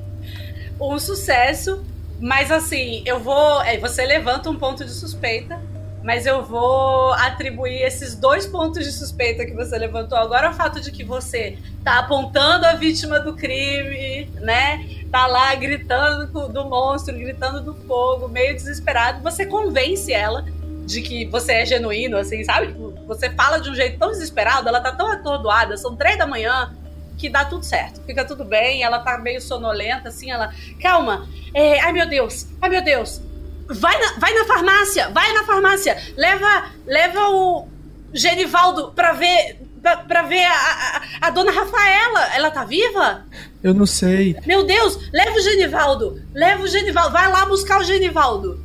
Um 0.80 1.00
sucesso, 1.00 1.84
mas 2.24 2.50
assim, 2.50 3.04
eu 3.06 3.20
vou. 3.20 3.62
é, 3.64 3.78
você 3.78 4.06
levanta 4.06 4.50
um 4.50 4.56
ponto 4.56 4.86
de 4.86 4.92
suspeita, 4.92 5.60
mas 6.02 6.26
eu 6.26 6.42
vou 6.42 7.12
atribuir 7.16 7.82
esses 7.82 8.16
dois 8.16 8.48
pontos 8.48 8.86
de 8.86 8.94
suspeita 8.94 9.46
que 9.46 9.52
você 9.52 9.78
levantou 9.78 10.18
agora 10.18 10.48
ao 10.48 10.54
fato 10.54 10.80
de 10.80 10.90
que 10.90 11.04
você 11.04 11.58
tá 11.84 12.00
apontando 12.00 12.66
a 12.66 12.76
vítima 12.76 13.20
do 13.20 13.36
crime, 13.36 14.30
né? 14.40 14.88
Tá 15.12 15.28
lá 15.28 15.54
gritando 15.56 16.48
do 16.48 16.64
monstro, 16.64 17.14
gritando 17.14 17.60
do 17.60 17.76
fogo, 17.86 18.30
meio 18.30 18.56
desesperado. 18.56 19.22
Você 19.22 19.46
convence 19.46 20.14
ela 20.14 20.46
de 20.86 21.02
que 21.02 21.26
você 21.26 21.52
é 21.56 21.66
genuíno, 21.66 22.16
assim, 22.16 22.42
sabe? 22.46 22.68
Tipo, 22.68 22.94
você 23.06 23.30
fala 23.32 23.58
de 23.58 23.70
um 23.70 23.76
jeito 23.76 24.00
tão 24.00 24.12
desesperado, 24.12 24.70
ela 24.70 24.80
tá 24.80 24.94
tão 24.94 25.12
atordoada, 25.12 25.76
são 25.76 25.94
três 25.94 26.18
da 26.18 26.26
manhã, 26.26 26.74
que 27.18 27.30
dá 27.30 27.46
tudo 27.46 27.64
certo. 27.64 28.02
Fica 28.06 28.26
tudo 28.26 28.44
bem, 28.44 28.84
ela 28.84 29.00
tá 29.00 29.18
meio 29.18 29.42
sonolenta, 29.42 30.10
assim, 30.10 30.32
ela. 30.32 30.54
Calma! 30.82 31.28
É, 31.54 31.80
ai 31.80 31.92
meu 31.92 32.08
Deus! 32.08 32.48
Ai 32.62 32.70
meu 32.70 32.84
Deus! 32.84 33.22
Vai 33.70 33.98
na, 33.98 34.20
vai 34.20 34.34
na 34.34 34.46
farmácia! 34.46 35.10
Vai 35.10 35.34
na 35.34 35.44
farmácia! 35.46 35.98
Leva, 36.18 36.66
leva 36.86 37.30
o 37.30 37.68
Genivaldo 38.14 38.92
pra 38.92 39.14
ver. 39.14 39.62
Pra, 39.82 39.98
pra 39.98 40.22
ver 40.22 40.46
a, 40.46 40.54
a, 40.54 41.28
a 41.28 41.30
dona 41.30 41.52
Rafaela. 41.52 42.34
Ela 42.34 42.50
tá 42.50 42.64
viva? 42.64 43.26
Eu 43.62 43.74
não 43.74 43.86
sei. 43.86 44.38
Meu 44.46 44.64
Deus, 44.66 45.10
leva 45.12 45.36
o 45.36 45.42
Genivaldo! 45.42 46.22
Leva 46.34 46.64
o 46.64 46.68
Genivaldo! 46.68 47.12
Vai 47.12 47.30
lá 47.30 47.46
buscar 47.46 47.82
o 47.82 47.84
Genivaldo! 47.84 48.64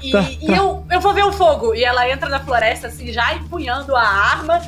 e 0.00 0.12
tá, 0.12 0.30
e 0.30 0.46
tá. 0.46 0.56
eu, 0.56 0.86
eu 0.90 1.00
vou 1.00 1.12
ver 1.12 1.24
o 1.24 1.32
fogo! 1.32 1.74
E 1.74 1.82
ela 1.84 2.08
entra 2.08 2.28
na 2.28 2.38
floresta, 2.38 2.86
assim, 2.86 3.12
já 3.12 3.34
empunhando 3.34 3.96
a 3.96 4.02
arma. 4.02 4.62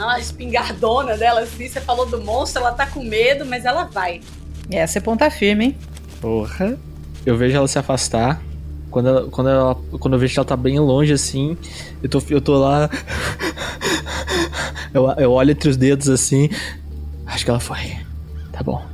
A 0.00 0.18
espingardona 0.18 1.16
dela, 1.16 1.40
assim, 1.42 1.68
você 1.68 1.80
falou 1.80 2.06
do 2.06 2.20
monstro, 2.20 2.62
ela 2.62 2.72
tá 2.72 2.86
com 2.86 3.04
medo, 3.04 3.44
mas 3.44 3.64
ela 3.64 3.84
vai. 3.84 4.20
Essa 4.70 4.98
é 4.98 5.00
ponta 5.00 5.30
firme, 5.30 5.66
hein? 5.66 5.76
Porra. 6.20 6.78
Eu 7.26 7.36
vejo 7.36 7.56
ela 7.56 7.68
se 7.68 7.78
afastar. 7.78 8.40
Quando, 8.90 9.08
ela, 9.08 9.30
quando, 9.30 9.50
ela, 9.50 9.74
quando 10.00 10.14
eu 10.14 10.20
vejo 10.20 10.32
que 10.32 10.38
ela 10.38 10.46
tá 10.46 10.56
bem 10.56 10.78
longe 10.78 11.12
assim, 11.12 11.56
eu 12.02 12.08
tô, 12.08 12.22
eu 12.30 12.40
tô 12.40 12.58
lá. 12.58 12.88
Eu, 14.92 15.08
eu 15.18 15.30
olho 15.30 15.52
entre 15.52 15.68
os 15.68 15.76
dedos 15.76 16.08
assim. 16.08 16.50
Acho 17.24 17.44
que 17.44 17.50
ela 17.50 17.60
foi. 17.60 17.96
Tá 18.50 18.60
bom. 18.60 18.84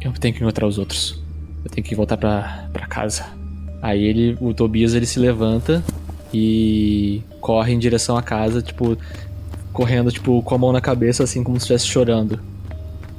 Eu 0.00 0.10
tenho 0.12 0.34
que 0.34 0.42
encontrar 0.42 0.66
os 0.66 0.78
outros. 0.78 1.22
Eu 1.64 1.70
tenho 1.70 1.86
que 1.86 1.94
voltar 1.94 2.16
pra, 2.16 2.68
pra 2.72 2.88
casa. 2.88 3.24
Aí 3.80 4.02
ele, 4.02 4.36
o 4.40 4.52
Tobias, 4.52 4.94
ele 4.94 5.06
se 5.06 5.20
levanta 5.20 5.80
e 6.32 7.22
corre 7.40 7.72
em 7.72 7.78
direção 7.78 8.16
à 8.16 8.22
casa, 8.22 8.60
tipo, 8.60 8.98
correndo, 9.74 10.10
tipo, 10.10 10.40
com 10.42 10.54
a 10.54 10.58
mão 10.58 10.72
na 10.72 10.80
cabeça, 10.80 11.24
assim, 11.24 11.42
como 11.42 11.58
se 11.58 11.64
estivesse 11.64 11.86
chorando. 11.86 12.40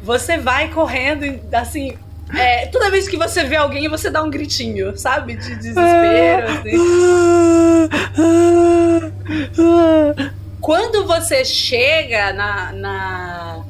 Você 0.01 0.37
vai 0.37 0.69
correndo, 0.69 1.25
e, 1.25 1.39
assim. 1.51 1.95
é, 2.33 2.65
toda 2.67 2.89
vez 2.89 3.07
que 3.07 3.17
você 3.17 3.43
vê 3.43 3.57
alguém, 3.57 3.87
você 3.89 4.09
dá 4.09 4.23
um 4.23 4.29
gritinho, 4.31 4.97
sabe? 4.97 5.35
De 5.35 5.55
desespero, 5.55 6.47
assim. 6.47 6.77
Quando 10.61 11.05
você 11.05 11.43
chega 11.43 12.33
na, 12.33 12.71
na, 12.71 13.63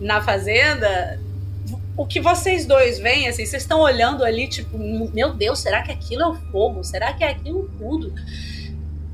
na 0.00 0.20
fazenda, 0.20 1.18
o 1.96 2.04
que 2.04 2.20
vocês 2.20 2.66
dois 2.66 2.98
veem, 2.98 3.28
assim, 3.28 3.46
vocês 3.46 3.62
estão 3.62 3.80
olhando 3.80 4.24
ali, 4.24 4.48
tipo, 4.48 4.76
meu 4.78 5.32
Deus, 5.32 5.60
será 5.60 5.82
que 5.82 5.92
aquilo 5.92 6.22
é 6.22 6.26
o 6.26 6.34
fogo? 6.50 6.82
Será 6.82 7.12
que 7.12 7.22
é 7.22 7.28
aquilo 7.28 7.70
tudo? 7.78 8.12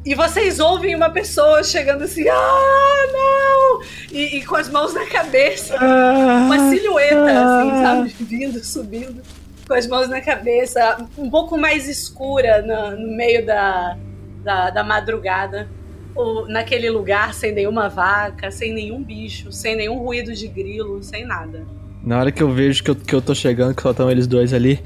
E 0.08 0.14
vocês 0.14 0.58
ouvem 0.58 0.94
uma 0.94 1.10
pessoa 1.10 1.62
chegando 1.62 2.04
assim, 2.04 2.26
ah, 2.26 3.06
não! 3.12 3.82
E, 4.10 4.38
e 4.38 4.42
com 4.46 4.56
as 4.56 4.66
mãos 4.70 4.94
na 4.94 5.04
cabeça. 5.04 5.76
Uma 5.76 6.70
silhueta, 6.70 7.30
assim, 7.30 7.70
sabe? 7.82 8.14
Vindo, 8.18 8.64
subindo, 8.64 9.20
com 9.68 9.74
as 9.74 9.86
mãos 9.86 10.08
na 10.08 10.22
cabeça, 10.22 11.06
um 11.18 11.28
pouco 11.28 11.58
mais 11.58 11.86
escura 11.86 12.62
no, 12.62 12.98
no 12.98 13.14
meio 13.14 13.44
da, 13.44 13.98
da, 14.42 14.70
da 14.70 14.82
madrugada. 14.82 15.68
Ou 16.14 16.48
naquele 16.48 16.88
lugar 16.88 17.34
sem 17.34 17.52
nenhuma 17.52 17.90
vaca, 17.90 18.50
sem 18.50 18.72
nenhum 18.72 19.02
bicho, 19.02 19.52
sem 19.52 19.76
nenhum 19.76 19.98
ruído 19.98 20.32
de 20.32 20.48
grilo, 20.48 21.02
sem 21.02 21.26
nada. 21.26 21.66
Na 22.02 22.18
hora 22.20 22.32
que 22.32 22.42
eu 22.42 22.50
vejo 22.50 22.82
que 22.82 22.90
eu, 22.90 22.96
que 22.96 23.14
eu 23.14 23.20
tô 23.20 23.34
chegando, 23.34 23.74
que 23.74 23.82
só 23.82 23.90
estão 23.90 24.10
eles 24.10 24.26
dois 24.26 24.54
ali. 24.54 24.82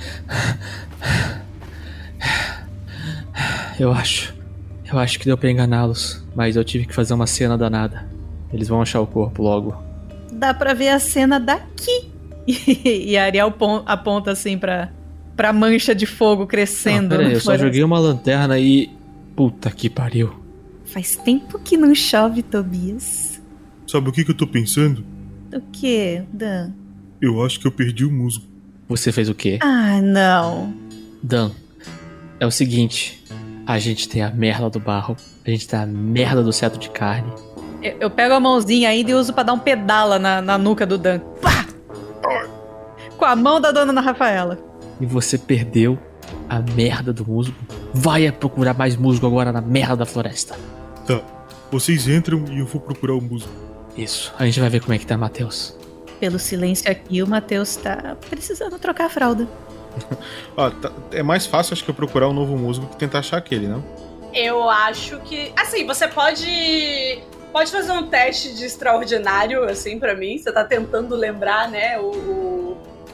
Eu 3.78 3.92
acho. 3.92 4.41
Eu 4.92 4.98
acho 4.98 5.18
que 5.18 5.24
deu 5.24 5.38
pra 5.38 5.50
enganá-los. 5.50 6.22
Mas 6.34 6.56
eu 6.56 6.64
tive 6.64 6.86
que 6.86 6.94
fazer 6.94 7.14
uma 7.14 7.26
cena 7.26 7.56
danada. 7.56 8.06
Eles 8.52 8.68
vão 8.68 8.82
achar 8.82 9.00
o 9.00 9.06
corpo 9.06 9.42
logo. 9.42 9.74
Dá 10.32 10.52
pra 10.52 10.74
ver 10.74 10.88
a 10.90 10.98
cena 10.98 11.38
daqui. 11.40 12.10
E 12.84 13.16
a 13.16 13.24
Ariel 13.24 13.52
pon- 13.52 13.82
aponta 13.86 14.32
assim 14.32 14.58
pra, 14.58 14.90
pra 15.36 15.52
mancha 15.52 15.94
de 15.94 16.06
fogo 16.06 16.44
crescendo. 16.46 17.10
Pera 17.10 17.28
aí, 17.28 17.32
eu 17.34 17.40
só 17.40 17.56
joguei 17.56 17.82
uma 17.84 17.98
lanterna 18.00 18.58
e. 18.58 18.90
Puta 19.36 19.70
que 19.70 19.88
pariu. 19.88 20.32
Faz 20.84 21.14
tempo 21.16 21.58
que 21.60 21.76
não 21.76 21.94
chove, 21.94 22.42
Tobias. 22.42 23.40
Sabe 23.86 24.08
o 24.08 24.12
que, 24.12 24.24
que 24.24 24.32
eu 24.32 24.36
tô 24.36 24.46
pensando? 24.46 25.04
O 25.54 25.60
quê, 25.72 26.22
Dan? 26.32 26.72
Eu 27.20 27.42
acho 27.44 27.60
que 27.60 27.66
eu 27.66 27.72
perdi 27.72 28.04
o 28.04 28.10
musgo. 28.10 28.44
Você 28.88 29.12
fez 29.12 29.28
o 29.28 29.34
quê? 29.34 29.58
Ah, 29.62 30.00
não. 30.02 30.74
Dan, 31.22 31.52
é 32.40 32.46
o 32.46 32.50
seguinte. 32.50 33.22
A 33.72 33.78
gente 33.78 34.06
tem 34.06 34.20
a 34.20 34.28
merda 34.28 34.68
do 34.68 34.78
barro. 34.78 35.16
A 35.46 35.48
gente 35.48 35.66
tem 35.66 35.78
a 35.80 35.86
merda 35.86 36.42
do 36.42 36.52
cetro 36.52 36.78
de 36.78 36.90
carne. 36.90 37.32
Eu, 37.82 37.96
eu 38.00 38.10
pego 38.10 38.34
a 38.34 38.38
mãozinha 38.38 38.90
ainda 38.90 39.12
e 39.12 39.14
uso 39.14 39.32
pra 39.32 39.42
dar 39.42 39.54
um 39.54 39.58
pedala 39.58 40.18
na, 40.18 40.42
na 40.42 40.58
nuca 40.58 40.84
do 40.84 40.98
Dan. 40.98 41.20
Pá! 41.40 41.64
Com 43.16 43.24
a 43.24 43.34
mão 43.34 43.62
da 43.62 43.72
dona 43.72 43.90
Ana 43.90 44.02
Rafaela. 44.02 44.58
E 45.00 45.06
você 45.06 45.38
perdeu 45.38 45.98
a 46.50 46.60
merda 46.60 47.14
do 47.14 47.26
musgo. 47.26 47.56
Vai 47.94 48.30
procurar 48.30 48.74
mais 48.74 48.94
musgo 48.94 49.26
agora 49.26 49.50
na 49.50 49.62
merda 49.62 49.96
da 49.96 50.04
floresta. 50.04 50.54
Tá. 51.06 51.22
Vocês 51.70 52.06
entram 52.06 52.44
e 52.50 52.58
eu 52.58 52.66
vou 52.66 52.78
procurar 52.78 53.14
o 53.14 53.22
musgo. 53.22 53.48
Isso. 53.96 54.34
A 54.38 54.44
gente 54.44 54.60
vai 54.60 54.68
ver 54.68 54.80
como 54.80 54.92
é 54.92 54.98
que 54.98 55.06
tá, 55.06 55.16
Matheus. 55.16 55.74
Pelo 56.20 56.38
silêncio 56.38 56.90
aqui, 56.90 57.22
o 57.22 57.26
Matheus 57.26 57.76
tá 57.76 58.18
precisando 58.28 58.78
trocar 58.78 59.06
a 59.06 59.08
fralda. 59.08 59.48
Ah, 60.56 60.70
tá- 60.70 60.92
é 61.12 61.22
mais 61.22 61.46
fácil, 61.46 61.72
acho 61.72 61.82
que 61.84 61.90
eu 61.90 61.94
procurar 61.94 62.28
um 62.28 62.32
novo 62.32 62.56
musgo 62.56 62.86
que 62.86 62.96
tentar 62.96 63.20
achar 63.20 63.38
aquele, 63.38 63.66
não? 63.66 63.82
Eu 64.34 64.68
acho 64.68 65.18
que. 65.20 65.52
Assim, 65.56 65.86
você 65.86 66.06
pode. 66.08 67.20
Pode 67.52 67.70
fazer 67.70 67.92
um 67.92 68.06
teste 68.06 68.54
de 68.54 68.64
extraordinário, 68.64 69.64
assim, 69.64 69.98
pra 69.98 70.14
mim. 70.14 70.38
Você 70.38 70.50
tá 70.52 70.64
tentando 70.64 71.14
lembrar, 71.14 71.68
né, 71.70 71.98
o. 71.98 72.04
o- 72.04 72.62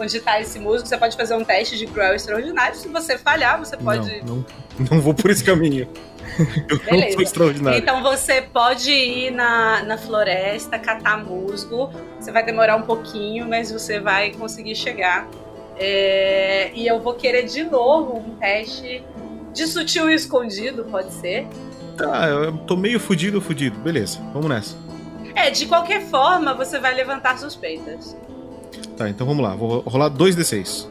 onde 0.00 0.20
tá 0.20 0.40
esse 0.40 0.60
músico. 0.60 0.88
Você 0.88 0.96
pode 0.96 1.16
fazer 1.16 1.34
um 1.34 1.42
teste 1.42 1.76
de 1.76 1.84
cruel 1.86 2.14
extraordinário. 2.14 2.76
Se 2.76 2.86
você 2.88 3.18
falhar, 3.18 3.58
você 3.58 3.76
pode. 3.76 4.20
Não, 4.24 4.36
não, 4.36 4.44
não 4.92 5.00
vou 5.00 5.12
por 5.12 5.28
esse 5.30 5.42
caminho. 5.42 5.88
Eu 6.38 6.76
não 6.78 6.84
Beleza. 6.84 7.12
sou 7.14 7.22
extraordinário. 7.22 7.78
Então 7.80 8.00
você 8.02 8.42
pode 8.42 8.92
ir 8.92 9.32
na, 9.32 9.82
na 9.82 9.98
floresta, 9.98 10.78
catar 10.78 11.16
musgo. 11.24 11.90
Você 12.20 12.30
vai 12.30 12.44
demorar 12.44 12.76
um 12.76 12.82
pouquinho, 12.82 13.48
mas 13.48 13.72
você 13.72 13.98
vai 13.98 14.30
conseguir 14.30 14.76
chegar. 14.76 15.26
É, 15.78 16.72
e 16.74 16.86
eu 16.86 17.00
vou 17.00 17.14
querer 17.14 17.44
de 17.44 17.62
novo 17.62 18.18
um 18.18 18.36
teste 18.36 19.04
de 19.52 19.66
sutil 19.66 20.10
e 20.10 20.14
escondido, 20.14 20.84
pode 20.84 21.12
ser. 21.12 21.46
Tá, 21.96 22.28
eu 22.28 22.56
tô 22.58 22.76
meio 22.76 23.00
fudido, 23.00 23.40
fudido. 23.40 23.78
Beleza, 23.80 24.20
vamos 24.32 24.48
nessa. 24.48 24.76
É, 25.34 25.50
de 25.50 25.66
qualquer 25.66 26.02
forma, 26.06 26.54
você 26.54 26.78
vai 26.78 26.94
levantar 26.94 27.38
suspeitas. 27.38 28.16
Tá, 28.96 29.08
então 29.08 29.26
vamos 29.26 29.42
lá. 29.42 29.54
Vou 29.54 29.80
rolar 29.80 30.10
2d6. 30.10 30.88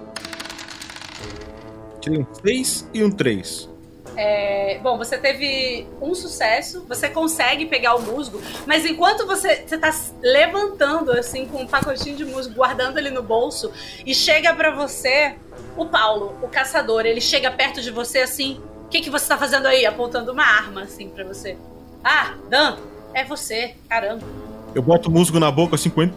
Tirei 1.99 2.19
um 2.19 2.25
6 2.45 2.89
e 2.93 3.03
um 3.03 3.11
3. 3.11 3.69
É, 4.17 4.79
bom, 4.81 4.97
você 4.97 5.15
teve 5.15 5.87
um 6.01 6.15
sucesso, 6.15 6.83
você 6.89 7.07
consegue 7.07 7.67
pegar 7.67 7.93
o 7.93 8.01
musgo, 8.01 8.41
mas 8.65 8.83
enquanto 8.83 9.27
você, 9.27 9.63
você 9.65 9.77
tá 9.77 9.91
levantando 10.23 11.11
assim 11.11 11.45
com 11.45 11.61
um 11.61 11.67
pacotinho 11.67 12.17
de 12.17 12.25
musgo, 12.25 12.55
guardando 12.55 12.97
ele 12.97 13.11
no 13.11 13.21
bolso, 13.21 13.71
e 14.03 14.15
chega 14.15 14.55
pra 14.55 14.71
você 14.71 15.35
o 15.77 15.85
Paulo, 15.85 16.35
o 16.41 16.47
caçador, 16.47 17.05
ele 17.05 17.21
chega 17.21 17.51
perto 17.51 17.79
de 17.79 17.91
você 17.91 18.19
assim, 18.19 18.59
o 18.85 18.89
que, 18.89 19.01
que 19.01 19.09
você 19.11 19.27
tá 19.27 19.37
fazendo 19.37 19.67
aí? 19.67 19.85
Apontando 19.85 20.31
uma 20.31 20.43
arma 20.43 20.81
assim 20.81 21.09
pra 21.09 21.23
você. 21.23 21.55
Ah, 22.03 22.33
Dan, 22.49 22.77
é 23.13 23.23
você, 23.23 23.75
caramba. 23.87 24.25
Eu 24.73 24.81
boto 24.81 25.09
o 25.09 25.11
musgo 25.11 25.39
na 25.39 25.51
boca 25.51 25.75
assim 25.75 25.91
com 25.91 26.01
ele. 26.01 26.13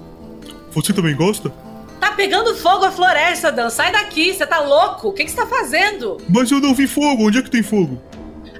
Você 0.71 0.93
também 0.95 1.15
gosta? 1.15 1.53
Tá 2.01 2.13
pegando 2.13 2.57
fogo 2.57 2.85
a 2.87 2.91
floresta, 2.91 3.53
Dan, 3.53 3.69
sai 3.69 3.93
daqui, 3.93 4.33
você 4.33 4.47
tá 4.47 4.59
louco? 4.61 5.09
O 5.09 5.13
que, 5.13 5.25
que 5.25 5.31
você 5.31 5.37
tá 5.37 5.47
fazendo? 5.47 6.17
Mas 6.29 6.51
eu 6.51 6.59
não 6.59 6.75
vi 6.75 6.87
fogo, 6.87 7.27
onde 7.27 7.39
é 7.39 7.43
que 7.43 7.51
tem 7.51 7.63
fogo? 7.63 8.01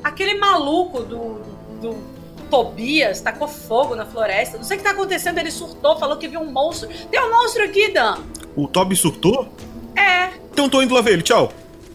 Aquele 0.05 0.35
maluco 0.35 1.03
do, 1.03 1.41
do 1.81 1.97
Tobias 2.51 3.21
tacou 3.21 3.49
fogo 3.49 3.95
na 3.95 4.05
floresta. 4.05 4.59
Não 4.59 4.65
sei 4.65 4.77
o 4.77 4.81
que 4.81 4.85
tá 4.85 4.91
acontecendo, 4.91 5.39
ele 5.39 5.51
surtou, 5.51 5.99
falou 5.99 6.17
que 6.17 6.29
viu 6.29 6.41
um 6.41 6.51
monstro. 6.51 6.89
Tem 7.11 7.21
um 7.21 7.31
monstro 7.31 7.65
aqui, 7.65 7.91
Dan. 7.93 8.19
O 8.55 8.69
Toby 8.69 8.97
surtou? 8.97 9.49
É. 9.97 10.31
Então 10.53 10.69
tô 10.69 10.83
indo 10.83 10.95
lá 10.95 11.01
ver 11.01 11.13
ele, 11.13 11.23
tchau. 11.23 11.53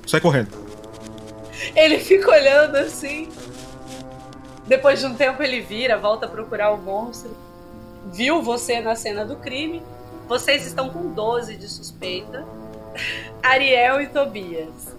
Sai 0.08 0.20
correndo. 0.20 0.50
Ele 1.76 2.00
fica 2.00 2.32
olhando 2.32 2.76
assim. 2.78 3.30
Depois 4.66 5.00
de 5.00 5.06
um 5.06 5.14
tempo 5.14 5.44
ele 5.44 5.62
vira, 5.62 5.98
volta 5.98 6.26
a 6.26 6.30
procurar 6.30 6.72
o 6.72 6.78
monstro. 6.78 7.36
Viu 8.12 8.42
você 8.42 8.80
na 8.80 8.96
cena 8.96 9.26
do 9.26 9.36
crime. 9.36 9.84
Vocês 10.28 10.66
estão 10.66 10.90
com 10.90 11.14
12 11.14 11.56
de 11.56 11.70
suspeita. 11.70 12.46
Ariel 13.44 14.02
e 14.02 14.08
Tobias. 14.08 14.96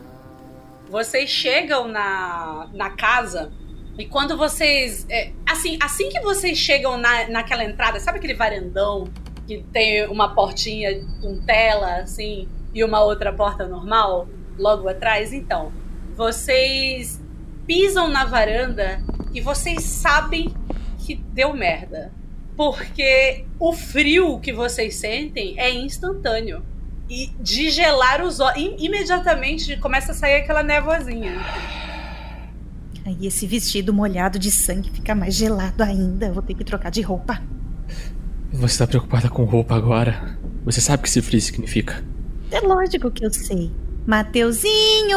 Vocês 0.88 1.28
chegam 1.28 1.88
na, 1.88 2.68
na 2.72 2.90
casa 2.90 3.50
e 3.98 4.04
quando 4.04 4.36
vocês. 4.36 5.06
é, 5.08 5.32
assim, 5.46 5.78
assim 5.80 6.08
que 6.10 6.20
vocês 6.20 6.56
chegam 6.56 6.98
na, 6.98 7.28
naquela 7.28 7.64
entrada, 7.64 7.98
sabe 7.98 8.18
aquele 8.18 8.34
varandão 8.34 9.08
que 9.46 9.64
tem 9.72 10.06
uma 10.08 10.34
portinha 10.34 11.02
com 11.20 11.40
tela, 11.40 11.96
assim, 11.96 12.48
e 12.74 12.84
uma 12.84 13.02
outra 13.02 13.32
porta 13.32 13.66
normal 13.66 14.28
logo 14.58 14.88
atrás? 14.88 15.32
Então, 15.32 15.72
vocês 16.14 17.20
pisam 17.66 18.08
na 18.08 18.24
varanda 18.24 19.00
e 19.32 19.40
vocês 19.40 19.82
sabem 19.82 20.54
que 20.98 21.14
deu 21.14 21.52
merda. 21.54 22.12
Porque 22.56 23.44
o 23.60 23.72
frio 23.72 24.40
que 24.40 24.52
vocês 24.52 24.96
sentem 24.96 25.54
é 25.58 25.70
instantâneo. 25.70 26.62
E 27.08 27.30
de 27.38 27.70
gelar 27.70 28.22
os 28.22 28.40
olhos. 28.40 28.74
Imediatamente 28.78 29.76
começa 29.76 30.12
a 30.12 30.14
sair 30.14 30.36
aquela 30.36 30.62
névoazinha. 30.62 31.38
Aí 33.04 33.26
esse 33.26 33.46
vestido 33.46 33.92
molhado 33.92 34.38
de 34.38 34.50
sangue 34.50 34.90
fica 34.90 35.14
mais 35.14 35.34
gelado 35.34 35.82
ainda. 35.82 36.26
Eu 36.26 36.34
Vou 36.34 36.42
ter 36.42 36.54
que 36.54 36.64
trocar 36.64 36.90
de 36.90 37.02
roupa. 37.02 37.40
Você 38.52 38.78
tá 38.78 38.86
preocupada 38.86 39.28
com 39.28 39.44
roupa 39.44 39.76
agora? 39.76 40.36
Você 40.64 40.80
sabe 40.80 41.00
o 41.00 41.02
que 41.02 41.08
esse 41.08 41.22
frio 41.22 41.40
significa? 41.40 42.02
É 42.50 42.60
lógico 42.60 43.10
que 43.10 43.24
eu 43.24 43.32
sei. 43.32 43.70
Mateuzinho! 44.06 45.16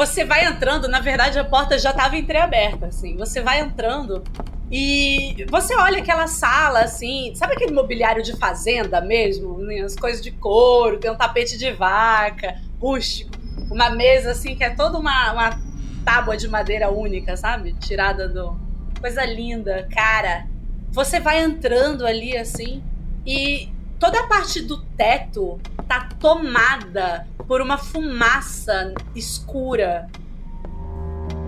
Você 0.00 0.24
vai 0.24 0.46
entrando, 0.46 0.88
na 0.88 0.98
verdade 0.98 1.38
a 1.38 1.44
porta 1.44 1.78
já 1.78 1.90
estava 1.90 2.16
entreaberta, 2.16 2.86
assim. 2.86 3.18
Você 3.18 3.42
vai 3.42 3.60
entrando 3.60 4.24
e 4.72 5.44
você 5.50 5.76
olha 5.76 5.98
aquela 5.98 6.26
sala, 6.26 6.80
assim, 6.80 7.34
sabe 7.34 7.52
aquele 7.52 7.74
mobiliário 7.74 8.22
de 8.22 8.34
fazenda 8.34 8.98
mesmo? 9.02 9.58
Né, 9.58 9.80
As 9.80 9.94
coisas 9.94 10.22
de 10.22 10.30
couro, 10.30 10.98
tem 10.98 11.10
um 11.10 11.16
tapete 11.16 11.58
de 11.58 11.70
vaca, 11.72 12.58
rústico, 12.80 13.30
uma 13.70 13.90
mesa, 13.90 14.30
assim, 14.30 14.56
que 14.56 14.64
é 14.64 14.70
toda 14.70 14.96
uma, 14.96 15.32
uma 15.32 15.60
tábua 16.02 16.34
de 16.34 16.48
madeira 16.48 16.90
única, 16.90 17.36
sabe? 17.36 17.74
Tirada 17.74 18.26
do. 18.26 18.58
Coisa 18.98 19.22
linda, 19.26 19.86
cara. 19.92 20.46
Você 20.92 21.20
vai 21.20 21.44
entrando 21.44 22.06
ali, 22.06 22.38
assim, 22.38 22.82
e 23.26 23.68
toda 23.98 24.18
a 24.18 24.26
parte 24.26 24.62
do 24.62 24.80
teto 24.96 25.60
tá 25.86 26.08
tomada 26.18 27.26
por 27.50 27.60
uma 27.60 27.76
fumaça 27.76 28.94
escura. 29.12 30.06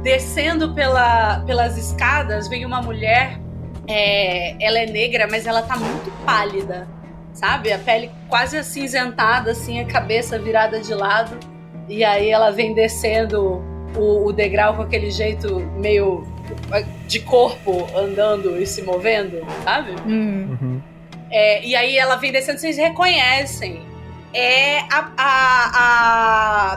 Descendo 0.02 0.74
pela, 0.74 1.44
pelas 1.46 1.78
escadas, 1.78 2.48
vem 2.48 2.66
uma 2.66 2.82
mulher. 2.82 3.38
é, 3.86 4.56
ela 4.60 4.80
é 4.80 4.86
negra, 4.86 5.28
mas 5.30 5.46
ela 5.46 5.62
tá 5.62 5.76
muito 5.76 6.10
pálida, 6.24 6.88
sabe? 7.32 7.72
A 7.72 7.78
pele 7.78 8.10
quase 8.28 8.56
acinzentada, 8.56 9.52
assim, 9.52 9.78
a 9.78 9.84
cabeça 9.84 10.40
virada 10.40 10.80
de 10.80 10.92
lado. 10.92 11.38
E 11.88 12.02
aí 12.02 12.30
ela 12.30 12.50
vem 12.50 12.74
descendo 12.74 13.62
o, 13.96 14.26
o 14.26 14.32
degrau 14.32 14.74
com 14.74 14.82
aquele 14.82 15.12
jeito 15.12 15.60
meio 15.76 16.26
de 17.06 17.20
corpo 17.20 17.86
andando 17.96 18.60
e 18.60 18.66
se 18.66 18.82
movendo, 18.82 19.38
sabe? 19.62 19.92
É, 21.30 21.64
e 21.64 21.76
aí 21.76 21.96
ela 21.96 22.16
vem 22.16 22.32
descendo, 22.32 22.58
vocês 22.58 22.76
reconhecem. 22.76 23.91
É 24.34 24.80
a, 24.90 25.12
a, 25.16 26.72
a 26.72 26.76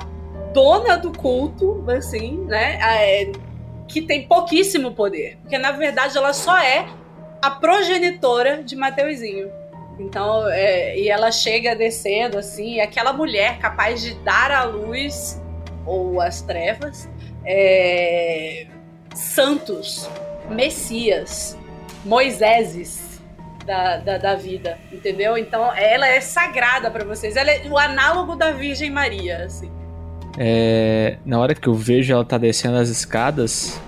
dona 0.53 0.97
do 0.97 1.11
culto, 1.11 1.83
assim, 1.89 2.37
né? 2.45 2.79
É, 2.81 3.31
que 3.87 4.01
tem 4.01 4.27
pouquíssimo 4.27 4.91
poder. 4.91 5.37
Porque 5.41 5.57
na 5.57 5.71
verdade 5.71 6.17
ela 6.17 6.33
só 6.33 6.57
é 6.57 6.87
a 7.41 7.51
progenitora 7.51 8.63
de 8.63 8.75
Mateuzinho. 8.75 9.51
Então, 9.97 10.49
é, 10.49 10.97
e 10.97 11.09
ela 11.09 11.31
chega 11.31 11.75
descendo, 11.75 12.37
assim, 12.37 12.81
aquela 12.81 13.13
mulher 13.13 13.59
capaz 13.59 14.01
de 14.01 14.13
dar 14.15 14.51
à 14.51 14.63
luz, 14.65 15.41
ou 15.85 16.19
às 16.19 16.41
trevas, 16.41 17.07
é, 17.45 18.67
santos, 19.13 20.09
messias, 20.49 21.57
Moiséses 22.05 23.04
da, 23.65 23.97
da, 23.97 24.17
da 24.17 24.35
vida, 24.35 24.77
entendeu? 24.91 25.37
Então 25.37 25.73
ela 25.75 26.07
é 26.07 26.21
sagrada 26.21 26.89
pra 26.91 27.03
vocês. 27.03 27.35
Ela 27.35 27.51
é 27.51 27.67
o 27.69 27.77
análogo 27.77 28.35
da 28.35 28.51
Virgem 28.51 28.89
Maria, 28.89 29.43
assim. 29.45 29.71
É, 30.37 31.17
na 31.25 31.39
hora 31.39 31.55
que 31.55 31.67
eu 31.67 31.73
vejo 31.73 32.11
ela 32.13 32.25
tá 32.25 32.37
descendo 32.37 32.77
as 32.77 32.89
escadas, 32.89 33.79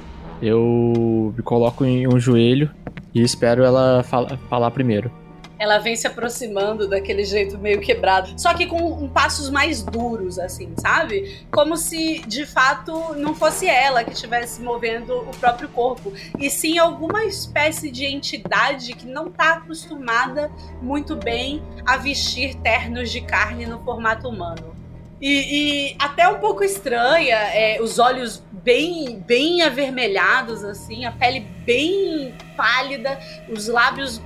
eu 0.41 1.33
me 1.35 1.43
coloco 1.43 1.83
em 1.85 2.07
um 2.07 2.19
joelho 2.19 2.69
e 3.13 3.21
espero 3.21 3.63
ela 3.63 4.03
fala- 4.03 4.37
falar 4.49 4.71
primeiro. 4.71 5.11
Ela 5.59 5.79
vem 5.79 5.95
se 5.95 6.07
aproximando 6.07 6.87
daquele 6.87 7.23
jeito 7.23 7.57
meio 7.57 7.79
quebrado, 7.79 8.39
só 8.39 8.53
que 8.53 8.67
com 8.67 8.77
um 8.77 9.09
passos 9.09 9.49
mais 9.49 9.81
duros, 9.81 10.37
assim, 10.37 10.73
sabe? 10.77 11.45
Como 11.51 11.75
se 11.75 12.19
de 12.27 12.45
fato 12.45 13.15
não 13.15 13.33
fosse 13.33 13.67
ela 13.67 14.03
que 14.03 14.13
estivesse 14.13 14.61
movendo 14.61 15.17
o 15.17 15.31
próprio 15.37 15.69
corpo, 15.69 16.13
e 16.37 16.49
sim 16.49 16.77
alguma 16.77 17.25
espécie 17.25 17.89
de 17.89 18.05
entidade 18.05 18.93
que 18.93 19.05
não 19.05 19.31
tá 19.31 19.53
acostumada 19.53 20.51
muito 20.81 21.15
bem 21.15 21.61
a 21.85 21.97
vestir 21.97 22.55
ternos 22.55 23.11
de 23.11 23.21
carne 23.21 23.65
no 23.65 23.79
formato 23.83 24.27
humano. 24.29 24.75
E, 25.19 25.91
e 25.91 25.95
até 25.97 26.27
um 26.27 26.39
pouco 26.39 26.63
estranha, 26.63 27.35
é, 27.35 27.81
os 27.81 27.97
olhos 27.97 28.43
bem, 28.51 29.19
bem 29.19 29.63
avermelhados, 29.63 30.63
assim, 30.63 31.05
a 31.05 31.11
pele 31.11 31.39
bem 31.65 32.35
pálida, 32.55 33.19
os 33.49 33.67
lábios 33.67 34.21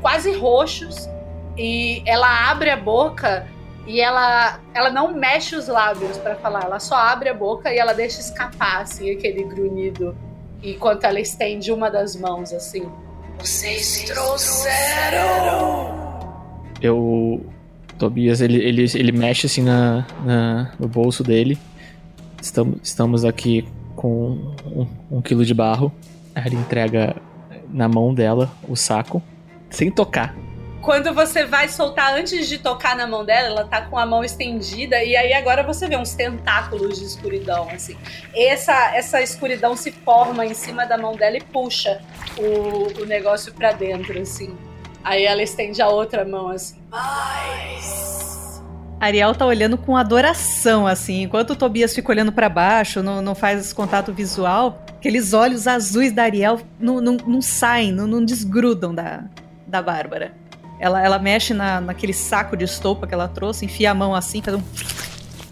quase 0.00 0.32
roxos. 0.36 1.08
E 1.56 2.02
ela 2.06 2.50
abre 2.50 2.70
a 2.70 2.76
boca 2.76 3.46
e 3.86 4.00
ela, 4.00 4.60
ela 4.72 4.88
não 4.90 5.12
mexe 5.12 5.54
os 5.56 5.66
lábios 5.68 6.16
pra 6.18 6.36
falar, 6.36 6.64
ela 6.64 6.78
só 6.78 6.94
abre 6.96 7.28
a 7.28 7.34
boca 7.34 7.72
e 7.72 7.78
ela 7.78 7.92
deixa 7.92 8.20
escapar, 8.20 8.82
assim, 8.82 9.10
aquele 9.10 9.42
grunhido. 9.44 10.16
Enquanto 10.62 11.04
ela 11.04 11.18
estende 11.20 11.72
uma 11.72 11.90
das 11.90 12.14
mãos, 12.16 12.52
assim. 12.52 12.86
Vocês 13.38 14.04
trouxeram! 15.10 15.98
Eu. 16.80 17.44
Tobias, 17.98 18.40
ele, 18.40 18.56
ele, 18.56 18.84
ele 18.94 19.12
mexe 19.12 19.44
assim 19.46 19.62
na, 19.62 20.06
na- 20.24 20.72
no 20.78 20.88
bolso 20.88 21.22
dele. 21.22 21.58
Estamos, 22.40 22.78
estamos 22.82 23.24
aqui 23.26 23.68
com 23.94 24.54
um, 24.64 24.86
um 25.10 25.20
quilo 25.20 25.44
de 25.44 25.52
barro. 25.52 25.92
Ele 26.34 26.56
entrega 26.56 27.14
na 27.68 27.86
mão 27.88 28.14
dela 28.14 28.50
o 28.66 28.74
saco, 28.74 29.22
sem 29.70 29.90
tocar. 29.90 30.34
quando 30.82 31.12
você 31.14 31.44
vai 31.44 31.68
soltar 31.68 32.14
antes 32.14 32.48
de 32.48 32.58
tocar 32.58 32.96
na 32.96 33.06
mão 33.06 33.24
dela, 33.24 33.48
ela 33.48 33.64
tá 33.64 33.82
com 33.82 33.98
a 33.98 34.06
mão 34.06 34.24
estendida 34.24 35.02
e 35.04 35.14
aí 35.14 35.32
agora 35.32 35.62
você 35.62 35.86
vê 35.86 35.96
uns 35.96 36.14
tentáculos 36.14 36.98
de 36.98 37.04
escuridão 37.04 37.68
assim. 37.70 37.96
Essa 38.34 38.96
essa 38.96 39.20
escuridão 39.20 39.76
se 39.76 39.92
forma 39.92 40.44
em 40.44 40.54
cima 40.54 40.86
da 40.86 40.96
mão 40.96 41.14
dela 41.14 41.36
e 41.36 41.42
puxa 41.42 42.00
o, 42.38 43.02
o 43.02 43.06
negócio 43.06 43.52
para 43.52 43.72
dentro 43.72 44.18
assim. 44.20 44.56
Aí 45.04 45.24
ela 45.24 45.42
estende 45.42 45.80
a 45.80 45.88
outra 45.88 46.24
mão 46.24 46.48
assim. 46.48 46.80
Mais. 46.90 48.10
Ariel 49.00 49.34
tá 49.34 49.46
olhando 49.46 49.78
com 49.78 49.96
adoração, 49.96 50.86
assim, 50.86 51.22
enquanto 51.22 51.50
o 51.50 51.56
Tobias 51.56 51.94
fica 51.94 52.12
olhando 52.12 52.30
para 52.30 52.50
baixo, 52.50 53.02
não, 53.02 53.22
não 53.22 53.34
faz 53.34 53.58
esse 53.58 53.74
contato 53.74 54.12
visual, 54.12 54.84
aqueles 54.90 55.32
olhos 55.32 55.66
azuis 55.66 56.12
da 56.12 56.24
Ariel 56.24 56.60
não, 56.78 57.00
não, 57.00 57.16
não 57.16 57.40
saem, 57.40 57.92
não, 57.92 58.06
não 58.06 58.22
desgrudam 58.22 58.94
da, 58.94 59.24
da 59.70 59.80
Bárbara. 59.80 60.34
Ela, 60.78 61.02
ela 61.02 61.18
mexe 61.18 61.54
na, 61.54 61.80
naquele 61.80 62.12
saco 62.12 62.56
de 62.56 62.64
estopa 62.64 63.06
que 63.06 63.14
ela 63.14 63.28
trouxe, 63.28 63.66
enfia 63.66 63.90
a 63.90 63.94
mão 63.94 64.14
assim, 64.14 64.42
faz 64.42 64.56
um 64.56 64.62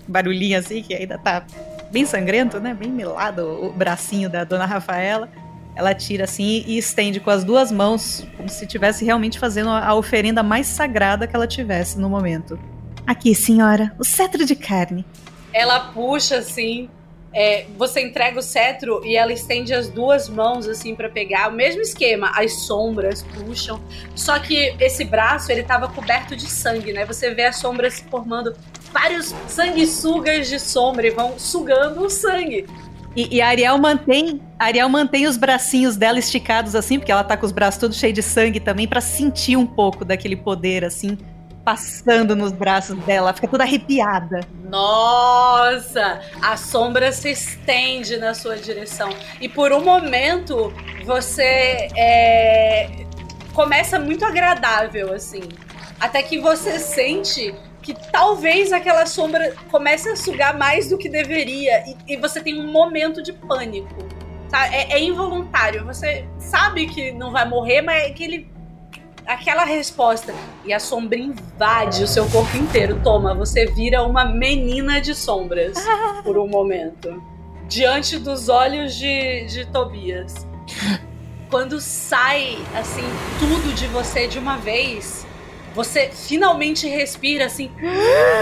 barulhinho 0.08 0.58
assim, 0.58 0.82
que 0.82 0.94
ainda 0.94 1.18
tá 1.18 1.44
bem 1.92 2.04
sangrento, 2.06 2.58
né? 2.58 2.74
Bem 2.74 2.90
melado 2.90 3.42
o 3.42 3.72
bracinho 3.72 4.28
da 4.28 4.44
dona 4.44 4.64
Rafaela. 4.64 5.28
Ela 5.76 5.94
tira 5.94 6.24
assim 6.24 6.64
e 6.66 6.76
estende 6.76 7.20
com 7.20 7.30
as 7.30 7.44
duas 7.44 7.70
mãos, 7.70 8.26
como 8.36 8.48
se 8.48 8.64
estivesse 8.64 9.04
realmente 9.04 9.38
fazendo 9.38 9.70
a 9.70 9.94
oferenda 9.94 10.42
mais 10.42 10.66
sagrada 10.66 11.26
que 11.26 11.36
ela 11.36 11.46
tivesse 11.46 12.00
no 12.00 12.08
momento. 12.08 12.58
Aqui, 13.06 13.34
senhora, 13.34 13.94
o 13.98 14.04
cetro 14.04 14.44
de 14.44 14.56
carne. 14.56 15.04
Ela 15.52 15.92
puxa 15.92 16.38
assim, 16.38 16.90
é, 17.38 17.66
você 17.76 18.00
entrega 18.00 18.36
o 18.36 18.42
cetro 18.42 19.00
e 19.04 19.14
ela 19.14 19.32
estende 19.32 19.72
as 19.72 19.88
duas 19.88 20.28
mãos 20.28 20.66
assim 20.66 20.96
para 20.96 21.08
pegar. 21.08 21.48
O 21.48 21.52
mesmo 21.52 21.80
esquema, 21.80 22.32
as 22.34 22.52
sombras 22.66 23.22
puxam. 23.22 23.80
Só 24.16 24.40
que 24.40 24.74
esse 24.80 25.04
braço 25.04 25.52
ele 25.52 25.62
tava 25.62 25.86
coberto 25.86 26.34
de 26.34 26.50
sangue, 26.50 26.92
né? 26.92 27.04
Você 27.04 27.32
vê 27.32 27.44
as 27.44 27.54
sombras 27.54 27.94
se 27.94 28.04
formando 28.06 28.56
vários 28.92 29.32
sanguessugas 29.46 30.48
de 30.48 30.58
sombra 30.58 31.06
e 31.06 31.10
vão 31.10 31.38
sugando 31.38 32.02
o 32.02 32.10
sangue. 32.10 32.66
E, 33.14 33.36
e, 33.36 33.40
a 33.40 33.46
Ariel 33.46 33.78
mantém, 33.78 34.40
a 34.58 34.64
Ariel 34.64 34.88
mantém 34.88 35.28
os 35.28 35.36
bracinhos 35.36 35.96
dela 35.96 36.18
esticados 36.18 36.74
assim, 36.74 36.98
porque 36.98 37.12
ela 37.12 37.22
tá 37.22 37.36
com 37.36 37.46
os 37.46 37.52
braços 37.52 37.78
todos 37.78 37.96
cheios 37.96 38.14
de 38.14 38.22
sangue 38.22 38.58
também, 38.58 38.88
para 38.88 39.00
sentir 39.00 39.56
um 39.56 39.66
pouco 39.66 40.04
daquele 40.04 40.34
poder 40.34 40.84
assim 40.84 41.16
passando 41.68 42.34
nos 42.34 42.50
braços 42.50 42.96
dela, 43.00 43.30
fica 43.34 43.46
toda 43.46 43.62
arrepiada. 43.62 44.40
Nossa! 44.70 46.22
A 46.40 46.56
sombra 46.56 47.12
se 47.12 47.28
estende 47.28 48.16
na 48.16 48.32
sua 48.32 48.56
direção. 48.56 49.10
E 49.38 49.50
por 49.50 49.70
um 49.70 49.84
momento 49.84 50.72
você 51.04 51.88
é, 51.94 53.04
começa 53.52 53.98
muito 53.98 54.24
agradável, 54.24 55.12
assim. 55.12 55.42
Até 56.00 56.22
que 56.22 56.38
você 56.38 56.78
sente 56.78 57.54
que 57.82 57.92
talvez 58.10 58.72
aquela 58.72 59.04
sombra 59.04 59.54
comece 59.70 60.08
a 60.08 60.16
sugar 60.16 60.56
mais 60.56 60.88
do 60.88 60.96
que 60.96 61.10
deveria. 61.10 61.84
E, 61.86 62.14
e 62.14 62.16
você 62.16 62.40
tem 62.40 62.58
um 62.58 62.72
momento 62.72 63.22
de 63.22 63.34
pânico. 63.34 63.94
Tá? 64.48 64.74
É, 64.74 64.92
é 64.92 65.02
involuntário. 65.02 65.84
Você 65.84 66.26
sabe 66.38 66.86
que 66.86 67.12
não 67.12 67.30
vai 67.30 67.46
morrer, 67.46 67.82
mas 67.82 68.04
é 68.04 68.10
que 68.10 68.24
ele 68.24 68.57
aquela 69.28 69.64
resposta 69.64 70.34
e 70.64 70.72
a 70.72 70.80
sombra 70.80 71.18
invade 71.18 72.02
o 72.02 72.08
seu 72.08 72.26
corpo 72.30 72.56
inteiro. 72.56 72.98
Toma, 73.04 73.34
você 73.34 73.66
vira 73.66 74.02
uma 74.02 74.24
menina 74.24 75.02
de 75.02 75.14
sombras 75.14 75.76
por 76.24 76.38
um 76.38 76.48
momento. 76.48 77.22
Diante 77.68 78.18
dos 78.18 78.48
olhos 78.48 78.94
de, 78.94 79.44
de 79.44 79.66
Tobias. 79.66 80.46
Quando 81.50 81.78
sai, 81.78 82.56
assim, 82.74 83.04
tudo 83.38 83.74
de 83.74 83.86
você 83.88 84.26
de 84.26 84.38
uma 84.38 84.56
vez, 84.56 85.26
você 85.74 86.08
finalmente 86.10 86.88
respira, 86.88 87.44
assim, 87.44 87.70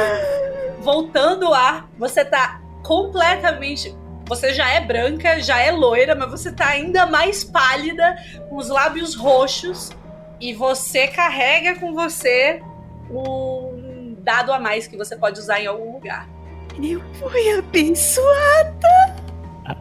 voltando 0.79 1.53
ar. 1.53 1.89
Você 1.99 2.25
tá 2.25 2.61
completamente 2.85 3.95
você 4.29 4.53
já 4.53 4.69
é 4.69 4.81
branca, 4.81 5.41
já 5.41 5.61
é 5.61 5.71
loira, 5.71 6.17
mas 6.17 6.29
você 6.29 6.51
tá 6.51 6.67
ainda 6.67 7.07
mais 7.07 7.45
pálida, 7.45 8.17
com 8.49 8.57
os 8.57 8.69
lábios 8.69 9.15
roxos 9.15 9.91
e 10.41 10.55
você 10.55 11.09
carrega 11.09 11.79
com 11.79 11.95
você 11.95 12.63
um 13.11 14.17
dado 14.19 14.53
a 14.53 14.59
mais 14.59 14.87
que 14.87 14.97
você 14.97 15.17
pode 15.17 15.39
usar 15.39 15.61
em 15.61 15.67
algum 15.67 15.93
lugar. 15.93 16.29
Eu 16.83 17.01
fui 17.15 17.59
abençoada! 17.59 19.17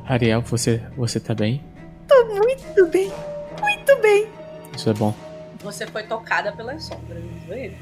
Ariel, 0.07 0.41
você, 0.41 0.81
você 0.95 1.19
tá 1.19 1.33
bem? 1.33 1.63
Tô 2.07 2.25
muito 2.25 2.87
bem, 2.87 3.11
muito 3.59 4.01
bem. 4.01 4.27
Isso 4.75 4.89
é 4.89 4.93
bom. 4.93 5.13
Você 5.61 5.87
foi 5.87 6.03
tocada 6.03 6.51
pelas 6.51 6.83
sombras, 6.83 7.23
viu? 7.47 7.73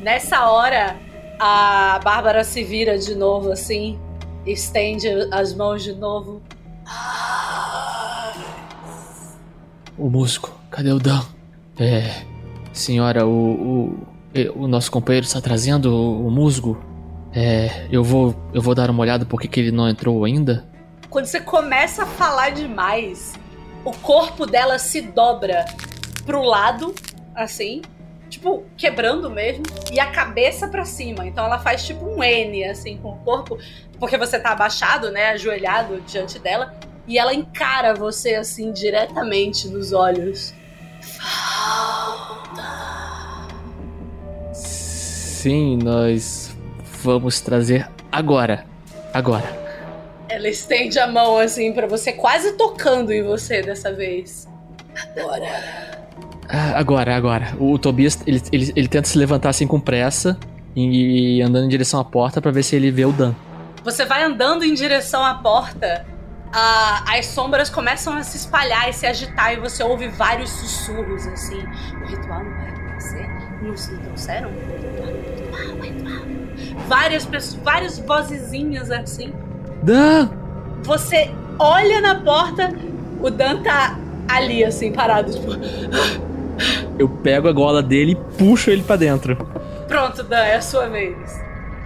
Nessa 0.00 0.50
hora, 0.50 0.96
a 1.38 2.00
Bárbara 2.02 2.42
se 2.44 2.64
vira 2.64 2.98
de 2.98 3.14
novo 3.14 3.52
assim, 3.52 3.98
estende 4.44 5.08
as 5.32 5.54
mãos 5.54 5.82
de 5.82 5.92
novo. 5.92 6.42
O 9.96 10.10
músico, 10.10 10.58
cadê 10.70 10.90
o 10.92 10.98
Dan? 10.98 11.22
É. 11.80 12.26
Senhora, 12.72 13.26
o, 13.26 13.30
o, 13.32 14.06
o 14.54 14.68
nosso 14.68 14.92
companheiro 14.92 15.26
está 15.26 15.40
trazendo 15.40 15.86
o, 15.86 16.26
o 16.26 16.30
musgo. 16.30 16.78
É. 17.32 17.86
Eu 17.90 18.04
vou, 18.04 18.36
eu 18.52 18.60
vou 18.60 18.74
dar 18.74 18.90
uma 18.90 19.00
olhada 19.00 19.24
porque 19.24 19.48
que 19.48 19.58
ele 19.58 19.72
não 19.72 19.88
entrou 19.88 20.24
ainda. 20.24 20.68
Quando 21.08 21.24
você 21.24 21.40
começa 21.40 22.04
a 22.04 22.06
falar 22.06 22.50
demais, 22.50 23.34
o 23.84 23.92
corpo 23.92 24.46
dela 24.46 24.78
se 24.78 25.00
dobra 25.00 25.64
pro 26.24 26.42
lado, 26.42 26.94
assim, 27.34 27.82
tipo, 28.28 28.64
quebrando 28.76 29.28
mesmo, 29.28 29.64
e 29.90 29.98
a 29.98 30.06
cabeça 30.06 30.68
para 30.68 30.84
cima. 30.84 31.26
Então 31.26 31.44
ela 31.44 31.58
faz 31.58 31.84
tipo 31.84 32.04
um 32.04 32.22
N, 32.22 32.64
assim, 32.64 32.98
com 32.98 33.10
o 33.10 33.16
corpo, 33.16 33.58
porque 33.98 34.16
você 34.16 34.38
tá 34.38 34.50
abaixado, 34.50 35.10
né, 35.10 35.30
ajoelhado 35.30 36.00
diante 36.02 36.38
dela, 36.38 36.72
e 37.08 37.18
ela 37.18 37.34
encara 37.34 37.94
você, 37.94 38.36
assim, 38.36 38.70
diretamente 38.70 39.66
nos 39.66 39.92
olhos. 39.92 40.54
Sim, 44.52 45.78
nós 45.82 46.54
vamos 47.02 47.40
trazer 47.40 47.88
agora. 48.12 48.66
Agora. 49.14 49.58
Ela 50.28 50.48
estende 50.48 50.98
a 50.98 51.06
mão 51.06 51.38
assim 51.38 51.72
para 51.72 51.86
você, 51.86 52.12
quase 52.12 52.52
tocando 52.52 53.12
em 53.12 53.22
você 53.22 53.62
dessa 53.62 53.92
vez. 53.92 54.48
Agora. 55.16 55.46
Ah, 56.48 56.78
agora, 56.78 57.16
agora. 57.16 57.54
O 57.58 57.78
Tobias, 57.78 58.18
ele, 58.26 58.42
ele, 58.52 58.72
ele 58.76 58.88
tenta 58.88 59.08
se 59.08 59.16
levantar 59.16 59.48
assim 59.48 59.66
com 59.66 59.80
pressa 59.80 60.38
e, 60.76 61.38
e 61.38 61.42
andando 61.42 61.64
em 61.64 61.68
direção 61.68 62.00
à 62.00 62.04
porta 62.04 62.40
para 62.40 62.50
ver 62.50 62.62
se 62.62 62.76
ele 62.76 62.90
vê 62.90 63.04
o 63.04 63.12
Dan. 63.12 63.34
Você 63.82 64.04
vai 64.04 64.22
andando 64.22 64.64
em 64.64 64.74
direção 64.74 65.24
à 65.24 65.34
porta 65.34 66.04
a, 66.52 67.04
as 67.16 67.26
sombras 67.26 67.70
começam 67.70 68.16
a 68.16 68.22
se 68.22 68.36
espalhar 68.36 68.88
e 68.88 68.92
se 68.92 69.06
agitar, 69.06 69.52
e 69.52 69.56
você 69.56 69.82
ouve 69.82 70.08
vários 70.08 70.50
sussurros 70.50 71.26
assim. 71.26 71.62
O 72.02 72.06
ritual 72.06 72.44
não 72.44 72.50
vai 72.56 72.68
acontecer? 72.68 73.28
Não 73.62 73.76
se 73.76 73.96
trouxeram? 73.96 74.50
Várias 76.88 77.24
pessoas, 77.24 77.62
várias 77.62 77.98
vozezinhas 77.98 78.90
assim. 78.90 79.32
Dan! 79.82 80.30
Você 80.82 81.30
olha 81.58 82.00
na 82.00 82.16
porta, 82.16 82.72
o 83.20 83.30
Dan 83.30 83.62
tá 83.62 83.98
ali, 84.28 84.64
assim, 84.64 84.92
parado, 84.92 85.32
tipo. 85.32 85.52
Eu 86.98 87.08
pego 87.08 87.48
a 87.48 87.52
gola 87.52 87.82
dele 87.82 88.12
e 88.12 88.36
puxo 88.36 88.70
ele 88.70 88.82
para 88.82 88.96
dentro. 88.96 89.36
Pronto, 89.88 90.22
Dan, 90.22 90.38
é 90.38 90.56
a 90.56 90.62
sua 90.62 90.88
vez. 90.88 91.16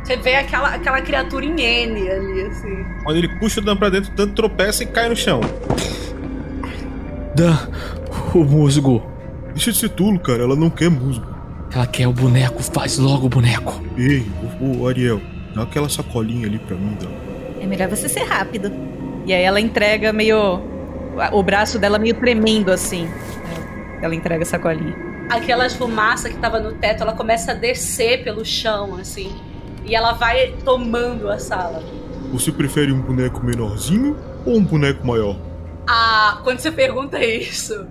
Você 0.04 0.16
vê 0.18 0.34
aquela, 0.36 0.68
aquela 0.68 1.00
criatura 1.00 1.46
em 1.46 1.58
N 1.58 2.10
ali, 2.10 2.42
assim. 2.42 2.84
Quando 3.02 3.16
ele 3.16 3.28
puxa 3.38 3.60
o 3.60 3.64
Dan 3.64 3.74
pra 3.74 3.88
dentro, 3.88 4.12
o 4.12 4.14
Dan 4.14 4.28
tropeça 4.28 4.82
e 4.82 4.86
cai 4.86 5.08
no 5.08 5.16
chão. 5.16 5.40
Dan, 7.34 7.56
o 8.34 8.44
musgo. 8.44 9.02
Deixa 9.54 9.72
de 9.72 9.78
ser 9.78 9.88
tulo, 9.88 10.20
cara. 10.20 10.42
Ela 10.42 10.54
não 10.54 10.68
quer 10.68 10.90
musgo. 10.90 11.26
Ela 11.74 11.86
quer 11.86 12.06
o 12.06 12.12
boneco, 12.12 12.62
faz 12.62 12.98
logo 12.98 13.26
o 13.26 13.28
boneco. 13.30 13.82
Ei, 13.96 14.26
o, 14.60 14.82
o 14.82 14.88
Ariel, 14.88 15.20
dá 15.54 15.62
aquela 15.62 15.88
sacolinha 15.88 16.46
ali 16.46 16.58
pra 16.58 16.76
mim, 16.76 16.96
Dan. 17.00 17.08
É 17.60 17.66
melhor 17.66 17.88
você 17.88 18.08
ser 18.08 18.24
rápido. 18.24 18.70
E 19.24 19.32
aí 19.32 19.42
ela 19.42 19.58
entrega 19.58 20.12
meio. 20.12 20.60
O 21.32 21.42
braço 21.42 21.78
dela 21.78 21.98
meio 21.98 22.14
tremendo 22.14 22.70
assim. 22.70 23.08
Ela 24.02 24.14
entrega 24.14 24.42
a 24.42 24.46
sacolinha. 24.46 24.94
Aquela 25.30 25.68
fumaça 25.70 26.28
que 26.28 26.36
tava 26.36 26.60
no 26.60 26.74
teto, 26.74 27.02
ela 27.02 27.14
começa 27.14 27.52
a 27.52 27.54
descer 27.54 28.22
pelo 28.22 28.44
chão, 28.44 28.96
assim. 28.96 29.34
E 29.84 29.94
ela 29.94 30.12
vai 30.12 30.54
tomando 30.64 31.28
a 31.30 31.38
sala. 31.38 31.82
Você 32.32 32.50
prefere 32.50 32.92
um 32.92 33.00
boneco 33.00 33.44
menorzinho 33.44 34.16
ou 34.44 34.56
um 34.56 34.64
boneco 34.64 35.06
maior? 35.06 35.36
Ah, 35.86 36.40
quando 36.42 36.58
você 36.58 36.70
pergunta 36.70 37.22
isso, 37.22 37.86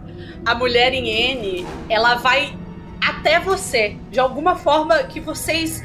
a 0.46 0.56
mulher 0.56 0.94
em 0.94 1.08
N, 1.08 1.68
ela 1.88 2.16
vai 2.16 2.58
até 3.00 3.40
você, 3.40 3.98
de 4.10 4.20
alguma 4.20 4.56
forma 4.56 5.04
que 5.04 5.20
vocês 5.20 5.84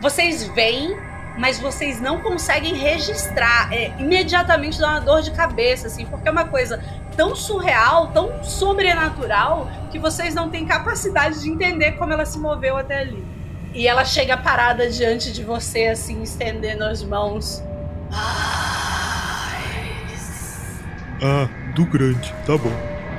vocês 0.00 0.44
veem, 0.54 0.96
mas 1.38 1.60
vocês 1.60 2.00
não 2.00 2.20
conseguem 2.20 2.74
registrar. 2.74 3.70
É, 3.72 3.94
imediatamente 3.98 4.80
dá 4.80 4.92
uma 4.92 5.00
dor 5.00 5.20
de 5.20 5.30
cabeça, 5.30 5.88
assim, 5.88 6.06
porque 6.06 6.26
é 6.26 6.32
uma 6.32 6.46
coisa 6.46 6.82
tão 7.16 7.36
surreal, 7.36 8.08
tão 8.08 8.42
sobrenatural, 8.42 9.70
que 9.92 9.98
vocês 9.98 10.34
não 10.34 10.48
têm 10.48 10.64
capacidade 10.64 11.42
de 11.42 11.50
entender 11.50 11.92
como 11.92 12.12
ela 12.12 12.24
se 12.24 12.38
moveu 12.38 12.76
até 12.76 13.00
ali. 13.00 13.22
E 13.72 13.86
ela 13.86 14.04
chega 14.04 14.36
parada 14.36 14.88
diante 14.90 15.32
de 15.32 15.44
você, 15.44 15.86
assim, 15.86 16.22
estendendo 16.22 16.84
as 16.84 17.02
mãos. 17.02 17.62
Ah, 21.22 21.48
do 21.74 21.84
grande, 21.84 22.34
tá 22.46 22.56
bom. 22.56 22.72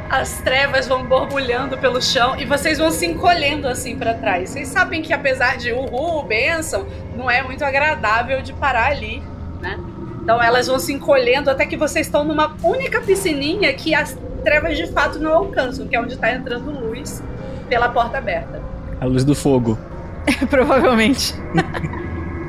As 0.09 0.41
trevas 0.41 0.87
vão 0.87 1.05
borbulhando 1.05 1.77
pelo 1.77 2.01
chão 2.01 2.37
e 2.37 2.45
vocês 2.45 2.79
vão 2.79 2.91
se 2.91 3.05
encolhendo 3.05 3.65
assim 3.67 3.95
para 3.95 4.13
trás. 4.13 4.49
Vocês 4.49 4.67
sabem 4.67 5.01
que 5.01 5.13
apesar 5.13 5.57
de 5.57 5.71
uhul, 5.71 6.23
benção, 6.23 6.85
não 7.15 7.31
é 7.31 7.41
muito 7.41 7.63
agradável 7.63 8.41
de 8.41 8.51
parar 8.51 8.87
ali, 8.87 9.23
né? 9.61 9.79
Então 10.21 10.41
elas 10.41 10.67
vão 10.67 10.79
se 10.79 10.91
encolhendo 10.91 11.49
até 11.49 11.65
que 11.65 11.77
vocês 11.77 12.07
estão 12.07 12.25
numa 12.25 12.57
única 12.61 12.99
piscininha 12.99 13.71
que 13.73 13.95
as 13.95 14.17
trevas 14.43 14.75
de 14.75 14.87
fato 14.87 15.17
não 15.17 15.33
alcançam, 15.33 15.87
que 15.87 15.95
é 15.95 16.01
onde 16.01 16.17
tá 16.17 16.31
entrando 16.31 16.71
luz 16.71 17.23
pela 17.69 17.87
porta 17.87 18.17
aberta. 18.17 18.61
A 18.99 19.05
luz 19.05 19.23
do 19.23 19.33
fogo. 19.33 19.77
Provavelmente. 20.49 21.33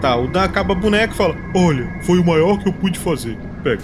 Tá, 0.00 0.16
o 0.16 0.26
Dan 0.26 0.44
acaba 0.44 0.72
a 0.72 0.76
boneca 0.76 1.12
e 1.12 1.16
fala: 1.16 1.36
Olha, 1.54 2.00
foi 2.02 2.18
o 2.18 2.24
maior 2.24 2.58
que 2.58 2.68
eu 2.68 2.72
pude 2.72 2.98
fazer. 2.98 3.38
Pega. 3.62 3.82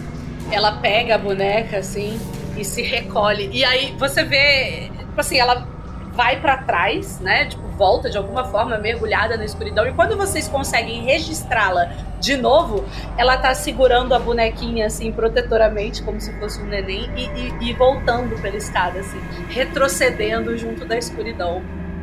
Ela 0.51 0.73
pega 0.73 1.15
a 1.15 1.19
boneca 1.19 1.79
assim 1.79 2.19
e 2.57 2.65
se 2.65 2.83
recolhe. 2.83 3.49
E 3.53 3.65
aí 3.65 3.95
você 3.99 4.25
vê, 4.25 4.91
tipo 4.99 5.21
assim, 5.21 5.39
ela 5.39 5.67
vai 6.13 6.41
para 6.41 6.57
trás, 6.57 7.21
né? 7.21 7.45
Tipo, 7.45 7.69
volta 7.69 8.11
de 8.11 8.19
alguma 8.19 8.45
forma 8.45 8.77
mergulhada 8.77 9.37
na 9.37 9.45
escuridão. 9.45 9.87
E 9.87 9.93
quando 9.93 10.17
vocês 10.17 10.49
conseguem 10.49 11.05
registrá-la 11.05 11.93
de 12.19 12.37
novo, 12.37 12.85
ela 13.17 13.37
tá 13.37 13.55
segurando 13.55 14.13
a 14.13 14.19
bonequinha 14.19 14.87
assim 14.87 15.13
protetoramente, 15.13 16.03
como 16.03 16.21
se 16.21 16.33
fosse 16.41 16.61
um 16.61 16.67
neném, 16.67 17.09
e, 17.17 17.27
e, 17.27 17.71
e 17.71 17.73
voltando 17.73 18.35
pela 18.43 18.57
escada, 18.57 18.99
assim, 18.99 19.21
retrocedendo 19.49 20.59
junto 20.59 20.85
da 20.85 20.99
escuridão. 20.99 21.63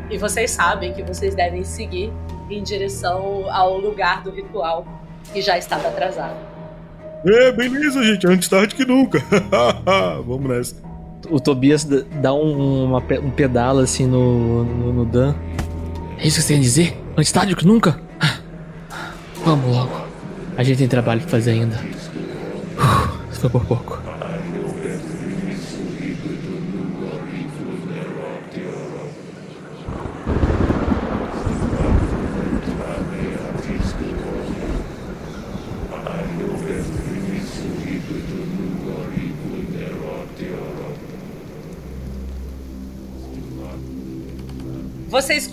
E 0.09 0.17
vocês 0.17 0.51
sabem 0.51 0.93
que 0.93 1.03
vocês 1.03 1.35
devem 1.35 1.63
seguir 1.63 2.11
em 2.49 2.61
direção 2.61 3.45
ao 3.51 3.77
lugar 3.77 4.23
do 4.23 4.31
ritual 4.31 4.85
que 5.33 5.41
já 5.41 5.57
estava 5.57 5.87
atrasado. 5.87 6.35
É, 7.25 7.51
beleza, 7.51 8.03
gente. 8.03 8.27
Antes 8.27 8.47
tarde 8.47 8.75
que 8.75 8.85
nunca. 8.85 9.19
Vamos 10.25 10.47
nessa. 10.47 10.75
O 11.29 11.39
Tobias 11.39 11.83
dá 11.83 12.33
um, 12.33 12.85
uma 12.85 12.99
um 12.99 13.31
pedala 13.31 13.83
assim 13.83 14.05
no, 14.05 14.63
no, 14.63 14.93
no 14.93 15.05
Dan. 15.05 15.33
É 16.19 16.27
isso 16.27 16.37
que 16.37 16.43
você 16.43 16.47
tem 16.49 16.57
a 16.57 16.61
dizer? 16.61 16.97
Antes 17.17 17.31
tarde 17.31 17.55
que 17.55 17.65
nunca? 17.65 17.99
Vamos 19.43 19.75
logo. 19.75 20.05
A 20.57 20.63
gente 20.63 20.77
tem 20.77 20.87
trabalho 20.87 21.21
pra 21.21 21.29
fazer 21.29 21.51
ainda. 21.51 21.75
Uf, 22.77 23.31
Isso 23.31 23.41
foi 23.41 23.49
por 23.49 23.65
pouco. 23.65 24.01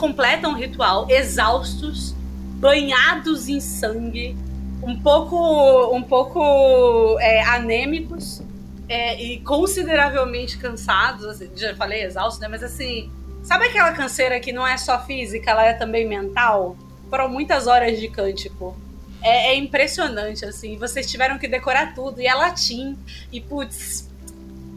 Completam 0.03 0.51
o 0.51 0.57
ritual 0.57 1.07
exaustos, 1.09 2.13
banhados 2.57 3.49
em 3.49 3.61
sangue, 3.61 4.37
um 4.83 5.01
pouco, 5.01 5.95
um 5.95 6.03
pouco 6.03 7.17
é, 7.21 7.41
anêmicos 7.45 8.43
é, 8.89 9.23
e 9.23 9.39
consideravelmente 9.43 10.59
cansados. 10.59 11.25
assim, 11.25 11.49
já 11.55 11.77
falei 11.77 12.03
exaustos, 12.03 12.41
né? 12.41 12.49
Mas 12.49 12.65
assim, 12.65 13.13
sabe 13.45 13.67
aquela 13.67 13.93
canseira 13.93 14.41
que 14.41 14.51
não 14.51 14.67
é 14.67 14.77
só 14.77 15.01
física, 15.05 15.53
ela 15.53 15.65
é 15.67 15.73
também 15.73 16.05
mental? 16.05 16.77
Foram 17.09 17.29
muitas 17.29 17.69
horas 17.69 18.01
de 18.01 18.09
cântico. 18.09 18.77
É, 19.23 19.53
é 19.53 19.57
impressionante, 19.57 20.45
assim. 20.45 20.77
Vocês 20.77 21.09
tiveram 21.09 21.39
que 21.39 21.47
decorar 21.47 21.95
tudo. 21.95 22.21
E 22.21 22.27
é 22.27 22.35
latim. 22.35 22.99
E, 23.31 23.41
putz, 23.41 24.11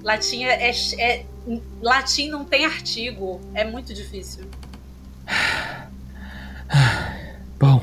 latim 0.04 0.44
é, 0.44 0.70
é, 0.70 0.76
é- 1.00 1.26
Latim 1.82 2.30
não 2.30 2.46
tem 2.46 2.66
artigo. 2.66 3.42
É 3.56 3.64
muito 3.64 3.92
difícil. 3.92 4.46
Bom, 7.60 7.82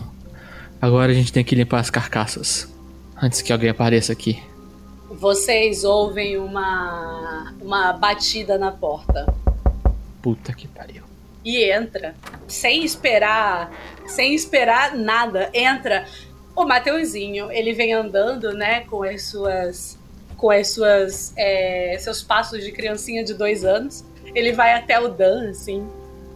agora 0.81 1.13
a 1.13 1.15
gente 1.15 1.33
tem 1.33 1.45
que 1.45 1.55
limpar 1.55 1.81
as 1.81 1.91
carcaças. 1.91 2.73
Antes 3.21 3.41
que 3.41 3.53
alguém 3.53 3.71
apareça 3.71 4.13
aqui. 4.13 4.43
Vocês 5.09 5.85
ouvem 5.85 6.37
uma, 6.39 7.55
uma 7.61 7.93
batida 7.93 8.59
na 8.59 8.73
porta. 8.73 9.33
Puta 10.21 10.53
que 10.53 10.67
pariu. 10.67 11.03
E 11.45 11.71
entra. 11.71 12.15
Sem 12.49 12.85
esperar. 12.85 13.71
Sem 14.07 14.35
esperar 14.35 14.97
nada. 14.97 15.51
Entra. 15.53 16.07
O 16.55 16.65
Mateuzinho, 16.65 17.51
ele 17.51 17.73
vem 17.73 17.93
andando, 17.93 18.53
né, 18.53 18.81
com 18.83 19.03
as 19.03 19.25
suas. 19.25 19.99
Com 20.37 20.51
as 20.51 20.71
suas. 20.71 21.33
é, 21.37 21.97
seus 21.99 22.23
passos 22.23 22.63
de 22.63 22.73
criancinha 22.73 23.25
de 23.25 23.35
dois 23.35 23.65
anos. 23.65 24.05
Ele 24.35 24.53
vai 24.53 24.75
até 24.75 24.99
o 24.99 25.09
Dan, 25.09 25.51
assim. 25.51 25.87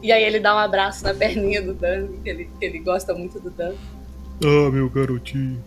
E 0.02 0.12
aí 0.12 0.22
ele 0.22 0.40
dá 0.40 0.54
um 0.54 0.58
abraço 0.58 1.04
na 1.04 1.14
perninha 1.14 1.62
do 1.62 1.74
Dan, 1.74 2.08
que 2.22 2.28
ele, 2.28 2.50
que 2.58 2.64
ele 2.64 2.78
gosta 2.78 3.14
muito 3.14 3.40
do 3.40 3.50
Dan. 3.50 3.74
Ah, 4.44 4.70
meu 4.70 4.88
garotinho. 4.90 5.62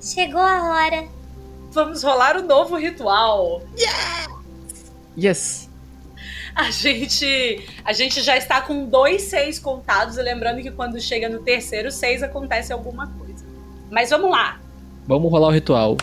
Chegou 0.00 0.40
a 0.40 0.70
hora. 0.70 1.08
Vamos 1.72 2.02
rolar 2.02 2.36
o 2.36 2.42
novo 2.42 2.76
ritual. 2.76 3.62
Yes! 5.18 5.68
A 6.54 6.70
gente, 6.70 7.66
a 7.84 7.92
gente 7.92 8.22
já 8.22 8.36
está 8.36 8.60
com 8.60 8.84
dois 8.84 9.22
seis 9.22 9.58
contados, 9.58 10.16
e 10.16 10.22
lembrando 10.22 10.62
que 10.62 10.70
quando 10.70 11.00
chega 11.00 11.28
no 11.28 11.40
terceiro 11.40 11.90
seis 11.90 12.22
acontece 12.22 12.72
alguma 12.72 13.08
coisa. 13.08 13.44
Mas 13.90 14.10
vamos 14.10 14.30
lá. 14.30 14.60
Vamos 15.06 15.30
rolar 15.30 15.48
o 15.48 15.50
ritual. 15.50 15.96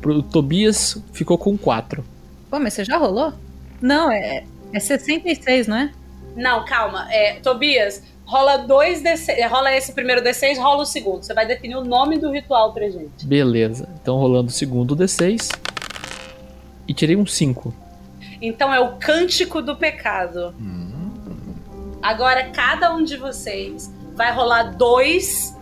Pro 0.00 0.22
Tobias 0.22 1.00
ficou 1.12 1.38
com 1.38 1.56
4. 1.56 2.04
Pô, 2.50 2.58
mas 2.58 2.74
você 2.74 2.84
já 2.84 2.96
rolou? 2.96 3.32
Não, 3.80 4.10
é, 4.10 4.44
é 4.72 4.80
66, 4.80 5.66
não 5.66 5.76
é? 5.76 5.92
Não, 6.38 6.64
calma. 6.64 7.12
É, 7.12 7.34
Tobias, 7.40 8.02
rola 8.24 8.58
dois 8.58 9.02
D6, 9.02 9.48
rola 9.48 9.74
esse 9.74 9.92
primeiro 9.92 10.22
D6, 10.22 10.56
rola 10.56 10.82
o 10.82 10.86
segundo. 10.86 11.24
Você 11.24 11.34
vai 11.34 11.44
definir 11.44 11.76
o 11.76 11.84
nome 11.84 12.16
do 12.16 12.30
ritual 12.30 12.72
pra 12.72 12.88
gente. 12.88 13.26
Beleza. 13.26 13.88
Então 14.00 14.16
rolando 14.16 14.48
o 14.48 14.52
segundo 14.52 14.96
D6. 14.96 15.50
E 16.86 16.94
tirei 16.94 17.16
um 17.16 17.26
5. 17.26 17.74
Então 18.40 18.72
é 18.72 18.78
o 18.78 18.96
cântico 18.96 19.60
do 19.60 19.76
pecado. 19.76 20.54
Agora 22.00 22.50
cada 22.50 22.94
um 22.94 23.02
de 23.02 23.16
vocês 23.16 23.92
vai 24.14 24.32
rolar 24.32 24.76
dois 24.76 25.56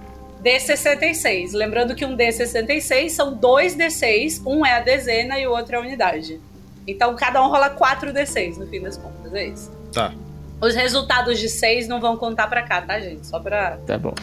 D66. 0.45 1.53
Lembrando 1.55 1.95
que 1.95 2.05
um 2.05 2.15
D66 2.15 3.09
são 3.09 3.33
dois 3.33 3.75
D6, 3.75 4.43
um 4.47 4.65
é 4.65 4.75
a 4.77 4.81
dezena 4.81 5.39
e 5.39 5.47
o 5.47 5.53
outro 5.53 5.77
é 5.77 5.79
a 5.79 5.81
unidade. 5.81 6.39
Então 6.87 7.17
cada 7.17 7.43
um 7.43 7.49
rola 7.49 7.71
4 7.71 8.13
D6 8.13 8.59
no 8.59 8.67
fim 8.67 8.83
das 8.83 8.99
contas, 8.99 9.33
é 9.33 9.47
isso. 9.47 9.73
Tá. 9.91 10.13
Os 10.61 10.75
resultados 10.75 11.39
de 11.39 11.49
6 11.49 11.87
não 11.87 12.01
vão 12.01 12.17
contar 12.17 12.47
pra 12.47 12.63
cá, 12.63 12.81
tá, 12.81 12.99
gente? 12.99 13.27
Só 13.27 13.39
pra. 13.39 13.79
Tá 13.87 13.99
bom. 13.99 14.15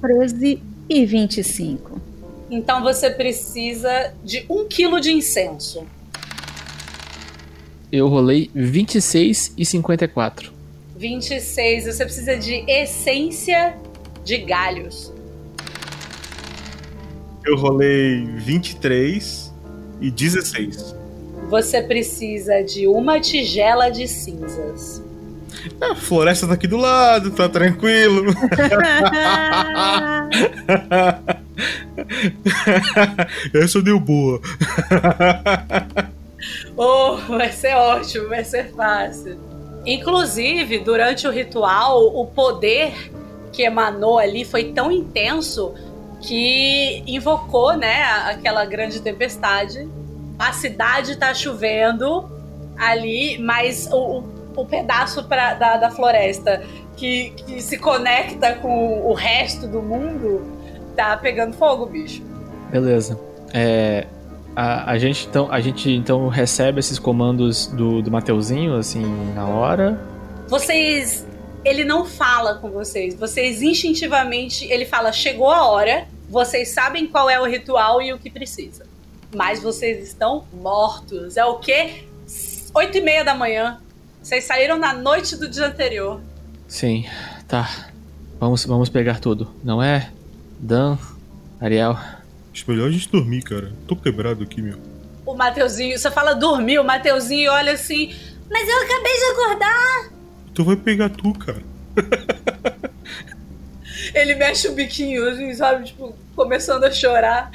13 0.00 0.62
e 0.88 1.06
25. 1.06 2.00
Então 2.50 2.82
você 2.82 3.10
precisa 3.10 4.12
de 4.22 4.44
1 4.48 4.68
quilo 4.68 5.00
de 5.00 5.12
incenso. 5.12 5.86
Eu 7.90 8.08
rolei 8.08 8.50
26 8.54 9.54
e 9.56 9.64
54. 9.64 10.52
26, 10.96 11.84
você 11.86 12.04
precisa 12.04 12.36
de 12.36 12.64
essência 12.68 13.76
de 14.24 14.38
galhos. 14.38 15.12
Eu 17.44 17.56
rolei 17.56 18.24
23 18.24 19.52
e 20.00 20.10
16. 20.10 20.94
Você 21.52 21.80
precisa 21.82 22.62
de 22.62 22.88
uma 22.88 23.20
tigela 23.20 23.90
de 23.90 24.08
cinzas. 24.08 25.04
A 25.78 25.94
floresta 25.94 26.46
tá 26.46 26.54
aqui 26.54 26.66
do 26.66 26.78
lado, 26.78 27.30
tá 27.30 27.46
tranquilo. 27.46 28.32
Essa 33.52 33.82
deu 33.82 34.00
boa. 34.00 34.40
Oh, 36.74 37.16
vai 37.28 37.52
ser 37.52 37.74
ótimo, 37.74 38.30
vai 38.30 38.44
ser 38.44 38.72
fácil. 38.72 39.38
Inclusive, 39.84 40.78
durante 40.78 41.28
o 41.28 41.30
ritual, 41.30 42.18
o 42.18 42.28
poder 42.28 42.94
que 43.52 43.62
emanou 43.62 44.18
ali 44.18 44.46
foi 44.46 44.72
tão 44.72 44.90
intenso 44.90 45.74
que 46.22 47.04
invocou, 47.06 47.76
né, 47.76 48.04
aquela 48.24 48.64
grande 48.64 49.02
tempestade. 49.02 49.86
A 50.48 50.52
cidade 50.52 51.16
tá 51.16 51.32
chovendo 51.32 52.30
ali, 52.76 53.38
mas 53.38 53.88
o, 53.92 53.96
o, 53.96 54.24
o 54.62 54.66
pedaço 54.66 55.22
pra, 55.24 55.54
da, 55.54 55.76
da 55.76 55.90
floresta 55.90 56.62
que, 56.96 57.30
que 57.30 57.62
se 57.62 57.78
conecta 57.78 58.54
com 58.54 59.06
o 59.08 59.12
resto 59.12 59.68
do 59.68 59.80
mundo 59.80 60.42
tá 60.96 61.16
pegando 61.16 61.52
fogo, 61.54 61.86
bicho. 61.86 62.22
Beleza. 62.70 63.18
É, 63.54 64.06
A, 64.54 64.92
a 64.92 64.98
gente 64.98 65.26
então 65.26 65.50
a 65.50 65.60
gente 65.60 65.90
então 65.90 66.28
recebe 66.28 66.78
esses 66.78 66.98
comandos 66.98 67.68
do, 67.68 68.02
do 68.02 68.10
Mateuzinho 68.10 68.76
assim 68.76 69.04
na 69.34 69.46
hora. 69.46 69.98
Vocês. 70.48 71.26
Ele 71.64 71.84
não 71.84 72.04
fala 72.04 72.56
com 72.56 72.70
vocês. 72.70 73.14
Vocês 73.14 73.62
instintivamente. 73.62 74.66
Ele 74.66 74.84
fala: 74.84 75.12
chegou 75.12 75.50
a 75.50 75.66
hora. 75.66 76.06
Vocês 76.28 76.70
sabem 76.70 77.06
qual 77.06 77.30
é 77.30 77.40
o 77.40 77.44
ritual 77.44 78.02
e 78.02 78.12
o 78.12 78.18
que 78.18 78.30
precisa. 78.30 78.84
Mas 79.34 79.62
vocês 79.62 80.06
estão 80.06 80.44
mortos. 80.52 81.36
É 81.36 81.44
o 81.44 81.58
quê? 81.58 82.04
Oito 82.74 82.98
e 82.98 83.00
meia 83.00 83.24
da 83.24 83.34
manhã. 83.34 83.80
Vocês 84.22 84.44
saíram 84.44 84.78
na 84.78 84.92
noite 84.92 85.36
do 85.36 85.48
dia 85.48 85.66
anterior. 85.66 86.20
Sim, 86.68 87.06
tá. 87.48 87.88
Vamos, 88.38 88.64
vamos 88.64 88.88
pegar 88.88 89.20
tudo, 89.20 89.54
não 89.62 89.82
é? 89.82 90.10
Dan, 90.58 90.98
Ariel. 91.60 91.98
Acho 92.52 92.70
melhor 92.70 92.88
a 92.88 92.90
gente 92.90 93.08
dormir, 93.08 93.42
cara. 93.42 93.72
Tô 93.86 93.96
quebrado 93.96 94.42
aqui, 94.44 94.60
meu. 94.60 94.78
O 95.24 95.34
Mateuzinho, 95.34 95.98
você 95.98 96.10
fala 96.10 96.34
dormir, 96.34 96.78
o 96.78 96.84
Mateuzinho 96.84 97.50
olha 97.50 97.72
assim. 97.72 98.14
Mas 98.50 98.68
eu 98.68 98.76
acabei 98.82 99.16
de 99.16 99.24
acordar. 99.24 100.12
Tu 100.54 100.64
vai 100.64 100.76
pegar 100.76 101.08
tu, 101.08 101.32
cara. 101.32 101.62
Ele 104.14 104.34
mexe 104.34 104.68
o 104.68 104.72
biquinho, 104.72 105.26
assim, 105.28 105.54
sabe? 105.54 105.86
Tipo, 105.86 106.14
começando 106.34 106.84
a 106.84 106.90
chorar. 106.90 107.50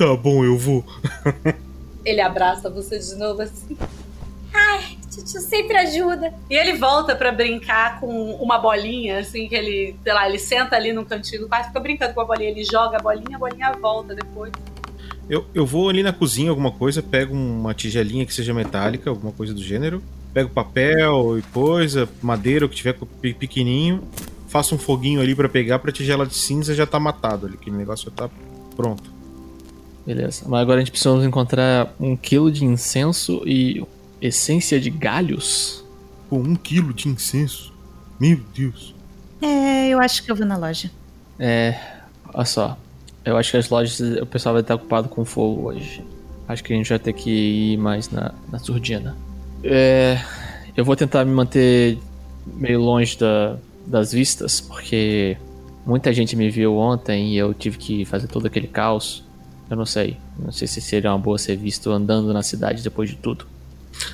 Tá 0.00 0.16
bom, 0.16 0.42
eu 0.42 0.56
vou. 0.56 0.82
Ele 2.06 2.22
abraça 2.22 2.70
você 2.70 2.98
de 2.98 3.14
novo 3.16 3.42
assim. 3.42 3.76
Ai, 4.50 4.96
Tio 5.10 5.40
sempre 5.42 5.76
ajuda. 5.76 6.32
E 6.48 6.54
ele 6.54 6.78
volta 6.78 7.14
pra 7.14 7.30
brincar 7.30 8.00
com 8.00 8.32
uma 8.36 8.58
bolinha, 8.58 9.18
assim, 9.18 9.46
que 9.46 9.54
ele, 9.54 9.94
sei 10.02 10.12
lá, 10.14 10.26
ele 10.26 10.38
senta 10.38 10.74
ali 10.74 10.94
no 10.94 11.04
cantinho 11.04 11.42
do 11.42 11.48
quarto, 11.48 11.66
fica 11.66 11.80
brincando 11.80 12.14
com 12.14 12.22
a 12.22 12.24
bolinha, 12.24 12.48
ele 12.48 12.64
joga 12.64 12.96
a 12.96 13.00
bolinha, 13.02 13.36
a 13.36 13.38
bolinha 13.38 13.72
volta 13.72 14.14
depois. 14.14 14.50
Eu, 15.28 15.44
eu 15.54 15.66
vou 15.66 15.90
ali 15.90 16.02
na 16.02 16.14
cozinha, 16.14 16.48
alguma 16.48 16.72
coisa, 16.72 17.02
pego 17.02 17.34
uma 17.34 17.74
tigelinha 17.74 18.24
que 18.24 18.32
seja 18.32 18.54
metálica, 18.54 19.10
alguma 19.10 19.32
coisa 19.32 19.52
do 19.52 19.62
gênero, 19.62 20.02
pego 20.32 20.48
papel 20.48 21.38
e 21.38 21.42
coisa, 21.42 22.08
madeira, 22.22 22.64
o 22.64 22.70
que 22.70 22.76
tiver 22.76 22.94
pe- 22.94 23.34
pequenininho, 23.34 24.02
faço 24.48 24.74
um 24.74 24.78
foguinho 24.78 25.20
ali 25.20 25.34
pra 25.34 25.46
pegar, 25.48 25.78
pra 25.78 25.92
tigela 25.92 26.24
de 26.26 26.34
cinza 26.34 26.74
já 26.74 26.86
tá 26.86 26.98
matado 26.98 27.44
ali, 27.46 27.56
aquele 27.60 27.76
negócio 27.76 28.10
já 28.10 28.16
tá 28.26 28.30
pronto. 28.74 29.19
Beleza. 30.06 30.44
Mas 30.46 30.60
agora 30.60 30.78
a 30.78 30.80
gente 30.80 30.90
precisa 30.90 31.24
encontrar 31.24 31.94
um 32.00 32.16
quilo 32.16 32.50
de 32.50 32.64
incenso 32.64 33.42
e 33.46 33.84
essência 34.20 34.80
de 34.80 34.90
galhos. 34.90 35.84
Pô, 36.28 36.36
um 36.36 36.54
quilo 36.54 36.92
de 36.92 37.08
incenso. 37.08 37.72
Meu 38.18 38.40
Deus. 38.54 38.94
É, 39.40 39.88
eu 39.88 40.00
acho 40.00 40.22
que 40.22 40.30
eu 40.30 40.36
vou 40.36 40.46
na 40.46 40.56
loja. 40.56 40.90
É. 41.38 41.78
Olha 42.32 42.44
só. 42.44 42.78
Eu 43.24 43.36
acho 43.36 43.50
que 43.50 43.56
as 43.56 43.68
lojas, 43.68 44.00
o 44.20 44.26
pessoal 44.26 44.54
vai 44.54 44.62
estar 44.62 44.74
ocupado 44.74 45.08
com 45.08 45.24
fogo 45.24 45.68
hoje. 45.68 46.02
Acho 46.48 46.64
que 46.64 46.72
a 46.72 46.76
gente 46.76 46.88
vai 46.88 46.98
ter 46.98 47.12
que 47.12 47.30
ir 47.30 47.76
mais 47.76 48.10
na, 48.10 48.34
na 48.50 48.58
surdina. 48.58 49.16
É. 49.62 50.20
Eu 50.76 50.84
vou 50.84 50.96
tentar 50.96 51.24
me 51.24 51.32
manter 51.32 51.98
meio 52.46 52.80
longe 52.80 53.18
da, 53.18 53.56
das 53.86 54.12
vistas, 54.12 54.60
porque 54.60 55.36
muita 55.84 56.12
gente 56.12 56.36
me 56.36 56.50
viu 56.50 56.76
ontem 56.76 57.34
e 57.34 57.38
eu 57.38 57.52
tive 57.52 57.76
que 57.78 58.04
fazer 58.04 58.28
todo 58.28 58.46
aquele 58.46 58.66
caos. 58.66 59.24
Eu 59.70 59.76
não 59.76 59.86
sei. 59.86 60.16
Não 60.36 60.50
sei 60.50 60.66
se 60.66 60.80
seria 60.80 61.12
uma 61.12 61.18
boa 61.18 61.38
ser 61.38 61.56
visto 61.56 61.90
andando 61.90 62.32
na 62.32 62.42
cidade 62.42 62.82
depois 62.82 63.08
de 63.08 63.16
tudo. 63.16 63.46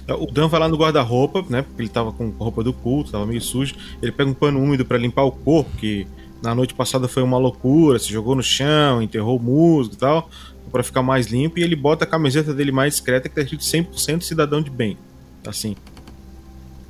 O 0.09 0.31
Dan 0.31 0.49
vai 0.49 0.61
lá 0.61 0.69
no 0.69 0.77
guarda-roupa, 0.77 1.45
né? 1.49 1.63
Porque 1.63 1.83
ele 1.83 1.89
tava 1.89 2.13
com 2.13 2.29
roupa 2.31 2.63
do 2.63 2.73
culto, 2.73 3.13
tava 3.13 3.25
meio 3.25 3.41
sujo. 3.41 3.75
Ele 4.03 4.13
pega 4.13 4.29
um 4.29 4.35
pano 4.35 4.61
úmido 4.63 4.85
pra 4.85 4.99
limpar 4.99 5.25
o 5.25 5.33
corpo, 5.33 5.71
que 5.79 6.07
na 6.43 6.55
noite 6.55 6.75
passada 6.75 7.09
foi 7.09 7.23
uma 7.23 7.39
loucura, 7.39 7.99
se 7.99 8.13
jogou 8.13 8.35
no 8.35 8.43
chão, 8.43 9.01
enterrou 9.01 9.39
o 9.39 9.43
musgo 9.43 9.95
e 9.95 9.97
tal, 9.97 10.29
pra 10.71 10.83
ficar 10.83 11.03
mais 11.03 11.29
limpo. 11.29 11.59
E 11.59 11.63
ele 11.63 11.77
bota 11.77 12.05
a 12.05 12.07
camiseta 12.07 12.53
dele 12.53 12.73
mais 12.73 12.95
discreta, 12.95 13.29
que 13.29 13.35
tá 13.35 13.41
escrito 13.41 13.65
100% 13.65 14.23
cidadão 14.23 14.61
de 14.61 14.71
bem. 14.71 14.99
Assim. 15.47 15.75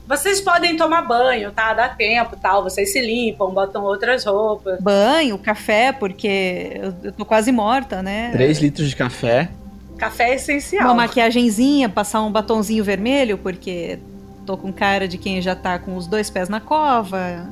Vocês 0.09 0.41
podem 0.41 0.77
tomar 0.77 1.03
banho, 1.03 1.51
tá? 1.51 1.75
Dá 1.75 1.89
tempo 1.89 2.37
tal. 2.41 2.63
Vocês 2.63 2.93
se 2.93 3.01
limpam, 3.01 3.51
botam 3.51 3.83
outras 3.83 4.25
roupas. 4.25 4.81
Banho, 4.81 5.37
café, 5.37 5.93
porque 5.93 6.81
eu, 7.03 7.13
tô 7.13 7.25
quase 7.25 7.51
morta, 7.51 8.03
né? 8.03 8.31
3 8.33 8.59
litros 8.61 8.89
de 8.89 8.97
café. 8.97 9.51
Café 9.99 10.31
é 10.31 10.35
essencial. 10.37 10.85
Uma 10.85 10.95
maquiagenzinha, 10.95 11.89
passar 11.89 12.23
um 12.23 12.31
batonzinho 12.31 12.85
vermelho, 12.85 13.37
porque 13.39 13.99
tô 14.45 14.57
com 14.57 14.73
cara 14.73 15.09
de 15.09 15.19
quem 15.19 15.43
já 15.43 15.57
tá 15.57 15.79
com 15.79 15.97
os 15.97 16.07
dois 16.07 16.31
pés 16.31 16.49
na 16.49 16.61
cova. 16.61 17.51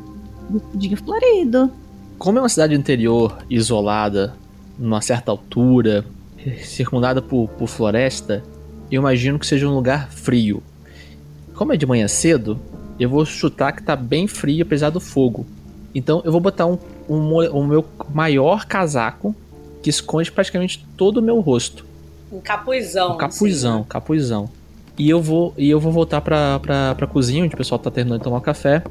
Vestidinho 0.49 0.97
florido. 0.97 1.73
Como 2.19 2.39
é 2.39 2.43
uma 2.43 2.49
cidade 2.49 2.75
interior, 2.75 3.39
isolada, 3.51 4.37
numa 4.79 5.01
certa 5.01 5.33
altura, 5.33 6.05
circundada 6.63 7.21
por, 7.21 7.49
por 7.49 7.67
floresta, 7.67 8.43
eu 8.91 9.01
imagino 9.01 9.39
que 9.39 9.47
seja 9.47 9.67
um 9.67 9.75
lugar 9.75 10.11
frio. 10.11 10.63
Como 11.55 11.73
é 11.73 11.77
de 11.77 11.87
manhã 11.87 12.09
cedo, 12.09 12.59
eu 12.99 13.09
vou 13.09 13.25
chutar 13.25 13.73
que 13.73 13.83
tá 13.83 13.95
bem 13.97 14.27
frio 14.27 14.63
apesar 14.63 14.91
do 14.91 15.01
fogo. 15.01 15.47
Então 15.95 16.21
eu 16.25 16.33
vou 16.33 16.41
botar 16.41 16.67
um, 16.67 16.79
um, 17.09 17.37
o 17.51 17.65
meu 17.65 17.85
maior 18.13 18.67
casaco 18.67 19.35
que 19.83 19.91
esconde 19.91 20.33
praticamente 20.33 20.85
todo 20.97 21.19
o 21.19 21.23
meu 21.23 21.41
rosto. 21.41 21.85
Um 22.33 22.41
capuzão. 22.41 23.15
Um 23.15 23.17
capuzão, 23.17 23.85
capuzão. 23.85 24.51
E 24.99 25.11
eu 25.11 25.21
vou 25.21 25.53
e 25.57 25.69
eu 25.69 25.79
vou 25.79 25.93
voltar 25.93 26.21
pra, 26.21 26.59
pra, 26.59 26.95
pra 26.95 27.07
cozinha, 27.07 27.45
onde 27.45 27.55
o 27.55 27.59
pessoal 27.59 27.79
tá 27.79 27.91
terminando 27.91 28.19
de 28.19 28.25
tomar 28.25 28.41
café. 28.41 28.83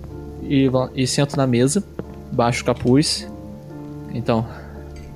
E, 0.43 0.69
e 0.95 1.07
sento 1.07 1.35
na 1.35 1.47
mesa, 1.47 1.83
baixo 2.31 2.61
o 2.61 2.65
capuz. 2.65 3.27
Então, 4.13 4.45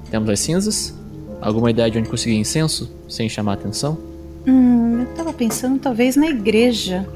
temos 0.09 0.29
as 0.29 0.39
cinzas. 0.39 0.93
Alguma 1.39 1.69
ideia 1.69 1.91
de 1.91 1.99
onde 1.99 2.09
conseguir 2.09 2.35
incenso, 2.35 2.91
sem 3.07 3.29
chamar 3.29 3.53
atenção? 3.53 3.97
Hum, 4.47 5.01
eu 5.01 5.05
tava 5.15 5.31
pensando 5.31 5.79
talvez 5.79 6.15
na 6.15 6.27
igreja. 6.27 7.07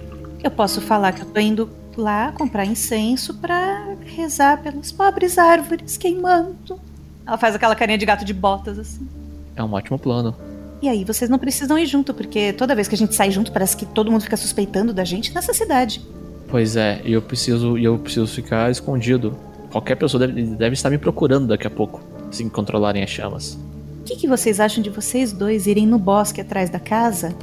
Eu 0.44 0.50
posso 0.50 0.82
falar 0.82 1.12
que 1.12 1.22
eu 1.22 1.26
tô 1.26 1.40
indo 1.40 1.70
lá 1.96 2.32
comprar 2.32 2.66
incenso 2.66 3.34
pra 3.36 3.96
rezar 4.06 4.62
pelas 4.62 4.92
pobres 4.92 5.38
árvores 5.38 5.98
queimando. 5.98 6.80
Ela 7.26 7.38
faz 7.38 7.56
aquela 7.56 7.76
carinha 7.76 7.98
de 7.98 8.06
gato 8.06 8.26
de 8.26 8.34
botas 8.34 8.80
assim. 8.80 9.08
É 9.56 9.64
um 9.64 9.72
ótimo 9.74 10.00
plano. 10.00 10.36
E 10.82 10.90
aí 10.90 11.04
vocês 11.04 11.30
não 11.30 11.38
precisam 11.38 11.78
ir 11.78 11.86
junto, 11.86 12.12
porque 12.14 12.54
toda 12.54 12.74
vez 12.74 12.88
que 12.88 12.96
a 12.96 12.98
gente 12.98 13.14
sai 13.14 13.30
junto 13.30 13.52
parece 13.52 13.78
que 13.78 13.86
todo 13.86 14.10
mundo 14.10 14.24
fica 14.24 14.36
suspeitando 14.36 14.92
da 14.92 15.04
gente 15.04 15.34
nessa 15.34 15.54
cidade. 15.54 16.02
Pois 16.48 16.76
é, 16.76 17.02
e 17.06 17.14
eu 17.14 17.22
preciso, 17.22 17.78
eu 17.78 18.00
preciso 18.00 18.28
ficar 18.28 18.72
escondido. 18.72 19.38
Qualquer 19.72 19.96
pessoa 19.96 20.26
deve, 20.26 20.44
deve 20.44 20.74
estar 20.74 20.90
me 20.90 20.98
procurando 20.98 21.48
daqui 21.48 21.68
a 21.68 21.70
pouco, 21.70 22.02
se 22.32 22.50
controlarem 22.50 23.04
as 23.04 23.10
chamas. 23.10 23.58
O 24.02 24.04
que, 24.04 24.16
que 24.16 24.28
vocês 24.28 24.60
acham 24.60 24.82
de 24.82 24.90
vocês 24.90 25.32
dois 25.32 25.68
irem 25.68 25.86
no 25.86 26.00
bosque 26.00 26.42
atrás 26.42 26.70
da 26.70 26.80
casa, 26.80 27.34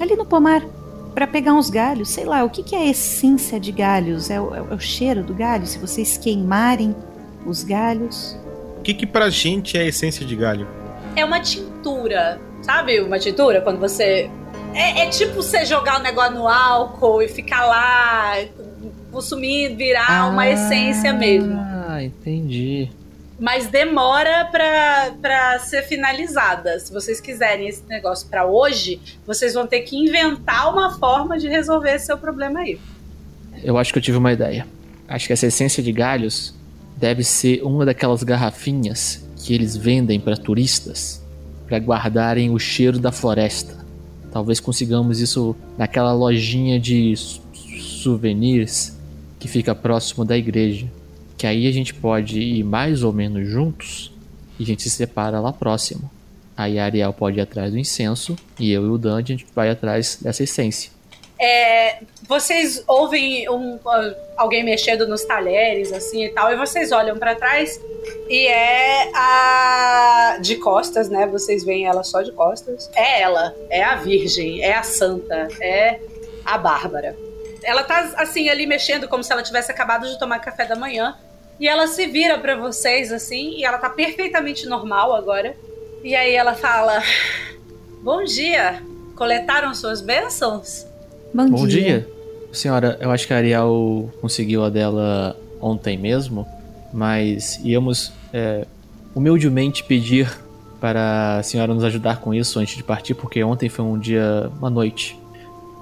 ali 0.00 0.16
no 0.16 0.24
pomar, 0.24 0.62
Pra 1.16 1.26
pegar 1.26 1.54
uns 1.54 1.70
galhos? 1.70 2.10
Sei 2.10 2.26
lá, 2.26 2.44
o 2.44 2.50
que, 2.50 2.62
que 2.62 2.76
é 2.76 2.80
a 2.80 2.86
essência 2.88 3.58
de 3.58 3.72
galhos? 3.72 4.28
É 4.28 4.38
o, 4.38 4.54
é 4.54 4.60
o 4.60 4.78
cheiro 4.78 5.22
do 5.22 5.32
galho? 5.32 5.66
Se 5.66 5.78
vocês 5.78 6.18
queimarem 6.18 6.94
os 7.46 7.64
galhos? 7.64 8.38
O 8.78 8.82
que 8.82 8.92
que 8.92 9.06
pra 9.06 9.30
gente 9.30 9.78
é 9.78 9.80
a 9.80 9.84
essência 9.84 10.26
de 10.26 10.36
galho? 10.36 10.68
É 11.16 11.24
uma 11.24 11.40
tintura. 11.40 12.38
Sabe 12.60 13.00
uma 13.00 13.18
tintura? 13.18 13.62
Quando 13.62 13.80
você. 13.80 14.30
É, 14.74 15.04
é 15.04 15.06
tipo 15.08 15.36
você 15.36 15.64
jogar 15.64 16.00
o 16.00 16.02
negócio 16.02 16.34
no 16.34 16.46
álcool 16.46 17.22
e 17.22 17.28
ficar 17.28 17.64
lá 17.64 18.34
consumindo, 19.10 19.74
virar 19.74 20.30
uma 20.30 20.46
essência 20.46 21.14
mesmo. 21.14 21.58
Ah, 21.58 22.04
entendi. 22.04 22.90
Mas 23.38 23.66
demora 23.66 24.46
pra 24.50 25.58
ser 25.58 25.82
finalizada. 25.82 26.80
Se 26.80 26.92
vocês 26.92 27.20
quiserem 27.20 27.68
esse 27.68 27.82
negócio 27.86 28.28
pra 28.28 28.46
hoje, 28.46 29.00
vocês 29.26 29.54
vão 29.54 29.66
ter 29.66 29.80
que 29.80 29.96
inventar 29.96 30.72
uma 30.72 30.98
forma 30.98 31.38
de 31.38 31.46
resolver 31.48 31.94
esse 31.94 32.06
seu 32.06 32.16
problema 32.16 32.60
aí. 32.60 32.78
Eu 33.62 33.76
acho 33.76 33.92
que 33.92 33.98
eu 33.98 34.02
tive 34.02 34.16
uma 34.16 34.32
ideia. 34.32 34.66
Acho 35.06 35.26
que 35.26 35.32
essa 35.32 35.46
essência 35.46 35.82
de 35.82 35.92
galhos 35.92 36.54
deve 36.96 37.22
ser 37.22 37.62
uma 37.62 37.84
daquelas 37.84 38.22
garrafinhas 38.22 39.26
que 39.36 39.54
eles 39.54 39.76
vendem 39.76 40.18
para 40.18 40.36
turistas 40.36 41.22
para 41.66 41.78
guardarem 41.78 42.50
o 42.50 42.58
cheiro 42.58 42.98
da 42.98 43.12
floresta. 43.12 43.84
Talvez 44.32 44.60
consigamos 44.60 45.20
isso 45.20 45.54
naquela 45.76 46.12
lojinha 46.12 46.78
de 46.78 47.14
souvenirs 48.02 48.96
que 49.38 49.48
fica 49.48 49.74
próximo 49.74 50.24
da 50.24 50.36
igreja. 50.36 50.86
Que 51.36 51.46
aí 51.46 51.66
a 51.68 51.72
gente 51.72 51.92
pode 51.94 52.40
ir 52.40 52.62
mais 52.64 53.02
ou 53.02 53.12
menos 53.12 53.46
juntos 53.48 54.12
e 54.58 54.62
a 54.62 54.66
gente 54.66 54.82
se 54.82 54.90
separa 54.90 55.38
lá 55.40 55.52
próximo. 55.52 56.10
Aí 56.56 56.78
a 56.78 56.84
Ariel 56.86 57.12
pode 57.12 57.38
ir 57.38 57.42
atrás 57.42 57.70
do 57.72 57.78
incenso 57.78 58.34
e 58.58 58.72
eu 58.72 58.84
e 58.86 58.88
o 58.88 58.96
Dan 58.96 59.18
a 59.18 59.22
gente 59.22 59.46
vai 59.54 59.68
atrás 59.68 60.18
dessa 60.22 60.42
essência. 60.42 60.90
É, 61.38 61.98
vocês 62.26 62.82
ouvem 62.88 63.46
um- 63.50 63.78
alguém 64.38 64.64
mexendo 64.64 65.06
nos 65.06 65.22
talheres, 65.22 65.92
assim 65.92 66.24
e 66.24 66.30
tal, 66.30 66.50
e 66.50 66.56
vocês 66.56 66.92
olham 66.92 67.18
pra 67.18 67.34
trás 67.34 67.78
e 68.30 68.46
é 68.46 69.10
a. 69.14 70.38
de 70.40 70.56
costas, 70.56 71.10
né? 71.10 71.26
Vocês 71.26 71.62
veem 71.62 71.84
ela 71.84 72.02
só 72.02 72.22
de 72.22 72.32
costas. 72.32 72.90
É 72.94 73.20
ela, 73.20 73.54
é 73.68 73.82
a 73.84 73.96
Virgem, 73.96 74.62
é 74.62 74.74
a 74.74 74.82
Santa, 74.82 75.48
é 75.60 76.00
a 76.42 76.56
Bárbara. 76.56 77.14
Ela 77.62 77.82
tá 77.82 78.14
assim 78.16 78.48
ali 78.48 78.66
mexendo 78.66 79.06
como 79.06 79.22
se 79.22 79.30
ela 79.30 79.42
tivesse 79.42 79.70
acabado 79.70 80.08
de 80.08 80.18
tomar 80.18 80.38
café 80.38 80.64
da 80.64 80.76
manhã. 80.76 81.14
E 81.58 81.66
ela 81.68 81.86
se 81.86 82.06
vira 82.06 82.38
pra 82.38 82.56
vocês 82.56 83.10
assim, 83.12 83.54
e 83.58 83.64
ela 83.64 83.78
tá 83.78 83.88
perfeitamente 83.88 84.66
normal 84.66 85.14
agora. 85.14 85.56
E 86.04 86.14
aí 86.14 86.34
ela 86.34 86.54
fala: 86.54 87.02
Bom 88.02 88.22
dia. 88.24 88.82
Coletaram 89.14 89.74
suas 89.74 90.00
bênçãos? 90.02 90.86
Bom, 91.32 91.48
Bom 91.48 91.66
dia. 91.66 92.06
Senhora, 92.52 92.98
eu 93.00 93.10
acho 93.10 93.26
que 93.26 93.32
a 93.32 93.36
Ariel 93.38 94.10
conseguiu 94.20 94.64
a 94.64 94.68
dela 94.70 95.34
ontem 95.60 95.96
mesmo, 95.96 96.46
mas 96.92 97.58
íamos 97.64 98.12
é, 98.32 98.66
humildemente 99.14 99.82
pedir 99.84 100.30
para 100.80 101.38
a 101.38 101.42
senhora 101.42 101.72
nos 101.72 101.82
ajudar 101.84 102.20
com 102.20 102.32
isso 102.34 102.58
antes 102.58 102.76
de 102.76 102.82
partir, 102.84 103.14
porque 103.14 103.42
ontem 103.42 103.68
foi 103.70 103.84
um 103.84 103.98
dia, 103.98 104.50
uma 104.58 104.68
noite 104.70 105.18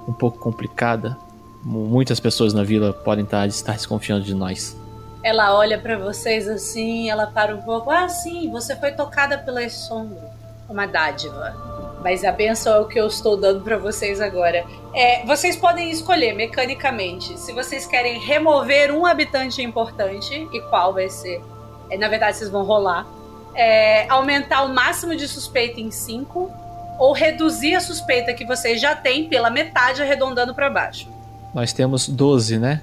um 0.09 0.13
pouco 0.13 0.39
complicada. 0.39 1.17
Mu- 1.65 1.87
Muitas 1.87 2.21
pessoas 2.21 2.55
na 2.55 2.63
vila 2.63 2.93
podem 2.93 3.25
estar, 3.25 3.47
estar 3.49 3.73
desconfiando 3.73 4.25
de 4.25 4.35
nós. 4.35 4.77
Ela 5.25 5.57
olha 5.57 5.79
pra 5.79 5.97
vocês 5.97 6.47
assim, 6.47 7.09
ela 7.09 7.27
para 7.27 7.55
um 7.55 7.63
pouco. 7.63 7.91
Ah, 7.91 8.07
sim, 8.11 8.51
você 8.51 8.77
foi 8.77 8.93
tocada 8.93 9.39
pela 9.39 9.67
sombra. 9.71 10.21
Uma 10.69 10.85
dádiva. 10.87 11.57
Mas 12.03 12.23
a 12.23 12.31
benção 12.31 12.75
é 12.75 12.81
o 12.81 12.85
que 12.85 13.01
eu 13.01 13.07
estou 13.07 13.35
dando 13.35 13.63
pra 13.63 13.79
vocês 13.79 14.21
agora. 14.21 14.67
É, 14.93 15.25
vocês 15.25 15.57
podem 15.57 15.91
escolher 15.91 16.35
mecanicamente 16.35 17.41
se 17.41 17.55
vocês 17.55 17.87
querem 17.87 18.21
remover 18.21 18.93
um 18.93 19.07
habitante 19.07 19.63
importante 19.63 20.47
e 20.53 20.61
qual 20.69 20.93
vai 20.93 21.09
ser. 21.09 21.41
É, 21.89 21.97
na 21.97 22.09
verdade, 22.09 22.37
vocês 22.37 22.51
vão 22.51 22.63
rolar. 22.63 23.07
É, 23.55 24.07
aumentar 24.11 24.65
o 24.65 24.75
máximo 24.75 25.17
de 25.17 25.27
suspeita 25.27 25.81
em 25.81 25.91
5 25.91 26.53
ou 26.99 27.15
reduzir 27.15 27.75
a 27.75 27.81
suspeita 27.81 28.35
que 28.35 28.45
vocês 28.45 28.79
já 28.79 28.95
têm 28.95 29.27
pela 29.27 29.49
metade, 29.49 30.03
arredondando 30.03 30.55
pra 30.55 30.69
baixo. 30.69 31.09
Nós 31.55 31.73
temos 31.73 32.07
12, 32.09 32.59
né? 32.59 32.83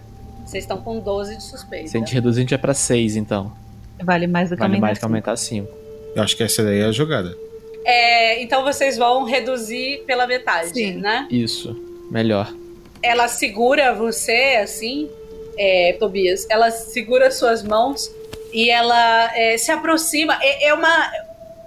Vocês 0.51 0.65
estão 0.65 0.81
com 0.81 0.99
12 0.99 1.37
de 1.37 1.43
suspeita. 1.43 1.87
Se 1.87 1.95
a 1.95 1.99
gente 2.01 2.13
reduzir, 2.13 2.39
a 2.39 2.41
gente 2.41 2.53
é 2.53 2.57
pra 2.57 2.73
6, 2.73 3.15
então. 3.15 3.53
Vale 4.03 4.27
mais 4.27 4.49
do 4.49 4.57
que 4.57 4.59
Vale 4.59 4.73
aumentar 4.73 4.85
mais 4.85 4.97
que 4.97 5.01
cinco. 5.01 5.07
aumentar 5.07 5.37
5. 5.37 5.67
Eu 6.13 6.23
acho 6.23 6.35
que 6.35 6.43
essa 6.43 6.61
daí 6.61 6.79
é 6.79 6.85
a 6.85 6.91
jogada. 6.91 7.33
É, 7.85 8.43
então 8.43 8.61
vocês 8.61 8.97
vão 8.97 9.23
reduzir 9.23 10.03
pela 10.05 10.27
metade, 10.27 10.73
Sim. 10.73 10.95
né? 10.95 11.25
Isso. 11.31 11.73
Melhor. 12.11 12.53
Ela 13.01 13.29
segura 13.29 13.93
você, 13.93 14.59
assim, 14.61 15.09
é, 15.57 15.95
Tobias. 15.97 16.45
Ela 16.49 16.69
segura 16.69 17.31
suas 17.31 17.63
mãos 17.63 18.11
e 18.51 18.69
ela 18.69 19.31
é, 19.33 19.57
se 19.57 19.71
aproxima. 19.71 20.37
É, 20.41 20.67
é 20.67 20.73
uma. 20.73 21.11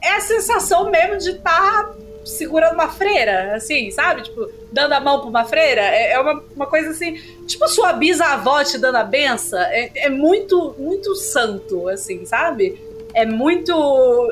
É 0.02 0.11
a 0.11 0.20
sensação 0.20 0.90
mesmo 0.90 1.16
de 1.16 1.31
estar 1.31 1.90
segurando 2.25 2.75
uma 2.75 2.89
freira, 2.89 3.55
assim, 3.55 3.91
sabe? 3.91 4.23
Tipo, 4.23 4.51
dando 4.73 4.93
a 4.93 5.01
mão 5.01 5.21
pra 5.21 5.29
uma 5.29 5.45
freira. 5.45 5.83
É, 5.83 6.13
é 6.13 6.21
uma, 6.21 6.43
uma 6.55 6.67
coisa 6.67 6.91
assim. 6.91 7.15
Tipo, 7.47 7.69
sua 7.69 7.93
bisavó 7.93 8.63
te 8.65 8.79
dando 8.79 8.97
a 8.97 9.05
benção. 9.05 9.59
É, 9.61 9.91
é 9.95 10.09
muito, 10.09 10.75
muito 10.79 11.15
santo, 11.15 11.89
assim, 11.89 12.25
sabe? 12.25 12.81
É 13.15 13.25
muito. 13.27 13.73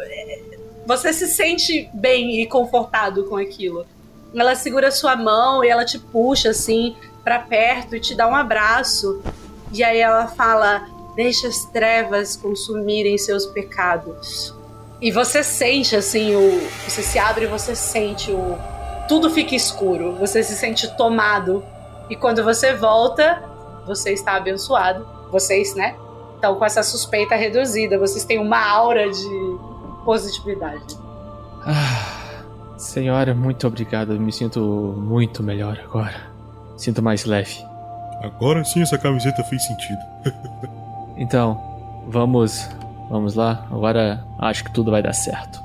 é, 0.02 0.40
Você 0.86 1.12
se 1.12 1.26
sente 1.26 1.88
bem 1.92 2.40
e 2.40 2.46
confortado 2.46 3.24
com 3.24 3.36
aquilo. 3.36 3.86
Ela 4.34 4.54
segura 4.54 4.90
sua 4.90 5.14
mão 5.14 5.62
e 5.62 5.68
ela 5.68 5.84
te 5.84 5.98
puxa 5.98 6.50
assim 6.50 6.96
pra 7.22 7.38
perto 7.38 7.94
e 7.94 8.00
te 8.00 8.14
dá 8.14 8.26
um 8.26 8.34
abraço. 8.34 9.22
E 9.72 9.84
aí 9.84 10.00
ela 10.00 10.26
fala: 10.28 10.88
"Deixa 11.14 11.46
as 11.48 11.64
trevas 11.66 12.36
consumirem 12.36 13.18
seus 13.18 13.44
pecados". 13.46 14.54
E 15.02 15.10
você 15.10 15.42
sente 15.42 15.96
assim 15.96 16.34
o 16.36 16.60
você 16.88 17.02
se 17.02 17.18
abre 17.18 17.44
e 17.44 17.48
você 17.48 17.74
sente 17.74 18.30
o 18.30 18.56
tudo 19.08 19.28
fica 19.30 19.54
escuro. 19.54 20.14
Você 20.16 20.42
se 20.42 20.54
sente 20.54 20.88
tomado. 20.96 21.62
E 22.08 22.16
quando 22.16 22.42
você 22.42 22.74
volta, 22.74 23.42
você 23.86 24.12
está 24.12 24.36
abençoado. 24.36 25.06
Vocês, 25.30 25.74
né? 25.74 25.96
Estão 26.36 26.54
com 26.54 26.64
essa 26.64 26.82
suspeita 26.82 27.34
reduzida. 27.34 27.98
Vocês 27.98 28.24
têm 28.24 28.38
uma 28.38 28.64
aura 28.64 29.10
de 29.10 29.58
positividade. 30.04 30.96
Ah, 31.66 32.44
senhora, 32.78 33.34
muito 33.34 33.66
obrigado. 33.66 34.14
Eu 34.14 34.20
me 34.20 34.32
sinto 34.32 34.60
muito 34.60 35.42
melhor 35.42 35.78
agora. 35.84 36.32
Sinto 36.76 37.02
mais 37.02 37.24
leve. 37.24 37.62
Agora 38.22 38.64
sim 38.64 38.82
essa 38.82 38.96
camiseta 38.96 39.42
fez 39.44 39.64
sentido. 39.66 40.00
Então, 41.14 41.60
vamos. 42.08 42.66
Vamos 43.12 43.34
lá. 43.34 43.68
Agora 43.70 44.24
acho 44.38 44.64
que 44.64 44.72
tudo 44.72 44.90
vai 44.90 45.02
dar 45.02 45.12
certo. 45.12 45.60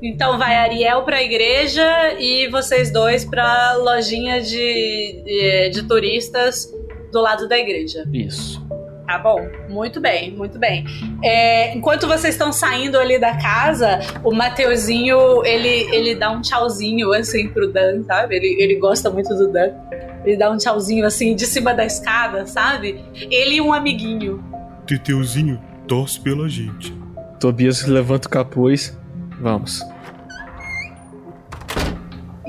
Então 0.00 0.38
vai 0.38 0.54
Ariel 0.54 1.02
pra 1.02 1.20
igreja 1.20 2.14
e 2.16 2.48
vocês 2.48 2.92
dois 2.92 3.24
pra 3.24 3.74
lojinha 3.74 4.40
de, 4.40 5.22
de, 5.24 5.70
de 5.70 5.82
turistas 5.88 6.72
do 7.10 7.20
lado 7.20 7.48
da 7.48 7.58
igreja. 7.58 8.04
Isso. 8.12 8.64
Tá 9.04 9.18
bom, 9.18 9.40
muito 9.68 10.00
bem, 10.00 10.30
muito 10.30 10.60
bem. 10.60 10.84
É, 11.24 11.74
enquanto 11.74 12.06
vocês 12.06 12.34
estão 12.34 12.52
saindo 12.52 12.98
ali 12.98 13.18
da 13.18 13.36
casa, 13.36 13.98
o 14.22 14.32
Mateuzinho, 14.32 15.44
ele, 15.44 15.92
ele 15.92 16.14
dá 16.14 16.30
um 16.30 16.40
tchauzinho 16.40 17.12
assim 17.12 17.48
pro 17.48 17.70
Dan, 17.70 18.04
sabe? 18.04 18.36
Ele, 18.36 18.62
ele 18.62 18.76
gosta 18.76 19.10
muito 19.10 19.34
do 19.34 19.48
Dan. 19.48 19.72
Ele 20.24 20.36
dá 20.36 20.50
um 20.50 20.56
tchauzinho 20.56 21.04
assim 21.06 21.34
de 21.34 21.46
cima 21.46 21.74
da 21.74 21.84
escada, 21.84 22.46
sabe? 22.46 23.04
Ele 23.14 23.56
e 23.56 23.60
um 23.60 23.72
amiguinho. 23.72 24.42
Teteuzinho, 24.86 25.60
torce 25.88 26.20
pela 26.20 26.48
gente. 26.48 26.92
Tobias 27.40 27.84
levanta 27.86 28.28
o 28.28 28.30
capuz. 28.30 28.96
Vamos. 29.40 29.82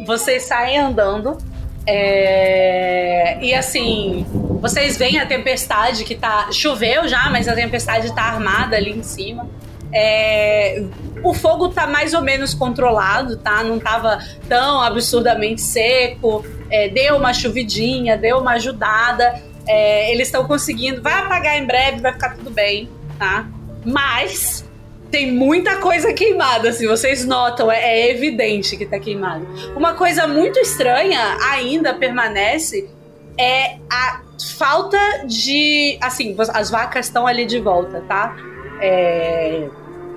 Vocês 0.06 0.44
saem 0.44 0.78
andando. 0.78 1.38
é, 1.86 3.38
E 3.42 3.54
assim, 3.54 4.26
vocês 4.62 4.98
veem 4.98 5.20
a 5.20 5.26
tempestade 5.26 6.04
que 6.04 6.16
tá. 6.16 6.52
Choveu 6.52 7.08
já, 7.08 7.30
mas 7.30 7.48
a 7.48 7.56
tempestade 7.56 8.14
tá 8.14 8.24
armada 8.24 8.76
ali 8.76 8.92
em 8.92 9.04
cima. 9.04 9.48
É, 9.94 10.84
O 11.24 11.34
fogo 11.34 11.70
tá 11.70 11.86
mais 11.88 12.14
ou 12.14 12.22
menos 12.22 12.54
controlado, 12.54 13.38
tá? 13.38 13.64
Não 13.64 13.80
tava 13.80 14.20
tão 14.50 14.82
absurdamente 14.82 15.62
seco. 15.62 16.44
É, 16.70 16.90
Deu 16.90 17.16
uma 17.18 17.34
chuvidinha, 17.34 18.18
deu 18.18 18.40
uma 18.40 18.54
ajudada. 18.54 19.42
É, 19.68 20.12
Eles 20.12 20.28
estão 20.28 20.46
conseguindo. 20.46 21.02
Vai 21.02 21.14
apagar 21.14 21.58
em 21.58 21.66
breve, 21.66 22.02
vai 22.02 22.14
ficar 22.14 22.36
tudo 22.36 22.50
bem, 22.50 22.90
tá? 23.20 23.48
Mas 23.86 24.66
tem 25.12 25.32
muita 25.32 25.78
coisa 25.78 26.12
queimada, 26.12 26.70
assim, 26.70 26.88
vocês 26.88 27.24
notam, 27.24 27.72
é, 27.72 27.78
é 28.00 28.10
evidente 28.10 28.76
que 28.76 28.84
tá 28.84 28.98
queimado. 28.98 29.46
Uma 29.76 29.94
coisa 29.94 30.26
muito 30.26 30.58
estranha 30.60 31.38
ainda 31.52 31.94
permanece 31.94 32.90
é 33.38 33.76
a 33.92 34.22
falta 34.58 34.98
de. 35.28 36.00
Assim, 36.02 36.36
as 36.52 36.72
vacas 36.72 37.06
estão 37.06 37.28
ali 37.28 37.46
de 37.46 37.60
volta, 37.60 38.02
tá? 38.08 38.36
É, 38.82 39.68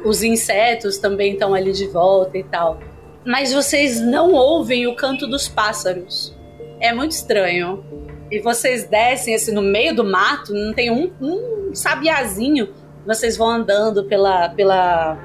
os 0.07 0.23
insetos 0.23 0.99
também 0.99 1.33
estão 1.33 1.55
ali 1.55 1.73
de 1.73 1.87
volta 1.89 2.39
e 2.39 2.45
tal. 2.45 2.81
Mas 3.24 3.53
vocês 3.53 4.01
não 4.01 4.33
ouvem 4.33 4.87
o 4.87 4.95
canto 4.95 5.27
dos 5.27 5.49
pássaros. 5.49 6.35
É 6.81 6.93
muito 6.93 7.12
estranho. 7.12 7.85
E 8.31 8.41
vocês 8.41 8.85
descem 8.85 9.35
assim 9.35 9.53
no 9.53 9.62
meio 9.62 9.95
do 9.95 10.05
mato, 10.05 10.53
não 10.53 10.73
tem 10.73 10.91
um, 10.91 11.12
um 11.20 11.74
sabiazinho 11.74 12.73
vocês 13.07 13.37
vão 13.37 13.49
andando 13.49 14.05
pela, 14.05 14.49
pela, 14.49 15.16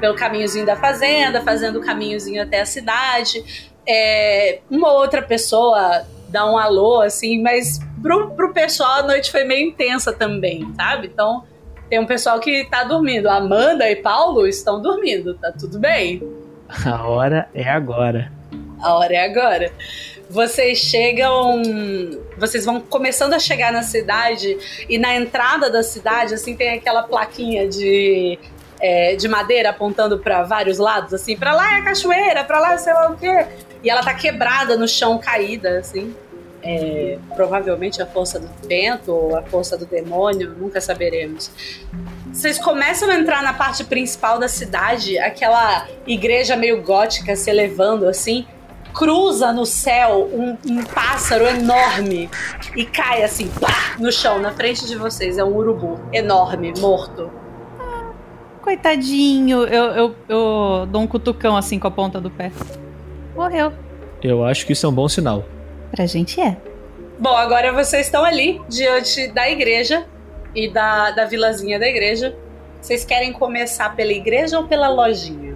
pelo 0.00 0.16
caminhozinho 0.16 0.64
da 0.64 0.76
fazenda, 0.76 1.42
fazendo 1.42 1.78
o 1.78 1.82
caminhozinho 1.82 2.42
até 2.42 2.62
a 2.62 2.66
cidade. 2.66 3.70
É, 3.86 4.60
uma 4.70 4.92
outra 4.92 5.20
pessoa 5.20 6.06
dá 6.28 6.50
um 6.50 6.56
alô, 6.56 7.02
assim, 7.02 7.40
mas 7.42 7.78
pro, 8.02 8.30
pro 8.30 8.52
pessoal 8.52 9.00
a 9.00 9.02
noite 9.02 9.30
foi 9.30 9.44
meio 9.44 9.68
intensa 9.68 10.12
também, 10.12 10.72
sabe? 10.74 11.08
Então 11.12 11.44
tem 11.88 11.98
um 11.98 12.06
pessoal 12.06 12.40
que 12.40 12.64
tá 12.70 12.84
dormindo. 12.84 13.28
Amanda 13.28 13.88
e 13.90 13.96
Paulo 13.96 14.46
estão 14.46 14.80
dormindo, 14.80 15.34
tá 15.34 15.52
tudo 15.52 15.78
bem. 15.78 16.22
A 16.84 17.06
hora 17.06 17.48
é 17.54 17.68
agora. 17.68 18.32
A 18.80 18.94
hora 18.94 19.14
é 19.14 19.24
agora. 19.24 19.72
Vocês 20.28 20.78
chegam. 20.78 21.62
Vocês 22.36 22.64
vão 22.64 22.80
começando 22.80 23.34
a 23.34 23.38
chegar 23.38 23.72
na 23.72 23.82
cidade, 23.82 24.58
e 24.88 24.98
na 24.98 25.14
entrada 25.14 25.70
da 25.70 25.82
cidade, 25.82 26.34
assim, 26.34 26.56
tem 26.56 26.70
aquela 26.74 27.04
plaquinha 27.04 27.68
de. 27.68 28.38
é, 28.80 29.14
de 29.14 29.28
madeira 29.28 29.70
apontando 29.70 30.18
para 30.18 30.42
vários 30.42 30.78
lados, 30.78 31.14
assim, 31.14 31.36
pra 31.36 31.54
lá 31.54 31.76
é 31.76 31.80
a 31.80 31.84
cachoeira, 31.84 32.44
pra 32.44 32.58
lá 32.58 32.74
é 32.74 32.78
sei 32.78 32.92
lá 32.92 33.10
o 33.10 33.16
quê. 33.16 33.46
E 33.82 33.88
ela 33.88 34.02
tá 34.02 34.12
quebrada 34.14 34.76
no 34.76 34.88
chão, 34.88 35.18
caída, 35.18 35.78
assim. 35.78 36.14
É, 36.68 37.18
provavelmente 37.36 38.02
a 38.02 38.06
força 38.06 38.40
do 38.40 38.48
vento 38.66 39.12
ou 39.12 39.36
a 39.36 39.42
força 39.42 39.78
do 39.78 39.86
demônio, 39.86 40.54
nunca 40.58 40.80
saberemos. 40.80 41.50
Vocês 42.32 42.58
começam 42.58 43.08
a 43.08 43.14
entrar 43.14 43.42
na 43.42 43.52
parte 43.52 43.84
principal 43.84 44.38
da 44.38 44.48
cidade, 44.48 45.16
aquela 45.18 45.86
igreja 46.06 46.56
meio 46.56 46.82
gótica 46.82 47.36
se 47.36 47.48
elevando 47.48 48.08
assim 48.08 48.44
cruza 48.96 49.52
no 49.52 49.66
céu 49.66 50.28
um, 50.32 50.56
um 50.66 50.82
pássaro 50.82 51.46
enorme 51.46 52.30
e 52.74 52.84
cai 52.86 53.22
assim, 53.22 53.48
pá, 53.60 53.94
no 53.98 54.10
chão, 54.10 54.40
na 54.40 54.50
frente 54.52 54.86
de 54.86 54.96
vocês. 54.96 55.36
É 55.36 55.44
um 55.44 55.54
urubu 55.54 56.00
enorme, 56.12 56.72
morto. 56.80 57.30
Coitadinho, 58.62 59.64
eu, 59.64 59.84
eu, 59.92 60.16
eu 60.28 60.86
dou 60.90 61.02
um 61.02 61.06
cutucão 61.06 61.56
assim 61.56 61.78
com 61.78 61.86
a 61.86 61.90
ponta 61.90 62.20
do 62.20 62.30
pé. 62.30 62.50
Morreu. 63.34 63.72
Eu 64.22 64.44
acho 64.44 64.66
que 64.66 64.72
isso 64.72 64.86
é 64.86 64.88
um 64.88 64.92
bom 64.92 65.08
sinal. 65.08 65.44
Pra 65.96 66.06
gente 66.06 66.40
é. 66.40 66.56
Bom, 67.18 67.34
agora 67.34 67.72
vocês 67.72 68.06
estão 68.06 68.22
ali, 68.24 68.60
diante 68.68 69.28
da 69.28 69.50
igreja. 69.50 70.06
e 70.54 70.68
da, 70.70 71.10
da 71.10 71.24
vilazinha 71.26 71.78
da 71.78 71.86
igreja. 71.86 72.34
Vocês 72.80 73.04
querem 73.04 73.32
começar 73.32 73.94
pela 73.96 74.12
igreja 74.12 74.58
ou 74.58 74.66
pela 74.66 74.88
lojinha? 74.88 75.54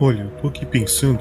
Olha, 0.00 0.22
eu 0.22 0.30
tô 0.40 0.48
aqui 0.48 0.64
pensando. 0.64 1.20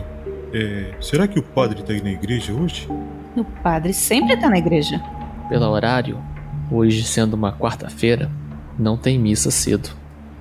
É, 0.53 0.93
será 1.01 1.27
que 1.27 1.37
o 1.37 1.43
padre 1.43 1.83
tá 1.83 1.93
aí 1.93 2.01
na 2.01 2.09
igreja 2.11 2.53
hoje? 2.53 2.87
O 3.35 3.43
padre 3.61 3.93
sempre 3.93 4.35
tá 4.37 4.49
na 4.49 4.57
igreja. 4.57 4.99
Pelo 5.47 5.67
horário, 5.69 6.17
hoje 6.71 7.03
sendo 7.03 7.35
uma 7.35 7.51
quarta-feira, 7.51 8.31
não 8.79 8.97
tem 8.97 9.19
missa 9.19 9.51
cedo. 9.51 9.89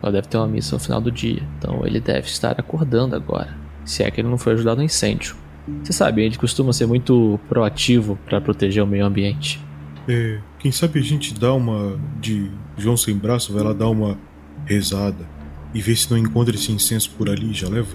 Só 0.00 0.10
deve 0.10 0.28
ter 0.28 0.36
uma 0.38 0.46
missa 0.48 0.76
no 0.76 0.80
final 0.80 1.00
do 1.00 1.10
dia, 1.10 1.42
então 1.58 1.84
ele 1.84 2.00
deve 2.00 2.26
estar 2.28 2.58
acordando 2.58 3.16
agora. 3.16 3.54
Se 3.84 4.02
é 4.02 4.10
que 4.10 4.20
ele 4.20 4.28
não 4.28 4.38
foi 4.38 4.52
ajudar 4.54 4.76
no 4.76 4.82
incêndio. 4.82 5.36
Você 5.82 5.92
sabe, 5.92 6.22
ele 6.22 6.36
costuma 6.36 6.72
ser 6.72 6.86
muito 6.86 7.38
proativo 7.48 8.18
para 8.26 8.40
proteger 8.40 8.82
o 8.82 8.86
meio 8.86 9.04
ambiente. 9.04 9.60
É, 10.08 10.38
quem 10.58 10.72
sabe 10.72 10.98
a 10.98 11.02
gente 11.02 11.34
dá 11.34 11.52
uma 11.52 11.98
de 12.20 12.50
João 12.76 12.96
sem 12.96 13.16
braço, 13.16 13.52
vai 13.52 13.62
lá 13.62 13.72
dar 13.72 13.88
uma 13.88 14.18
rezada 14.66 15.26
e 15.74 15.80
ver 15.80 15.96
se 15.96 16.10
não 16.10 16.18
encontra 16.18 16.54
esse 16.54 16.72
incenso 16.72 17.10
por 17.10 17.28
ali, 17.28 17.52
já 17.52 17.68
leva? 17.68 17.94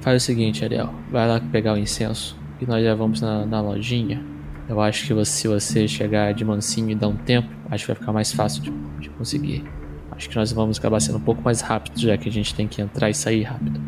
Faz 0.00 0.22
o 0.22 0.26
seguinte, 0.26 0.64
Ariel, 0.64 0.92
vai 1.10 1.26
lá 1.26 1.40
pegar 1.40 1.72
o 1.72 1.78
incenso 1.78 2.38
e 2.60 2.66
nós 2.66 2.84
já 2.84 2.94
vamos 2.94 3.20
na, 3.20 3.46
na 3.46 3.60
lojinha. 3.60 4.22
Eu 4.68 4.80
acho 4.80 5.06
que 5.06 5.14
você, 5.14 5.30
se 5.30 5.48
você 5.48 5.88
chegar 5.88 6.32
de 6.32 6.44
mansinho 6.44 6.90
e 6.90 6.94
dar 6.94 7.08
um 7.08 7.16
tempo, 7.16 7.48
acho 7.70 7.84
que 7.84 7.92
vai 7.92 8.00
ficar 8.00 8.12
mais 8.12 8.32
fácil 8.32 8.62
de, 8.62 8.70
de 9.00 9.10
conseguir. 9.10 9.64
Acho 10.10 10.28
que 10.28 10.36
nós 10.36 10.52
vamos 10.52 10.78
acabar 10.78 11.00
sendo 11.00 11.18
um 11.18 11.22
pouco 11.22 11.42
mais 11.42 11.60
rápido, 11.60 11.98
já 11.98 12.16
que 12.16 12.28
a 12.28 12.32
gente 12.32 12.54
tem 12.54 12.68
que 12.68 12.80
entrar 12.80 13.10
e 13.10 13.14
sair 13.14 13.42
rápido. 13.42 13.80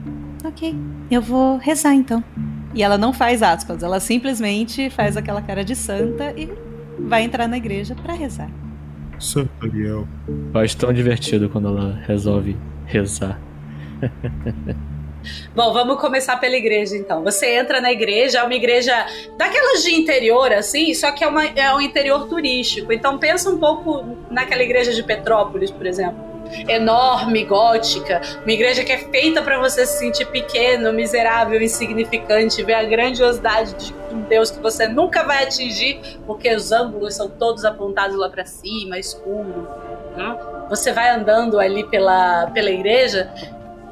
Ok, 0.45 0.75
eu 1.11 1.23
vou 1.23 1.59
rezar 1.59 1.95
então. 1.95 2.23
E 2.77 2.83
ela 2.83 2.99
não 2.99 3.11
faz 3.11 3.43
aspas, 3.43 3.83
ela 3.83 3.99
simplesmente 3.99 4.91
faz 4.91 5.17
aquela 5.17 5.41
cara 5.41 5.65
de 5.65 5.75
santa 5.75 6.35
e 6.37 6.47
vai 6.99 7.23
entrar 7.23 7.49
na 7.49 7.57
igreja 7.57 7.95
para 7.95 8.13
rezar. 8.13 8.51
Santo 9.19 9.51
Ariel. 9.63 10.07
Eu 10.53 10.61
acho 10.61 10.77
tão 10.77 10.93
divertido 10.93 11.49
quando 11.49 11.69
ela 11.69 11.99
resolve 12.07 12.55
rezar. 12.85 13.41
Bom, 15.57 15.73
vamos 15.73 15.99
começar 15.99 16.37
pela 16.37 16.55
igreja 16.55 16.99
então. 16.99 17.25
Você 17.25 17.59
entra 17.59 17.81
na 17.81 17.91
igreja, 17.91 18.41
é 18.41 18.43
uma 18.43 18.55
igreja 18.55 18.93
daquelas 19.39 19.83
de 19.83 19.95
interior, 19.95 20.53
assim, 20.53 20.93
só 20.93 21.11
que 21.13 21.25
é, 21.25 21.29
uma, 21.29 21.47
é 21.47 21.75
um 21.75 21.81
interior 21.81 22.29
turístico. 22.29 22.93
Então 22.93 23.17
pensa 23.17 23.49
um 23.49 23.57
pouco 23.57 24.05
naquela 24.31 24.63
igreja 24.63 24.93
de 24.93 25.03
Petrópolis, 25.03 25.71
por 25.71 25.87
exemplo. 25.87 26.36
Enorme, 26.69 27.45
gótica, 27.45 28.21
uma 28.43 28.53
igreja 28.53 28.85
que 28.85 28.93
é 28.93 28.99
feita 28.99 29.43
para 29.43 29.59
você 29.59 29.87
se 29.87 29.99
sentir 29.99 30.27
pequeno, 30.27 30.93
miserável, 30.93 31.61
insignificante, 31.61 32.63
ver 32.63 32.75
a 32.75 32.85
grandiosidade 32.85 33.75
de 33.75 33.95
um 34.13 34.23
Deus 34.23 34.51
que 34.51 34.61
você 34.61 34.89
nunca 34.89 35.23
vai 35.25 35.45
atingir, 35.45 36.01
porque 36.27 36.55
os 36.55 36.73
ângulos 36.73 37.15
são 37.15 37.29
todos 37.29 37.65
apontados 37.65 38.17
lá 38.17 38.29
para 38.29 38.45
cima, 38.45 38.99
escuro. 38.99 39.69
Né? 40.17 40.39
Você 40.69 40.93
vai 40.93 41.11
andando 41.11 41.59
ali 41.59 41.85
pela, 41.85 42.47
pela 42.53 42.71
igreja 42.71 43.31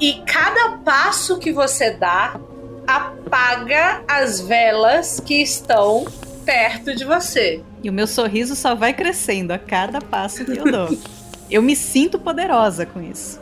e 0.00 0.14
cada 0.26 0.78
passo 0.78 1.38
que 1.38 1.52
você 1.52 1.90
dá 1.90 2.38
apaga 2.86 4.02
as 4.08 4.40
velas 4.40 5.20
que 5.20 5.42
estão 5.42 6.04
perto 6.44 6.94
de 6.94 7.04
você. 7.04 7.62
E 7.82 7.88
o 7.88 7.92
meu 7.92 8.06
sorriso 8.06 8.54
só 8.54 8.74
vai 8.74 8.92
crescendo 8.92 9.52
a 9.52 9.58
cada 9.58 10.00
passo 10.00 10.44
que 10.44 10.58
eu 10.58 10.64
dou. 10.64 10.88
eu 11.50 11.62
me 11.62 11.76
sinto 11.76 12.18
poderosa 12.18 12.86
com 12.86 13.02
isso. 13.02 13.40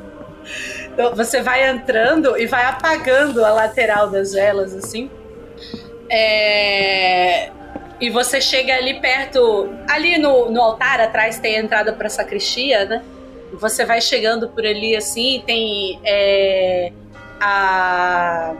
Então, 0.93 1.15
você 1.15 1.41
vai 1.41 1.69
entrando 1.69 2.37
e 2.37 2.47
vai 2.47 2.65
apagando 2.65 3.45
a 3.45 3.53
lateral 3.53 4.11
das 4.11 4.33
velas, 4.33 4.75
assim. 4.75 5.11
É... 6.11 7.51
E 8.01 8.11
você 8.11 8.41
chega 8.41 8.75
ali 8.75 9.01
perto. 9.01 9.71
Ali 9.89 10.19
no, 10.19 10.51
no 10.51 10.61
altar 10.61 11.01
atrás 11.01 11.39
tem 11.39 11.57
a 11.57 11.61
entrada 11.61 11.93
para 11.93 12.09
sacristia, 12.09 12.85
né? 12.85 13.03
Você 13.55 13.85
vai 13.85 14.01
chegando 14.01 14.49
por 14.49 14.67
ali 14.67 14.97
assim, 14.97 15.43
tem 15.47 16.01
é, 16.05 16.91
a. 17.41 18.55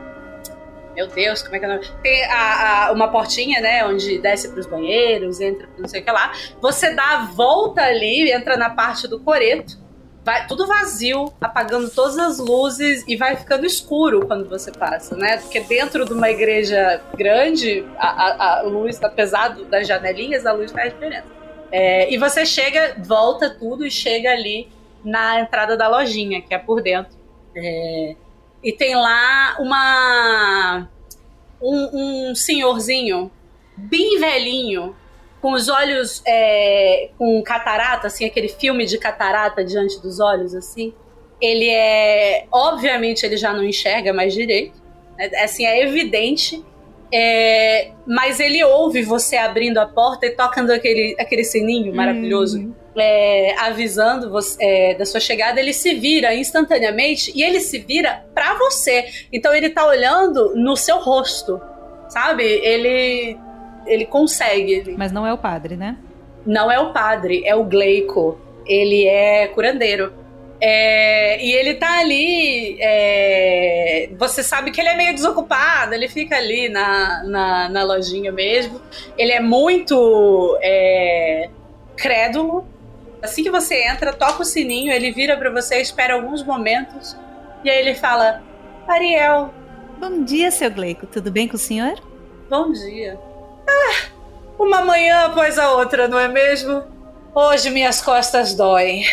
Meu 0.95 1.07
Deus, 1.07 1.41
como 1.41 1.55
é 1.55 1.59
que 1.59 1.65
é 1.65 1.67
o 1.67 1.71
nome? 1.71 1.87
Tem 2.03 2.23
a, 2.25 2.87
a, 2.87 2.91
uma 2.91 3.07
portinha, 3.07 3.59
né? 3.59 3.85
Onde 3.85 4.19
desce 4.19 4.49
para 4.49 4.59
os 4.59 4.67
banheiros, 4.67 5.41
entra 5.41 5.67
não 5.77 5.87
sei 5.87 6.01
o 6.01 6.05
que 6.05 6.11
lá. 6.11 6.31
Você 6.61 6.93
dá 6.93 7.15
a 7.15 7.25
volta 7.25 7.81
ali, 7.81 8.31
entra 8.31 8.55
na 8.57 8.69
parte 8.69 9.07
do 9.07 9.19
coreto. 9.19 9.81
Vai 10.23 10.47
tudo 10.47 10.65
vazio, 10.65 11.33
apagando 11.41 11.89
todas 11.89 12.17
as 12.17 12.39
luzes 12.39 13.03
e 13.07 13.17
vai 13.17 13.35
ficando 13.35 13.65
escuro 13.65 14.25
quando 14.25 14.47
você 14.47 14.71
passa, 14.71 15.17
né? 15.17 15.37
Porque 15.37 15.59
dentro 15.59 16.05
de 16.05 16.13
uma 16.13 16.29
igreja 16.29 17.01
grande, 17.17 17.85
a, 17.97 18.07
a, 18.07 18.59
a 18.59 18.61
luz, 18.61 19.03
apesar 19.03 19.49
das 19.49 19.85
janelinhas, 19.85 20.45
a 20.45 20.53
luz 20.53 20.71
faz 20.71 20.93
diferença. 20.93 21.27
É, 21.71 22.13
e 22.13 22.17
você 22.17 22.45
chega, 22.45 22.95
volta 22.99 23.49
tudo 23.49 23.85
e 23.85 23.91
chega 23.91 24.31
ali 24.31 24.69
na 25.03 25.41
entrada 25.41 25.75
da 25.75 25.89
lojinha, 25.89 26.41
que 26.41 26.53
é 26.53 26.57
por 26.57 26.81
dentro. 26.81 27.17
É, 27.55 28.15
e 28.63 28.71
tem 28.71 28.95
lá 28.95 29.57
uma 29.59 30.87
um, 31.61 32.29
um, 32.29 32.35
senhorzinho 32.35 33.31
bem 33.75 34.19
velhinho, 34.19 34.95
com 35.41 35.51
os 35.53 35.67
olhos 35.67 36.21
é, 36.25 37.09
com 37.17 37.41
catarata, 37.43 38.07
assim, 38.07 38.25
aquele 38.25 38.47
filme 38.47 38.85
de 38.85 38.97
catarata 38.97 39.63
diante 39.63 40.01
dos 40.01 40.19
olhos, 40.19 40.55
assim. 40.55 40.93
Ele 41.41 41.69
é. 41.69 42.45
Obviamente, 42.49 43.25
ele 43.25 43.35
já 43.35 43.51
não 43.51 43.63
enxerga 43.63 44.13
mais 44.13 44.33
direito. 44.33 44.81
Né? 45.17 45.29
Assim, 45.43 45.65
é 45.65 45.81
evidente. 45.83 46.63
É, 47.15 47.91
mas 48.07 48.39
ele 48.39 48.63
ouve 48.63 49.03
você 49.03 49.35
abrindo 49.35 49.77
a 49.77 49.85
porta 49.85 50.25
e 50.25 50.31
tocando 50.31 50.71
aquele, 50.71 51.15
aquele 51.19 51.43
sininho 51.43 51.93
maravilhoso. 51.93 52.59
Hum 52.59 52.82
é, 52.95 53.55
avisando 53.59 54.29
você, 54.29 54.57
é, 54.63 54.95
da 54.95 55.05
sua 55.05 55.19
chegada, 55.19 55.59
ele 55.59 55.73
se 55.73 55.95
vira 55.95 56.33
instantaneamente 56.33 57.31
e 57.35 57.43
ele 57.43 57.59
se 57.59 57.79
vira 57.79 58.25
para 58.33 58.53
você. 58.55 59.05
Então 59.31 59.53
ele 59.53 59.69
tá 59.69 59.85
olhando 59.85 60.53
no 60.55 60.75
seu 60.75 60.99
rosto, 60.99 61.61
sabe? 62.09 62.43
Ele 62.43 63.37
ele 63.85 64.05
consegue. 64.05 64.95
Mas 64.97 65.11
não 65.11 65.25
é 65.27 65.33
o 65.33 65.37
padre, 65.37 65.75
né? 65.75 65.97
Não 66.45 66.71
é 66.71 66.79
o 66.79 66.91
padre, 66.91 67.43
é 67.45 67.55
o 67.55 67.63
Gleico. 67.63 68.39
Ele 68.65 69.05
é 69.07 69.47
curandeiro. 69.47 70.13
É, 70.65 71.43
e 71.43 71.51
ele 71.51 71.73
tá 71.73 71.99
ali. 71.99 72.77
É, 72.79 74.09
você 74.17 74.41
sabe 74.41 74.71
que 74.71 74.79
ele 74.79 74.89
é 74.89 74.95
meio 74.95 75.13
desocupado, 75.13 75.93
ele 75.93 76.07
fica 76.07 76.37
ali 76.37 76.69
na, 76.69 77.23
na, 77.25 77.69
na 77.69 77.83
lojinha 77.83 78.31
mesmo. 78.31 78.81
Ele 79.17 79.33
é 79.33 79.41
muito 79.41 80.57
é, 80.61 81.49
crédulo, 81.97 82.65
Assim 83.23 83.41
que 83.41 83.49
você 83.49 83.87
entra, 83.87 84.11
toca 84.11 84.41
o 84.41 84.45
sininho, 84.45 84.91
ele 84.91 85.11
vira 85.11 85.37
para 85.37 85.49
você, 85.49 85.79
espera 85.79 86.13
alguns 86.13 86.43
momentos 86.43 87.17
e 87.63 87.69
aí 87.69 87.79
ele 87.79 87.95
fala: 87.95 88.43
Ariel. 88.85 89.53
Bom 89.97 90.23
dia, 90.23 90.51
seu 90.51 90.69
Gleico. 90.69 91.07
Tudo 91.07 91.31
bem 91.31 91.47
com 91.47 91.55
o 91.55 91.59
senhor? 91.59 91.95
Bom 92.49 92.73
dia. 92.73 93.17
Ah, 93.65 94.09
uma 94.59 94.83
manhã 94.83 95.27
após 95.27 95.57
a 95.57 95.71
outra, 95.71 96.07
não 96.09 96.19
é 96.19 96.27
mesmo? 96.27 96.83
Hoje 97.33 97.69
minhas 97.69 98.01
costas 98.01 98.53
doem. 98.53 99.05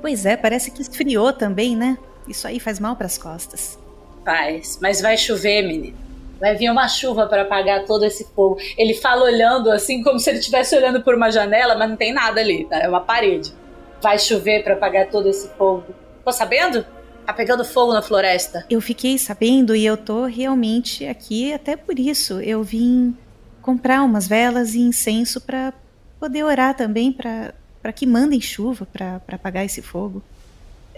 Pois 0.00 0.24
é, 0.24 0.36
parece 0.36 0.70
que 0.70 0.80
esfriou 0.80 1.32
também, 1.32 1.74
né? 1.74 1.98
Isso 2.28 2.46
aí 2.46 2.60
faz 2.60 2.78
mal 2.78 2.94
para 2.94 3.06
as 3.06 3.18
costas. 3.18 3.76
Faz, 4.24 4.78
mas 4.80 5.00
vai 5.00 5.16
chover, 5.16 5.62
menino. 5.62 6.07
Vai 6.40 6.54
vir 6.54 6.70
uma 6.70 6.86
chuva 6.88 7.26
para 7.26 7.42
apagar 7.42 7.84
todo 7.84 8.04
esse 8.04 8.24
fogo. 8.34 8.58
Ele 8.76 8.94
fala 8.94 9.24
olhando 9.24 9.70
assim, 9.70 10.02
como 10.02 10.18
se 10.18 10.30
ele 10.30 10.38
estivesse 10.38 10.76
olhando 10.76 11.02
por 11.02 11.14
uma 11.14 11.30
janela, 11.30 11.76
mas 11.76 11.88
não 11.88 11.96
tem 11.96 12.12
nada 12.12 12.40
ali, 12.40 12.64
tá? 12.64 12.78
É 12.78 12.88
uma 12.88 13.00
parede. 13.00 13.52
Vai 14.00 14.18
chover 14.18 14.62
para 14.62 14.74
apagar 14.74 15.08
todo 15.10 15.28
esse 15.28 15.48
fogo. 15.56 15.86
Tô 16.24 16.30
sabendo? 16.30 16.86
Tá 17.26 17.32
pegando 17.32 17.64
fogo 17.64 17.92
na 17.92 18.00
floresta. 18.00 18.64
Eu 18.70 18.80
fiquei 18.80 19.18
sabendo 19.18 19.74
e 19.74 19.84
eu 19.84 19.96
tô 19.96 20.24
realmente 20.24 21.04
aqui 21.06 21.52
até 21.52 21.76
por 21.76 21.98
isso. 21.98 22.40
Eu 22.40 22.62
vim 22.62 23.16
comprar 23.60 24.02
umas 24.02 24.28
velas 24.28 24.74
e 24.74 24.80
incenso 24.80 25.40
para 25.40 25.72
poder 26.20 26.44
orar 26.44 26.74
também 26.74 27.12
para 27.12 27.92
que 27.92 28.06
mandem 28.06 28.40
chuva 28.40 28.86
para 28.86 29.20
apagar 29.32 29.64
esse 29.64 29.82
fogo 29.82 30.22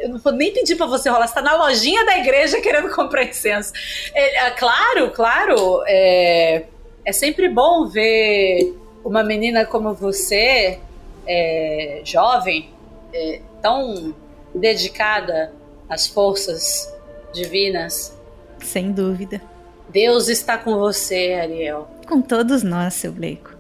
eu 0.01 0.09
não 0.09 0.19
vou 0.19 0.33
nem 0.33 0.53
pedir 0.53 0.77
para 0.77 0.87
você 0.87 1.09
rolar, 1.09 1.27
você 1.27 1.35
tá 1.35 1.43
na 1.43 1.57
lojinha 1.57 2.05
da 2.05 2.19
igreja 2.19 2.61
querendo 2.61 2.95
comprar 2.95 3.25
incenso. 3.25 3.73
É, 4.15 4.47
é, 4.47 4.51
claro, 4.53 5.11
claro, 5.11 5.83
é, 5.87 6.65
é 7.05 7.13
sempre 7.13 7.49
bom 7.49 7.87
ver 7.87 8.75
uma 9.05 9.23
menina 9.23 9.65
como 9.65 9.95
você, 9.95 10.79
é, 11.27 12.01
jovem, 12.05 12.71
é, 13.13 13.41
tão 13.63 14.15
dedicada 14.55 15.53
às 15.89 16.07
forças 16.07 16.93
divinas. 17.33 18.19
Sem 18.61 18.93
dúvida. 18.93 19.41
Deus 19.89 20.29
está 20.29 20.57
com 20.57 20.79
você, 20.79 21.39
Ariel. 21.41 21.89
Com 22.07 22.21
todos 22.23 22.63
nós, 22.63 22.95
seu 22.95 23.13
Bleico 23.13 23.60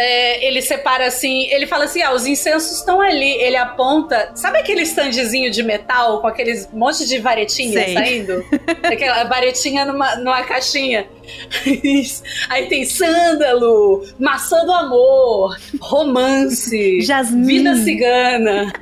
é, 0.00 0.46
ele 0.46 0.62
separa 0.62 1.08
assim, 1.08 1.48
ele 1.50 1.66
fala 1.66 1.86
assim: 1.86 2.00
ah, 2.00 2.14
os 2.14 2.24
incensos 2.24 2.78
estão 2.78 3.00
ali. 3.00 3.32
Ele 3.42 3.56
aponta. 3.56 4.30
Sabe 4.36 4.58
aquele 4.58 4.82
standzinho 4.82 5.50
de 5.50 5.60
metal 5.60 6.20
com 6.20 6.28
aqueles 6.28 6.70
monte 6.72 7.04
de 7.04 7.18
varetinha 7.18 7.84
Sei. 7.84 7.94
saindo? 7.94 8.44
Aquela 8.84 9.24
varetinha 9.24 9.84
numa, 9.84 10.14
numa 10.16 10.44
caixinha. 10.44 11.08
Aí 12.48 12.68
tem 12.68 12.84
sândalo, 12.84 14.06
maçã 14.20 14.64
do 14.64 14.72
amor, 14.72 15.58
romance, 15.80 17.00
Jasmine. 17.00 17.46
vida 17.46 17.74
cigana. 17.76 18.72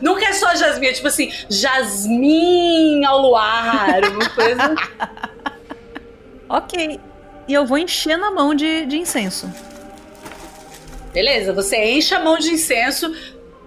Nunca 0.00 0.26
é 0.26 0.32
só 0.32 0.54
Jasmine, 0.54 0.88
é 0.88 0.92
tipo 0.92 1.08
assim, 1.08 1.30
Jasmine 1.48 3.04
ao 3.04 3.20
luar, 3.20 4.00
uma 4.04 4.28
coisa. 4.30 4.74
Ok. 6.52 6.98
E 7.46 7.54
eu 7.54 7.64
vou 7.64 7.78
enchendo 7.78 8.24
a 8.24 8.30
mão 8.32 8.56
de, 8.56 8.84
de 8.84 8.96
incenso. 8.96 9.48
Beleza, 11.12 11.52
você 11.52 11.76
enche 11.96 12.14
a 12.14 12.20
mão 12.20 12.38
de 12.38 12.50
incenso. 12.50 13.12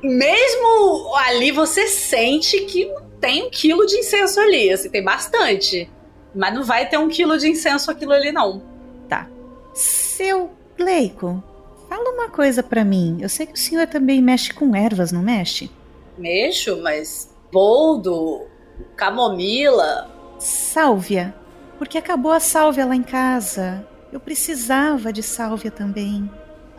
Mesmo 0.02 1.16
ali, 1.16 1.52
você 1.52 1.88
sente 1.88 2.62
que 2.66 2.92
tem 3.20 3.44
um 3.44 3.50
quilo 3.50 3.86
de 3.86 3.98
incenso 3.98 4.40
ali. 4.40 4.70
Assim, 4.70 4.90
tem 4.90 5.04
bastante. 5.04 5.90
Mas 6.36 6.54
não 6.54 6.64
vai 6.64 6.88
ter 6.88 6.98
um 6.98 7.10
quilo 7.10 7.38
de 7.38 7.48
incenso 7.50 7.92
aquilo 7.92 8.14
ali, 8.14 8.32
não. 8.32 8.62
Tá. 9.08 9.28
Seu 9.74 10.52
Gleico, 10.78 11.44
fala 11.88 12.10
uma 12.12 12.30
coisa 12.30 12.64
pra 12.64 12.84
mim. 12.84 13.18
Eu 13.22 13.30
sei 13.30 13.46
que 13.46 13.54
o 13.54 13.58
senhor 13.58 13.88
também 13.88 14.22
mexe 14.22 14.54
com 14.54 14.76
ervas, 14.76 15.12
não 15.12 15.22
mexe? 15.22 15.70
Mexo, 16.18 16.82
mas 16.82 17.34
boldo, 17.52 18.48
camomila. 18.96 20.10
Sálvia. 20.40 21.34
Porque 21.78 21.98
acabou 21.98 22.32
a 22.32 22.40
sálvia 22.40 22.86
lá 22.86 22.96
em 22.96 23.04
casa. 23.04 23.88
Eu 24.12 24.20
precisava 24.20 25.12
de 25.12 25.24
sálvia 25.24 25.72
também. 25.72 26.30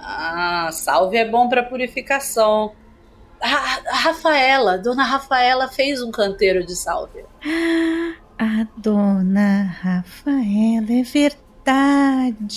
Ah, 0.07 0.69
sálvia 0.71 1.21
é 1.21 1.25
bom 1.29 1.49
pra 1.49 1.63
purificação. 1.63 2.73
A, 3.41 3.47
a 3.91 3.97
Rafaela, 3.97 4.77
dona 4.77 5.03
Rafaela 5.03 5.67
fez 5.69 6.03
um 6.03 6.11
canteiro 6.11 6.65
de 6.65 6.77
sálvia. 6.77 7.25
A 8.39 8.67
dona 8.77 9.63
Rafaela, 9.63 10.93
é 10.93 11.03
verdade. 11.03 12.55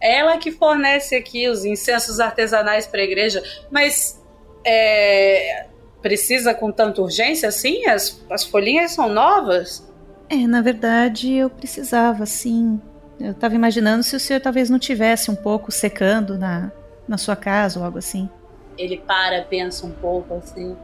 Ela 0.00 0.36
que 0.36 0.52
fornece 0.52 1.16
aqui 1.16 1.48
os 1.48 1.64
incensos 1.64 2.20
artesanais 2.20 2.86
para 2.86 3.00
a 3.00 3.04
igreja, 3.04 3.42
mas 3.70 4.22
é, 4.66 5.66
precisa 6.02 6.52
com 6.52 6.70
tanta 6.70 7.00
urgência 7.00 7.48
assim? 7.48 7.86
As, 7.86 8.22
as 8.30 8.44
folhinhas 8.44 8.92
são 8.92 9.08
novas? 9.08 9.90
É, 10.28 10.46
na 10.46 10.60
verdade, 10.60 11.32
eu 11.32 11.48
precisava, 11.48 12.26
sim. 12.26 12.80
Eu 13.18 13.34
tava 13.34 13.54
imaginando 13.54 14.02
se 14.02 14.16
o 14.16 14.20
senhor 14.20 14.40
talvez 14.40 14.68
não 14.68 14.78
tivesse 14.78 15.30
um 15.30 15.36
pouco 15.36 15.70
secando 15.70 16.36
na, 16.36 16.72
na 17.06 17.16
sua 17.16 17.36
casa 17.36 17.78
ou 17.78 17.84
algo 17.84 17.98
assim. 17.98 18.28
Ele 18.76 18.98
para, 18.98 19.42
pensa 19.42 19.86
um 19.86 19.92
pouco 19.92 20.34
assim. 20.34 20.76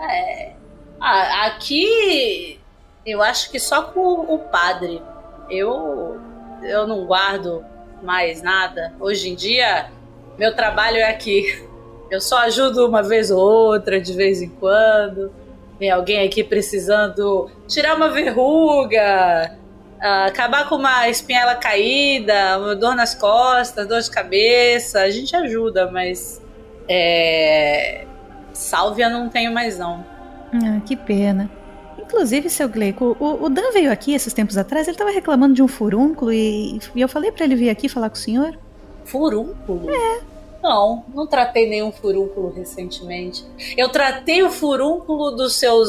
É. 0.00 0.52
Aqui 1.00 2.58
eu 3.04 3.22
acho 3.22 3.50
que 3.50 3.58
só 3.58 3.82
com 3.82 4.34
o 4.34 4.38
padre. 4.38 5.02
Eu 5.50 6.20
eu 6.62 6.86
não 6.86 7.04
guardo 7.04 7.64
mais 8.02 8.42
nada. 8.42 8.94
Hoje 8.98 9.28
em 9.28 9.34
dia, 9.34 9.90
meu 10.38 10.54
trabalho 10.54 10.96
é 10.96 11.10
aqui. 11.10 11.66
Eu 12.10 12.20
só 12.20 12.38
ajudo 12.38 12.86
uma 12.86 13.02
vez 13.02 13.30
ou 13.30 13.40
outra, 13.40 14.00
de 14.00 14.12
vez 14.12 14.40
em 14.40 14.48
quando. 14.48 15.32
Vem 15.78 15.90
alguém 15.90 16.26
aqui 16.26 16.44
precisando 16.44 17.50
tirar 17.66 17.96
uma 17.96 18.08
verruga, 18.08 19.58
ah, 20.04 20.26
acabar 20.26 20.68
com 20.68 20.74
uma 20.74 21.08
espinhela 21.08 21.54
caída, 21.54 22.58
uma 22.58 22.76
dor 22.76 22.94
nas 22.94 23.14
costas, 23.14 23.88
dor 23.88 24.02
de 24.02 24.10
cabeça. 24.10 25.00
A 25.00 25.08
gente 25.08 25.34
ajuda, 25.34 25.90
mas. 25.90 26.42
É... 26.86 28.04
Sálvia 28.52 29.08
não 29.08 29.30
tenho 29.30 29.50
mais, 29.50 29.78
não. 29.78 30.04
Ah, 30.52 30.78
que 30.84 30.94
pena. 30.94 31.50
Inclusive, 31.98 32.50
seu 32.50 32.68
Gleico, 32.68 33.16
o, 33.18 33.44
o 33.44 33.48
Dan 33.48 33.72
veio 33.72 33.90
aqui 33.90 34.12
esses 34.12 34.34
tempos 34.34 34.58
atrás, 34.58 34.86
ele 34.86 34.96
tava 34.98 35.10
reclamando 35.10 35.54
de 35.54 35.62
um 35.62 35.68
furúnculo 35.68 36.30
e, 36.30 36.78
e 36.94 37.00
eu 37.00 37.08
falei 37.08 37.32
para 37.32 37.46
ele 37.46 37.56
vir 37.56 37.70
aqui 37.70 37.88
falar 37.88 38.10
com 38.10 38.16
o 38.16 38.18
senhor. 38.18 38.58
Furúnculo? 39.06 39.88
É. 39.90 40.20
Não, 40.62 41.02
não 41.14 41.26
tratei 41.26 41.66
nenhum 41.66 41.90
furúnculo 41.90 42.52
recentemente. 42.52 43.42
Eu 43.74 43.88
tratei 43.88 44.42
o 44.42 44.50
furúnculo 44.50 45.30
dos 45.30 45.56
seus. 45.56 45.88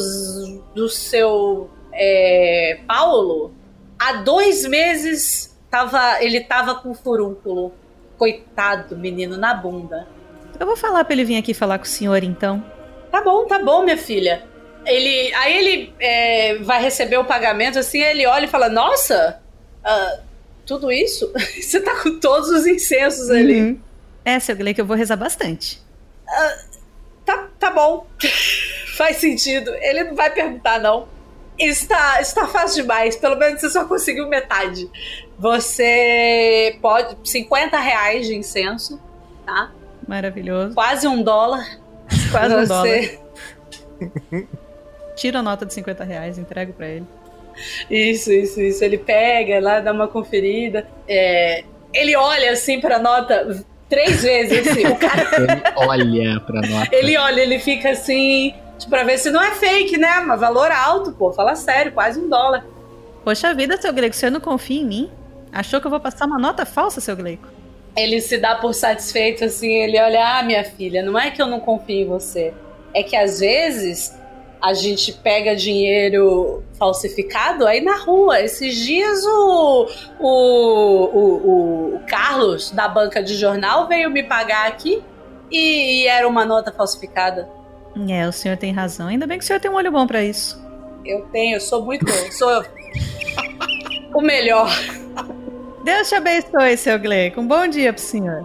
do 0.74 0.88
seu. 0.88 1.68
É, 1.92 2.80
Paulo. 2.88 3.52
Há 3.98 4.12
dois 4.14 4.66
meses 4.66 5.56
tava, 5.70 6.22
ele 6.22 6.40
tava 6.40 6.74
com 6.76 6.94
furúnculo. 6.94 7.72
Coitado, 8.16 8.96
menino, 8.96 9.36
na 9.36 9.52
bunda. 9.54 10.08
Eu 10.58 10.66
vou 10.66 10.76
falar 10.76 11.04
para 11.04 11.14
ele 11.14 11.24
vir 11.24 11.36
aqui 11.36 11.52
falar 11.52 11.78
com 11.78 11.84
o 11.84 11.88
senhor 11.88 12.22
então. 12.24 12.64
Tá 13.10 13.20
bom, 13.20 13.44
tá 13.46 13.58
bom, 13.58 13.82
minha 13.82 13.98
filha. 13.98 14.44
Ele, 14.86 15.34
aí 15.34 15.56
ele 15.56 15.94
é, 15.98 16.58
vai 16.58 16.80
receber 16.80 17.18
o 17.18 17.24
pagamento, 17.24 17.78
assim, 17.78 18.00
ele 18.00 18.26
olha 18.26 18.46
e 18.46 18.48
fala: 18.48 18.68
Nossa, 18.68 19.42
ah, 19.84 20.20
tudo 20.64 20.90
isso? 20.90 21.32
Você 21.60 21.80
tá 21.80 22.02
com 22.02 22.18
todos 22.18 22.48
os 22.48 22.66
incensos 22.66 23.30
ali. 23.30 23.60
Uhum. 23.60 23.80
É, 24.24 24.40
seu 24.40 24.56
Gleico, 24.56 24.80
eu 24.80 24.86
vou 24.86 24.96
rezar 24.96 25.16
bastante. 25.16 25.80
Ah, 26.28 26.58
tá, 27.24 27.48
tá 27.58 27.70
bom. 27.70 28.06
Faz 28.96 29.18
sentido. 29.18 29.72
Ele 29.74 30.04
não 30.04 30.16
vai 30.16 30.30
perguntar, 30.30 30.80
não. 30.80 31.06
Está, 31.58 32.20
está 32.20 32.46
fácil 32.46 32.82
demais. 32.82 33.16
Pelo 33.16 33.36
menos 33.36 33.60
você 33.60 33.70
só 33.70 33.84
conseguiu 33.86 34.28
metade. 34.28 34.88
Você 35.38 36.76
pode. 36.82 37.16
50 37.24 37.78
reais 37.78 38.26
de 38.26 38.34
incenso, 38.34 39.00
tá? 39.44 39.70
Maravilhoso. 40.06 40.74
Quase 40.74 41.06
um 41.08 41.22
dólar. 41.22 41.64
Quase 42.30 42.54
um 42.54 42.66
Você- 42.66 43.18
dólar. 43.98 44.46
Tiro 45.16 45.38
a 45.38 45.42
nota 45.42 45.64
de 45.64 45.72
50 45.72 46.04
reais, 46.04 46.38
entrego 46.38 46.72
para 46.74 46.88
ele. 46.88 47.06
Isso, 47.90 48.30
isso, 48.30 48.60
isso. 48.60 48.84
Ele 48.84 48.98
pega 48.98 49.58
lá, 49.60 49.80
dá 49.80 49.92
uma 49.92 50.06
conferida. 50.06 50.86
É, 51.08 51.64
ele 51.94 52.14
olha 52.14 52.52
assim 52.52 52.80
pra 52.80 52.98
nota 52.98 53.64
três 53.88 54.22
vezes. 54.22 54.68
Assim, 54.68 54.86
o 54.86 54.96
cara, 54.96 55.22
Ele 55.36 55.62
olha 55.76 56.40
pra 56.40 56.60
nós. 56.60 56.88
ele 56.92 57.16
olha, 57.16 57.40
ele 57.40 57.58
fica 57.58 57.90
assim, 57.90 58.54
tipo, 58.78 58.90
pra 58.90 59.04
ver 59.04 59.18
se 59.18 59.30
não 59.30 59.42
é 59.42 59.52
fake, 59.52 59.96
né? 59.96 60.20
Mas 60.20 60.40
valor 60.40 60.70
alto, 60.70 61.12
pô. 61.12 61.32
Fala 61.32 61.54
sério, 61.54 61.92
quase 61.92 62.20
um 62.20 62.28
dólar. 62.28 62.64
Poxa 63.24 63.52
vida, 63.54 63.80
seu 63.80 63.92
Gleico, 63.92 64.14
você 64.14 64.30
não 64.30 64.40
confia 64.40 64.80
em 64.80 64.84
mim? 64.84 65.10
Achou 65.52 65.80
que 65.80 65.86
eu 65.86 65.90
vou 65.90 66.00
passar 66.00 66.26
uma 66.26 66.38
nota 66.38 66.64
falsa, 66.64 67.00
seu 67.00 67.16
Gleico? 67.16 67.48
Ele 67.96 68.20
se 68.20 68.36
dá 68.36 68.56
por 68.56 68.74
satisfeito, 68.74 69.44
assim, 69.44 69.72
ele 69.72 69.98
olha, 69.98 70.38
ah, 70.38 70.42
minha 70.42 70.62
filha, 70.62 71.02
não 71.02 71.18
é 71.18 71.30
que 71.30 71.40
eu 71.40 71.46
não 71.46 71.58
confio 71.58 72.02
em 72.02 72.06
você. 72.06 72.52
É 72.94 73.02
que 73.02 73.16
às 73.16 73.40
vezes 73.40 74.14
a 74.62 74.74
gente 74.74 75.12
pega 75.12 75.54
dinheiro 75.54 76.62
falsificado 76.78 77.66
aí 77.66 77.80
na 77.80 77.96
rua. 77.96 78.40
Esses 78.40 78.76
dias 78.76 79.24
o, 79.24 79.88
o, 80.18 80.28
o, 80.28 81.96
o 81.96 82.00
Carlos, 82.06 82.70
da 82.70 82.88
banca 82.88 83.22
de 83.22 83.34
jornal, 83.34 83.86
veio 83.86 84.10
me 84.10 84.22
pagar 84.22 84.66
aqui 84.66 85.02
e, 85.50 86.02
e 86.02 86.06
era 86.06 86.26
uma 86.28 86.44
nota 86.44 86.72
falsificada. 86.72 87.48
É, 88.08 88.28
o 88.28 88.32
senhor 88.32 88.56
tem 88.56 88.72
razão. 88.72 89.08
Ainda 89.08 89.26
bem 89.26 89.38
que 89.38 89.44
o 89.44 89.46
senhor 89.46 89.60
tem 89.60 89.70
um 89.70 89.74
olho 89.74 89.90
bom 89.90 90.06
para 90.06 90.22
isso. 90.22 90.62
Eu 91.04 91.22
tenho, 91.32 91.56
eu 91.56 91.60
sou 91.60 91.84
muito. 91.84 92.04
sou 92.32 92.64
o 94.14 94.20
melhor. 94.20 94.68
Deus 95.84 96.08
te 96.08 96.14
abençoe, 96.16 96.76
seu 96.76 96.98
Gleico. 96.98 97.40
Um 97.40 97.46
bom 97.46 97.66
dia 97.68 97.92
pro 97.92 98.02
senhor. 98.02 98.44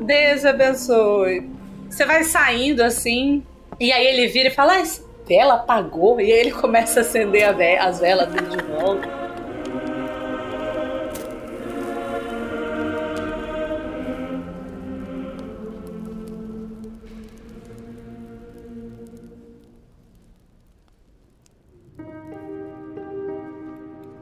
Deus 0.00 0.44
abençoe. 0.44 1.48
Você 1.88 2.04
vai 2.04 2.22
saindo 2.24 2.82
assim, 2.82 3.42
e 3.80 3.92
aí 3.92 4.06
ele 4.06 4.26
vira 4.28 4.48
e 4.48 4.52
fala: 4.52 4.76
ah, 4.78 4.82
vela 5.26 5.54
apagou. 5.54 6.20
E 6.20 6.24
aí 6.32 6.40
ele 6.40 6.50
começa 6.52 7.00
a 7.00 7.02
acender 7.02 7.44
a 7.44 7.52
ve- 7.52 7.78
as 7.78 7.98
velas 8.00 8.28
dele 8.32 8.56
de 8.56 8.62
volta. 8.64 9.21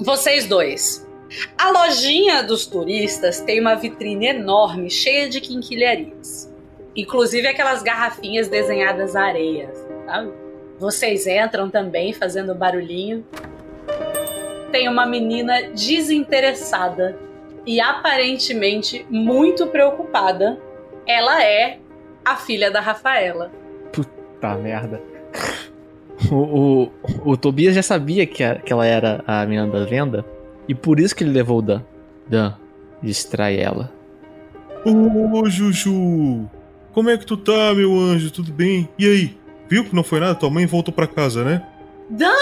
Vocês 0.01 0.47
dois. 0.47 1.07
A 1.59 1.71
lojinha 1.71 2.43
dos 2.43 2.65
turistas 2.65 3.39
tem 3.43 3.61
uma 3.61 3.75
vitrine 3.75 4.29
enorme, 4.29 4.89
cheia 4.89 5.29
de 5.29 5.43
quinquilharias. 5.43 6.51
Inclusive 6.97 7.47
aquelas 7.47 7.83
garrafinhas 7.83 8.49
desenhadas 8.49 9.15
à 9.15 9.25
areia, 9.25 9.71
sabe? 10.07 10.33
Vocês 10.79 11.27
entram 11.27 11.69
também 11.69 12.15
fazendo 12.15 12.55
barulhinho. 12.55 13.27
Tem 14.73 14.89
uma 14.89 15.05
menina 15.05 15.65
desinteressada 15.75 17.19
e 17.67 17.79
aparentemente 17.79 19.05
muito 19.11 19.67
preocupada. 19.67 20.59
Ela 21.07 21.45
é 21.45 21.79
a 22.25 22.37
filha 22.37 22.71
da 22.71 22.81
Rafaela. 22.81 23.53
Tá, 24.41 24.55
merda. 24.55 25.03
O, 26.31 26.35
o, 26.35 26.91
o 27.33 27.37
Tobias 27.37 27.75
já 27.75 27.83
sabia 27.83 28.27
que, 28.27 28.43
a- 28.45 28.57
que 28.57 28.73
ela 28.73 28.87
era 28.87 29.23
a 29.27 29.45
menina 29.47 29.67
da 29.69 29.85
venda. 29.85 30.25
E 30.69 30.75
por 30.75 31.01
isso 31.01 31.15
que 31.15 31.25
ele 31.25 31.33
levou 31.33 31.59
o 31.59 31.63
Dan. 31.63 31.83
Dan, 32.29 32.55
distrai 33.03 33.59
ela. 33.59 33.93
Ô, 34.85 35.49
Juju! 35.49 36.49
Como 36.93 37.11
é 37.11 37.17
que 37.17 37.27
tu 37.27 37.37
tá, 37.37 37.75
meu 37.75 37.93
anjo? 37.99 38.31
Tudo 38.31 38.53
bem? 38.53 38.89
E 38.99 39.07
aí? 39.07 39.39
Viu 39.69 39.85
que 39.85 39.95
não 39.95 40.03
foi 40.03 40.21
nada? 40.21 40.35
Tua 40.35 40.51
mãe 40.51 40.67
voltou 40.67 40.93
pra 40.93 41.07
casa, 41.07 41.45
né? 41.45 41.63
Dan, 42.09 42.33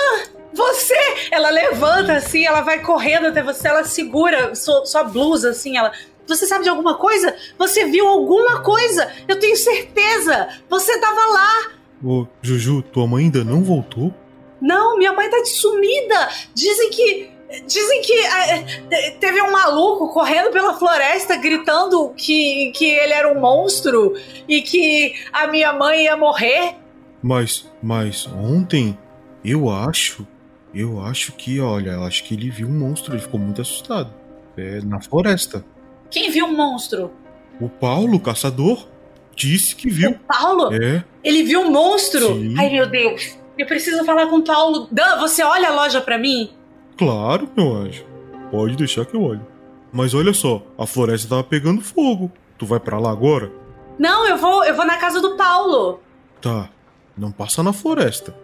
você! 0.53 0.95
Ela 1.31 1.51
levanta 1.51 2.15
assim, 2.15 2.47
ela 2.47 2.63
vai 2.63 2.81
correndo 2.81 3.27
até 3.27 3.43
você, 3.43 3.69
ela 3.69 3.85
segura 3.85 4.55
sua, 4.55 4.87
sua 4.87 5.05
blusa 5.05 5.51
assim, 5.51 5.77
ela. 5.77 5.93
Você 6.27 6.47
sabe 6.47 6.65
de 6.65 6.71
alguma 6.71 6.97
coisa? 6.97 7.35
Você 7.59 7.87
viu 7.87 8.07
alguma 8.07 8.61
coisa? 8.61 9.11
Eu 9.27 9.39
tenho 9.39 9.57
certeza! 9.57 10.49
Você 10.69 10.99
tava 11.01 11.21
lá! 11.33 11.71
Ô, 12.03 12.27
Juju, 12.43 12.83
tua 12.83 13.07
mãe 13.07 13.25
ainda 13.25 13.43
não 13.45 13.63
voltou? 13.63 14.13
Não, 14.61 14.97
minha 14.99 15.13
mãe 15.13 15.29
tá 15.31 15.45
sumida. 15.45 16.29
Dizem 16.55 16.91
que. 16.91 17.31
Dizem 17.67 18.03
que 18.03 18.13
é, 18.13 18.63
te- 18.63 19.11
teve 19.19 19.41
um 19.41 19.51
maluco 19.51 20.13
correndo 20.13 20.51
pela 20.53 20.75
floresta 20.79 21.35
gritando 21.37 22.11
que, 22.15 22.71
que 22.73 22.85
ele 22.85 23.15
era 23.15 23.33
um 23.33 23.41
monstro 23.41 24.15
e 24.47 24.61
que 24.61 25.15
a 25.33 25.47
minha 25.47 25.73
mãe 25.73 26.05
ia 26.05 26.15
morrer. 26.15 26.75
Mas, 27.23 27.67
mas 27.83 28.27
ontem, 28.27 28.99
eu 29.43 29.71
acho, 29.71 30.27
eu 30.75 31.01
acho 31.01 31.33
que, 31.33 31.59
olha, 31.59 31.93
eu 31.93 32.05
acho 32.05 32.23
que 32.25 32.35
ele 32.35 32.51
viu 32.51 32.69
um 32.69 32.79
monstro, 32.79 33.15
ele 33.15 33.23
ficou 33.23 33.41
muito 33.41 33.63
assustado. 33.63 34.13
É, 34.55 34.81
na 34.83 35.01
floresta. 35.01 35.65
Quem 36.11 36.31
viu 36.31 36.45
um 36.45 36.55
monstro? 36.55 37.11
O 37.59 37.69
Paulo, 37.71 38.17
o 38.17 38.21
caçador, 38.21 38.87
disse 39.39 39.75
que 39.77 39.89
O 39.89 39.93
viu. 39.93 40.15
Paulo? 40.27 40.75
É, 40.75 41.05
Ele 41.23 41.43
viu 41.45 41.61
um 41.61 41.71
monstro? 41.71 42.27
Sim. 42.35 42.55
Ai, 42.59 42.69
meu 42.71 42.87
Deus. 42.89 43.39
Eu 43.57 43.67
preciso 43.67 44.05
falar 44.05 44.27
com 44.27 44.37
o 44.37 44.45
Paulo. 44.45 44.89
Dan, 44.91 45.19
você 45.19 45.43
olha 45.43 45.69
a 45.69 45.75
loja 45.75 46.01
pra 46.01 46.19
mim? 46.19 46.51
claro, 46.97 47.49
meu 47.57 47.73
anjo. 47.73 48.05
Pode 48.51 48.75
deixar 48.77 49.05
que 49.07 49.15
eu 49.15 49.23
olho. 49.23 49.47
Mas 49.93 50.15
olha 50.15 50.35
só, 50.35 50.63
a 50.77 50.85
floresta 50.87 51.29
tava 51.29 51.45
pegando 51.45 51.81
fogo. 51.81 52.31
Tu 52.59 52.67
vai 52.67 52.81
pra 52.81 52.99
lá 52.99 53.11
agora? 53.11 53.53
Não, 53.99 54.27
eu 54.27 54.37
vou, 54.37 54.65
eu 54.65 54.75
vou 54.75 54.85
na 54.85 54.97
casa 54.97 55.21
do 55.21 55.37
Paulo. 55.37 56.01
Tá. 56.41 56.69
Não 57.17 57.31
passa 57.33 57.63
na 57.63 57.73
floresta. 57.73 58.35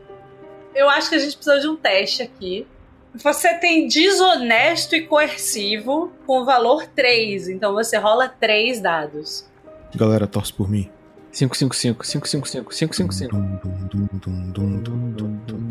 Eu 0.75 0.89
acho 0.89 1.09
que 1.09 1.15
a 1.17 1.19
gente 1.19 1.37
precisa 1.37 1.61
de 1.61 1.69
um 1.69 1.77
teste 1.77 2.23
aqui. 2.23 2.67
Você 3.15 3.55
tem 3.55 3.87
desonesto 3.89 4.97
e 4.97 5.03
coercivo 5.07 6.13
com 6.27 6.45
valor 6.45 6.87
3. 6.87 7.49
Então 7.49 7.73
você 7.73 7.97
rola 7.99 8.29
3 8.29 8.81
dados. 8.81 9.47
Galera, 9.95 10.27
torce 10.27 10.53
por 10.53 10.69
mim. 10.69 10.91
555, 11.33 12.05
555, 12.05 12.71
555. 12.71 13.37
Dum, 13.37 13.59
dum, 13.63 13.89
dum, 13.89 14.09
dum, 14.13 14.53
dum, 14.53 14.83
dum, 14.83 15.41
dum, 15.47 15.67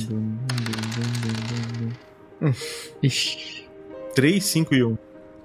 dum. 2.39 2.53
Ixi. 3.01 3.69
3, 4.13 4.43
5 4.43 4.75
e 4.75 4.83
1. 4.83 4.97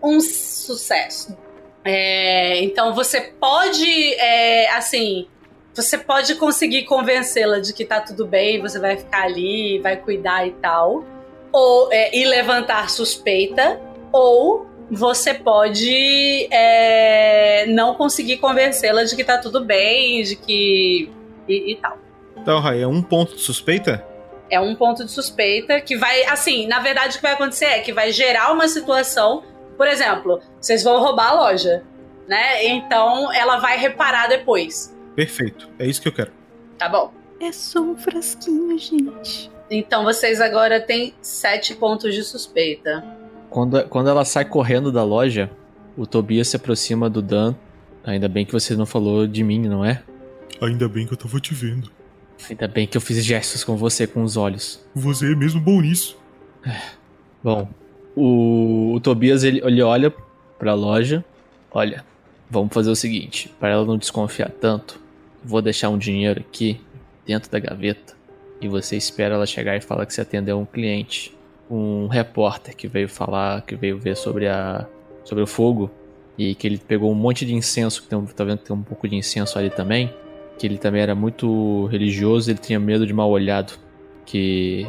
Um 0.02 0.20
sucesso. 0.20 1.36
É, 1.84 2.62
então 2.62 2.94
você 2.94 3.20
pode, 3.20 4.14
é, 4.14 4.70
assim, 4.72 5.26
você 5.74 5.96
pode 5.96 6.34
conseguir 6.34 6.84
convencê-la 6.84 7.60
de 7.60 7.72
que 7.72 7.84
tá 7.84 8.00
tudo 8.00 8.26
bem, 8.26 8.60
você 8.60 8.78
vai 8.78 8.96
ficar 8.96 9.22
ali, 9.22 9.78
vai 9.78 9.96
cuidar 9.96 10.46
e 10.46 10.50
tal. 10.52 11.04
Ou 11.52 11.92
é, 11.92 12.16
e 12.16 12.24
levantar 12.24 12.90
suspeita. 12.90 13.80
Ou 14.12 14.66
você 14.90 15.34
pode 15.34 16.48
é, 16.50 17.66
não 17.66 17.94
conseguir 17.94 18.38
convencê-la 18.38 19.04
de 19.04 19.14
que 19.14 19.24
tá 19.24 19.38
tudo 19.38 19.64
bem, 19.64 20.22
de 20.22 20.36
que. 20.36 21.10
e, 21.48 21.72
e 21.72 21.76
tal. 21.76 21.98
Então, 22.36 22.60
Rai, 22.60 22.82
é 22.82 22.86
um 22.86 23.02
ponto 23.02 23.34
de 23.34 23.42
suspeita? 23.42 24.04
É 24.50 24.58
um 24.58 24.74
ponto 24.74 25.04
de 25.04 25.10
suspeita 25.10 25.80
que 25.80 25.96
vai, 25.96 26.24
assim, 26.24 26.66
na 26.66 26.80
verdade 26.80 27.14
o 27.14 27.16
que 27.16 27.22
vai 27.22 27.32
acontecer 27.32 27.66
é 27.66 27.80
que 27.80 27.92
vai 27.92 28.10
gerar 28.12 28.50
uma 28.52 28.66
situação, 28.66 29.42
por 29.76 29.86
exemplo, 29.86 30.40
vocês 30.58 30.82
vão 30.82 31.02
roubar 31.02 31.32
a 31.32 31.34
loja, 31.34 31.82
né? 32.26 32.64
Então 32.66 33.30
ela 33.32 33.58
vai 33.58 33.76
reparar 33.76 34.26
depois, 34.28 34.96
Perfeito. 35.14 35.68
É 35.78 35.84
isso 35.84 36.00
que 36.00 36.08
eu 36.08 36.12
quero. 36.12 36.32
tá 36.78 36.88
bom? 36.88 37.12
É 37.40 37.52
só 37.52 37.80
um 37.80 37.96
frasquinho, 37.96 38.78
gente. 38.78 39.50
Então 39.70 40.04
vocês 40.04 40.40
agora 40.40 40.80
têm 40.80 41.12
sete 41.20 41.74
pontos 41.74 42.14
de 42.14 42.22
suspeita. 42.22 43.04
Quando, 43.50 43.82
quando 43.88 44.08
ela 44.08 44.24
sai 44.24 44.44
correndo 44.44 44.92
da 44.92 45.02
loja, 45.02 45.50
o 45.96 46.06
Tobias 46.06 46.48
se 46.48 46.56
aproxima 46.56 47.08
do 47.08 47.22
Dan. 47.22 47.54
Ainda 48.04 48.28
bem 48.28 48.44
que 48.44 48.52
você 48.52 48.76
não 48.76 48.86
falou 48.86 49.26
de 49.26 49.42
mim, 49.42 49.60
não 49.68 49.84
é? 49.84 50.02
Ainda 50.60 50.88
bem 50.88 51.06
que 51.06 51.12
eu 51.12 51.16
tava 51.16 51.40
te 51.40 51.54
vendo. 51.54 51.90
Ainda 52.48 52.68
bem 52.68 52.86
que 52.86 52.96
eu 52.96 53.00
fiz 53.00 53.24
gestos 53.24 53.64
com 53.64 53.76
você 53.76 54.06
com 54.06 54.22
os 54.22 54.36
olhos. 54.36 54.84
Você 54.94 55.32
é 55.32 55.34
mesmo 55.34 55.60
bom 55.60 55.80
nisso. 55.80 56.16
Bom, 57.42 57.68
o, 58.14 58.94
o 58.94 59.00
Tobias 59.00 59.44
ele, 59.44 59.60
ele 59.64 59.82
olha 59.82 60.12
pra 60.58 60.74
loja. 60.74 61.24
Olha, 61.70 62.04
vamos 62.50 62.72
fazer 62.72 62.90
o 62.90 62.96
seguinte: 62.96 63.52
para 63.58 63.70
ela 63.70 63.84
não 63.84 63.98
desconfiar 63.98 64.50
tanto, 64.50 65.00
vou 65.44 65.62
deixar 65.62 65.88
um 65.88 65.98
dinheiro 65.98 66.40
aqui 66.40 66.80
dentro 67.26 67.50
da 67.50 67.58
gaveta 67.58 68.16
e 68.60 68.68
você 68.68 68.96
espera 68.96 69.34
ela 69.34 69.46
chegar 69.46 69.76
e 69.76 69.80
falar 69.80 70.06
que 70.06 70.12
você 70.12 70.20
atendeu 70.20 70.58
um 70.58 70.64
cliente, 70.64 71.34
um 71.70 72.06
repórter 72.08 72.74
que 72.76 72.86
veio 72.88 73.08
falar, 73.08 73.62
que 73.62 73.76
veio 73.76 73.98
ver 73.98 74.16
sobre 74.16 74.46
a 74.48 74.86
sobre 75.24 75.42
o 75.44 75.46
fogo 75.46 75.90
e 76.38 76.54
que 76.54 76.66
ele 76.66 76.78
pegou 76.78 77.10
um 77.10 77.14
monte 77.14 77.44
de 77.44 77.52
incenso, 77.54 78.02
que 78.02 78.08
tem, 78.08 78.24
tá 78.26 78.44
vendo 78.44 78.58
que 78.58 78.64
tem 78.64 78.74
um 78.76 78.82
pouco 78.82 79.06
de 79.08 79.14
incenso 79.16 79.58
ali 79.58 79.68
também, 79.70 80.12
que 80.58 80.66
ele 80.66 80.78
também 80.78 81.02
era 81.02 81.14
muito 81.14 81.86
religioso, 81.86 82.50
ele 82.50 82.58
tinha 82.58 82.78
medo 82.80 83.06
de 83.06 83.12
mal 83.12 83.28
olhado, 83.30 83.74
que 84.24 84.86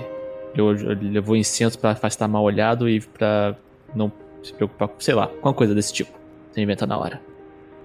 ele 0.55 1.09
levou 1.11 1.35
incenso 1.35 1.77
pra 1.77 1.91
afastar 1.91 2.27
mal 2.27 2.43
olhado 2.43 2.87
e 2.89 3.01
pra 3.01 3.55
não 3.95 4.11
se 4.41 4.53
preocupar 4.53 4.87
com, 4.87 4.99
sei 4.99 5.13
lá, 5.13 5.27
com 5.27 5.49
uma 5.49 5.53
coisa 5.53 5.75
desse 5.75 5.91
tipo. 5.91 6.11
Você 6.51 6.61
inventa 6.61 6.85
na 6.87 6.97
hora. 6.97 7.19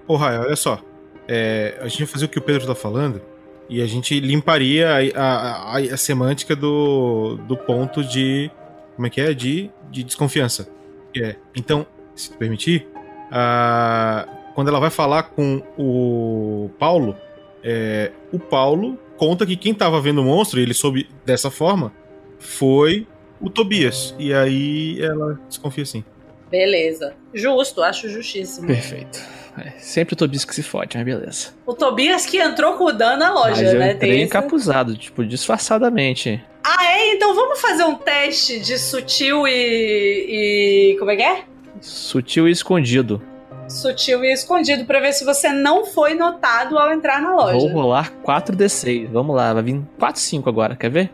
Ô, 0.07 0.15
Rai, 0.15 0.37
olha 0.39 0.55
só. 0.55 0.79
É, 1.27 1.77
a 1.81 1.87
gente 1.87 1.99
vai 2.03 2.07
fazer 2.07 2.25
o 2.25 2.29
que 2.29 2.37
o 2.39 2.41
Pedro 2.41 2.65
tá 2.67 2.75
falando 2.75 3.21
e 3.67 3.81
a 3.81 3.87
gente 3.87 4.19
limparia 4.19 4.89
a, 5.15 5.21
a, 5.21 5.75
a- 5.75 5.79
a 5.79 5.97
semântica 5.97 6.55
do, 6.55 7.37
do 7.47 7.57
ponto 7.57 8.03
de. 8.03 8.49
Como 8.95 9.07
é 9.07 9.09
que 9.09 9.19
é? 9.21 9.33
De, 9.33 9.69
de 9.91 10.03
desconfiança. 10.03 10.67
É. 11.15 11.35
Então, 11.55 11.85
se 12.15 12.31
tu 12.31 12.37
permitir, 12.37 12.87
a- 13.31 14.27
quando 14.53 14.69
ela 14.69 14.79
vai 14.79 14.89
falar 14.89 15.23
com 15.23 15.61
o 15.77 16.69
Paulo, 16.79 17.15
é, 17.63 18.11
o 18.31 18.39
Paulo 18.39 18.97
conta 19.17 19.45
que 19.45 19.55
quem 19.55 19.73
tava 19.73 19.99
vendo 20.01 20.21
o 20.21 20.23
monstro, 20.25 20.59
e 20.59 20.63
ele 20.63 20.73
soube 20.73 21.09
dessa 21.25 21.51
forma, 21.51 21.91
foi 22.39 23.07
o 23.41 23.49
Tobias. 23.49 24.15
E 24.17 24.33
aí 24.33 25.01
ela 25.01 25.39
desconfia 25.47 25.83
assim. 25.83 26.03
Beleza. 26.49 27.13
Justo, 27.33 27.81
acho 27.81 28.07
justíssimo. 28.07 28.67
Perfeito. 28.67 29.19
É, 29.57 29.71
sempre 29.79 30.13
o 30.13 30.17
Tobias 30.17 30.43
que 30.45 30.53
se 30.53 30.61
fode, 30.63 30.95
mas 30.97 31.05
beleza. 31.05 31.47
O 31.65 31.73
Tobias 31.73 32.25
que 32.25 32.37
entrou 32.37 32.73
com 32.73 32.85
o 32.85 32.91
Dan 32.91 33.17
na 33.17 33.33
loja, 33.33 33.61
mas 33.63 33.73
eu 33.73 33.79
né? 33.79 33.93
entrei 33.93 34.09
Tem 34.11 34.19
esse- 34.19 34.25
encapuzado, 34.27 34.95
tipo, 34.97 35.25
disfarçadamente. 35.25 36.43
Ah, 36.67 36.83
é? 36.83 37.13
Então 37.13 37.35
vamos 37.35 37.61
fazer 37.61 37.83
um 37.83 37.93
teste 37.93 38.59
de 38.59 38.79
sutil 38.79 39.47
e. 39.47 40.93
e. 40.93 40.97
como 40.97 41.11
é 41.11 41.15
que 41.15 41.21
é? 41.21 41.43
Sutil 41.79 42.47
e 42.47 42.51
escondido. 42.51 43.21
Sutil 43.69 44.25
e 44.25 44.33
escondido 44.33 44.83
pra 44.83 44.99
ver 44.99 45.13
se 45.13 45.23
você 45.23 45.49
não 45.49 45.85
foi 45.85 46.15
notado 46.15 46.79
ao 46.79 46.91
entrar 46.91 47.21
na 47.21 47.35
loja. 47.35 47.59
Vou 47.59 47.67
rolar 47.67 48.11
4d6. 48.23 49.09
Vamos 49.11 49.35
lá, 49.35 49.53
vai 49.53 49.61
vir 49.61 49.79
4, 49.99 50.19
5 50.19 50.49
agora, 50.49 50.75
quer 50.75 50.89
ver? 50.89 51.11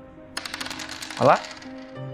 Olha 1.19 1.31
lá. 1.31 1.39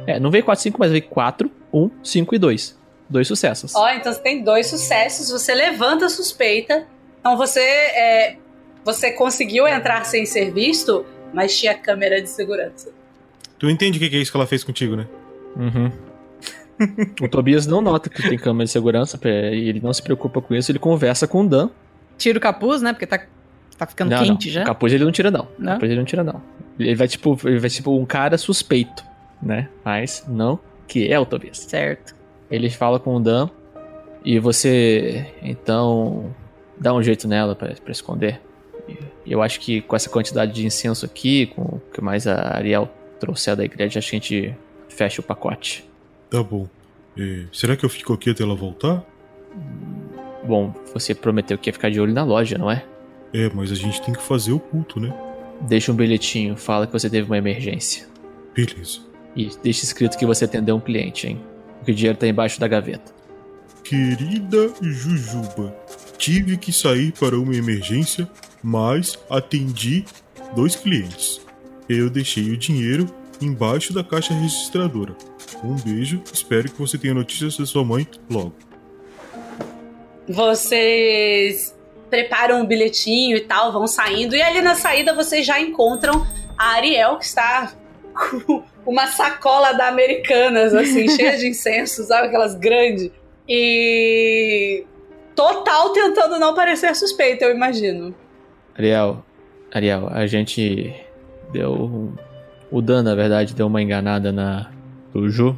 É, 0.08 0.20
não 0.20 0.32
veio 0.32 0.44
4, 0.44 0.64
5, 0.64 0.80
mas 0.80 0.90
veio 0.90 1.08
4, 1.08 1.52
1, 1.72 1.92
5 2.04 2.34
e 2.34 2.40
2. 2.40 2.78
Dois 3.08 3.28
sucessos. 3.28 3.76
Ó, 3.76 3.88
então 3.92 4.12
você 4.12 4.20
tem 4.20 4.44
dois 4.44 4.66
sucessos, 4.66 5.30
você 5.30 5.54
levanta 5.54 6.08
a 6.08 6.10
suspeita. 6.10 6.88
Então 7.20 7.38
você 7.38 7.62
é, 7.62 8.38
você 8.84 9.12
conseguiu 9.12 9.68
entrar 9.68 10.06
sem 10.06 10.26
ser 10.26 10.52
visto, 10.52 11.06
mas 11.32 11.58
tinha 11.58 11.76
câmera 11.76 12.20
de 12.20 12.30
segurança. 12.30 12.97
Tu 13.60 13.70
entende 13.70 13.98
o 13.98 14.10
que 14.10 14.16
é 14.16 14.20
isso 14.20 14.32
que 14.32 14.38
ela 14.38 14.48
fez 14.48 14.64
contigo, 14.64 14.96
né? 14.96 15.08
Uhum. 15.56 15.92
o 17.22 17.28
Tobias 17.28 17.66
não 17.66 17.82
nota 17.82 18.10
que 18.10 18.22
tem 18.22 18.38
câmera 18.38 18.66
de 18.66 18.72
segurança, 18.72 19.20
e 19.24 19.70
ele 19.70 19.80
não 19.82 19.92
se 19.92 20.02
preocupa 20.02 20.42
com 20.42 20.54
isso, 20.54 20.72
ele 20.72 20.80
conversa 20.80 21.28
com 21.28 21.44
o 21.44 21.48
Dan. 21.48 21.70
Tira 22.18 22.38
o 22.38 22.42
capuz, 22.42 22.82
né? 22.82 22.94
Porque 22.94 23.08
tá, 23.08 23.20
tá 23.78 23.86
ficando 23.86 24.12
não, 24.12 24.24
quente 24.24 24.48
não. 24.48 24.54
já. 24.54 24.64
O 24.64 24.66
capuz 24.66 24.94
ele 24.94 25.04
não 25.04 25.12
tira, 25.12 25.32
não. 25.32 25.48
Não? 25.58 25.72
O 25.72 25.76
capuz 25.76 25.92
ele 25.92 26.00
não 26.00 26.06
tira, 26.06 26.24
não. 26.24 26.42
Ele 26.80 26.96
vai 26.96 27.08
tipo, 27.08 27.38
ele 27.46 27.60
vai 27.60 27.70
tipo 27.70 27.98
um 27.98 28.06
cara 28.06 28.38
suspeito, 28.38 29.04
né? 29.42 29.70
Mas 29.84 30.24
não 30.28 30.60
que 30.88 31.12
é 31.12 31.20
o 31.20 31.26
Tobias. 31.26 31.58
Certo. 31.58 32.16
Ele 32.50 32.70
fala 32.70 33.00
com 33.00 33.16
o 33.16 33.20
Dan 33.20 33.50
e 34.24 34.40
você 34.40 35.26
então 35.42 36.34
dá 36.80 36.94
um 36.94 37.04
jeito 37.04 37.28
nela 37.28 37.56
pra 37.56 37.74
pra 37.74 37.92
esconder. 37.92 38.40
E 39.26 39.32
eu 39.32 39.42
acho 39.42 39.60
que 39.60 39.82
com 39.82 39.96
essa 39.96 40.10
quantidade 40.10 40.54
de 40.54 40.66
incenso 40.66 41.06
aqui, 41.06 41.48
com 41.48 41.62
o 41.62 41.82
que 41.94 42.02
mais 42.02 42.26
a 42.26 42.56
Ariel 42.56 42.90
trouxer 43.20 43.56
da 43.56 43.66
igreja, 43.66 44.00
acho 44.00 44.10
que 44.10 44.16
a 44.16 44.20
gente 44.20 44.56
fecha 44.90 45.22
o 45.22 45.24
pacote. 45.24 45.88
Tá 46.30 46.42
bom. 46.44 46.68
É, 47.18 47.46
será 47.52 47.76
que 47.76 47.84
eu 47.84 47.90
fico 47.90 48.14
aqui 48.14 48.30
até 48.30 48.44
ela 48.44 48.56
voltar? 48.56 49.04
Bom, 50.44 50.74
você 50.94 51.14
prometeu 51.14 51.58
que 51.58 51.70
ia 51.70 51.74
ficar 51.74 51.90
de 51.90 52.00
olho 52.00 52.14
na 52.14 52.24
loja, 52.24 52.58
não 52.58 52.70
é? 52.70 52.86
É, 53.34 53.50
mas 53.54 53.72
a 53.72 53.76
gente 53.76 54.02
tem 54.02 54.14
que 54.14 54.22
fazer 54.22 54.52
o 54.52 54.60
culto, 54.60 55.00
né? 55.00 55.14
Deixa 55.62 55.92
um 55.92 55.96
bilhetinho, 55.96 56.56
fala 56.56 56.86
que 56.86 56.94
você 56.94 57.10
teve 57.10 57.28
uma 57.28 57.38
emergência. 57.38 58.08
Beleza. 58.54 59.02
E 59.36 59.50
deixa 59.62 59.84
escrito 59.84 60.18
que 60.18 60.26
você 60.26 60.46
atendeu 60.46 60.76
um 60.76 60.80
cliente, 60.80 61.28
hein? 61.28 61.42
Que 61.84 61.92
o 61.92 61.96
dinheiro 61.96 62.18
tá 62.18 62.28
embaixo 62.28 62.60
da 62.60 62.68
gaveta. 62.68 63.12
Querida 63.84 64.72
Jujuba, 64.82 65.76
tive 66.18 66.58
que 66.58 66.72
sair 66.72 67.12
para 67.14 67.40
uma 67.40 67.56
emergência, 67.56 68.30
mas 68.64 69.18
atendi 69.30 70.06
dois 70.56 70.76
clientes. 70.76 71.42
Eu 71.90 72.10
deixei 72.10 72.52
o 72.52 72.58
dinheiro 72.58 73.08
embaixo 73.42 73.94
da 73.94 74.04
caixa 74.04 74.34
registradora. 74.34 75.16
Um 75.64 75.76
beijo, 75.76 76.22
espero 76.34 76.70
que 76.70 76.78
você 76.78 76.98
tenha 76.98 77.14
notícias 77.14 77.58
da 77.58 77.66
sua 77.66 77.86
mãe 77.86 78.06
logo. 78.30 78.54
Vocês 80.28 81.74
preparam 82.10 82.62
um 82.62 82.66
bilhetinho 82.66 83.38
e 83.38 83.42
tal, 83.42 83.72
vão 83.72 83.88
saindo. 83.88 84.36
E 84.36 84.42
ali 84.42 84.62
na 84.62 84.76
saída 84.76 85.14
vocês 85.14 85.46
já 85.46 85.60
encontram 85.62 86.28
a 86.58 86.72
Ariel, 86.74 87.18
que 87.18 87.26
está 87.26 87.74
com 88.14 88.64
uma 88.86 89.08
sacola 89.08 89.74
da 89.74 89.88
Americanas, 89.88 90.74
assim, 90.74 91.08
cheia 91.16 91.38
de 91.38 91.48
incenso, 91.48 92.04
sabe? 92.04 92.28
Aquelas 92.28 92.56
grandes. 92.56 93.10
E. 93.48 94.84
Total 95.36 95.94
tentando 95.94 96.40
não 96.40 96.56
parecer 96.56 96.96
suspeita, 96.96 97.46
eu 97.46 97.56
imagino. 97.56 98.14
Ariel, 98.76 99.24
Ariel, 99.72 100.10
a 100.12 100.26
gente 100.26 100.96
deu. 101.52 102.14
O 102.72 102.82
Dan, 102.82 103.04
na 103.04 103.16
verdade, 103.16 103.54
deu 103.54 103.68
uma 103.68 103.82
enganada 103.82 104.32
na 104.32 104.70
do 105.14 105.30
Ju. 105.30 105.58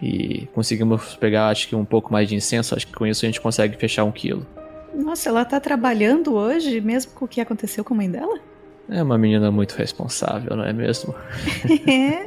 E 0.00 0.48
conseguimos 0.52 1.14
pegar, 1.14 1.48
acho 1.48 1.68
que 1.68 1.76
um 1.76 1.84
pouco 1.84 2.12
mais 2.12 2.28
de 2.28 2.34
incenso. 2.34 2.74
Acho 2.74 2.86
que 2.86 2.92
com 2.92 3.06
isso 3.06 3.24
a 3.24 3.28
gente 3.28 3.40
consegue 3.40 3.76
fechar 3.76 4.04
um 4.04 4.10
quilo. 4.10 4.44
Nossa, 4.94 5.28
ela 5.28 5.44
tá 5.44 5.60
trabalhando 5.60 6.34
hoje, 6.34 6.80
mesmo 6.80 7.12
com 7.12 7.24
o 7.24 7.28
que 7.28 7.40
aconteceu 7.40 7.84
com 7.84 7.94
a 7.94 7.96
mãe 7.96 8.10
dela? 8.10 8.38
É 8.88 9.02
uma 9.02 9.16
menina 9.16 9.50
muito 9.50 9.72
responsável, 9.72 10.56
não 10.56 10.64
é 10.64 10.72
mesmo? 10.72 11.14
é. 11.86 12.24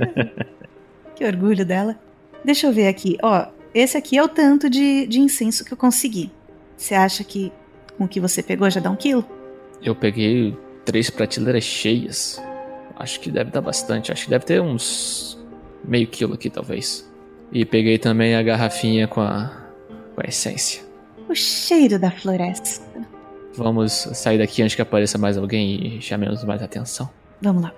Que 1.15 1.25
orgulho 1.25 1.65
dela. 1.65 1.97
Deixa 2.43 2.67
eu 2.67 2.73
ver 2.73 2.87
aqui. 2.87 3.17
Ó, 3.21 3.45
esse 3.73 3.97
aqui 3.97 4.17
é 4.17 4.23
o 4.23 4.27
tanto 4.27 4.69
de, 4.69 5.05
de 5.05 5.19
incenso 5.19 5.65
que 5.65 5.73
eu 5.73 5.77
consegui. 5.77 6.31
Você 6.77 6.95
acha 6.95 7.23
que 7.23 7.51
com 7.97 8.05
o 8.05 8.07
que 8.07 8.19
você 8.19 8.41
pegou 8.41 8.69
já 8.69 8.79
dá 8.79 8.89
um 8.89 8.95
quilo? 8.95 9.25
Eu 9.81 9.93
peguei 9.93 10.57
três 10.85 11.09
prateleiras 11.09 11.63
cheias. 11.63 12.41
Acho 12.97 13.19
que 13.19 13.29
deve 13.29 13.51
dar 13.51 13.61
bastante. 13.61 14.11
Acho 14.11 14.25
que 14.25 14.29
deve 14.29 14.45
ter 14.45 14.61
uns 14.61 15.37
meio 15.83 16.07
quilo 16.07 16.33
aqui, 16.33 16.49
talvez. 16.49 17.09
E 17.51 17.65
peguei 17.65 17.97
também 17.97 18.35
a 18.35 18.41
garrafinha 18.41 19.07
com 19.07 19.21
a, 19.21 19.51
com 20.15 20.21
a 20.21 20.27
essência. 20.27 20.83
O 21.29 21.35
cheiro 21.35 21.99
da 21.99 22.11
floresta. 22.11 22.83
Vamos 23.53 23.93
sair 24.13 24.37
daqui 24.37 24.61
antes 24.61 24.75
que 24.75 24.81
apareça 24.81 25.17
mais 25.17 25.37
alguém 25.37 25.97
e 25.97 26.01
chamemos 26.01 26.43
mais 26.43 26.61
atenção. 26.61 27.09
Vamos 27.41 27.63
lá. 27.63 27.73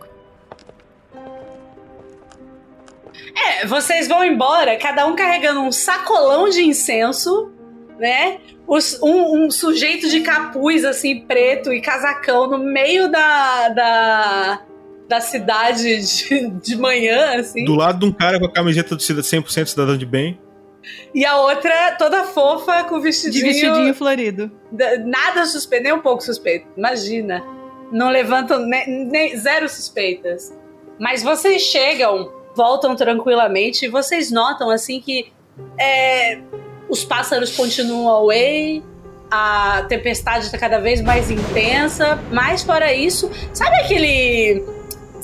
É, 3.35 3.65
vocês 3.65 4.07
vão 4.07 4.23
embora, 4.23 4.77
cada 4.77 5.05
um 5.05 5.15
carregando 5.15 5.61
um 5.61 5.71
sacolão 5.71 6.49
de 6.49 6.63
incenso, 6.63 7.51
né? 7.99 8.39
Os, 8.65 8.99
um, 9.01 9.45
um, 9.45 9.51
sujeito 9.51 10.09
de 10.09 10.21
capuz, 10.21 10.83
assim, 10.83 11.21
preto 11.21 11.71
e 11.71 11.79
casacão 11.79 12.49
no 12.49 12.57
meio 12.57 13.09
da, 13.09 13.69
da, 13.69 14.61
da 15.07 15.21
cidade 15.21 16.01
de, 16.01 16.49
de 16.49 16.75
manhã, 16.75 17.39
assim. 17.39 17.63
Do 17.65 17.75
lado 17.75 17.99
de 17.99 18.05
um 18.05 18.11
cara 18.11 18.39
com 18.39 18.45
a 18.45 18.51
camiseta 18.51 18.95
do 18.95 19.01
100% 19.01 19.65
cidadão 19.67 19.97
de 19.97 20.05
bem. 20.05 20.39
E 21.13 21.25
a 21.25 21.37
outra 21.37 21.95
toda 21.97 22.23
fofa 22.23 22.83
com 22.83 22.99
vestidinho. 22.99 23.43
De 23.43 23.49
vestidinho 23.49 23.93
florido. 23.93 24.51
Nada 25.05 25.45
suspeito, 25.45 25.83
nem 25.83 25.93
um 25.93 26.01
pouco 26.01 26.23
suspeito. 26.23 26.67
Imagina. 26.77 27.43
Não 27.91 28.09
levantam 28.09 28.59
nem, 28.59 29.05
nem, 29.05 29.37
zero 29.37 29.67
suspeitas. 29.69 30.53
Mas 30.99 31.23
vocês 31.23 31.61
chegam, 31.61 32.31
voltam 32.55 32.95
tranquilamente 32.95 33.85
e 33.85 33.87
vocês 33.87 34.31
notam 34.31 34.69
assim 34.69 34.99
que 34.99 35.31
é, 35.79 36.39
os 36.89 37.03
pássaros 37.05 37.55
continuam 37.55 38.09
away, 38.09 38.83
a 39.31 39.85
tempestade 39.87 40.45
está 40.45 40.57
cada 40.57 40.79
vez 40.79 41.01
mais 41.01 41.31
intensa. 41.31 42.19
Mas 42.31 42.63
fora 42.63 42.93
isso, 42.93 43.31
sabe 43.53 43.75
aquele. 43.77 44.76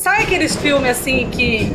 Sabe 0.03 0.23
aqueles 0.23 0.53
filmes 0.57 0.99
assim 0.99 1.29
que 1.29 1.73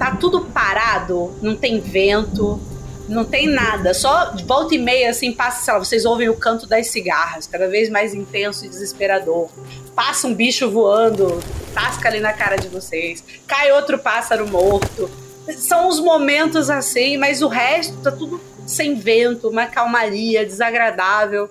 tá 0.00 0.16
tudo 0.16 0.46
parado, 0.46 1.32
não 1.40 1.54
tem 1.54 1.78
vento, 1.78 2.60
não 3.08 3.24
tem 3.24 3.46
nada, 3.46 3.94
só 3.94 4.32
de 4.32 4.42
volta 4.42 4.74
e 4.74 4.78
meia, 4.78 5.10
assim, 5.10 5.32
passa, 5.32 5.62
sei 5.62 5.72
lá, 5.72 5.78
vocês 5.78 6.04
ouvem 6.04 6.28
o 6.28 6.34
canto 6.34 6.66
das 6.66 6.88
cigarras, 6.88 7.46
cada 7.46 7.68
vez 7.68 7.88
mais 7.88 8.14
intenso 8.14 8.66
e 8.66 8.68
desesperador. 8.68 9.48
Passa 9.94 10.26
um 10.26 10.34
bicho 10.34 10.68
voando, 10.68 11.40
tasca 11.72 12.08
ali 12.08 12.18
na 12.18 12.32
cara 12.32 12.56
de 12.56 12.66
vocês, 12.66 13.22
cai 13.46 13.70
outro 13.70 13.96
pássaro 13.96 14.48
morto. 14.48 15.08
São 15.56 15.88
os 15.88 16.00
momentos 16.00 16.68
assim, 16.68 17.16
mas 17.16 17.42
o 17.42 17.46
resto 17.46 17.96
tá 18.02 18.10
tudo 18.10 18.40
sem 18.66 18.96
vento, 18.96 19.50
uma 19.50 19.66
calmaria 19.66 20.44
desagradável. 20.44 21.48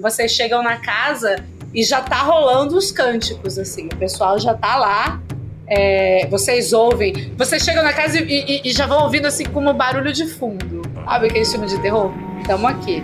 Vocês 0.00 0.32
chegam 0.32 0.62
na 0.62 0.78
casa 0.78 1.44
e 1.74 1.82
já 1.82 2.00
tá 2.00 2.22
rolando 2.22 2.74
os 2.74 2.90
cânticos, 2.90 3.58
assim, 3.58 3.88
o 3.92 3.96
pessoal 3.96 4.38
já 4.38 4.54
tá 4.54 4.76
lá 4.76 5.20
é, 5.66 6.26
vocês 6.28 6.72
ouvem. 6.72 7.32
Vocês 7.36 7.62
chegam 7.62 7.82
na 7.82 7.92
casa 7.92 8.18
e, 8.18 8.24
e, 8.24 8.68
e, 8.68 8.72
já 8.72 8.86
vão 8.86 9.02
ouvindo 9.04 9.26
assim 9.26 9.44
como 9.44 9.72
barulho 9.72 10.12
de 10.12 10.26
fundo. 10.26 10.82
Sabe 11.04 11.26
aquele 11.28 11.44
filme 11.44 11.66
de 11.66 11.80
terror? 11.80 12.12
Estamos 12.40 12.70
aqui. 12.70 13.02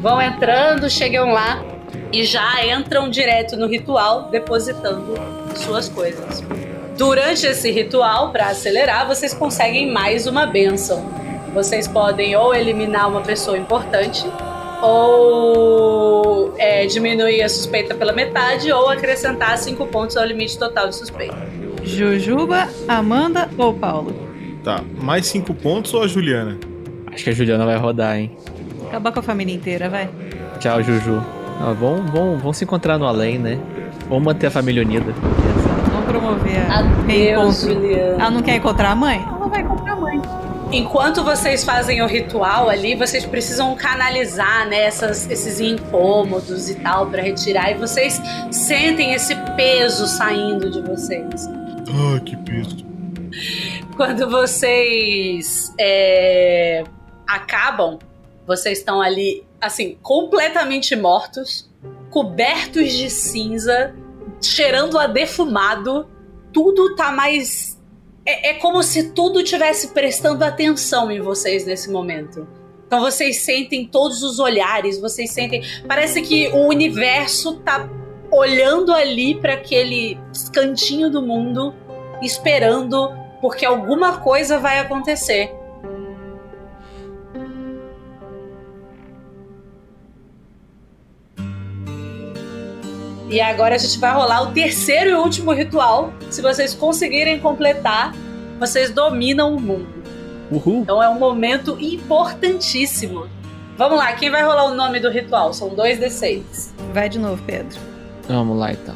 Vão 0.00 0.20
entrando, 0.20 0.88
chegam 0.88 1.32
lá 1.32 1.62
e 2.12 2.24
já 2.24 2.64
entram 2.66 3.08
direto 3.08 3.56
no 3.56 3.66
ritual, 3.66 4.28
depositando 4.30 5.14
suas 5.54 5.88
coisas. 5.88 6.42
Durante 6.96 7.46
esse 7.46 7.70
ritual, 7.70 8.30
para 8.30 8.48
acelerar, 8.48 9.06
vocês 9.06 9.32
conseguem 9.32 9.90
mais 9.90 10.26
uma 10.26 10.46
benção. 10.46 11.04
Vocês 11.54 11.88
podem 11.88 12.36
ou 12.36 12.54
eliminar 12.54 13.08
uma 13.08 13.22
pessoa 13.22 13.56
importante, 13.56 14.24
ou 14.82 16.54
é, 16.58 16.86
diminuir 16.86 17.42
a 17.42 17.48
suspeita 17.48 17.94
pela 17.94 18.12
metade, 18.12 18.70
ou 18.70 18.88
acrescentar 18.88 19.56
5 19.58 19.86
pontos 19.86 20.16
ao 20.16 20.24
limite 20.24 20.58
total 20.58 20.88
de 20.88 20.96
suspeita. 20.96 21.59
Jujuba, 21.84 22.68
Amanda 22.88 23.48
ou 23.56 23.74
Paulo? 23.74 24.14
Tá, 24.62 24.82
mais 25.00 25.26
cinco 25.26 25.54
pontos 25.54 25.94
ou 25.94 26.02
a 26.02 26.06
Juliana? 26.06 26.58
Acho 27.12 27.24
que 27.24 27.30
a 27.30 27.32
Juliana 27.32 27.64
vai 27.64 27.76
rodar, 27.76 28.16
hein? 28.16 28.36
Acabar 28.88 29.12
com 29.12 29.20
a 29.20 29.22
família 29.22 29.54
inteira, 29.54 29.88
vai. 29.88 30.08
Tchau, 30.58 30.82
Juju. 30.82 31.22
Ah, 31.60 31.72
vão, 31.72 32.06
vão, 32.06 32.38
vão 32.38 32.52
se 32.52 32.64
encontrar 32.64 32.98
no 32.98 33.06
além, 33.06 33.38
né? 33.38 33.58
Vamos 34.08 34.24
manter 34.24 34.46
a 34.46 34.50
família 34.50 34.82
unida. 34.82 35.12
Vamos 35.12 36.06
promover 36.06 36.70
a 36.70 36.78
Adeus, 36.80 37.62
Juliana. 37.62 38.14
Ela 38.14 38.30
não 38.30 38.42
quer 38.42 38.56
encontrar 38.56 38.90
a 38.90 38.94
mãe? 38.94 39.24
Ela 39.26 39.48
vai 39.48 39.60
encontrar 39.60 39.92
a 39.92 39.96
mãe. 39.96 40.20
Enquanto 40.72 41.24
vocês 41.24 41.64
fazem 41.64 42.00
o 42.00 42.06
ritual 42.06 42.68
ali, 42.68 42.94
vocês 42.94 43.24
precisam 43.26 43.74
canalizar 43.74 44.68
né, 44.68 44.82
essas, 44.84 45.28
esses 45.28 45.60
incômodos 45.60 46.70
e 46.70 46.76
tal 46.76 47.06
para 47.06 47.22
retirar. 47.22 47.72
E 47.72 47.74
vocês 47.74 48.20
sentem 48.50 49.12
esse 49.12 49.34
peso 49.56 50.06
saindo 50.06 50.70
de 50.70 50.80
vocês. 50.80 51.48
Ah, 51.90 52.20
que 52.20 52.36
peso. 52.36 52.76
Quando 53.96 54.30
vocês 54.30 55.74
é, 55.78 56.84
acabam, 57.26 57.98
vocês 58.46 58.78
estão 58.78 59.00
ali, 59.00 59.44
assim, 59.60 59.98
completamente 60.02 60.94
mortos, 60.96 61.68
cobertos 62.10 62.92
de 62.92 63.10
cinza, 63.10 63.94
cheirando 64.40 64.98
a 64.98 65.06
defumado. 65.06 66.08
Tudo 66.52 66.94
tá 66.94 67.12
mais. 67.12 67.78
É, 68.24 68.50
é 68.50 68.54
como 68.54 68.82
se 68.82 69.12
tudo 69.12 69.42
tivesse 69.42 69.88
prestando 69.88 70.44
atenção 70.44 71.10
em 71.10 71.20
vocês 71.20 71.64
nesse 71.64 71.90
momento. 71.90 72.46
Então 72.86 73.00
vocês 73.00 73.38
sentem 73.38 73.86
todos 73.86 74.22
os 74.22 74.40
olhares, 74.40 75.00
vocês 75.00 75.30
sentem. 75.30 75.62
Parece 75.86 76.22
que 76.22 76.48
o 76.48 76.66
universo 76.66 77.54
tá 77.60 77.88
olhando 78.30 78.92
ali 78.92 79.34
para 79.34 79.54
aquele 79.54 80.18
cantinho 80.52 81.10
do 81.10 81.22
mundo, 81.22 81.74
esperando 82.22 83.12
porque 83.40 83.64
alguma 83.64 84.18
coisa 84.18 84.58
vai 84.58 84.78
acontecer. 84.78 85.52
E 93.30 93.40
agora 93.40 93.76
a 93.76 93.78
gente 93.78 93.96
vai 93.98 94.12
rolar 94.12 94.42
o 94.42 94.52
terceiro 94.52 95.10
e 95.10 95.14
último 95.14 95.52
ritual. 95.52 96.12
Se 96.30 96.42
vocês 96.42 96.74
conseguirem 96.74 97.38
completar, 97.38 98.12
vocês 98.58 98.90
dominam 98.90 99.54
o 99.54 99.60
mundo. 99.60 100.02
Uhul. 100.50 100.80
Então 100.80 101.00
é 101.00 101.08
um 101.08 101.18
momento 101.18 101.78
importantíssimo. 101.80 103.28
Vamos 103.76 103.96
lá, 103.96 104.12
quem 104.14 104.30
vai 104.30 104.42
rolar 104.42 104.64
o 104.64 104.74
nome 104.74 104.98
do 104.98 105.08
ritual? 105.08 105.54
São 105.54 105.68
dois 105.68 105.98
D6. 106.00 106.42
Vai 106.92 107.08
de 107.08 107.20
novo, 107.20 107.40
Pedro. 107.46 107.89
Vamos 108.30 108.56
lá 108.56 108.72
então. 108.72 108.94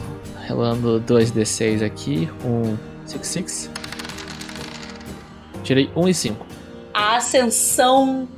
Rolando 0.49 1.01
2d6 1.01 1.85
aqui. 1.85 2.31
Um 2.45 2.77
6, 3.05 3.69
Tirei 5.65 5.91
1 5.97 6.09
e 6.09 6.15
5. 6.15 6.47
A 6.93 7.17
ascensão 7.17 8.29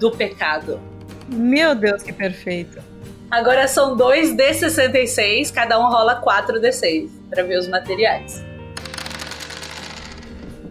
do 0.00 0.10
pecado. 0.10 0.80
Meu 1.28 1.74
Deus, 1.74 2.02
que 2.02 2.12
perfeito. 2.12 2.82
Agora 3.30 3.68
são 3.68 3.96
dois 3.96 4.34
D66, 4.34 5.52
cada 5.52 5.78
um 5.78 5.90
rola 5.90 6.16
4 6.16 6.58
D6 6.58 7.10
para 7.28 7.42
ver 7.42 7.58
os 7.58 7.68
materiais. 7.68 8.42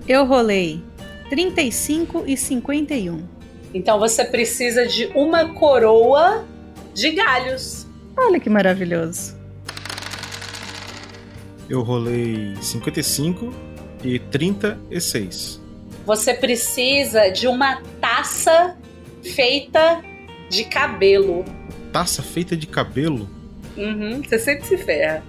Eu 0.07 0.25
rolei 0.25 0.83
35 1.29 2.23
e 2.25 2.35
51. 2.35 3.23
Então 3.73 3.99
você 3.99 4.25
precisa 4.25 4.87
de 4.87 5.05
uma 5.13 5.53
coroa 5.53 6.43
de 6.93 7.11
galhos. 7.11 7.85
Olha 8.17 8.39
que 8.39 8.49
maravilhoso. 8.49 9.34
Eu 11.69 11.81
rolei 11.81 12.55
55 12.61 13.53
e 14.03 14.19
36. 14.19 15.61
Você 16.05 16.33
precisa 16.33 17.29
de 17.29 17.47
uma 17.47 17.81
taça 17.99 18.77
feita 19.23 20.03
de 20.49 20.63
cabelo. 20.65 21.43
Taça 21.91 22.21
feita 22.21 22.55
de 22.55 22.67
cabelo? 22.67 23.27
Uhum, 23.75 24.21
você 24.21 24.37
sempre 24.37 24.65
se 24.67 24.77
ferra. 24.77 25.23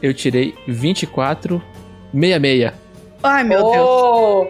Eu 0.00 0.14
tirei 0.14 0.54
24, 0.68 1.60
66. 2.12 2.72
Ai, 3.22 3.42
meu 3.42 3.58
Deus. 3.58 3.76
oh, 3.88 4.46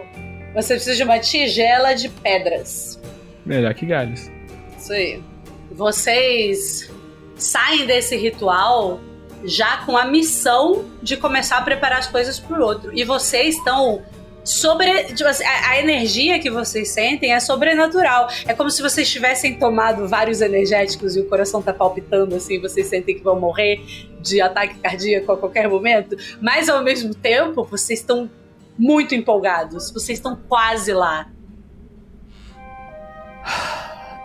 Você 0.53 0.75
precisa 0.75 0.95
de 0.95 1.03
uma 1.03 1.17
tigela 1.17 1.93
de 1.95 2.07
pedras. 2.07 3.01
Melhor 3.43 3.73
que 3.73 3.87
galhos. 3.87 4.29
Isso 4.77 4.93
aí. 4.93 5.23
Vocês 5.71 6.91
saem 7.35 7.87
desse 7.87 8.15
ritual 8.15 8.99
já 9.43 9.77
com 9.85 9.97
a 9.97 10.05
missão 10.05 10.85
de 11.01 11.17
começar 11.17 11.57
a 11.57 11.61
preparar 11.61 11.99
as 11.99 12.07
coisas 12.07 12.39
pro 12.39 12.63
outro. 12.63 12.91
E 12.93 13.03
vocês 13.03 13.55
estão 13.55 14.01
sobre. 14.43 15.05
tipo 15.05 15.29
assim, 15.29 15.43
a, 15.43 15.69
a 15.71 15.79
energia 15.79 16.39
que 16.39 16.49
vocês 16.49 16.89
sentem 16.89 17.33
é 17.33 17.39
sobrenatural. 17.39 18.27
É 18.47 18.53
como 18.53 18.69
se 18.69 18.81
vocês 18.81 19.09
tivessem 19.09 19.57
tomado 19.59 20.07
vários 20.07 20.41
energéticos 20.41 21.15
e 21.15 21.19
o 21.19 21.27
coração 21.27 21.61
tá 21.61 21.73
palpitando 21.73 22.35
assim, 22.35 22.59
vocês 22.59 22.87
sentem 22.87 23.15
que 23.15 23.23
vão 23.23 23.39
morrer 23.39 23.81
de 24.21 24.41
ataque 24.41 24.75
cardíaco 24.79 25.31
a 25.31 25.37
qualquer 25.37 25.67
momento. 25.67 26.15
Mas 26.41 26.69
ao 26.69 26.83
mesmo 26.83 27.13
tempo, 27.13 27.63
vocês 27.63 27.99
estão 27.99 28.29
muito 28.77 29.13
empolgados. 29.13 29.91
Vocês 29.91 30.17
estão 30.17 30.37
quase 30.47 30.93
lá. 30.93 31.29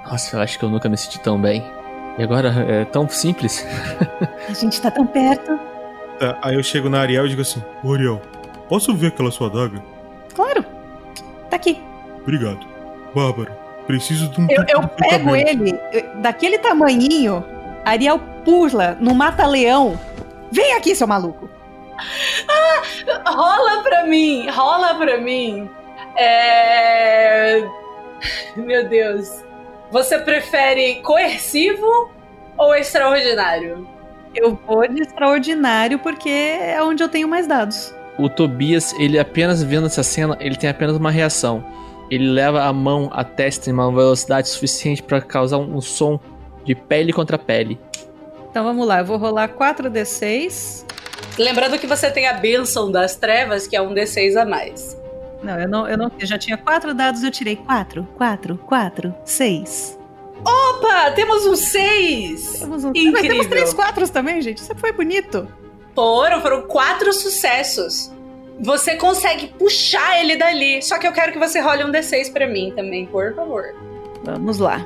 Nossa, 0.05 0.37
eu 0.37 0.41
acho 0.41 0.59
que 0.59 0.65
eu 0.65 0.69
nunca 0.69 0.89
me 0.89 0.97
senti 0.97 1.19
tão 1.21 1.41
bem. 1.41 1.63
E 2.19 2.23
agora 2.23 2.49
é 2.69 2.85
tão 2.85 3.09
simples. 3.09 3.67
A 4.49 4.53
gente 4.53 4.81
tá 4.81 4.91
tão 4.91 5.07
perto. 5.07 5.59
Tá, 6.19 6.39
aí 6.43 6.55
eu 6.55 6.63
chego 6.63 6.89
na 6.89 7.01
Ariel 7.01 7.27
e 7.27 7.31
digo 7.31 7.43
assim: 7.43 7.63
Ô 7.83 7.93
Ariel, 7.93 8.21
posso 8.69 8.95
ver 8.95 9.09
aquela 9.09 9.31
sua 9.31 9.49
adaga? 9.49 9.83
Claro. 10.35 10.65
Tá 11.51 11.57
aqui. 11.57 11.83
Obrigado. 12.23 12.61
Bárbara, 13.15 13.51
preciso 13.87 14.29
de 14.29 14.41
um 14.41 14.47
Eu, 14.49 14.65
tubo 14.65 14.83
eu 14.83 14.89
pego 14.89 15.37
ele, 15.37 15.79
eu- 15.93 16.17
daquele 16.17 16.59
tamanhinho, 16.59 17.45
Ariel 17.85 18.19
pula 18.45 18.97
no 19.01 19.15
mata-leão. 19.15 19.99
Vem 20.53 20.73
aqui, 20.75 20.95
seu 20.95 21.07
maluco. 21.07 21.49
Rola 23.27 23.83
pra 23.83 24.05
mim, 24.07 24.49
rola 24.51 24.95
pra 24.95 25.19
mim. 25.19 25.69
É. 26.17 27.63
Meu 28.57 28.89
Deus. 28.89 29.44
Você 29.95 30.19
prefere 30.19 30.97
coercivo 31.03 32.11
ou 32.59 32.75
extraordinário? 32.75 33.87
Eu 34.35 34.59
vou 34.67 34.89
de 34.89 35.03
extraordinário 35.03 36.01
porque 36.01 36.29
é 36.29 36.83
onde 36.83 37.01
eu 37.01 37.09
tenho 37.09 37.29
mais 37.29 37.47
dados. 37.47 37.95
O 38.19 38.29
Tobias, 38.29 38.93
ele 38.99 39.21
apenas 39.21 39.63
vendo 39.63 39.87
essa 39.87 40.03
cena, 40.03 40.37
ele 40.41 40.57
tem 40.57 40.69
apenas 40.69 40.97
uma 40.97 41.13
reação. 41.13 41.65
Ele 42.11 42.29
leva 42.29 42.65
a 42.65 42.73
mão 42.73 43.09
à 43.13 43.23
testa 43.23 43.71
em 43.71 43.73
uma 43.73 43.89
velocidade 43.93 44.49
suficiente 44.49 45.01
para 45.01 45.21
causar 45.21 45.59
um, 45.59 45.77
um 45.77 45.81
som 45.81 46.19
de 46.65 46.75
pele 46.75 47.13
contra 47.13 47.39
pele. 47.39 47.79
Então 48.51 48.65
vamos 48.65 48.85
lá, 48.85 48.99
eu 48.99 49.05
vou 49.05 49.17
rolar 49.17 49.49
4d6. 49.51 50.87
Lembrando 51.39 51.79
que 51.79 51.87
você 51.87 52.11
tem 52.11 52.27
a 52.27 52.33
bênção 52.33 52.91
das 52.91 53.15
trevas, 53.15 53.69
que 53.69 53.77
é 53.77 53.81
um 53.81 53.95
D6 53.95 54.35
a 54.43 54.45
mais. 54.45 55.04
Não, 55.45 55.61
eu 55.61 55.69
não, 55.69 55.89
eu 55.89 55.99
não. 55.99 56.11
Eu 56.19 56.27
já 56.27 56.39
tinha 56.39 56.57
quatro 56.57 56.95
dados, 56.95 57.23
eu 57.23 57.31
tirei 57.31 57.57
quatro, 57.57 58.09
quatro, 58.17 58.57
quatro, 58.57 59.15
seis. 59.25 59.99
Opa, 60.45 61.11
temos 61.13 61.47
um 61.47 61.57
6! 61.57 62.59
Temos 62.61 62.85
um... 62.85 62.91
Incrível. 62.91 63.13
Mas 63.13 63.23
temos 63.23 63.47
três 63.47 63.73
quatros 63.73 64.11
também, 64.11 64.43
gente. 64.43 64.59
Isso 64.59 64.75
foi 64.77 64.93
bonito. 64.93 65.49
Foram, 65.95 66.43
foram 66.43 66.63
quatro 66.63 67.13
sucessos. 67.15 68.13
Você 68.61 68.97
consegue 68.97 69.49
puxar 69.59 70.21
ele 70.21 70.37
dali. 70.37 70.83
Só 70.83 70.99
que 70.99 71.07
eu 71.07 71.13
quero 71.13 71.33
que 71.33 71.39
você 71.39 71.61
role 71.61 71.85
um 71.85 71.91
D6 71.91 72.31
pra 72.31 72.47
mim 72.47 72.73
também, 72.77 73.07
por 73.07 73.35
favor. 73.35 73.75
Vamos 74.23 74.59
lá. 74.59 74.85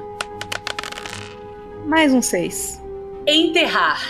Mais 1.87 2.13
um 2.15 2.23
seis. 2.23 2.81
Enterrar. 3.27 4.01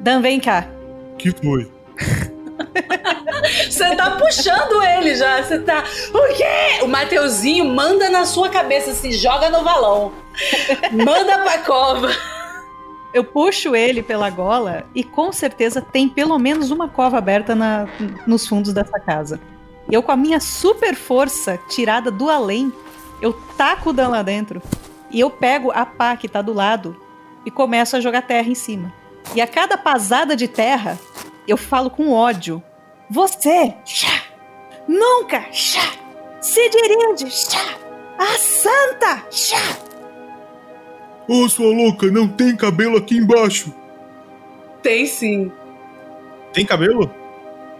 Dan, 0.00 0.20
vem 0.20 0.38
cá. 0.38 0.68
Que 1.18 1.32
foi? 1.32 1.68
Você 3.70 3.94
tá 3.96 4.10
puxando 4.12 4.82
ele 4.82 5.14
já. 5.14 5.42
Você 5.42 5.58
tá. 5.60 5.84
O 6.12 6.36
quê? 6.36 6.82
O 6.84 6.88
Mateuzinho 6.88 7.64
manda 7.64 8.10
na 8.10 8.24
sua 8.24 8.48
cabeça, 8.48 8.92
se 8.92 9.12
joga 9.12 9.48
no 9.50 9.62
valão. 9.62 10.12
Manda 10.92 11.38
pra 11.38 11.58
cova. 11.58 12.08
Eu 13.12 13.24
puxo 13.24 13.74
ele 13.74 14.02
pela 14.02 14.28
gola 14.30 14.84
e 14.94 15.02
com 15.02 15.32
certeza 15.32 15.80
tem 15.80 16.08
pelo 16.08 16.38
menos 16.38 16.70
uma 16.70 16.88
cova 16.88 17.16
aberta 17.18 17.54
na- 17.54 17.86
nos 18.26 18.46
fundos 18.46 18.72
dessa 18.72 19.00
casa. 19.00 19.40
Eu, 19.90 20.02
com 20.02 20.12
a 20.12 20.16
minha 20.16 20.38
super 20.40 20.94
força 20.94 21.58
tirada 21.68 22.10
do 22.10 22.28
além, 22.28 22.70
eu 23.22 23.32
taco 23.56 23.90
o 23.90 23.92
Dan 23.92 24.08
lá 24.08 24.22
dentro. 24.22 24.60
E 25.10 25.18
eu 25.18 25.30
pego 25.30 25.70
a 25.72 25.86
pá 25.86 26.14
que 26.16 26.28
tá 26.28 26.42
do 26.42 26.52
lado 26.52 26.94
e 27.46 27.50
começo 27.50 27.96
a 27.96 28.00
jogar 28.00 28.20
terra 28.22 28.48
em 28.50 28.54
cima. 28.54 28.92
E 29.34 29.40
a 29.40 29.46
cada 29.46 29.78
pasada 29.78 30.36
de 30.36 30.46
terra, 30.46 30.98
eu 31.48 31.56
falo 31.56 31.90
com 31.90 32.12
ódio. 32.12 32.62
Você, 33.10 33.74
chá, 33.84 34.24
nunca, 34.86 35.44
chá, 35.50 35.92
se 36.40 36.68
dirige, 36.68 37.30
chá, 37.30 37.76
a 38.18 38.38
santa, 38.38 39.24
chá. 39.30 39.78
Ô, 41.26 41.48
sua 41.48 41.74
louca, 41.74 42.06
não 42.06 42.28
tem 42.28 42.56
cabelo 42.56 42.98
aqui 42.98 43.16
embaixo. 43.16 43.74
Tem 44.82 45.06
sim. 45.06 45.50
Tem 46.52 46.64
cabelo? 46.64 47.10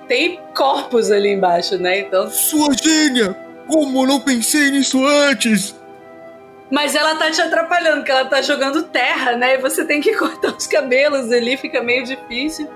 Tem 0.06 0.40
corpos 0.54 1.10
ali 1.10 1.32
embaixo, 1.32 1.78
né? 1.78 2.00
Então. 2.00 2.30
Sua 2.30 2.74
gênia! 2.74 3.36
Como 3.66 4.02
eu 4.02 4.06
não 4.06 4.20
pensei 4.20 4.70
nisso 4.70 5.06
antes? 5.06 5.74
Mas 6.70 6.94
ela 6.94 7.14
tá 7.16 7.30
te 7.30 7.40
atrapalhando, 7.40 7.98
porque 7.98 8.10
ela 8.10 8.24
tá 8.24 8.40
jogando 8.40 8.82
terra, 8.84 9.36
né? 9.36 9.54
E 9.54 9.58
você 9.58 9.84
tem 9.84 10.00
que 10.00 10.14
cortar 10.16 10.54
os 10.54 10.66
cabelos 10.66 11.30
ali, 11.30 11.56
fica 11.56 11.82
meio 11.82 12.04
difícil. 12.04 12.68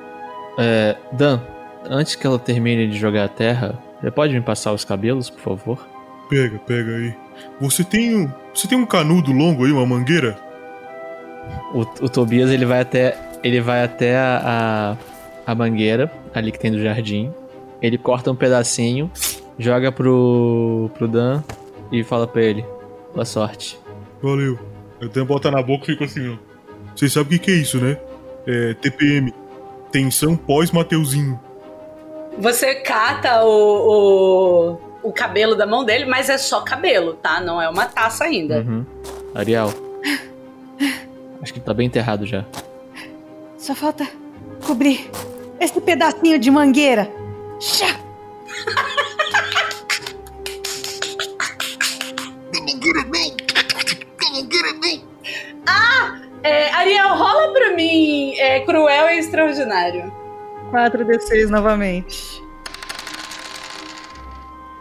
É, 0.58 0.96
Dan, 1.12 1.40
antes 1.88 2.14
que 2.14 2.26
ela 2.26 2.38
termine 2.38 2.88
de 2.88 2.98
jogar 2.98 3.24
a 3.24 3.28
terra, 3.28 3.78
você 4.00 4.10
pode 4.10 4.34
me 4.34 4.40
passar 4.40 4.72
os 4.72 4.84
cabelos, 4.84 5.30
por 5.30 5.40
favor? 5.40 5.86
Pega, 6.28 6.58
pega 6.60 6.96
aí. 6.96 7.14
Você 7.60 7.84
tem 7.84 8.16
um. 8.16 8.30
Você 8.54 8.68
tem 8.68 8.78
um 8.78 8.86
canudo 8.86 9.32
longo 9.32 9.64
aí, 9.64 9.72
uma 9.72 9.86
mangueira? 9.86 10.36
O, 11.72 11.80
o 11.80 12.08
Tobias 12.08 12.50
ele 12.50 12.64
vai 12.64 12.80
até 12.80 13.16
ele 13.42 13.60
vai 13.60 13.82
até 13.82 14.16
a, 14.16 14.96
a, 15.46 15.52
a 15.52 15.54
mangueira 15.54 16.10
ali 16.34 16.52
que 16.52 16.58
tem 16.58 16.70
do 16.70 16.82
jardim. 16.82 17.32
Ele 17.80 17.98
corta 17.98 18.30
um 18.30 18.36
pedacinho, 18.36 19.10
joga 19.58 19.90
pro 19.90 20.90
pro 20.94 21.08
Dan 21.08 21.42
e 21.90 22.02
fala 22.04 22.26
pra 22.26 22.42
ele: 22.42 22.64
boa 23.12 23.24
sorte. 23.24 23.78
Valeu. 24.22 24.58
Eu 25.00 25.08
tenho 25.08 25.26
bota 25.26 25.50
na 25.50 25.62
boca 25.62 25.84
e 25.84 25.86
fico 25.92 26.04
assim, 26.04 26.32
ó. 26.32 26.36
Vocês 26.94 27.12
sabem 27.12 27.36
o 27.36 27.40
que, 27.40 27.46
que 27.46 27.50
é 27.50 27.54
isso, 27.54 27.78
né? 27.78 27.98
É 28.46 28.74
TPM. 28.74 29.32
Tensão 29.93 30.35
pós-Mateuzinho. 30.35 31.39
Você 32.39 32.77
cata 32.77 33.44
o, 33.44 34.78
o, 35.02 35.09
o 35.10 35.12
cabelo 35.12 35.55
da 35.55 35.66
mão 35.66 35.85
dele, 35.85 36.06
mas 36.06 36.31
é 36.31 36.39
só 36.39 36.62
cabelo, 36.62 37.12
tá? 37.14 37.40
Não 37.40 37.60
é 37.60 37.69
uma 37.69 37.85
taça 37.85 38.24
ainda. 38.24 38.60
Uhum. 38.60 38.86
Ariel. 39.35 39.73
Acho 41.43 41.52
que 41.52 41.60
tá 41.60 41.74
bem 41.74 41.86
enterrado 41.89 42.24
já. 42.27 42.44
Só 43.59 43.74
falta 43.74 44.09
cobrir 44.64 45.10
esse 45.60 45.81
pedacinho 45.81 46.39
de 46.39 46.51
mangueira. 46.51 47.10
Chá! 47.60 48.01
É, 56.43 56.70
Ariel, 56.70 57.14
rola 57.14 57.52
pra 57.52 57.70
mim 57.70 58.35
é, 58.36 58.60
cruel 58.60 59.10
e 59.10 59.19
extraordinário. 59.19 60.12
4d6 60.73 61.48
novamente. 61.48 62.43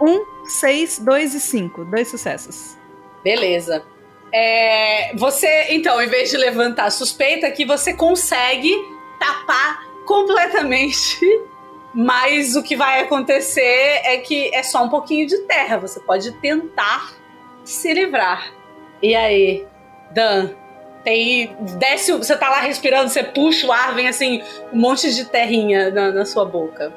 1, 0.01 0.25
6, 0.45 0.99
2 0.99 1.35
e 1.35 1.39
5. 1.39 1.85
Dois 1.85 2.07
sucessos. 2.07 2.77
Beleza. 3.23 3.83
É, 4.33 5.13
você, 5.15 5.67
então, 5.69 6.01
em 6.01 6.07
vez 6.07 6.31
de 6.31 6.37
levantar 6.37 6.85
a 6.85 6.91
suspeita, 6.91 7.51
que 7.51 7.65
você 7.65 7.93
consegue 7.93 8.73
tapar 9.19 9.83
completamente. 10.05 11.19
Mas 11.93 12.55
o 12.55 12.63
que 12.63 12.75
vai 12.75 13.01
acontecer 13.01 14.01
é 14.05 14.17
que 14.17 14.49
é 14.55 14.63
só 14.63 14.81
um 14.81 14.89
pouquinho 14.89 15.27
de 15.27 15.37
terra. 15.39 15.77
Você 15.77 15.99
pode 15.99 16.31
tentar 16.39 17.13
se 17.65 17.93
livrar. 17.93 18.53
E 19.01 19.13
aí, 19.13 19.67
Dan? 20.13 20.55
Tem. 21.03 21.55
Desce. 21.79 22.11
Você 22.13 22.35
tá 22.35 22.49
lá 22.49 22.59
respirando, 22.59 23.09
você 23.09 23.23
puxa 23.23 23.67
o 23.67 23.71
ar, 23.71 23.93
vem 23.95 24.07
assim, 24.07 24.41
um 24.71 24.79
monte 24.79 25.13
de 25.13 25.25
terrinha 25.25 25.89
na, 25.91 26.11
na 26.11 26.25
sua 26.25 26.45
boca. 26.45 26.91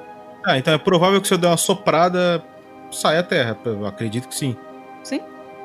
Ah, 0.45 0.59
então 0.59 0.75
é 0.75 0.79
provável 0.79 1.21
que 1.21 1.29
se 1.29 1.35
eu 1.35 1.39
der 1.39 1.49
uma 1.49 1.57
soprada, 1.57 2.43
saia 2.91 3.21
a 3.21 3.23
terra. 3.23 3.57
Eu 3.65 3.87
acredito 3.87 4.29
que 4.29 4.35
sim. 4.35 4.57
Sim? 5.03 5.21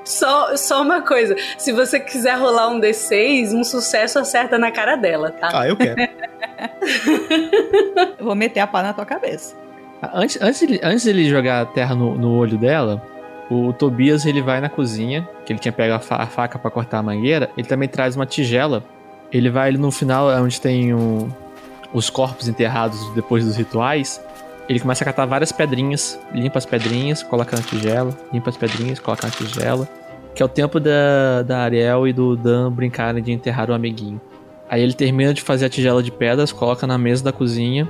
Só, 0.05 0.55
só 0.55 0.81
uma 0.81 1.01
coisa: 1.01 1.35
se 1.57 1.71
você 1.71 1.99
quiser 1.99 2.37
rolar 2.37 2.69
um 2.69 2.79
D6, 2.79 3.53
um 3.53 3.63
sucesso 3.63 4.19
acerta 4.19 4.57
na 4.57 4.71
cara 4.71 4.95
dela, 4.95 5.31
tá? 5.31 5.49
Ah, 5.53 5.67
eu 5.67 5.75
quero. 5.75 5.95
Eu 8.19 8.25
vou 8.25 8.35
meter 8.35 8.59
a 8.59 8.67
pá 8.67 8.83
na 8.83 8.93
tua 8.93 9.05
cabeça. 9.05 9.55
Antes, 10.13 10.41
antes, 10.41 10.59
dele, 10.61 10.79
antes 10.83 11.05
dele 11.05 11.29
jogar 11.29 11.61
a 11.61 11.65
terra 11.65 11.95
no, 11.95 12.15
no 12.15 12.37
olho 12.37 12.57
dela, 12.57 13.01
o 13.49 13.73
Tobias 13.73 14.25
ele 14.25 14.41
vai 14.41 14.61
na 14.61 14.69
cozinha, 14.69 15.27
que 15.45 15.51
ele 15.51 15.59
tinha 15.59 15.71
pego 15.71 15.93
a, 15.95 15.99
fa- 15.99 16.17
a 16.17 16.27
faca 16.27 16.59
pra 16.59 16.69
cortar 16.69 16.99
a 16.99 17.03
mangueira, 17.03 17.49
ele 17.57 17.67
também 17.67 17.89
traz 17.89 18.15
uma 18.15 18.25
tigela 18.25 18.83
Ele 19.31 19.49
vai 19.49 19.71
no 19.71 19.91
final, 19.91 20.31
é 20.31 20.39
onde 20.41 20.59
tem 20.59 20.91
os 21.93 22.09
corpos 22.09 22.47
enterrados 22.47 22.99
depois 23.13 23.45
dos 23.45 23.55
rituais. 23.55 24.21
Ele 24.67 24.79
começa 24.79 25.03
a 25.03 25.05
catar 25.05 25.25
várias 25.25 25.51
pedrinhas, 25.51 26.19
limpa 26.33 26.57
as 26.59 26.65
pedrinhas, 26.65 27.23
coloca 27.23 27.55
na 27.55 27.61
tigela, 27.63 28.15
limpa 28.31 28.49
as 28.51 28.57
pedrinhas, 28.57 28.99
coloca 28.99 29.25
na 29.27 29.33
tigela. 29.33 29.87
Que 30.35 30.43
é 30.43 30.45
o 30.45 30.49
tempo 30.49 30.79
da, 30.79 31.41
da 31.43 31.59
Ariel 31.61 32.07
e 32.07 32.13
do 32.13 32.35
Dan 32.35 32.71
brincarem 32.71 33.21
de 33.23 33.31
enterrar 33.31 33.69
o 33.69 33.73
amiguinho. 33.73 34.21
Aí 34.69 34.81
ele 34.81 34.93
termina 34.93 35.33
de 35.33 35.41
fazer 35.41 35.65
a 35.65 35.69
tigela 35.69 36.03
de 36.03 36.11
pedras, 36.11 36.51
coloca 36.51 36.85
na 36.85 36.97
mesa 36.99 37.23
da 37.23 37.31
cozinha. 37.31 37.89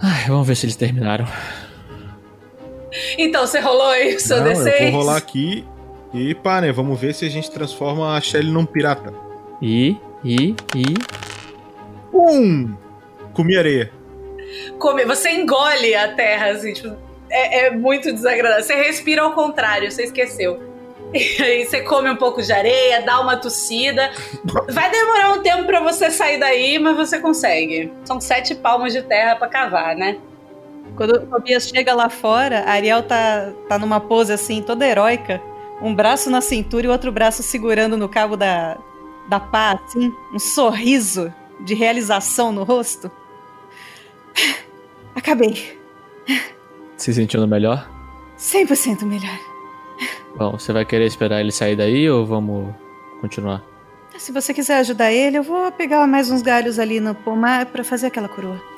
Ai, 0.00 0.24
vamos 0.28 0.46
ver 0.46 0.54
se 0.56 0.64
eles 0.64 0.76
terminaram. 0.76 1.26
Então, 3.18 3.46
você 3.46 3.60
rolou 3.60 3.88
aí 3.88 4.16
o 4.16 4.20
seu 4.20 4.38
Não, 4.38 4.52
D6? 4.52 4.80
eu 4.80 4.90
vou 4.92 5.00
rolar 5.00 5.16
aqui 5.16 5.64
e 6.12 6.34
pá, 6.34 6.60
né? 6.60 6.70
Vamos 6.72 7.00
ver 7.00 7.14
se 7.14 7.24
a 7.24 7.30
gente 7.30 7.50
transforma 7.50 8.16
a 8.16 8.20
Shelly 8.20 8.50
num 8.50 8.66
pirata. 8.66 9.12
E, 9.60 9.96
e, 10.24 10.54
e. 10.74 10.84
Um! 12.12 12.74
Comi 13.32 13.56
areia. 13.56 13.90
Come, 14.78 15.04
você 15.04 15.30
engole 15.30 15.94
a 15.94 16.08
terra, 16.14 16.50
assim, 16.50 16.74
tipo, 16.74 16.94
é, 17.30 17.66
é 17.66 17.70
muito 17.70 18.12
desagradável. 18.12 18.62
Você 18.62 18.74
respira 18.74 19.22
ao 19.22 19.32
contrário, 19.32 19.90
você 19.90 20.04
esqueceu. 20.04 20.60
E 21.14 21.42
aí 21.42 21.66
você 21.66 21.82
come 21.82 22.08
um 22.08 22.16
pouco 22.16 22.40
de 22.40 22.50
areia, 22.50 23.02
dá 23.02 23.20
uma 23.20 23.36
tossida. 23.36 24.10
Vai 24.70 24.90
demorar 24.90 25.32
um 25.32 25.42
tempo 25.42 25.64
pra 25.64 25.80
você 25.80 26.10
sair 26.10 26.38
daí, 26.38 26.78
mas 26.78 26.96
você 26.96 27.18
consegue. 27.18 27.92
São 28.02 28.18
sete 28.18 28.54
palmos 28.54 28.94
de 28.94 29.02
terra 29.02 29.36
pra 29.36 29.46
cavar, 29.46 29.94
né? 29.94 30.16
Quando 30.96 31.14
o 31.14 31.26
Tobias 31.26 31.68
chega 31.68 31.94
lá 31.94 32.08
fora, 32.08 32.60
a 32.60 32.72
Ariel 32.72 33.02
tá, 33.02 33.52
tá 33.68 33.78
numa 33.78 34.00
pose 34.00 34.32
assim, 34.32 34.62
toda 34.62 34.86
heróica. 34.86 35.40
Um 35.80 35.94
braço 35.94 36.30
na 36.30 36.40
cintura 36.40 36.86
e 36.86 36.88
o 36.88 36.92
outro 36.92 37.10
braço 37.10 37.42
segurando 37.42 37.96
no 37.96 38.08
cabo 38.08 38.36
da, 38.36 38.78
da 39.28 39.40
pá, 39.40 39.80
assim. 39.84 40.12
Um 40.32 40.38
sorriso 40.38 41.32
de 41.60 41.74
realização 41.74 42.52
no 42.52 42.62
rosto. 42.62 43.10
Acabei. 45.14 45.78
Se 46.96 47.12
sentindo 47.12 47.48
melhor? 47.48 47.90
100% 48.38 49.04
melhor. 49.04 49.38
Bom, 50.36 50.52
você 50.52 50.72
vai 50.72 50.84
querer 50.84 51.06
esperar 51.06 51.40
ele 51.40 51.52
sair 51.52 51.76
daí 51.76 52.08
ou 52.08 52.24
vamos 52.24 52.74
continuar? 53.20 53.62
Se 54.18 54.30
você 54.30 54.52
quiser 54.52 54.78
ajudar 54.78 55.12
ele, 55.12 55.38
eu 55.38 55.42
vou 55.42 55.70
pegar 55.72 56.06
mais 56.06 56.30
uns 56.30 56.42
galhos 56.42 56.78
ali 56.78 57.00
no 57.00 57.14
pomar 57.14 57.66
pra 57.66 57.82
fazer 57.82 58.06
aquela 58.06 58.28
coroa. 58.28 58.71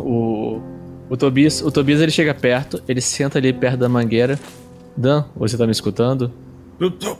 O, 0.00 0.60
o 1.08 1.16
Tobias, 1.16 1.60
o 1.62 1.70
Tobias 1.70 2.00
ele 2.00 2.12
chega 2.12 2.34
perto, 2.34 2.82
ele 2.88 3.00
senta 3.00 3.38
ali 3.38 3.52
perto 3.52 3.78
da 3.78 3.88
mangueira. 3.88 4.38
Dan, 4.96 5.24
você 5.34 5.56
tá 5.56 5.66
me 5.66 5.72
escutando? 5.72 6.32
Eu 6.78 6.90
tô. 6.90 7.16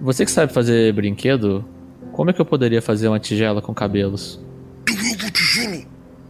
Você 0.00 0.24
que 0.24 0.30
sabe 0.30 0.52
fazer 0.52 0.92
brinquedo, 0.94 1.64
como 2.12 2.30
é 2.30 2.32
que 2.32 2.40
eu 2.40 2.46
poderia 2.46 2.80
fazer 2.80 3.08
uma 3.08 3.20
tigela 3.20 3.60
com 3.60 3.74
cabelos? 3.74 4.40
Derruba 4.86 5.30
tigela, 5.30 5.76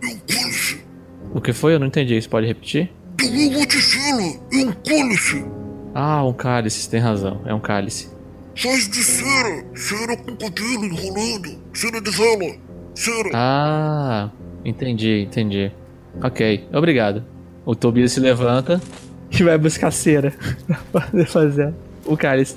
encolhe-se. 0.03 0.81
O 1.33 1.41
que 1.41 1.53
foi? 1.53 1.75
Eu 1.75 1.79
não 1.79 1.87
entendi. 1.87 2.21
Você 2.21 2.29
pode 2.29 2.47
repetir? 2.47 2.91
Derruba 3.17 3.65
tigela, 3.67 4.23
encolhe-se. 4.53 5.45
Ah, 5.95 6.25
um 6.25 6.33
cálice, 6.33 6.83
você 6.83 6.91
tem 6.91 7.01
razão. 7.01 7.43
É 7.45 7.55
um 7.55 7.61
cálice. 7.61 8.09
Faz 8.57 8.89
de 8.89 9.03
cera, 9.03 9.65
cera 9.75 10.17
com 10.17 10.37
cabelo 10.37 10.85
enrolando, 10.85 11.57
cera 11.73 12.01
de 12.01 12.11
vela, 12.11 12.57
cera. 13.01 13.31
Ah, 13.35 14.29
entendi, 14.65 15.23
entendi. 15.23 15.73
Ok, 16.23 16.69
obrigado. 16.73 17.25
O 17.65 17.75
Tobias 17.75 18.13
se 18.13 18.21
levanta 18.21 18.81
e 19.31 19.43
vai 19.43 19.57
buscar 19.59 19.91
cera 19.91 20.33
pra 20.93 21.01
poder 21.01 21.27
fazer 21.27 21.73
o 22.05 22.17
cálice. 22.17 22.57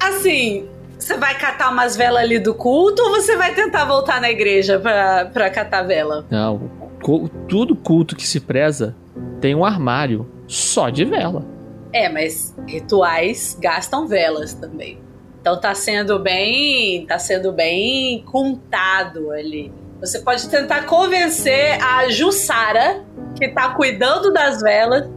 Assim, 0.00 0.66
você 0.98 1.16
vai 1.16 1.36
catar 1.38 1.70
umas 1.70 1.96
velas 1.96 2.22
ali 2.22 2.38
do 2.38 2.54
culto 2.54 3.02
ou 3.02 3.10
você 3.10 3.36
vai 3.36 3.54
tentar 3.54 3.84
voltar 3.84 4.20
na 4.20 4.30
igreja 4.30 4.78
pra, 4.78 5.26
pra 5.26 5.50
catar 5.50 5.82
vela? 5.82 6.24
Não, 6.30 6.70
cu- 7.02 7.28
tudo 7.48 7.74
culto 7.76 8.16
que 8.16 8.26
se 8.26 8.40
preza 8.40 8.94
tem 9.40 9.54
um 9.54 9.64
armário 9.64 10.26
só 10.46 10.88
de 10.90 11.04
vela. 11.04 11.44
É, 11.92 12.08
mas 12.08 12.54
rituais 12.66 13.56
gastam 13.60 14.06
velas 14.06 14.54
também. 14.54 14.98
Então 15.40 15.60
tá 15.60 15.74
sendo 15.74 16.18
bem, 16.18 17.06
tá 17.06 17.18
sendo 17.18 17.52
bem 17.52 18.22
contado 18.24 19.30
ali. 19.30 19.72
Você 20.00 20.20
pode 20.20 20.48
tentar 20.48 20.84
convencer 20.86 21.82
a 21.82 22.08
Jussara, 22.08 23.02
que 23.36 23.48
tá 23.48 23.70
cuidando 23.70 24.32
das 24.32 24.60
velas, 24.60 25.08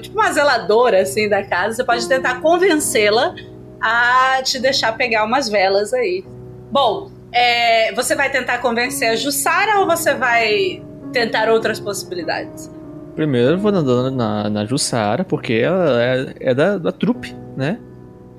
tipo 0.00 0.18
uma 0.18 0.32
zeladora 0.32 1.02
assim 1.02 1.28
da 1.28 1.42
casa, 1.42 1.76
você 1.76 1.84
pode 1.84 2.08
tentar 2.08 2.40
convencê-la 2.40 3.34
a 3.80 4.42
te 4.42 4.58
deixar 4.58 4.96
pegar 4.96 5.24
umas 5.24 5.48
velas 5.48 5.92
aí. 5.92 6.24
Bom, 6.70 7.10
é, 7.32 7.92
você 7.94 8.14
vai 8.14 8.30
tentar 8.30 8.58
convencer 8.58 9.08
a 9.08 9.16
Jussara 9.16 9.80
ou 9.80 9.86
você 9.86 10.14
vai 10.14 10.82
tentar 11.12 11.48
outras 11.50 11.78
possibilidades? 11.78 12.70
Primeiro 13.14 13.52
eu 13.52 13.58
vou 13.58 13.70
andando 13.72 14.10
na, 14.10 14.48
na 14.48 14.64
Jussara, 14.64 15.24
porque 15.24 15.54
ela 15.54 16.02
é, 16.02 16.34
é 16.40 16.54
da, 16.54 16.78
da 16.78 16.92
trupe, 16.92 17.34
né? 17.56 17.78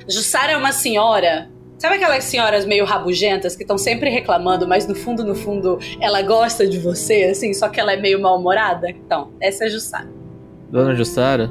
Jussara 0.07 0.53
é 0.53 0.57
uma 0.57 0.71
senhora. 0.71 1.49
Sabe 1.77 1.95
aquelas 1.95 2.23
senhoras 2.25 2.63
meio 2.65 2.85
rabugentas 2.85 3.55
que 3.55 3.63
estão 3.63 3.77
sempre 3.77 4.09
reclamando, 4.09 4.67
mas 4.67 4.85
no 4.87 4.93
fundo, 4.93 5.23
no 5.23 5.33
fundo, 5.33 5.79
ela 5.99 6.21
gosta 6.21 6.67
de 6.67 6.77
você, 6.77 7.23
assim, 7.31 7.53
só 7.55 7.69
que 7.69 7.79
ela 7.79 7.93
é 7.93 7.97
meio 7.97 8.21
mal-humorada? 8.21 8.87
Então, 8.89 9.31
essa 9.41 9.63
é 9.63 9.67
a 9.67 9.69
Jussara. 9.69 10.07
Dona 10.69 10.93
Jussara, 10.95 11.49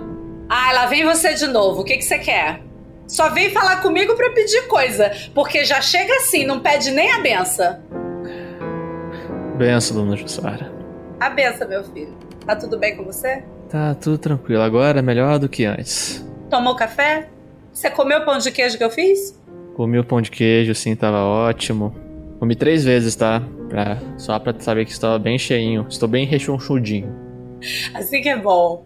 Ah, 0.48 0.72
lá 0.72 0.86
vem 0.86 1.04
você 1.04 1.34
de 1.34 1.46
novo. 1.48 1.80
O 1.80 1.84
que, 1.84 1.96
que 1.96 2.04
você 2.04 2.18
quer? 2.18 2.60
Só 3.08 3.28
vem 3.30 3.50
falar 3.50 3.82
comigo 3.82 4.14
pra 4.14 4.30
pedir 4.30 4.68
coisa, 4.68 5.10
porque 5.34 5.64
já 5.64 5.80
chega 5.80 6.14
assim, 6.18 6.44
não 6.46 6.60
pede 6.60 6.92
nem 6.92 7.10
a 7.12 7.18
benção. 7.18 7.80
benção, 9.58 9.96
Dona 9.96 10.16
Jussara. 10.16 10.72
A 11.18 11.28
benção, 11.28 11.68
meu 11.68 11.82
filho. 11.84 12.16
Tá 12.46 12.54
tudo 12.54 12.78
bem 12.78 12.96
com 12.96 13.04
você? 13.04 13.42
Tá 13.68 13.94
tudo 13.94 14.16
tranquilo, 14.16 14.62
agora 14.62 15.00
é 15.00 15.02
melhor 15.02 15.38
do 15.40 15.48
que 15.48 15.64
antes. 15.64 16.24
Tomou 16.48 16.74
café? 16.76 17.28
Você 17.72 17.90
comeu 17.90 18.18
o 18.18 18.24
pão 18.24 18.38
de 18.38 18.50
queijo 18.50 18.76
que 18.76 18.84
eu 18.84 18.90
fiz? 18.90 19.38
Comi 19.74 19.98
o 19.98 20.04
pão 20.04 20.20
de 20.20 20.30
queijo, 20.30 20.74
sim, 20.74 20.94
tava 20.94 21.18
ótimo. 21.24 21.94
Comi 22.38 22.54
três 22.54 22.84
vezes, 22.84 23.14
tá? 23.14 23.42
Pra, 23.68 23.98
só 24.18 24.38
pra 24.38 24.54
saber 24.58 24.84
que 24.84 24.92
estava 24.92 25.18
bem 25.18 25.38
cheinho. 25.38 25.86
Estou 25.88 26.08
bem 26.08 26.26
rechonchudinho. 26.26 27.14
Assim 27.94 28.20
que 28.20 28.28
é 28.28 28.36
bom. 28.36 28.84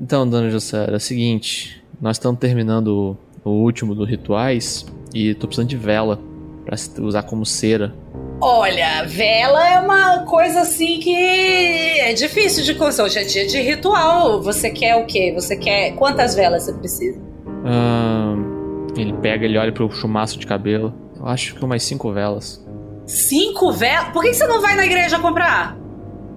Então, 0.00 0.28
dona 0.28 0.48
Jussara, 0.50 0.92
é 0.92 0.96
o 0.96 1.00
seguinte. 1.00 1.82
Nós 2.00 2.16
estamos 2.16 2.40
terminando 2.40 3.16
o, 3.44 3.48
o 3.48 3.62
último 3.62 3.94
dos 3.94 4.08
rituais 4.08 4.86
e 5.14 5.34
tô 5.34 5.46
precisando 5.46 5.68
de 5.68 5.76
vela 5.76 6.18
pra 6.64 6.76
se- 6.76 7.00
usar 7.00 7.22
como 7.24 7.44
cera. 7.44 7.94
Olha, 8.40 9.04
vela 9.06 9.68
é 9.68 9.78
uma 9.78 10.24
coisa 10.24 10.60
assim 10.62 10.98
que 11.00 11.14
é 11.16 12.12
difícil 12.14 12.64
de 12.64 12.74
conseguir. 12.74 13.06
Hoje 13.08 13.18
é 13.18 13.24
dia 13.24 13.46
de 13.46 13.60
ritual. 13.60 14.42
Você 14.42 14.70
quer 14.70 14.96
o 14.96 15.06
quê? 15.06 15.32
Você 15.34 15.56
quer. 15.56 15.92
Quantas 15.94 16.34
velas 16.34 16.64
você 16.64 16.72
precisa? 16.72 17.20
Ahn, 17.64 18.86
ele 18.96 19.12
pega, 19.14 19.44
ele 19.44 19.58
olha 19.58 19.72
pro 19.72 19.90
chumaço 19.90 20.38
de 20.38 20.46
cabelo. 20.46 20.92
Eu 21.16 21.26
acho 21.26 21.54
que 21.54 21.64
umas 21.64 21.82
cinco 21.82 22.12
velas. 22.12 22.64
Cinco 23.06 23.72
velas? 23.72 24.12
Por 24.12 24.22
que 24.22 24.34
você 24.34 24.46
não 24.46 24.60
vai 24.60 24.76
na 24.76 24.84
igreja 24.84 25.18
comprar? 25.18 25.76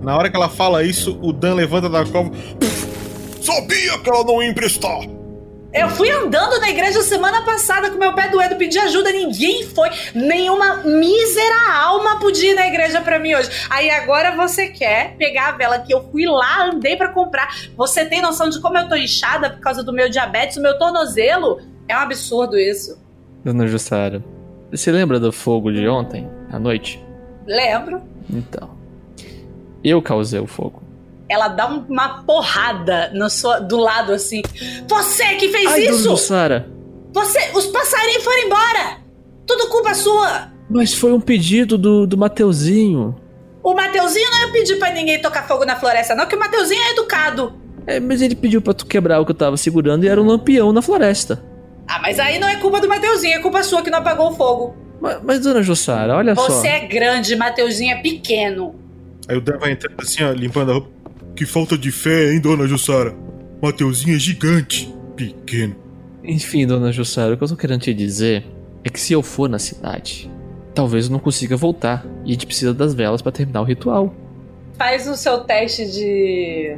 Na 0.02 0.16
hora 0.16 0.30
que 0.30 0.36
ela 0.36 0.50
fala 0.50 0.84
isso, 0.84 1.18
o 1.22 1.34
Dan 1.34 1.56
levanta 1.56 1.90
da 1.90 2.06
cova. 2.06 2.32
Sabia 3.42 3.98
que 4.00 4.10
ela 4.10 4.24
não 4.24 4.42
ia 4.42 4.50
emprestar. 4.50 5.00
Eu 5.74 5.90
fui 5.90 6.10
andando 6.10 6.60
na 6.60 6.70
igreja 6.70 7.02
semana 7.02 7.44
passada 7.44 7.92
com 7.92 7.98
meu 7.98 8.14
pé 8.14 8.30
doendo, 8.30 8.56
pedi 8.56 8.80
ajuda, 8.80 9.12
ninguém 9.12 9.64
foi. 9.64 9.90
Nenhuma 10.16 10.78
mísera 10.78 11.74
alma 11.84 12.20
podia 12.20 12.52
ir 12.52 12.56
na 12.56 12.68
igreja 12.68 13.02
pra 13.02 13.20
mim 13.20 13.36
hoje. 13.36 13.50
Aí 13.70 13.90
agora 13.90 14.36
você 14.36 14.70
quer 14.70 15.16
pegar 15.18 15.50
a 15.50 15.52
vela 15.52 15.80
que 15.80 15.94
eu 15.94 16.10
fui 16.10 16.26
lá, 16.26 16.68
andei 16.68 16.96
pra 16.96 17.10
comprar. 17.10 17.50
Você 17.76 18.06
tem 18.06 18.22
noção 18.22 18.50
de 18.50 18.62
como 18.62 18.78
eu 18.78 18.88
tô 18.88 18.96
inchada 18.96 19.50
por 19.50 19.60
causa 19.60 19.84
do 19.84 19.92
meu 19.92 20.10
diabetes, 20.10 20.58
o 20.58 20.62
meu 20.62 20.78
tornozelo? 20.78 21.60
É 21.88 21.96
um 21.96 22.00
absurdo 22.00 22.58
isso. 22.58 22.98
Dona 23.44 23.68
Jussara, 23.68 24.24
você 24.72 24.92
lembra 24.92 25.20
do 25.20 25.32
fogo 25.32 25.72
de 25.72 25.88
ontem, 25.88 26.30
à 26.52 26.58
noite? 26.58 27.04
Lembro. 27.46 28.02
Então. 28.30 28.70
Eu 29.84 30.02
causei 30.02 30.40
o 30.40 30.48
fogo. 30.48 30.87
Ela 31.30 31.48
dá 31.50 31.68
um- 31.70 31.86
uma 31.90 32.24
porrada 32.24 33.12
no 33.14 33.30
sua, 33.30 33.60
do 33.60 33.78
lado 33.78 34.14
assim. 34.14 34.42
Você 34.88 35.26
que 35.36 35.50
fez 35.50 35.66
Ai, 35.72 35.82
Dona 35.82 35.92
isso! 35.96 36.10
Jussara! 36.10 36.68
Você, 37.14 37.52
os 37.54 37.66
passarinhos 37.68 38.24
foram 38.24 38.44
embora! 38.44 38.98
Tudo 39.46 39.68
culpa 39.68 39.94
sua! 39.94 40.52
Mas 40.70 40.94
foi 40.94 41.12
um 41.14 41.20
pedido 41.22 41.78
do, 41.78 42.06
do 42.06 42.18
Mateuzinho. 42.18 43.16
O 43.64 43.74
Mateuzinho 43.74 44.30
não 44.32 44.40
ia 44.48 44.52
pedir 44.52 44.78
pra 44.78 44.92
ninguém 44.92 45.22
tocar 45.22 45.48
fogo 45.48 45.66
na 45.66 45.76
floresta, 45.76 46.16
não, 46.16 46.26
que 46.26 46.36
o 46.36 46.40
Mateuzinho 46.40 46.82
é 46.82 46.92
educado. 46.92 47.54
É, 47.86 48.00
mas 48.00 48.22
ele 48.22 48.36
pediu 48.36 48.62
pra 48.62 48.74
tu 48.74 48.86
quebrar 48.86 49.20
o 49.20 49.26
que 49.26 49.32
eu 49.32 49.36
tava 49.36 49.56
segurando 49.58 50.04
e 50.04 50.08
era 50.10 50.22
um 50.22 50.26
lampião 50.26 50.72
na 50.74 50.82
floresta. 50.82 51.44
Ah, 51.88 52.00
mas 52.02 52.20
aí 52.20 52.38
não 52.40 52.48
é 52.48 52.58
culpa 52.58 52.82
do 52.82 52.88
Mateuzinho, 52.88 53.36
é 53.36 53.40
culpa 53.40 53.64
sua 53.64 53.82
que 53.82 53.90
não 53.90 54.00
apagou 54.00 54.30
o 54.32 54.36
fogo. 54.36 54.76
Mas, 55.00 55.20
mas 55.24 55.40
dona 55.40 55.62
Jussara, 55.62 56.16
olha 56.16 56.36
só. 56.36 56.44
Você 56.50 56.68
é 56.68 56.80
grande, 56.86 57.36
Mateuzinho 57.36 57.94
é 57.96 58.02
pequeno. 58.02 58.76
Aí 59.30 59.38
o 59.38 59.42
Dan 59.42 59.58
vai 59.58 59.72
entrando 59.72 59.96
assim, 60.02 60.24
ó, 60.24 60.32
limpando 60.32 60.72
a 60.72 60.74
roupa. 60.74 60.90
Que 61.38 61.46
falta 61.46 61.78
de 61.78 61.92
fé, 61.92 62.34
hein, 62.34 62.42
dona 62.42 62.66
Jussara? 62.66 63.16
Mateuzinho 63.62 64.16
é 64.16 64.20
gigante, 64.20 64.92
pequeno. 65.16 65.76
Enfim, 66.24 66.66
dona 66.66 66.92
Jussara, 66.92 67.36
o 67.36 67.38
que 67.38 67.44
eu 67.44 67.48
tô 67.48 67.56
querendo 67.56 67.82
te 67.82 67.94
dizer 67.94 68.44
é 68.84 68.90
que 68.90 69.00
se 69.00 69.14
eu 69.14 69.22
for 69.22 69.48
na 69.48 69.60
cidade, 69.60 70.32
talvez 70.74 71.06
eu 71.06 71.12
não 71.12 71.20
consiga 71.20 71.56
voltar. 71.56 72.04
E 72.26 72.30
a 72.30 72.34
gente 72.34 72.48
precisa 72.48 72.74
das 72.74 72.96
velas 72.96 73.22
pra 73.22 73.32
terminar 73.32 73.62
o 73.62 73.66
ritual. 73.66 74.16
Faz 74.80 75.08
o 75.08 75.16
seu 75.16 75.42
teste 75.42 75.86
de. 75.86 76.76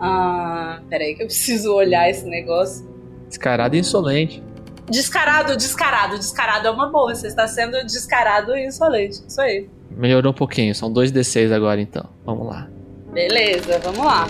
Ah, 0.00 0.82
peraí, 0.90 1.14
que 1.14 1.22
eu 1.22 1.26
preciso 1.26 1.72
olhar 1.72 2.10
esse 2.10 2.24
negócio. 2.24 2.84
Descarado 3.28 3.76
e 3.76 3.78
insolente. 3.78 4.42
Descarado, 4.90 5.56
descarado, 5.56 6.18
descarado 6.18 6.66
é 6.66 6.70
uma 6.72 6.90
boa. 6.90 7.14
Você 7.14 7.28
está 7.28 7.46
sendo 7.46 7.80
descarado 7.86 8.56
e 8.56 8.66
insolente. 8.66 9.22
Isso 9.28 9.40
aí. 9.40 9.70
Melhorou 9.92 10.32
um 10.32 10.34
pouquinho, 10.34 10.74
são 10.74 10.92
dois 10.92 11.12
D6 11.12 11.52
agora 11.52 11.80
então. 11.80 12.08
Vamos 12.26 12.48
lá. 12.48 12.68
Beleza, 13.12 13.78
vamos 13.78 14.04
lá. 14.04 14.26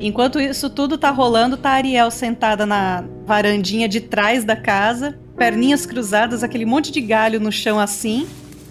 Enquanto 0.00 0.40
isso 0.40 0.68
tudo 0.70 0.98
tá 0.98 1.10
rolando, 1.10 1.56
tá 1.56 1.70
a 1.70 1.74
Ariel 1.74 2.10
sentada 2.10 2.66
na 2.66 3.04
varandinha 3.24 3.88
de 3.88 4.00
trás 4.00 4.42
da 4.42 4.56
casa, 4.56 5.18
perninhas 5.36 5.86
cruzadas, 5.86 6.42
aquele 6.42 6.64
monte 6.64 6.90
de 6.90 7.00
galho 7.00 7.38
no 7.38 7.52
chão 7.52 7.78
assim, 7.78 8.26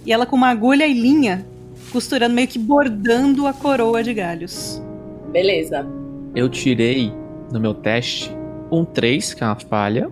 e 0.06 0.12
ela 0.12 0.26
com 0.26 0.36
uma 0.36 0.50
agulha 0.50 0.86
e 0.86 0.94
linha, 0.94 1.46
costurando, 1.92 2.34
meio 2.34 2.48
que 2.48 2.60
bordando 2.60 3.48
a 3.48 3.54
coroa 3.54 4.04
de 4.04 4.14
galhos. 4.14 4.82
Beleza. 5.32 5.88
Eu 6.36 6.50
tirei 6.50 7.14
no 7.52 7.60
meu 7.60 7.74
teste 7.74 8.32
um 8.72 8.84
3, 8.84 9.34
que 9.34 9.44
é 9.44 9.48
uma 9.48 9.60
falha, 9.60 10.10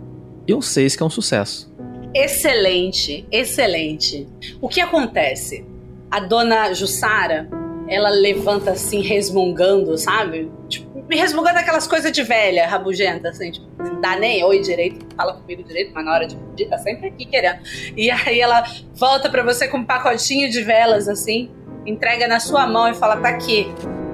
e 0.47 0.53
um 0.53 0.61
6, 0.61 0.95
que 0.95 1.03
é 1.03 1.05
um 1.05 1.09
sucesso. 1.09 1.73
Excelente, 2.13 3.25
excelente. 3.31 4.27
O 4.61 4.67
que 4.67 4.79
acontece? 4.79 5.65
A 6.09 6.19
dona 6.19 6.73
Jussara, 6.73 7.49
ela 7.89 8.09
levanta 8.09 8.71
assim, 8.71 9.01
resmungando, 9.01 9.97
sabe? 9.97 10.49
Tipo, 10.67 11.03
me 11.09 11.15
resmungando 11.17 11.57
aquelas 11.57 11.87
coisas 11.87 12.11
de 12.11 12.21
velha, 12.21 12.67
rabugenta, 12.67 13.29
assim, 13.29 13.51
tipo, 13.51 13.65
não 13.79 13.99
dá 13.99 14.15
nem 14.15 14.43
oi 14.43 14.61
direito, 14.61 15.03
fala 15.15 15.33
comigo 15.33 15.63
direito, 15.63 15.91
mas 15.93 16.05
na 16.05 16.13
hora 16.13 16.27
de 16.27 16.35
pedir 16.35 16.69
tá 16.69 16.77
sempre 16.77 17.07
aqui 17.07 17.25
querendo. 17.25 17.59
E 17.97 18.11
aí 18.11 18.39
ela 18.39 18.63
volta 18.93 19.29
pra 19.29 19.41
você 19.43 19.67
com 19.67 19.77
um 19.79 19.83
pacotinho 19.85 20.49
de 20.51 20.61
velas, 20.61 21.07
assim, 21.07 21.49
entrega 21.85 22.27
na 22.27 22.39
sua 22.39 22.67
mão 22.67 22.87
e 22.87 22.93
fala, 22.93 23.17
tá 23.17 23.29
aqui. 23.29 23.67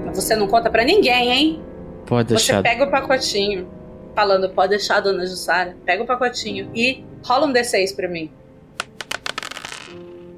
Mas 0.05 0.15
você 0.23 0.35
não 0.35 0.47
conta 0.47 0.69
pra 0.69 0.85
ninguém, 0.85 1.31
hein? 1.31 1.61
Pode 2.05 2.29
Você 2.29 2.53
deixar. 2.53 2.63
pega 2.63 2.85
o 2.85 2.89
pacotinho, 2.91 3.67
falando, 4.15 4.49
pode 4.51 4.69
deixar, 4.69 5.01
dona 5.01 5.25
Jussara. 5.25 5.75
Pega 5.85 6.01
o 6.01 6.05
pacotinho 6.05 6.69
e 6.73 7.03
rola 7.25 7.47
um 7.47 7.51
D6 7.51 7.93
pra 7.95 8.07
mim. 8.07 8.31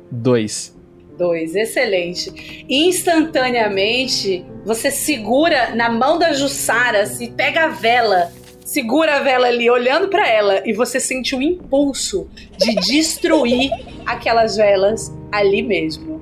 2. 0.09 0.76
Dois, 1.17 1.55
excelente. 1.55 2.65
Instantaneamente, 2.69 4.45
você 4.63 4.91
segura 4.91 5.73
na 5.75 5.89
mão 5.89 6.19
da 6.19 6.31
Jussara, 6.31 7.07
se 7.07 7.29
pega 7.31 7.65
a 7.65 7.67
vela, 7.69 8.31
segura 8.63 9.15
a 9.15 9.19
vela 9.23 9.47
ali, 9.47 9.67
olhando 9.67 10.09
pra 10.09 10.27
ela, 10.27 10.61
e 10.63 10.73
você 10.73 10.99
sente 10.99 11.35
o 11.35 11.41
impulso 11.41 12.27
de 12.57 12.75
destruir 12.85 13.71
aquelas 14.05 14.57
velas 14.57 15.11
ali 15.31 15.63
mesmo. 15.63 16.21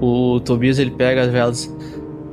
O 0.00 0.40
Tobias 0.40 0.80
ele 0.80 0.90
pega 0.90 1.22
as 1.22 1.30
velas. 1.30 1.72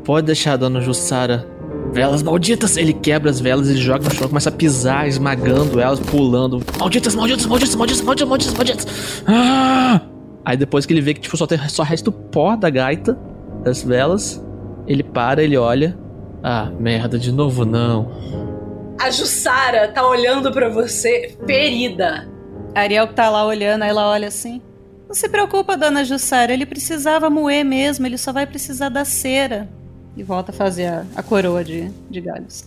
Pode 0.04 0.26
deixar, 0.26 0.56
dona 0.56 0.82
Jussara. 0.82 1.48
Velas 1.92 2.24
malditas! 2.24 2.76
Ele 2.76 2.94
quebra 2.94 3.30
as 3.30 3.40
velas, 3.40 3.70
ele 3.70 3.80
joga 3.80 4.06
no 4.06 4.12
chão, 4.12 4.28
começa 4.28 4.50
a 4.50 4.52
pisar, 4.52 5.08
esmagando 5.08 5.80
elas, 5.80 6.00
pulando. 6.00 6.62
Malditas, 6.80 7.14
malditas, 7.14 7.46
malditas, 7.46 7.76
malditas, 7.76 8.02
malditas, 8.02 8.28
malditas, 8.28 8.54
malditas! 8.54 9.24
Ah! 9.28 10.17
Aí 10.48 10.56
depois 10.56 10.86
que 10.86 10.94
ele 10.94 11.02
vê 11.02 11.14
que 11.14 11.20
tipo, 11.20 11.36
só, 11.36 11.46
tem, 11.46 11.58
só 11.68 11.84
resta 11.84 12.10
o 12.10 12.14
pó 12.14 12.56
da 12.56 12.70
gaita, 12.70 13.20
das 13.66 13.84
velas, 13.84 14.42
ele 14.88 15.04
para, 15.04 15.44
ele 15.44 15.58
olha. 15.58 16.00
Ah, 16.42 16.72
merda, 16.80 17.20
de 17.20 17.34
novo 17.34 17.66
não. 17.66 18.10
A 18.98 19.12
Jussara 19.12 19.90
tá 19.90 20.08
olhando 20.08 20.50
pra 20.50 20.70
você 20.70 21.38
ferida. 21.46 22.30
A 22.74 22.80
Ariel 22.80 23.10
que 23.10 23.14
tá 23.14 23.30
lá 23.30 23.46
olhando, 23.46 23.82
aí 23.82 23.90
ela 23.90 24.10
olha 24.10 24.30
assim. 24.30 24.62
Não 25.06 25.14
se 25.14 25.28
preocupa, 25.28 25.76
dona 25.76 26.06
Jussara, 26.06 26.54
ele 26.54 26.66
precisava 26.66 27.30
moer 27.30 27.66
mesmo, 27.66 28.06
ele 28.06 28.18
só 28.18 28.32
vai 28.32 28.48
precisar 28.48 28.88
da 28.88 29.04
cera. 29.04 29.68
E 30.16 30.24
volta 30.24 30.54
a 30.54 30.56
fazer 30.56 30.86
a, 30.86 31.06
a 31.14 31.22
coroa 31.22 31.62
de, 31.62 31.92
de 32.10 32.22
galhos. 32.22 32.66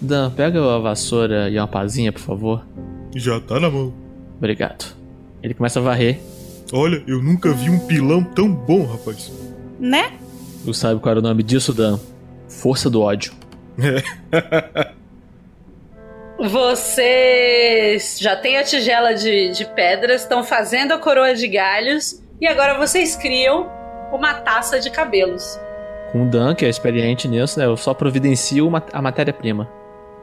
Dan, 0.00 0.32
pega 0.32 0.58
a 0.58 0.80
vassoura 0.80 1.48
e 1.48 1.56
uma 1.56 1.68
pazinha, 1.68 2.10
por 2.10 2.22
favor. 2.22 2.66
Já 3.14 3.40
tá 3.40 3.60
na 3.60 3.70
mão. 3.70 3.94
Obrigado. 4.36 4.96
Ele 5.40 5.54
começa 5.54 5.78
a 5.78 5.82
varrer. 5.82 6.18
Olha, 6.72 7.02
eu 7.06 7.20
nunca 7.22 7.52
vi 7.52 7.68
um 7.70 7.78
pilão 7.86 8.22
tão 8.22 8.48
bom, 8.52 8.84
rapaz. 8.86 9.32
Né? 9.78 10.12
Tu 10.64 10.72
sabe 10.74 11.00
qual 11.00 11.10
era 11.10 11.18
o 11.20 11.22
nome 11.22 11.42
disso, 11.42 11.72
Dan? 11.72 11.98
Força 12.48 12.88
do 12.90 13.00
ódio. 13.02 13.32
Vocês 16.38 18.18
já 18.18 18.34
têm 18.34 18.56
a 18.56 18.64
tigela 18.64 19.14
de, 19.14 19.50
de 19.52 19.64
pedras, 19.66 20.22
estão 20.22 20.42
fazendo 20.42 20.92
a 20.92 20.98
coroa 20.98 21.34
de 21.34 21.46
galhos 21.46 22.22
e 22.40 22.46
agora 22.46 22.78
vocês 22.78 23.14
criam 23.14 23.70
uma 24.12 24.32
taça 24.34 24.80
de 24.80 24.90
cabelos. 24.90 25.60
Com 26.12 26.22
o 26.26 26.30
Dan, 26.30 26.54
que 26.54 26.64
é 26.64 26.68
experiente 26.68 27.28
nisso, 27.28 27.58
né? 27.58 27.66
Eu 27.66 27.76
só 27.76 27.92
providencio 27.92 28.66
uma- 28.66 28.82
a 28.92 29.02
matéria-prima. 29.02 29.68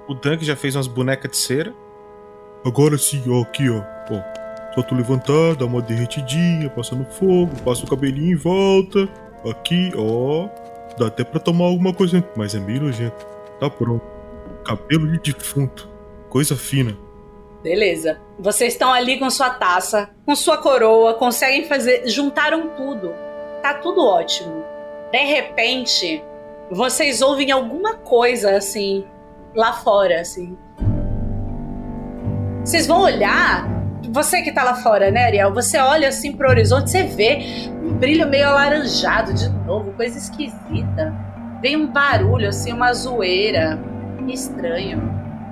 O 0.08 0.14
Dunk 0.16 0.44
já 0.44 0.56
fez 0.56 0.76
umas 0.76 0.88
bonecas 0.88 1.30
de 1.32 1.38
cera. 1.38 1.74
Agora 2.66 2.98
sim, 2.98 3.22
ó, 3.30 3.44
aqui, 3.44 3.70
ó. 3.70 3.82
Só 4.78 4.84
tu 4.84 4.94
levantar, 4.94 5.56
dar 5.56 5.66
uma 5.66 5.82
derretidinha, 5.82 6.70
passa 6.70 6.96
no 6.96 7.04
fogo, 7.04 7.50
passa 7.66 7.84
o 7.84 7.90
cabelinho 7.90 8.34
em 8.34 8.36
volta. 8.36 9.10
Aqui, 9.50 9.92
ó. 9.98 10.48
Dá 11.00 11.08
até 11.08 11.24
pra 11.24 11.40
tomar 11.40 11.66
alguma 11.66 11.92
coisa, 11.92 12.24
mas 12.36 12.54
é 12.54 12.60
meio 12.60 12.84
nojento. 12.84 13.26
Tá 13.60 13.72
pronto. 13.72 14.06
Cabelo 14.64 15.12
de 15.18 15.34
defunto. 15.34 15.90
Coisa 16.30 16.56
fina. 16.56 16.96
Beleza. 17.64 18.22
Vocês 18.38 18.74
estão 18.74 18.94
ali 18.94 19.18
com 19.18 19.28
sua 19.32 19.50
taça, 19.50 20.12
com 20.24 20.36
sua 20.36 20.58
coroa, 20.58 21.16
conseguem 21.16 21.66
fazer. 21.66 22.08
Juntaram 22.08 22.70
tudo. 22.76 23.12
Tá 23.64 23.74
tudo 23.74 24.06
ótimo. 24.06 24.64
De 25.12 25.24
repente, 25.24 26.24
vocês 26.70 27.24
ouvem 27.24 27.50
alguma 27.50 27.96
coisa 27.96 28.56
assim, 28.56 29.04
lá 29.56 29.74
fora, 29.74 30.22
assim. 30.22 30.56
Vocês 32.64 32.86
vão 32.86 33.02
olhar. 33.02 33.87
Você 34.10 34.42
que 34.42 34.52
tá 34.52 34.64
lá 34.64 34.76
fora, 34.76 35.12
né, 35.12 35.26
Ariel? 35.26 35.54
Você 35.54 35.78
olha 35.78 36.08
assim 36.08 36.32
pro 36.32 36.50
horizonte, 36.50 36.90
você 36.90 37.04
vê 37.04 37.70
um 37.84 37.94
brilho 37.94 38.28
meio 38.28 38.48
alaranjado 38.48 39.34
de 39.34 39.50
novo, 39.50 39.92
coisa 39.94 40.18
esquisita. 40.18 41.14
Vem 41.62 41.76
um 41.76 41.88
barulho, 41.88 42.48
assim, 42.50 42.72
uma 42.72 42.94
zoeira. 42.94 43.80
Estranho. 44.28 45.02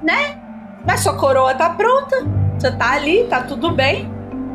Né? 0.03 0.37
Mas 0.85 1.01
sua 1.01 1.17
coroa 1.17 1.53
tá 1.53 1.69
pronta. 1.71 2.15
Você 2.57 2.71
tá 2.71 2.93
ali, 2.93 3.25
tá 3.25 3.41
tudo 3.41 3.71
bem. 3.71 4.09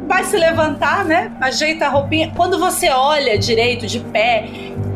Vai 0.06 0.24
se 0.24 0.36
levantar, 0.36 1.04
né? 1.04 1.32
Ajeita 1.40 1.86
a 1.86 1.88
roupinha. 1.88 2.32
Quando 2.34 2.58
você 2.58 2.90
olha 2.90 3.38
direito, 3.38 3.86
de 3.86 4.00
pé, 4.00 4.48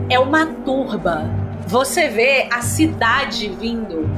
é 0.08 0.18
uma 0.18 0.46
turba. 0.46 1.30
Você 1.66 2.08
vê 2.08 2.48
a 2.50 2.60
cidade 2.62 3.48
vindo 3.48 4.08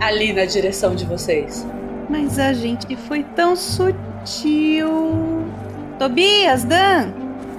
ali 0.00 0.32
na 0.32 0.44
direção 0.44 0.94
de 0.94 1.04
vocês. 1.04 1.66
Mas 2.08 2.38
a 2.38 2.52
gente 2.52 2.96
foi 2.96 3.22
tão 3.34 3.56
sutil. 3.56 4.15
Tobias, 5.98 6.64
Dan, 6.64 7.12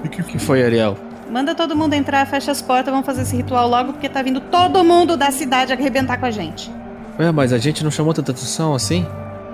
E 0.03 0.09
que 0.09 0.21
O 0.21 0.23
que 0.23 0.37
foi, 0.39 0.63
Ariel? 0.63 0.97
manda 1.29 1.53
todo 1.53 1.75
mundo 1.75 1.93
entrar, 1.93 2.25
fecha 2.25 2.51
as 2.51 2.61
portas, 2.61 2.91
vamos 2.91 3.05
fazer 3.05 3.23
esse 3.23 3.35
ritual 3.35 3.67
logo, 3.67 3.93
porque 3.93 4.07
tá 4.07 4.21
vindo 4.21 4.39
todo 4.39 4.83
mundo 4.83 5.17
da 5.17 5.29
cidade 5.31 5.73
arrebentar 5.73 6.17
com 6.17 6.25
a 6.25 6.31
gente. 6.31 6.71
Ué, 7.19 7.31
mas 7.31 7.51
a 7.51 7.57
gente 7.57 7.83
não 7.83 7.91
chamou 7.91 8.13
tanta 8.13 8.31
atenção 8.31 8.73
assim? 8.75 9.05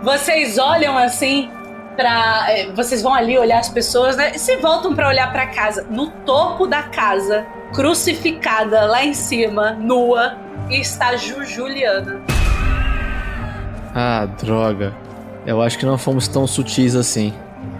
Vocês 0.04 0.58
olham 0.58 0.98
assim 0.98 1.50
pra. 1.96 2.46
é, 2.50 2.72
vocês 2.74 3.02
vão 3.02 3.14
ali 3.14 3.38
olhar 3.38 3.60
as 3.60 3.70
pessoas, 3.70 4.16
né? 4.18 4.34
E 4.36 4.40
se 4.40 4.58
voltam 4.58 4.94
pra 4.94 5.08
olhar 5.08 5.32
pra 5.32 5.48
casa. 5.48 5.86
No 5.90 6.08
topo 6.26 6.68
da 6.68 6.84
casa, 6.84 7.46
crucificada 7.74 8.86
lá 8.86 9.04
em 9.04 9.14
cima, 9.14 9.72
nua, 9.72 10.36
está 10.70 11.16
Ju 11.16 11.44
Juliana. 11.46 12.22
Ah, 13.96 14.28
droga. 14.42 14.94
Eu 15.46 15.62
acho 15.62 15.78
que 15.78 15.86
não 15.86 15.98
fomos 15.98 16.28
tão 16.28 16.48
sutis 16.48 16.96
assim. 16.96 17.34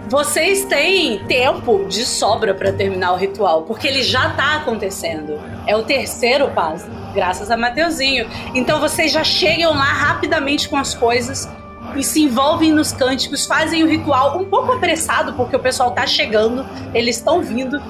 Vocês 0.08 0.64
têm 0.66 1.18
tempo 1.24 1.86
de 1.88 2.04
sobra 2.04 2.54
pra 2.54 2.72
terminar 2.72 3.12
o 3.12 3.16
ritual, 3.16 3.62
porque 3.62 3.88
ele 3.88 4.02
já 4.02 4.30
tá 4.30 4.56
acontecendo. 4.56 5.40
É 5.66 5.74
o 5.74 5.82
terceiro 5.82 6.50
passo, 6.50 6.86
graças 7.14 7.50
a 7.50 7.56
Mateuzinho. 7.56 8.28
Então 8.54 8.78
vocês 8.80 9.10
já 9.10 9.24
chegam 9.24 9.72
lá 9.72 9.84
rapidamente 9.84 10.68
com 10.68 10.76
as 10.76 10.94
coisas 10.94 11.48
e 11.96 12.02
se 12.02 12.22
envolvem 12.22 12.70
nos 12.70 12.92
cânticos, 12.92 13.46
fazem 13.46 13.82
o 13.82 13.88
ritual 13.88 14.38
um 14.38 14.44
pouco 14.44 14.72
apressado, 14.72 15.32
porque 15.32 15.56
o 15.56 15.60
pessoal 15.60 15.92
tá 15.92 16.06
chegando, 16.06 16.66
eles 16.92 17.16
estão 17.16 17.40
vindo. 17.42 17.80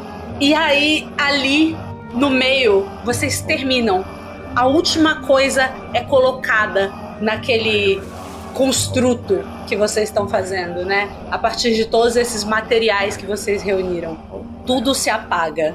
E 0.41 0.55
aí, 0.55 1.09
ali 1.19 1.77
no 2.13 2.31
meio, 2.31 2.89
vocês 3.05 3.41
terminam. 3.41 4.05
A 4.55 4.67
última 4.67 5.23
coisa 5.23 5.71
é 5.93 6.01
colocada 6.01 6.93
naquele 7.21 8.01
construto 8.55 9.45
que 9.67 9.77
vocês 9.77 10.09
estão 10.09 10.29
fazendo, 10.29 10.85
né? 10.85 11.11
A 11.31 11.37
partir 11.37 11.75
de 11.75 11.85
todos 11.85 12.17
esses 12.17 12.45
materiais 12.45 13.17
que 13.17 13.27
vocês 13.27 13.63
reuniram. 13.63 14.17
Tudo 14.65 14.95
se 14.95 15.11
apaga. 15.11 15.75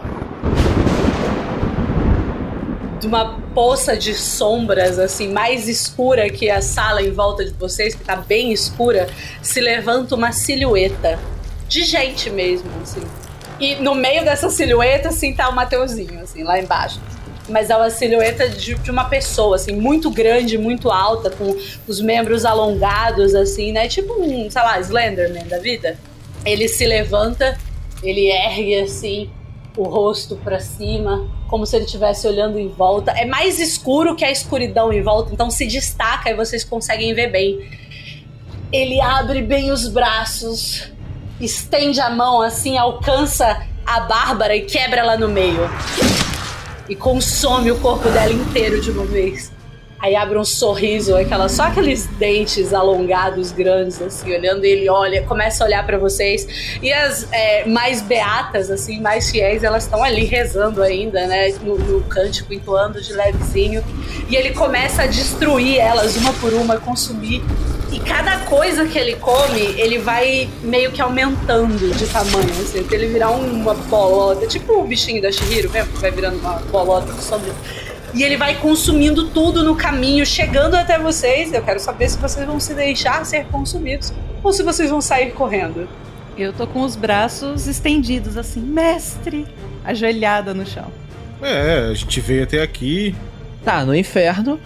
de 2.99 3.07
uma 3.07 3.39
poça 3.55 3.95
de 3.95 4.13
sombras, 4.13 4.99
assim, 4.99 5.29
mais 5.29 5.69
escura 5.69 6.29
que 6.29 6.49
a 6.49 6.61
sala 6.61 7.01
em 7.01 7.11
volta 7.11 7.45
de 7.45 7.51
vocês, 7.51 7.95
que 7.95 8.03
tá 8.03 8.17
bem 8.17 8.51
escura, 8.51 9.07
se 9.41 9.61
levanta 9.61 10.15
uma 10.15 10.33
silhueta 10.33 11.17
de 11.65 11.85
gente 11.85 12.29
mesmo, 12.29 12.69
assim. 12.81 13.01
E 13.57 13.75
no 13.75 13.95
meio 13.95 14.25
dessa 14.25 14.49
silhueta, 14.49 15.09
assim, 15.09 15.33
tá 15.33 15.47
o 15.47 15.55
Mateuzinho, 15.55 16.19
assim, 16.21 16.43
lá 16.43 16.59
embaixo. 16.59 16.99
Mas 17.49 17.69
é 17.69 17.75
uma 17.75 17.89
silhueta 17.89 18.47
de, 18.47 18.75
de 18.75 18.91
uma 18.91 19.05
pessoa, 19.05 19.55
assim, 19.55 19.73
muito 19.73 20.09
grande, 20.09 20.57
muito 20.57 20.91
alta, 20.91 21.29
com 21.29 21.55
os 21.87 21.99
membros 21.99 22.45
alongados, 22.45 23.33
assim, 23.33 23.71
né? 23.71 23.87
Tipo 23.87 24.13
um, 24.21 24.49
sei 24.49 24.61
lá, 24.61 24.79
Slenderman 24.79 25.47
da 25.47 25.59
vida. 25.59 25.97
Ele 26.45 26.67
se 26.67 26.85
levanta, 26.85 27.57
ele 28.03 28.27
ergue, 28.29 28.75
assim, 28.79 29.29
o 29.75 29.83
rosto 29.83 30.35
para 30.35 30.59
cima, 30.59 31.27
como 31.47 31.65
se 31.65 31.75
ele 31.75 31.85
estivesse 31.85 32.27
olhando 32.27 32.59
em 32.59 32.67
volta. 32.67 33.11
É 33.11 33.25
mais 33.25 33.59
escuro 33.59 34.15
que 34.15 34.25
a 34.25 34.31
escuridão 34.31 34.91
em 34.91 35.01
volta, 35.01 35.33
então 35.33 35.49
se 35.49 35.65
destaca 35.65 36.29
e 36.29 36.35
vocês 36.35 36.63
conseguem 36.63 37.13
ver 37.13 37.31
bem. 37.31 37.69
Ele 38.71 39.01
abre 39.01 39.41
bem 39.41 39.71
os 39.71 39.87
braços, 39.87 40.91
estende 41.39 41.99
a 41.99 42.09
mão 42.09 42.41
assim, 42.41 42.77
alcança 42.77 43.65
a 43.85 44.01
Bárbara 44.01 44.55
e 44.55 44.61
quebra 44.61 44.99
ela 44.99 45.17
no 45.17 45.27
meio. 45.27 45.61
E 46.89 46.95
consome 46.95 47.71
o 47.71 47.77
corpo 47.79 48.09
dela 48.09 48.33
inteiro 48.33 48.81
de 48.81 48.91
uma 48.91 49.05
vez. 49.05 49.51
Aí 49.99 50.15
abre 50.15 50.37
um 50.37 50.45
sorriso, 50.45 51.13
aquela, 51.13 51.49
só 51.49 51.63
aqueles 51.63 52.07
dentes 52.17 52.73
alongados, 52.73 53.51
grandes, 53.51 54.01
assim, 54.01 54.33
olhando 54.33 54.63
ele 54.63 54.89
olha, 54.89 55.23
começa 55.23 55.61
a 55.61 55.67
olhar 55.67 55.85
para 55.85 55.97
vocês. 55.97 56.79
E 56.81 56.91
as 56.91 57.27
é, 57.33 57.65
mais 57.65 58.01
beatas, 58.01 58.71
assim, 58.71 59.01
mais 59.01 59.29
fiéis, 59.29 59.61
elas 59.61 59.83
estão 59.83 60.01
ali 60.01 60.23
rezando 60.23 60.81
ainda, 60.81 61.27
né? 61.27 61.49
No, 61.61 61.77
no 61.77 62.01
cântico, 62.03 62.53
entoando 62.53 63.01
de 63.01 63.11
levezinho. 63.11 63.83
E 64.29 64.37
ele 64.37 64.51
começa 64.51 65.03
a 65.03 65.05
destruir 65.05 65.79
elas 65.79 66.15
uma 66.15 66.31
por 66.33 66.53
uma, 66.53 66.77
consumir. 66.77 67.43
E 67.91 67.99
cada 67.99 68.39
coisa 68.39 68.85
que 68.85 68.97
ele 68.97 69.15
come, 69.15 69.59
ele 69.77 69.97
vai 69.97 70.49
meio 70.61 70.91
que 70.91 71.01
aumentando 71.01 71.91
de 71.93 72.07
tamanho, 72.07 72.49
assim, 72.61 72.81
até 72.81 72.95
ele 72.95 73.07
virar 73.07 73.31
uma 73.31 73.73
bolota, 73.73 74.45
tipo 74.47 74.73
o 74.73 74.83
bichinho 74.83 75.21
da 75.21 75.31
Shihiro, 75.31 75.69
mesmo, 75.71 75.93
que 75.93 75.99
vai 75.99 76.11
virando 76.11 76.37
uma 76.37 76.53
bolota 76.71 77.11
sobre 77.13 77.51
e 78.13 78.23
ele 78.23 78.37
vai 78.37 78.55
consumindo 78.55 79.27
tudo 79.29 79.63
no 79.63 79.75
caminho, 79.75 80.25
chegando 80.25 80.75
até 80.75 80.97
vocês. 80.97 81.53
Eu 81.53 81.61
quero 81.61 81.79
saber 81.79 82.09
se 82.09 82.17
vocês 82.17 82.45
vão 82.45 82.59
se 82.59 82.73
deixar 82.73 83.25
ser 83.25 83.45
consumidos 83.45 84.11
ou 84.43 84.51
se 84.51 84.63
vocês 84.63 84.89
vão 84.89 85.01
sair 85.01 85.31
correndo. 85.31 85.87
Eu 86.37 86.53
tô 86.53 86.65
com 86.65 86.81
os 86.81 86.95
braços 86.95 87.67
estendidos, 87.67 88.37
assim, 88.37 88.61
mestre, 88.61 89.45
ajoelhada 89.83 90.53
no 90.53 90.65
chão. 90.65 90.91
É, 91.41 91.89
a 91.91 91.93
gente 91.93 92.19
veio 92.21 92.43
até 92.43 92.61
aqui. 92.61 93.15
Tá, 93.63 93.85
no 93.85 93.93
inferno. 93.93 94.59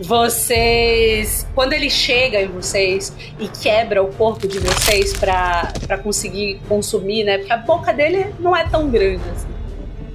Vocês. 0.00 1.46
Quando 1.54 1.72
ele 1.72 1.90
chega 1.90 2.40
em 2.40 2.48
vocês 2.48 3.12
e 3.38 3.46
quebra 3.48 4.02
o 4.02 4.12
corpo 4.14 4.48
de 4.48 4.58
vocês 4.58 5.12
pra 5.12 5.98
conseguir 6.02 6.60
consumir, 6.68 7.24
né? 7.24 7.38
Porque 7.38 7.52
a 7.52 7.58
boca 7.58 7.92
dele 7.92 8.34
não 8.38 8.56
é 8.56 8.64
tão 8.64 8.88
grande 8.90 9.22
assim. 9.30 9.48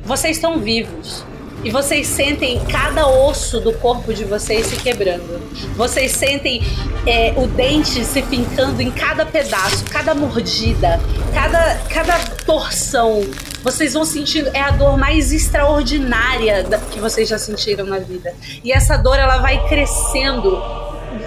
Vocês 0.03 0.37
estão 0.37 0.59
vivos. 0.59 1.25
E 1.63 1.71
vocês 1.71 2.05
sentem 2.05 2.63
cada 2.65 3.07
osso 3.07 3.59
do 3.59 3.73
corpo 3.73 4.13
de 4.13 4.23
vocês 4.23 4.67
se 4.67 4.75
quebrando. 4.75 5.41
Vocês 5.75 6.11
sentem 6.11 6.61
é, 7.07 7.33
o 7.35 7.47
dente 7.47 8.05
se 8.05 8.21
fincando 8.21 8.81
em 8.81 8.91
cada 8.91 9.25
pedaço, 9.25 9.83
cada 9.85 10.13
mordida, 10.13 10.99
cada, 11.33 11.75
cada 11.89 12.19
torção. 12.45 13.21
Vocês 13.65 13.95
vão 13.95 14.05
sentindo. 14.05 14.51
É 14.53 14.61
a 14.61 14.69
dor 14.69 14.95
mais 14.95 15.33
extraordinária 15.33 16.61
da, 16.61 16.77
que 16.77 16.99
vocês 16.99 17.27
já 17.27 17.39
sentiram 17.39 17.83
na 17.83 17.97
vida. 17.97 18.31
E 18.63 18.71
essa 18.71 18.95
dor 18.95 19.17
ela 19.17 19.39
vai 19.39 19.67
crescendo 19.67 20.61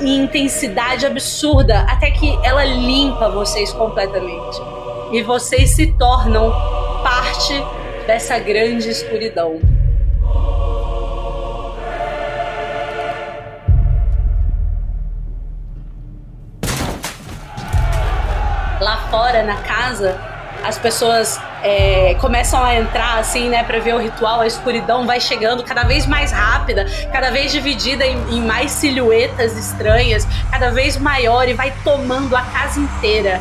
em 0.00 0.22
intensidade 0.22 1.04
absurda 1.04 1.80
até 1.80 2.12
que 2.12 2.38
ela 2.44 2.64
limpa 2.64 3.28
vocês 3.28 3.72
completamente. 3.72 4.56
E 5.10 5.20
vocês 5.20 5.74
se 5.74 5.88
tornam 5.98 6.52
parte 7.02 7.60
dessa 8.06 8.38
grande 8.38 8.88
escuridão. 8.88 9.60
lá 18.80 19.08
fora 19.10 19.42
na 19.42 19.56
casa, 19.56 20.37
as 20.62 20.78
pessoas 20.78 21.40
é, 21.62 22.14
começam 22.20 22.62
a 22.62 22.74
entrar 22.74 23.18
assim, 23.18 23.48
né, 23.48 23.62
para 23.62 23.78
ver 23.78 23.94
o 23.94 23.98
ritual, 23.98 24.40
a 24.40 24.46
escuridão 24.46 25.06
vai 25.06 25.20
chegando 25.20 25.62
cada 25.62 25.84
vez 25.84 26.06
mais 26.06 26.32
rápida, 26.32 26.86
cada 27.12 27.30
vez 27.30 27.52
dividida 27.52 28.04
em, 28.06 28.18
em, 28.36 28.40
mais 28.42 28.70
silhuetas 28.72 29.56
estranhas, 29.56 30.26
cada 30.50 30.70
vez 30.70 30.96
maior 30.96 31.48
e 31.48 31.54
vai 31.54 31.72
tomando 31.84 32.36
a 32.36 32.42
casa 32.42 32.80
inteira. 32.80 33.40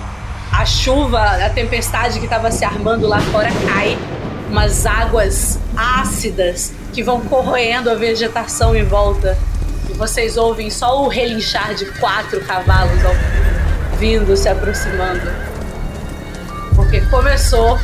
A 0.52 0.66
chuva, 0.66 1.22
a 1.46 1.50
tempestade 1.50 2.20
que 2.20 2.26
estava 2.26 2.50
se 2.52 2.64
armando 2.64 3.08
lá 3.08 3.20
fora 3.20 3.50
cai, 3.68 3.98
umas 4.50 4.86
águas 4.86 5.60
ácidas 5.76 6.74
que 6.94 7.04
vão 7.04 7.22
corroendo 7.22 7.92
a 7.92 7.96
vegetação 7.96 8.76
em 8.76 8.84
volta. 8.84 9.38
E 9.90 9.94
vocês 9.94 10.38
ouvem 10.38 10.70
só 10.70 11.04
o 11.04 11.08
relinchar 11.08 11.76
de 11.76 11.86
quatro 12.00 12.42
cavalos 12.42 13.06
ao 13.06 13.14
vindo, 13.98 14.36
se 14.36 14.48
aproximando. 14.48 15.57
Porque 16.78 17.02
começou 17.08 17.80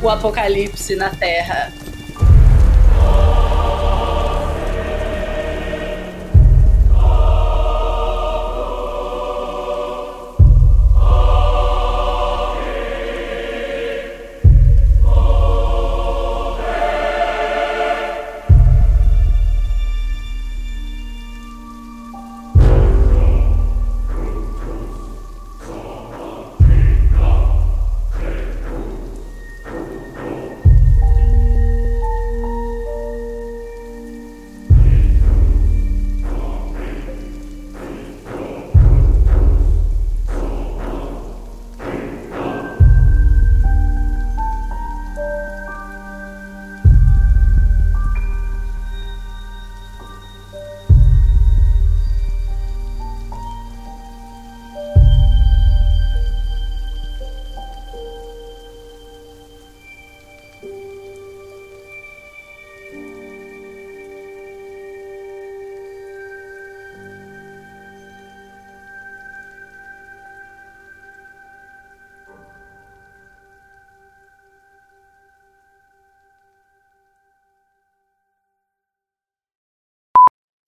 o 0.00 0.08
apocalipse 0.08 0.94
na 0.94 1.10
Terra. 1.10 1.72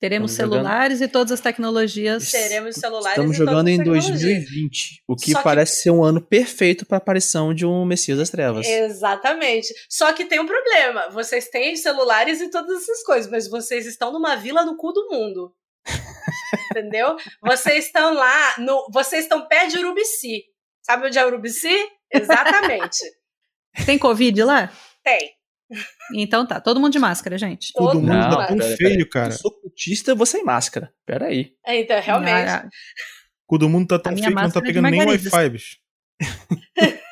Teremos 0.05 0.33
Estamos 0.33 0.51
jogando- 0.57 0.67
celulares 0.69 1.01
e 1.01 1.09
todas 1.09 1.33
as 1.33 1.41
tecnologias. 1.41 2.31
Teremos 2.31 2.75
celulares 2.77 3.09
Estamos 3.17 3.37
e 3.37 3.39
todas 3.39 3.51
jogando 3.53 3.69
em 3.69 3.79
tecnologias. 3.79 4.21
2020, 4.21 5.03
o 5.09 5.17
que 5.17 5.35
que- 5.35 5.43
parece 5.43 5.81
ser 5.81 5.91
um 5.93 6.05
ano 6.05 6.21
perfeito 6.21 6.85
para 6.85 6.97
a 6.97 6.99
aparição 6.99 7.55
de 7.55 7.65
um 7.65 7.87
Messias 7.87 8.19
das 8.19 8.29
Trevas. 8.29 8.67
Exatamente. 8.67 9.73
Só 9.89 10.13
que 10.13 10.27
tem 10.27 10.41
um 10.41 10.47
problema. 10.47 11.09
Vocês 11.11 11.49
têm 11.49 11.75
celulares 11.75 12.41
e 12.43 12.51
todas 12.51 12.83
essas 12.83 13.03
coisas, 13.03 13.31
mas 13.31 13.49
vocês 13.49 13.87
estão 13.87 14.13
numa 14.13 14.37
vila 14.37 14.63
no 14.63 14.77
cu 14.77 14.93
do 14.93 15.09
mundo. 15.11 15.55
Entendeu? 16.71 17.17
Vocês 17.43 17.87
estão 17.87 18.13
lá, 18.13 18.55
no, 18.59 18.87
vocês 18.93 19.23
estão 19.25 19.47
perto 19.47 19.71
de 19.73 19.79
Urubici. 19.79 20.45
Sabe 20.83 21.07
onde 21.07 21.19
é 21.19 21.25
Urubici? 21.27 21.75
Exatamente. 22.13 22.99
Tem 23.87 23.99
Covid 23.99 24.43
lá? 24.45 24.71
Tem. 25.03 25.31
Então 26.15 26.47
tá, 26.47 26.61
todo 26.61 26.81
mundo 26.81 26.93
de 26.93 26.99
máscara, 26.99 27.39
gente. 27.39 27.73
Todo 27.73 27.93
Todo 27.93 28.01
mundo 28.01 28.13
Não, 28.13 28.31
tá 28.31 28.47
tão 28.47 28.59
feio, 28.59 28.77
pera. 28.79 29.09
cara. 29.09 29.35
Eu 29.35 29.39
sou 29.39 29.51
cultista, 29.51 30.11
eu 30.11 30.17
vou 30.17 30.27
sem 30.27 30.45
máscara. 30.45 30.93
Pera 31.07 31.27
aí. 31.27 31.55
Então, 31.67 32.01
realmente. 32.01 32.49
Ah, 32.51 32.69
Todo 33.49 33.69
mundo 33.69 33.89
tá 33.89 33.99
tão 33.99 34.13
feio 34.17 34.29
que 34.29 34.35
não 34.35 34.51
tá 34.51 34.61
é 34.61 34.63
pegando 34.63 34.91
nem. 34.91 35.07
Wi-Fi, 35.07 35.51
bicho. 35.51 35.79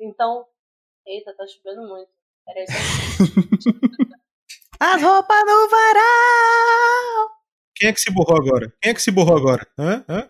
Então. 0.00 0.44
Eita, 1.06 1.32
tá 1.36 1.44
chovendo 1.46 1.86
muito. 1.88 2.10
Peraí, 2.44 2.66
só... 2.66 3.24
As 4.80 5.00
roupas 5.00 5.44
no 5.46 5.68
varal! 5.68 7.30
Quem 7.76 7.88
é 7.88 7.92
que 7.92 8.00
se 8.00 8.10
borrou 8.10 8.36
agora? 8.36 8.72
Quem 8.82 8.90
é 8.90 8.94
que 8.94 9.02
se 9.02 9.12
borrou 9.12 9.36
agora? 9.36 9.64
Hã? 9.78 10.04
Hã? 10.08 10.28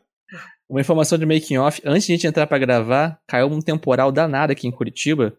Uma 0.68 0.81
informação 0.81 1.16
de 1.18 1.24
making 1.26 1.57
off, 1.58 1.81
antes 1.84 2.07
de 2.07 2.12
a 2.12 2.16
gente 2.16 2.26
entrar 2.26 2.47
pra 2.47 2.58
gravar, 2.58 3.18
caiu 3.26 3.47
um 3.47 3.60
temporal 3.60 4.12
danado 4.12 4.52
aqui 4.52 4.66
em 4.66 4.70
Curitiba 4.70 5.36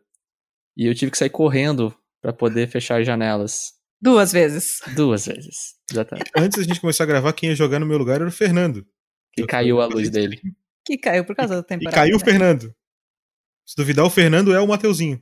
e 0.78 0.86
eu 0.88 0.96
tive 0.96 1.12
que 1.12 1.18
sair 1.18 1.30
correndo 1.30 1.96
pra 2.22 2.34
poder 2.34 2.68
fechar 2.68 3.00
as 3.02 3.06
janelas. 3.08 3.74
Duas 4.02 4.32
vezes. 4.32 4.80
Duas 4.96 5.26
vezes. 5.26 5.76
Exatamente. 5.92 6.32
Antes 6.38 6.58
da 6.60 6.64
gente 6.66 6.82
começar 6.82 7.04
a 7.04 7.08
gravar, 7.08 7.34
quem 7.34 7.50
ia 7.50 7.56
jogar 7.56 7.80
no 7.80 7.86
meu 7.86 7.98
lugar 7.98 8.16
era 8.16 8.28
o 8.28 8.32
Fernando. 8.32 8.86
Que 9.32 9.46
caiu 9.46 9.82
a 9.82 9.86
luz 9.86 10.10
dele. 10.10 10.40
Que 10.86 10.98
caiu 10.98 11.26
por 11.26 11.36
causa 11.36 11.56
do 11.56 11.62
E 11.62 11.68
temporada. 11.68 11.96
caiu 11.96 12.16
o 12.16 12.20
né? 12.20 12.26
Fernando. 12.26 12.76
Se 13.66 13.76
duvidar, 13.78 14.06
o 14.06 14.10
Fernando 14.10 14.54
é 14.54 14.60
o 14.60 14.68
Mateuzinho. 14.68 15.22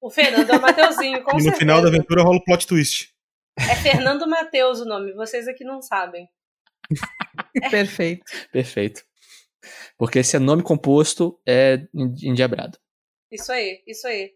O 0.00 0.08
Fernando 0.10 0.50
é 0.50 0.56
o 0.56 0.62
Mateuzinho, 0.62 1.24
com 1.24 1.32
e 1.32 1.34
no 1.34 1.40
certeza. 1.40 1.56
final 1.58 1.82
da 1.82 1.88
aventura 1.88 2.22
rola 2.22 2.36
o 2.36 2.44
plot 2.44 2.66
twist. 2.66 3.12
É 3.58 3.74
Fernando 3.76 4.28
Mateus 4.28 4.80
o 4.80 4.84
nome, 4.84 5.12
vocês 5.14 5.48
aqui 5.48 5.64
não 5.64 5.80
sabem. 5.82 6.28
Perfeito. 7.70 8.22
Perfeito. 8.52 9.02
Porque 9.98 10.22
se 10.22 10.36
é 10.36 10.38
nome 10.38 10.62
composto, 10.62 11.40
é 11.46 11.86
en- 11.94 12.14
endiabrado. 12.30 12.78
Isso 13.30 13.50
aí, 13.52 13.82
isso 13.86 14.06
aí. 14.06 14.30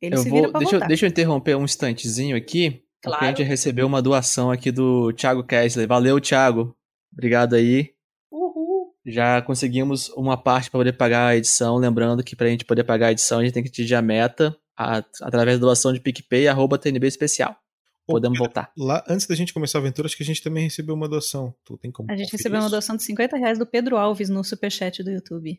Ele 0.00 0.14
eu 0.14 0.18
se 0.18 0.28
vou, 0.28 0.38
vira 0.40 0.50
pra 0.52 0.60
deixa, 0.60 0.76
eu, 0.76 0.86
deixa 0.86 1.06
eu 1.06 1.10
interromper 1.10 1.56
um 1.56 1.64
instantezinho 1.64 2.36
aqui. 2.36 2.70
Porque 3.02 3.16
a 3.16 3.18
Claro. 3.18 3.26
gente 3.36 3.42
recebeu 3.42 3.86
uma 3.86 4.00
doação 4.00 4.50
aqui 4.50 4.70
do 4.70 5.12
Thiago 5.12 5.42
Kessler. 5.42 5.88
Valeu, 5.88 6.20
Thiago. 6.20 6.76
Obrigado 7.12 7.54
aí. 7.56 7.90
Uhul. 8.30 8.94
Já 9.04 9.42
conseguimos 9.42 10.08
uma 10.10 10.36
parte 10.36 10.70
para 10.70 10.78
poder 10.78 10.92
pagar 10.92 11.26
a 11.28 11.36
edição. 11.36 11.76
Lembrando 11.78 12.22
que 12.22 12.36
para 12.36 12.46
a 12.46 12.50
gente 12.50 12.64
poder 12.64 12.84
pagar 12.84 13.08
a 13.08 13.12
edição, 13.12 13.40
a 13.40 13.44
gente 13.44 13.52
tem 13.54 13.62
que 13.62 13.68
atingir 13.70 13.96
a 13.96 14.02
meta 14.02 14.56
a- 14.78 15.02
através 15.20 15.58
da 15.58 15.66
doação 15.66 15.92
de 15.92 15.98
PicPay, 16.00 16.46
arroba 16.46 16.78
TNB 16.78 17.08
Especial. 17.08 17.56
Podemos 18.06 18.38
voltar. 18.38 18.70
Lá, 18.76 19.04
antes 19.08 19.26
da 19.26 19.34
gente 19.34 19.54
começar 19.54 19.78
a 19.78 19.80
aventura, 19.80 20.06
acho 20.06 20.16
que 20.16 20.22
a 20.22 20.26
gente 20.26 20.42
também 20.42 20.64
recebeu 20.64 20.94
uma 20.94 21.08
doação. 21.08 21.54
Tu 21.64 21.76
tem 21.78 21.90
como 21.92 22.10
A 22.10 22.16
gente 22.16 22.32
recebeu 22.32 22.58
uma 22.58 22.66
isso? 22.66 22.70
doação 22.70 22.96
de 22.96 23.02
50 23.04 23.36
reais 23.36 23.58
do 23.58 23.66
Pedro 23.66 23.96
Alves 23.96 24.28
no 24.28 24.42
superchat 24.42 25.02
do 25.02 25.10
YouTube. 25.10 25.58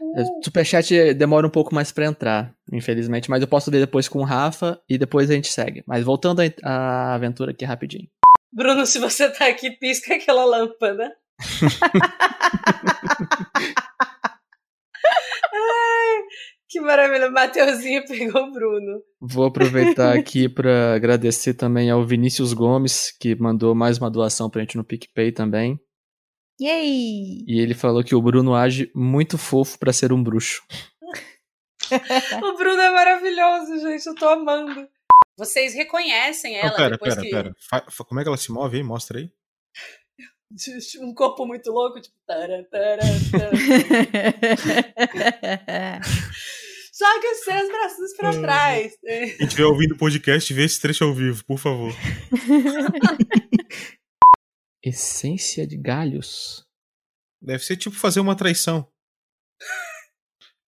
O 0.00 0.42
Superchat 0.44 1.14
demora 1.14 1.46
um 1.46 1.50
pouco 1.50 1.74
mais 1.74 1.92
pra 1.92 2.06
entrar, 2.06 2.54
infelizmente, 2.72 3.30
mas 3.30 3.42
eu 3.42 3.48
posso 3.48 3.70
ver 3.70 3.80
depois 3.80 4.08
com 4.08 4.20
o 4.20 4.24
Rafa 4.24 4.80
e 4.88 4.96
depois 4.98 5.30
a 5.30 5.34
gente 5.34 5.48
segue. 5.52 5.82
Mas 5.86 6.04
voltando 6.04 6.40
à- 6.40 6.44
à 6.64 7.14
aventura 7.14 7.50
aqui 7.52 7.64
rapidinho. 7.64 8.08
Bruno, 8.52 8.84
se 8.86 8.98
você 8.98 9.30
tá 9.30 9.46
aqui, 9.48 9.70
pisca 9.70 10.14
aquela 10.14 10.44
lâmpada. 10.44 11.12
Que 16.72 16.80
maravilha. 16.80 17.28
O 17.28 17.32
Mateuzinho 17.32 18.02
pegou 18.08 18.44
o 18.44 18.50
Bruno. 18.50 19.02
Vou 19.20 19.44
aproveitar 19.44 20.16
aqui 20.16 20.48
pra 20.48 20.94
agradecer 20.94 21.52
também 21.52 21.90
ao 21.90 22.02
Vinícius 22.06 22.54
Gomes, 22.54 23.14
que 23.20 23.34
mandou 23.34 23.74
mais 23.74 23.98
uma 23.98 24.10
doação 24.10 24.48
pra 24.48 24.62
gente 24.62 24.78
no 24.78 24.84
PicPay 24.84 25.32
também. 25.32 25.78
Yay! 26.58 27.44
E 27.46 27.60
ele 27.60 27.74
falou 27.74 28.02
que 28.02 28.14
o 28.14 28.22
Bruno 28.22 28.54
age 28.54 28.90
muito 28.94 29.36
fofo 29.36 29.78
pra 29.78 29.92
ser 29.92 30.12
um 30.14 30.22
bruxo. 30.22 30.62
O 32.42 32.56
Bruno 32.56 32.80
é 32.80 32.90
maravilhoso, 32.90 33.78
gente. 33.80 34.06
Eu 34.06 34.14
tô 34.14 34.26
amando. 34.26 34.88
Vocês 35.36 35.74
reconhecem 35.74 36.56
ela 36.56 36.70
Não, 36.70 36.76
pera, 36.76 36.90
depois 36.92 37.14
pera, 37.14 37.26
que. 37.26 37.30
pera. 37.30 37.54
Fa- 37.68 38.04
como 38.04 38.18
é 38.18 38.22
que 38.22 38.28
ela 38.28 38.36
se 38.38 38.50
move 38.50 38.78
aí? 38.78 38.82
Mostra 38.82 39.18
aí. 39.18 39.30
Um 41.02 41.12
corpo 41.12 41.44
muito 41.44 41.70
louco, 41.70 42.00
tipo. 42.00 42.16
Joga 47.02 47.32
os 47.32 47.38
seus 47.44 47.68
braços 47.68 48.12
pra 48.16 48.30
trás. 48.40 48.92
Quem 49.02 49.44
estiver 49.46 49.64
ouvindo 49.64 49.94
o 49.94 49.98
podcast, 49.98 50.54
vê 50.54 50.62
esse 50.64 50.80
trecho 50.80 51.02
ao 51.02 51.12
vivo, 51.12 51.44
por 51.44 51.58
favor. 51.58 51.92
Essência 54.80 55.66
de 55.66 55.76
galhos. 55.76 56.64
Deve 57.40 57.64
ser 57.64 57.76
tipo 57.76 57.96
fazer 57.96 58.20
uma 58.20 58.36
traição. 58.36 58.88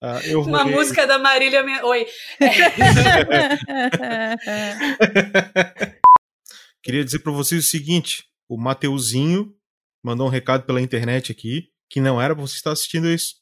Ah, 0.02 0.20
eu 0.24 0.42
Uma 0.42 0.64
música 0.64 1.06
da 1.06 1.20
Marília. 1.20 1.62
Men- 1.62 1.82
Oi. 1.84 2.04
Queria 6.82 7.04
dizer 7.04 7.20
pra 7.20 7.30
vocês 7.32 7.64
o 7.64 7.68
seguinte: 7.70 8.24
o 8.48 8.58
Mateuzinho 8.58 9.54
mandou 10.04 10.26
um 10.26 10.30
recado 10.30 10.66
pela 10.66 10.80
internet 10.80 11.30
aqui 11.30 11.70
que 11.88 12.00
não 12.00 12.20
era 12.20 12.34
pra 12.34 12.42
você 12.44 12.56
estar 12.56 12.72
assistindo 12.72 13.08
isso. 13.08 13.36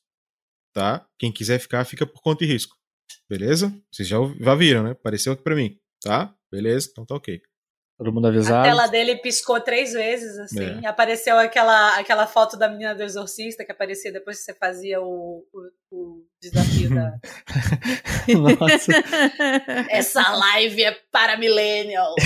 Tá? 0.74 1.06
Quem 1.18 1.32
quiser 1.32 1.58
ficar, 1.58 1.86
fica 1.86 2.06
por 2.06 2.20
conta 2.22 2.44
e 2.44 2.46
risco. 2.46 2.76
Beleza? 3.28 3.72
Vocês 3.90 4.08
já, 4.08 4.18
já 4.40 4.54
viram, 4.54 4.82
né? 4.82 4.90
Apareceu 4.92 5.32
aqui 5.32 5.42
pra 5.42 5.56
mim. 5.56 5.78
Tá? 6.02 6.34
Beleza? 6.50 6.88
Então 6.90 7.06
tá 7.06 7.14
ok. 7.14 7.40
Todo 8.02 8.12
mundo 8.12 8.26
A 8.26 8.30
avisado. 8.30 8.64
tela 8.64 8.88
dele 8.88 9.14
piscou 9.16 9.60
três 9.60 9.92
vezes, 9.92 10.36
assim. 10.36 10.80
É. 10.82 10.88
Apareceu 10.88 11.38
aquela, 11.38 11.96
aquela 11.98 12.26
foto 12.26 12.56
da 12.56 12.68
menina 12.68 12.96
do 12.96 13.02
exorcista 13.02 13.64
que 13.64 13.70
aparecia 13.70 14.12
depois 14.12 14.38
que 14.38 14.44
você 14.44 14.54
fazia 14.54 15.00
o, 15.00 15.46
o, 15.52 15.70
o 15.92 16.26
desafio 16.40 16.92
da. 16.92 17.12
Nossa. 18.58 18.92
Essa 19.88 20.32
live 20.32 20.82
é 20.82 20.98
para 21.12 21.36
millennials. 21.36 22.16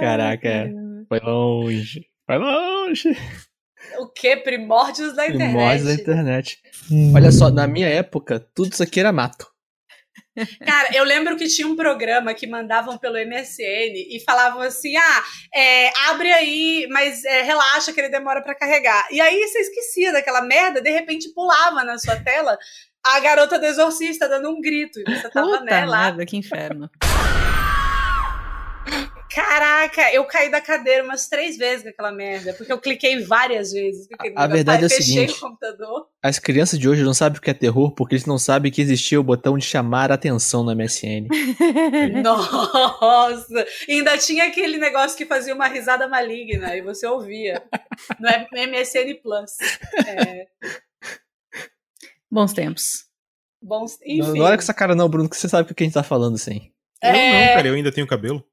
Caraca, 0.00 0.48
é. 0.48 0.70
foi 1.08 1.20
longe. 1.20 2.06
Foi 2.24 2.38
longe. 2.38 3.10
O 3.98 4.08
que? 4.08 4.36
Primórdios 4.36 5.14
da 5.14 5.26
internet. 5.26 5.52
Primórdios 5.52 5.84
da 5.86 5.94
internet. 5.94 6.58
Olha 7.14 7.32
só, 7.32 7.50
na 7.50 7.66
minha 7.66 7.88
época, 7.88 8.40
tudo 8.54 8.72
isso 8.72 8.82
aqui 8.82 9.00
era 9.00 9.12
mato. 9.12 9.46
Cara, 10.64 10.90
eu 10.94 11.04
lembro 11.04 11.36
que 11.36 11.48
tinha 11.48 11.66
um 11.66 11.74
programa 11.74 12.32
que 12.34 12.46
mandavam 12.46 12.96
pelo 12.96 13.16
MSN 13.16 13.92
e 14.08 14.22
falavam 14.24 14.60
assim: 14.60 14.96
ah, 14.96 15.24
é, 15.54 15.90
abre 16.10 16.30
aí, 16.32 16.86
mas 16.90 17.24
é, 17.24 17.42
relaxa 17.42 17.92
que 17.92 18.00
ele 18.00 18.08
demora 18.08 18.42
pra 18.42 18.54
carregar. 18.54 19.06
E 19.10 19.20
aí 19.20 19.42
você 19.44 19.58
esquecia 19.60 20.12
daquela 20.12 20.42
merda, 20.42 20.80
de 20.80 20.90
repente 20.90 21.32
pulava 21.34 21.82
na 21.84 21.98
sua 21.98 22.16
tela 22.16 22.56
a 23.04 23.20
garota 23.20 23.58
do 23.58 23.66
exorcista 23.66 24.28
dando 24.28 24.50
um 24.50 24.60
grito. 24.60 25.00
E 25.00 25.04
você 25.04 25.28
tava, 25.30 25.46
Puta 25.46 25.64
né, 25.64 25.84
lá. 25.86 26.04
merda, 26.04 26.26
que 26.26 26.36
inferno. 26.36 26.90
Caraca, 29.38 30.12
eu 30.12 30.24
caí 30.24 30.50
da 30.50 30.60
cadeira 30.60 31.04
umas 31.04 31.28
três 31.28 31.56
vezes 31.56 31.84
com 31.84 31.90
aquela 31.90 32.10
merda, 32.10 32.52
porque 32.54 32.72
eu 32.72 32.78
cliquei 32.80 33.22
várias 33.22 33.70
vezes. 33.70 34.08
A 34.34 34.48
verdade 34.48 34.82
é 34.82 34.86
o 34.86 34.90
seguinte. 34.90 35.32
o 35.34 35.38
computador. 35.40 36.08
As 36.20 36.40
crianças 36.40 36.76
de 36.76 36.88
hoje 36.88 37.04
não 37.04 37.14
sabem 37.14 37.38
o 37.38 37.40
que 37.40 37.48
é 37.48 37.54
terror 37.54 37.92
porque 37.92 38.16
eles 38.16 38.26
não 38.26 38.36
sabem 38.36 38.72
que 38.72 38.82
existia 38.82 39.20
o 39.20 39.22
botão 39.22 39.56
de 39.56 39.64
chamar 39.64 40.10
a 40.10 40.14
atenção 40.14 40.64
no 40.64 40.74
MSN. 40.74 41.28
Nossa! 42.20 43.64
E 43.86 43.92
ainda 43.92 44.18
tinha 44.18 44.48
aquele 44.48 44.76
negócio 44.76 45.16
que 45.16 45.24
fazia 45.24 45.54
uma 45.54 45.68
risada 45.68 46.08
maligna 46.08 46.74
e 46.74 46.82
você 46.82 47.06
ouvia. 47.06 47.62
No 48.18 48.28
MSN 48.28 49.14
Plus. 49.22 49.52
É, 50.04 50.46
Bons 52.28 52.52
tempos. 52.52 53.04
bons, 53.62 53.98
Não, 54.00 54.06
enfim. 54.30 54.38
não 54.40 54.46
olha 54.46 54.56
com 54.56 54.62
essa 54.62 54.74
cara 54.74 54.96
não, 54.96 55.08
Bruno, 55.08 55.30
que 55.30 55.36
você 55.36 55.48
sabe 55.48 55.70
o 55.70 55.74
que 55.76 55.84
a 55.84 55.86
gente 55.86 55.94
tá 55.94 56.02
falando, 56.02 56.36
sim. 56.36 56.72
Eu 57.00 57.10
É, 57.10 57.46
não, 57.46 57.54
cara, 57.54 57.68
eu 57.68 57.74
ainda 57.74 57.92
tenho 57.92 58.06
cabelo. 58.06 58.44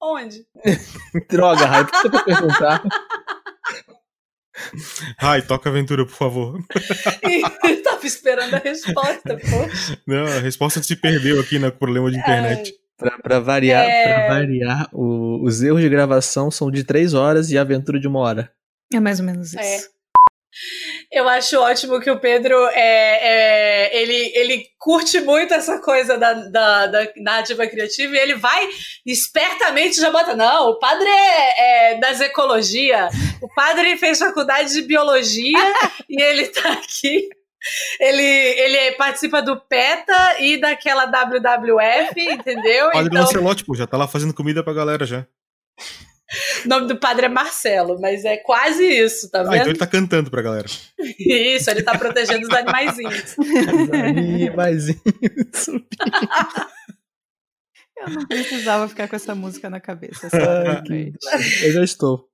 Onde? 0.00 0.46
Droga, 1.30 1.66
Raio, 1.66 1.86
por 1.86 1.92
que 1.92 2.02
você 2.02 2.10
foi 2.10 2.24
perguntar? 2.24 2.82
Ai, 5.20 5.42
toca 5.42 5.68
a 5.68 5.72
aventura, 5.72 6.04
por 6.04 6.14
favor. 6.14 6.60
Eu 7.64 7.82
tava 7.82 8.06
esperando 8.06 8.54
a 8.54 8.58
resposta, 8.58 9.36
poxa. 9.36 10.00
Não, 10.06 10.24
a 10.26 10.40
resposta 10.40 10.82
se 10.82 10.96
perdeu 10.96 11.40
aqui 11.40 11.58
no 11.58 11.70
problema 11.70 12.10
de 12.10 12.18
internet. 12.18 12.72
Pra, 12.96 13.16
pra 13.18 13.38
variar, 13.38 13.84
É. 13.84 14.14
pra 14.26 14.34
variar 14.34 14.88
o- 14.92 15.44
os 15.44 15.62
erros 15.62 15.80
de 15.80 15.88
gravação 15.88 16.50
são 16.50 16.68
de 16.70 16.82
três 16.82 17.14
horas 17.14 17.50
e 17.50 17.56
a 17.58 17.60
aventura 17.60 18.00
de 18.00 18.08
uma 18.08 18.18
hora. 18.18 18.52
É 18.92 18.98
mais 18.98 19.20
ou 19.20 19.26
menos 19.26 19.52
isso. 19.52 19.60
É. 19.60 19.78
Eu 21.10 21.26
acho 21.26 21.58
ótimo 21.58 22.00
que 22.00 22.10
o 22.10 22.20
Pedro 22.20 22.54
é, 22.68 22.76
é, 22.76 24.02
ele, 24.02 24.30
ele 24.34 24.66
curte 24.78 25.20
muito 25.22 25.54
essa 25.54 25.78
coisa 25.80 26.18
da, 26.18 26.34
da, 26.34 26.86
da 26.86 27.12
narrativa 27.16 27.66
criativa 27.66 28.14
e 28.14 28.18
ele 28.18 28.34
vai 28.34 28.68
espertamente 29.06 29.98
já 29.98 30.10
bota. 30.10 30.36
Não, 30.36 30.68
o 30.68 30.78
padre 30.78 31.08
é, 31.08 31.92
é 31.92 31.98
das 31.98 32.20
ecologia, 32.20 33.08
o 33.40 33.48
padre 33.54 33.96
fez 33.96 34.18
faculdade 34.18 34.72
de 34.74 34.82
biologia 34.82 35.74
e 36.10 36.20
ele 36.20 36.46
tá 36.48 36.72
aqui. 36.72 37.28
Ele, 37.98 38.22
ele 38.22 38.92
participa 38.92 39.42
do 39.42 39.58
PETA 39.58 40.40
e 40.40 40.60
daquela 40.60 41.06
WWF, 41.06 42.20
entendeu? 42.20 42.90
Padre 42.90 43.08
então, 43.08 43.22
Lancelotti, 43.22 43.64
pô, 43.64 43.74
já 43.74 43.86
tá 43.86 43.96
lá 43.96 44.06
fazendo 44.06 44.34
comida 44.34 44.62
pra 44.62 44.74
galera 44.74 45.04
já. 45.06 45.26
O 46.64 46.68
nome 46.68 46.86
do 46.88 46.96
padre 46.98 47.26
é 47.26 47.28
Marcelo, 47.28 47.98
mas 48.00 48.24
é 48.24 48.36
quase 48.36 48.84
isso, 48.84 49.30
tá 49.30 49.40
Ah, 49.40 49.44
vendo? 49.44 49.54
então 49.56 49.68
ele 49.70 49.78
tá 49.78 49.86
cantando 49.86 50.30
pra 50.30 50.42
galera. 50.42 50.66
Isso, 51.18 51.70
ele 51.70 51.82
tá 51.82 51.96
protegendo 51.98 52.46
os 52.46 52.54
animaizinhos. 52.54 53.36
Mas 54.56 54.88
isso. 54.88 55.72
Eu 57.96 58.10
não 58.10 58.26
precisava 58.26 58.88
ficar 58.88 59.08
com 59.08 59.16
essa 59.16 59.34
música 59.34 59.68
na 59.68 59.80
cabeça. 59.80 60.28
Ai, 60.32 60.74
sabe? 60.74 60.82
que- 60.86 61.66
Eu 61.66 61.72
já 61.72 61.84
estou. 61.84 62.28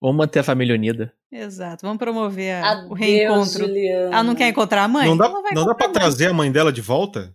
Vamos 0.00 0.16
manter 0.16 0.40
a 0.40 0.44
família 0.44 0.74
unida. 0.74 1.12
Exato. 1.30 1.82
Vamos 1.86 1.98
promover 1.98 2.52
a- 2.54 2.70
Adeus, 2.72 2.90
o 2.90 2.94
reencontro. 2.94 3.58
Juliana. 3.60 4.06
Ela 4.14 4.22
não 4.22 4.34
quer 4.34 4.48
encontrar 4.48 4.82
a 4.84 4.88
mãe? 4.88 5.06
não 5.06 5.16
dá, 5.16 5.28
não 5.54 5.66
dá 5.66 5.74
pra 5.74 5.88
trazer 5.88 6.26
a 6.26 6.32
mãe 6.32 6.50
dela 6.50 6.72
de 6.72 6.80
volta? 6.80 7.34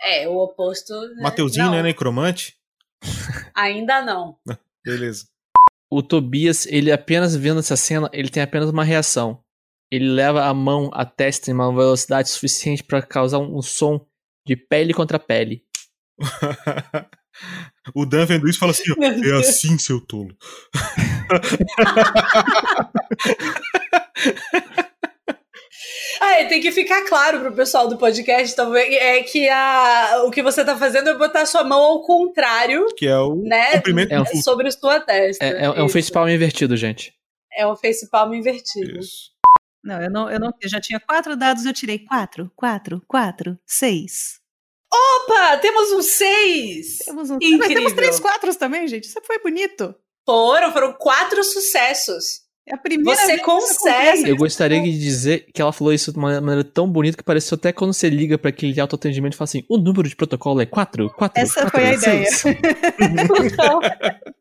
É, 0.00 0.28
o 0.28 0.36
oposto. 0.36 0.92
né? 1.14 1.22
Mateuzinho 1.22 1.64
não, 1.64 1.72
não 1.72 1.78
é 1.78 1.82
necromante? 1.82 2.54
Ainda 3.54 4.02
não. 4.02 4.36
Beleza. 4.84 5.24
O 5.90 6.02
Tobias, 6.02 6.66
ele 6.66 6.90
apenas 6.90 7.36
vendo 7.36 7.60
essa 7.60 7.76
cena, 7.76 8.10
ele 8.12 8.28
tem 8.28 8.42
apenas 8.42 8.70
uma 8.70 8.84
reação. 8.84 9.40
Ele 9.90 10.08
leva 10.08 10.44
a 10.44 10.52
mão 10.52 10.90
à 10.92 11.04
testa 11.04 11.50
em 11.50 11.54
uma 11.54 11.72
velocidade 11.72 12.28
suficiente 12.28 12.82
para 12.82 13.02
causar 13.02 13.38
um, 13.38 13.58
um 13.58 13.62
som 13.62 14.04
de 14.46 14.56
pele 14.56 14.92
contra 14.92 15.18
pele. 15.18 15.62
o 17.94 18.04
Dan 18.04 18.26
vendo 18.26 18.48
isso 18.48 18.58
fala 18.58 18.72
assim: 18.72 18.90
ó, 18.90 18.96
Meu 18.98 19.12
é 19.12 19.20
Deus. 19.20 19.48
assim, 19.48 19.78
seu 19.78 20.00
tolo. 20.00 20.36
Ah, 26.20 26.40
e 26.40 26.48
tem 26.48 26.60
que 26.60 26.72
ficar 26.72 27.04
claro 27.04 27.40
pro 27.40 27.52
pessoal 27.52 27.88
do 27.88 27.96
podcast 27.98 28.54
também 28.56 28.94
é 28.96 29.22
que 29.22 29.48
a, 29.48 30.22
o 30.26 30.30
que 30.30 30.42
você 30.42 30.64
tá 30.64 30.76
fazendo 30.76 31.10
é 31.10 31.14
botar 31.14 31.44
sua 31.46 31.62
mão 31.64 31.80
ao 31.80 32.02
contrário, 32.02 32.86
Que 32.96 33.06
é 33.06 33.18
o 33.18 33.36
né? 33.36 33.72
cumprimento 33.72 34.12
É 34.12 34.20
um- 34.20 34.24
do 34.24 34.42
Sobre 34.42 34.70
sua 34.72 35.00
testa. 35.00 35.44
É, 35.44 35.48
é- 35.48 35.64
é 35.64 35.82
um 35.82 35.88
facepalm 35.88 36.28
invertido, 36.28 36.76
gente. 36.76 37.14
É 37.52 37.66
um 37.66 37.76
facepalm 37.76 38.32
invertido. 38.34 38.98
Isso. 39.00 39.30
Não, 39.84 40.02
eu 40.02 40.10
não, 40.10 40.30
eu 40.30 40.40
não. 40.40 40.50
Eu 40.60 40.68
já 40.68 40.80
tinha 40.80 40.98
quatro 40.98 41.36
dados, 41.36 41.64
eu 41.64 41.72
tirei 41.72 41.98
quatro, 42.00 42.50
quatro, 42.56 43.00
quatro, 43.06 43.56
seis. 43.64 44.40
Opa, 44.92 45.56
temos 45.58 45.92
um 45.92 46.02
seis! 46.02 46.98
Temos 47.04 47.30
um. 47.30 47.36
Incrível. 47.36 47.58
Mas 47.58 47.68
temos 47.68 47.92
três 47.92 48.20
quatros 48.20 48.56
também, 48.56 48.86
gente. 48.88 49.04
Isso 49.04 49.20
foi 49.24 49.38
bonito. 49.40 49.94
Foram, 50.24 50.72
foram 50.72 50.92
quatro 50.94 51.42
sucessos. 51.44 52.40
É 52.68 52.74
a 52.74 52.78
primeira 52.78 53.20
Você 53.20 53.38
consegue. 53.38 54.28
Eu 54.28 54.36
gostaria 54.36 54.82
de 54.82 54.98
dizer 54.98 55.46
que 55.54 55.62
ela 55.62 55.72
falou 55.72 55.92
isso 55.92 56.12
de 56.12 56.18
uma 56.18 56.40
maneira 56.40 56.64
tão 56.64 56.90
bonita 56.90 57.16
que 57.16 57.22
pareceu 57.22 57.54
até 57.54 57.72
quando 57.72 57.92
você 57.92 58.10
liga 58.10 58.36
para 58.36 58.48
aquele 58.48 58.80
autoatendimento 58.80 59.36
e 59.36 59.38
fala 59.38 59.44
assim: 59.44 59.64
o 59.68 59.78
número 59.78 60.08
de 60.08 60.16
protocolo 60.16 60.60
é 60.60 60.66
4? 60.66 61.10
4 61.10 61.42
Essa 61.42 61.70
foi 61.70 61.86
a 61.86 61.94
ideia. 61.94 62.26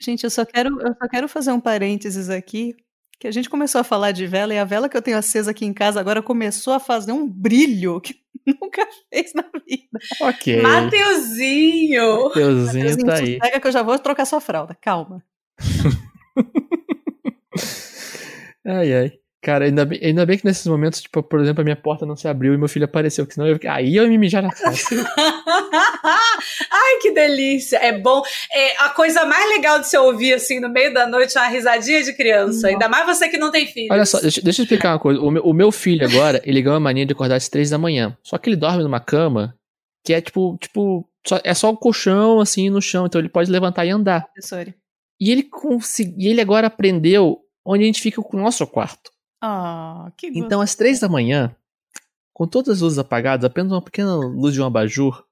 Gente, 0.00 0.22
eu 0.22 0.30
só 0.30 0.44
quero, 0.44 0.80
eu 0.80 0.94
só 0.94 1.08
quero 1.08 1.28
fazer 1.28 1.50
um 1.50 1.58
parênteses 1.58 2.30
aqui. 2.30 2.76
Que 3.18 3.26
a 3.26 3.32
gente 3.32 3.50
começou 3.50 3.80
a 3.80 3.84
falar 3.84 4.12
de 4.12 4.28
vela 4.28 4.54
e 4.54 4.58
a 4.58 4.64
vela 4.64 4.88
que 4.88 4.96
eu 4.96 5.02
tenho 5.02 5.18
acesa 5.18 5.50
aqui 5.50 5.66
em 5.66 5.74
casa 5.74 5.98
agora 5.98 6.22
começou 6.22 6.72
a 6.72 6.78
fazer 6.78 7.10
um 7.10 7.28
brilho 7.28 8.00
que 8.00 8.14
nunca 8.46 8.86
fez 9.12 9.34
na 9.34 9.42
vida. 9.42 9.98
Ok. 10.20 10.62
Mateuzinho! 10.62 12.28
Mateuzinho 12.28 13.04
tá 13.04 13.14
aí. 13.14 13.40
Pega 13.40 13.58
que 13.58 13.66
eu 13.66 13.72
já 13.72 13.82
vou 13.82 13.98
trocar 13.98 14.24
sua 14.24 14.40
fralda. 14.40 14.78
Calma. 14.80 15.24
Ai, 18.66 18.92
ai. 18.92 19.12
Cara, 19.40 19.66
ainda 19.66 19.84
bem, 19.86 20.00
ainda 20.02 20.26
bem 20.26 20.36
que 20.36 20.44
nesses 20.44 20.66
momentos, 20.66 21.00
tipo, 21.00 21.22
por 21.22 21.40
exemplo, 21.40 21.60
a 21.60 21.64
minha 21.64 21.76
porta 21.76 22.04
não 22.04 22.16
se 22.16 22.26
abriu 22.26 22.52
e 22.52 22.58
meu 22.58 22.68
filho 22.68 22.84
apareceu, 22.84 23.24
que 23.24 23.34
senão 23.34 23.46
eu, 23.46 23.58
aí 23.68 23.94
eu 23.96 24.02
ia 24.02 24.08
me 24.10 24.18
mijar 24.18 24.42
na 24.42 24.50
cara. 24.50 24.74
Ai, 26.70 26.98
que 27.00 27.12
delícia! 27.12 27.78
É 27.78 27.96
bom. 27.98 28.22
É, 28.52 28.76
a 28.82 28.88
coisa 28.90 29.24
mais 29.24 29.48
legal 29.48 29.78
de 29.80 29.86
se 29.88 29.96
ouvir 29.96 30.34
assim 30.34 30.60
no 30.60 30.68
meio 30.68 30.92
da 30.92 31.06
noite 31.06 31.36
é 31.36 31.40
uma 31.40 31.48
risadinha 31.48 32.02
de 32.02 32.12
criança. 32.14 32.68
Ainda 32.68 32.88
mais 32.88 33.06
você 33.06 33.28
que 33.28 33.38
não 33.38 33.50
tem 33.50 33.66
filhos. 33.66 33.90
Olha 33.90 34.04
só, 34.04 34.20
deixa, 34.20 34.40
deixa 34.42 34.60
eu 34.60 34.64
explicar 34.64 34.92
uma 34.92 34.98
coisa. 34.98 35.20
O 35.20 35.30
meu, 35.30 35.42
o 35.44 35.52
meu 35.52 35.70
filho 35.72 36.04
agora, 36.06 36.40
ele 36.44 36.60
ganhou 36.60 36.76
a 36.76 36.80
mania 36.80 37.06
de 37.06 37.12
acordar 37.12 37.36
às 37.36 37.48
três 37.48 37.70
da 37.70 37.78
manhã. 37.78 38.16
Só 38.22 38.38
que 38.38 38.48
ele 38.50 38.56
dorme 38.56 38.82
numa 38.82 39.00
cama 39.00 39.54
que 40.04 40.12
é 40.12 40.20
tipo, 40.20 40.56
tipo, 40.60 41.08
só- 41.26 41.40
é 41.44 41.54
só 41.54 41.70
o 41.70 41.76
colchão 41.76 42.40
assim 42.40 42.70
no 42.70 42.80
chão, 42.82 43.06
então 43.06 43.20
ele 43.20 43.28
pode 43.28 43.50
levantar 43.50 43.84
e 43.84 43.90
andar. 43.90 44.24
Professor. 44.34 44.74
E 45.20 45.30
ele 45.30 45.42
consegui, 45.42 46.26
e 46.26 46.28
ele 46.28 46.40
agora 46.40 46.68
aprendeu 46.68 47.38
onde 47.68 47.84
a 47.84 47.86
gente 47.86 48.00
fica 48.00 48.22
com 48.22 48.36
o 48.36 48.40
nosso 48.40 48.66
quarto. 48.66 49.10
Ah, 49.42 50.10
que 50.16 50.26
Então, 50.34 50.60
às 50.60 50.74
três 50.74 50.98
da 51.00 51.08
manhã, 51.08 51.54
com 52.32 52.46
todas 52.46 52.76
as 52.76 52.80
luzes 52.80 52.98
apagadas, 52.98 53.44
apenas 53.44 53.70
uma 53.72 53.82
pequena 53.82 54.14
luz 54.16 54.54
de 54.54 54.60
um 54.62 54.66
abajur, 54.66 55.24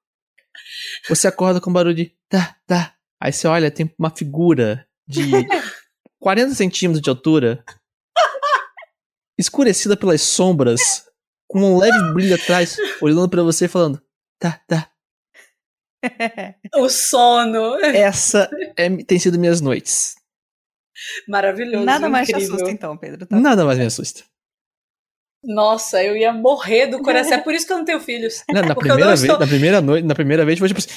você 1.09 1.27
acorda 1.27 1.61
com 1.61 1.71
um 1.71 1.73
barulho 1.73 1.95
de 1.95 2.15
tá, 2.29 2.57
tá. 2.67 2.95
Aí 3.21 3.33
você 3.33 3.47
olha, 3.49 3.71
tem 3.71 3.93
uma 3.99 4.11
figura 4.11 4.87
de 5.09 5.23
40 6.21 6.55
centímetros 6.55 7.03
de 7.03 7.09
altura, 7.11 7.65
escurecida 9.39 9.97
pelas 9.97 10.23
sombras, 10.23 11.05
com 11.49 11.61
um 11.61 11.79
leve 11.79 12.13
brilho 12.13 12.35
atrás, 12.35 12.77
olhando 13.01 13.29
pra 13.29 13.43
você 13.43 13.65
e 13.65 13.69
falando: 13.69 14.01
tá, 14.39 14.61
tá. 14.67 14.91
O 16.77 16.89
sono. 16.89 17.77
Essa 17.85 18.49
é- 18.77 18.89
tem 19.05 19.19
sido 19.19 19.39
minhas 19.39 19.61
noites. 19.61 20.15
Maravilhoso. 21.29 21.85
Nada 21.85 22.09
mais 22.09 22.27
te 22.27 22.33
incrível. 22.33 22.55
assusta 22.55 22.73
então, 22.73 22.97
Pedro. 22.97 23.27
Tá? 23.27 23.37
Nada 23.39 23.65
mais 23.65 23.79
me 23.79 23.85
assusta. 23.87 24.23
Nossa, 25.45 26.03
eu 26.03 26.17
ia 26.17 26.33
morrer 26.33 26.87
do 26.89 27.01
coração. 27.01 27.35
É 27.35 27.39
por 27.39 27.55
isso 27.55 27.67
que 27.67 27.73
eu 27.73 27.79
não 27.79 27.85
tenho 27.85 28.01
filhos. 28.01 28.43
Na, 28.53 28.63
na 28.63 28.75
primeira 28.77 29.01
não 29.05 29.09
vez, 29.09 29.23
estou- 29.23 29.39
na 29.39 29.47
primeira 29.47 29.81
noite, 29.81 30.05
na 30.07 30.15
primeira 30.15 30.45
vez, 30.45 30.59
foi 30.59 30.69
tipo 30.69 30.79
assim. 30.81 30.89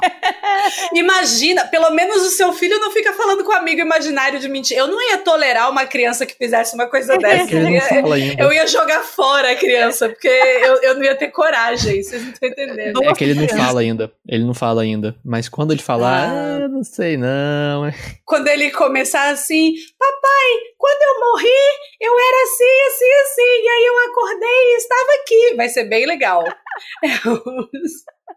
Imagina, 0.94 1.66
pelo 1.66 1.90
menos 1.90 2.22
o 2.22 2.30
seu 2.30 2.52
filho 2.52 2.78
não 2.80 2.90
fica 2.90 3.12
falando 3.12 3.44
com 3.44 3.52
o 3.52 3.56
amigo 3.56 3.80
imaginário 3.80 4.38
de 4.40 4.48
mentira. 4.48 4.80
Eu 4.80 4.86
não 4.88 5.00
ia 5.00 5.18
tolerar 5.18 5.70
uma 5.70 5.86
criança 5.86 6.26
que 6.26 6.34
fizesse 6.34 6.74
uma 6.74 6.86
coisa 6.86 7.16
dessa. 7.18 7.54
Eu 7.54 7.68
ia-. 8.16 8.36
Eu 8.38 8.52
ia 8.52 8.66
jogar 8.66 9.00
fora 9.02 9.52
a 9.52 9.56
criança, 9.56 10.08
porque 10.08 10.28
eu, 10.28 10.82
eu 10.82 10.94
não 10.94 11.02
ia 11.04 11.14
ter 11.14 11.28
coragem, 11.28 12.02
vocês 12.02 12.22
não 12.22 12.32
estão 12.32 12.48
entendendo. 12.48 13.02
É 13.02 13.12
que 13.14 13.24
ele 13.24 13.34
não 13.34 13.48
fala 13.48 13.80
ainda. 13.80 14.12
Ele 14.28 14.44
não 14.44 14.54
fala 14.54 14.82
ainda. 14.82 15.16
Mas 15.24 15.48
quando 15.48 15.72
ele 15.72 15.82
falar, 15.82 16.28
Ah. 16.28 16.64
ah, 16.64 16.68
não 16.68 16.82
sei 16.84 17.16
não. 17.16 17.86
é. 17.86 17.94
Quando 18.24 18.48
ele 18.48 18.70
começar 18.70 19.28
assim, 19.30 19.74
papai, 19.98 20.48
quando 20.78 21.02
eu 21.02 21.20
morri, 21.20 21.62
eu 22.00 22.12
era 22.12 22.42
assim, 22.44 22.86
assim, 22.88 23.12
assim, 23.22 23.62
e 23.64 23.68
aí 23.68 23.84
eu 23.86 24.10
acordei 24.10 24.48
e 24.48 24.76
estava 24.76 25.12
aqui. 25.22 25.54
Vai 25.56 25.68
ser 25.68 25.84
bem 25.84 26.06
legal. 26.06 26.44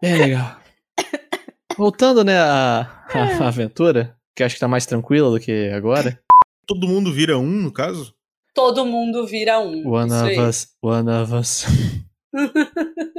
Bem 0.00 0.16
legal. 0.18 0.56
Voltando, 1.76 2.24
né, 2.24 2.38
à, 2.38 3.04
à 3.12 3.46
aventura, 3.48 4.16
que 4.34 4.42
eu 4.42 4.46
acho 4.46 4.56
que 4.56 4.60
tá 4.60 4.68
mais 4.68 4.86
tranquila 4.86 5.30
do 5.30 5.38
que 5.38 5.70
agora. 5.70 6.20
Todo 6.66 6.88
mundo 6.88 7.12
vira 7.12 7.38
um, 7.38 7.62
no 7.62 7.72
caso? 7.72 8.14
Todo 8.54 8.86
mundo 8.86 9.26
vira 9.26 9.60
um. 9.60 9.86
One 9.86 10.12
of 10.12 10.40
us, 10.40 10.68
one 10.82 11.10
of 11.10 11.34
us. 11.34 11.66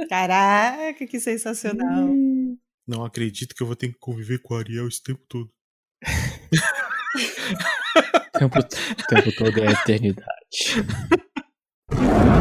Caraca, 0.08 1.06
que 1.06 1.20
sensacional. 1.20 2.08
Não 2.86 3.04
acredito 3.04 3.54
que 3.54 3.62
eu 3.62 3.66
vou 3.66 3.76
ter 3.76 3.88
que 3.88 3.98
conviver 3.98 4.40
com 4.40 4.54
o 4.54 4.56
Ariel 4.56 4.88
esse 4.88 5.02
tempo 5.02 5.22
todo. 5.28 5.50
O 8.34 8.38
tempo, 8.38 8.58
o 8.58 9.06
tempo 9.06 9.36
todo 9.36 9.60
é 9.60 9.68
a 9.68 9.72
eternidade. 9.72 10.28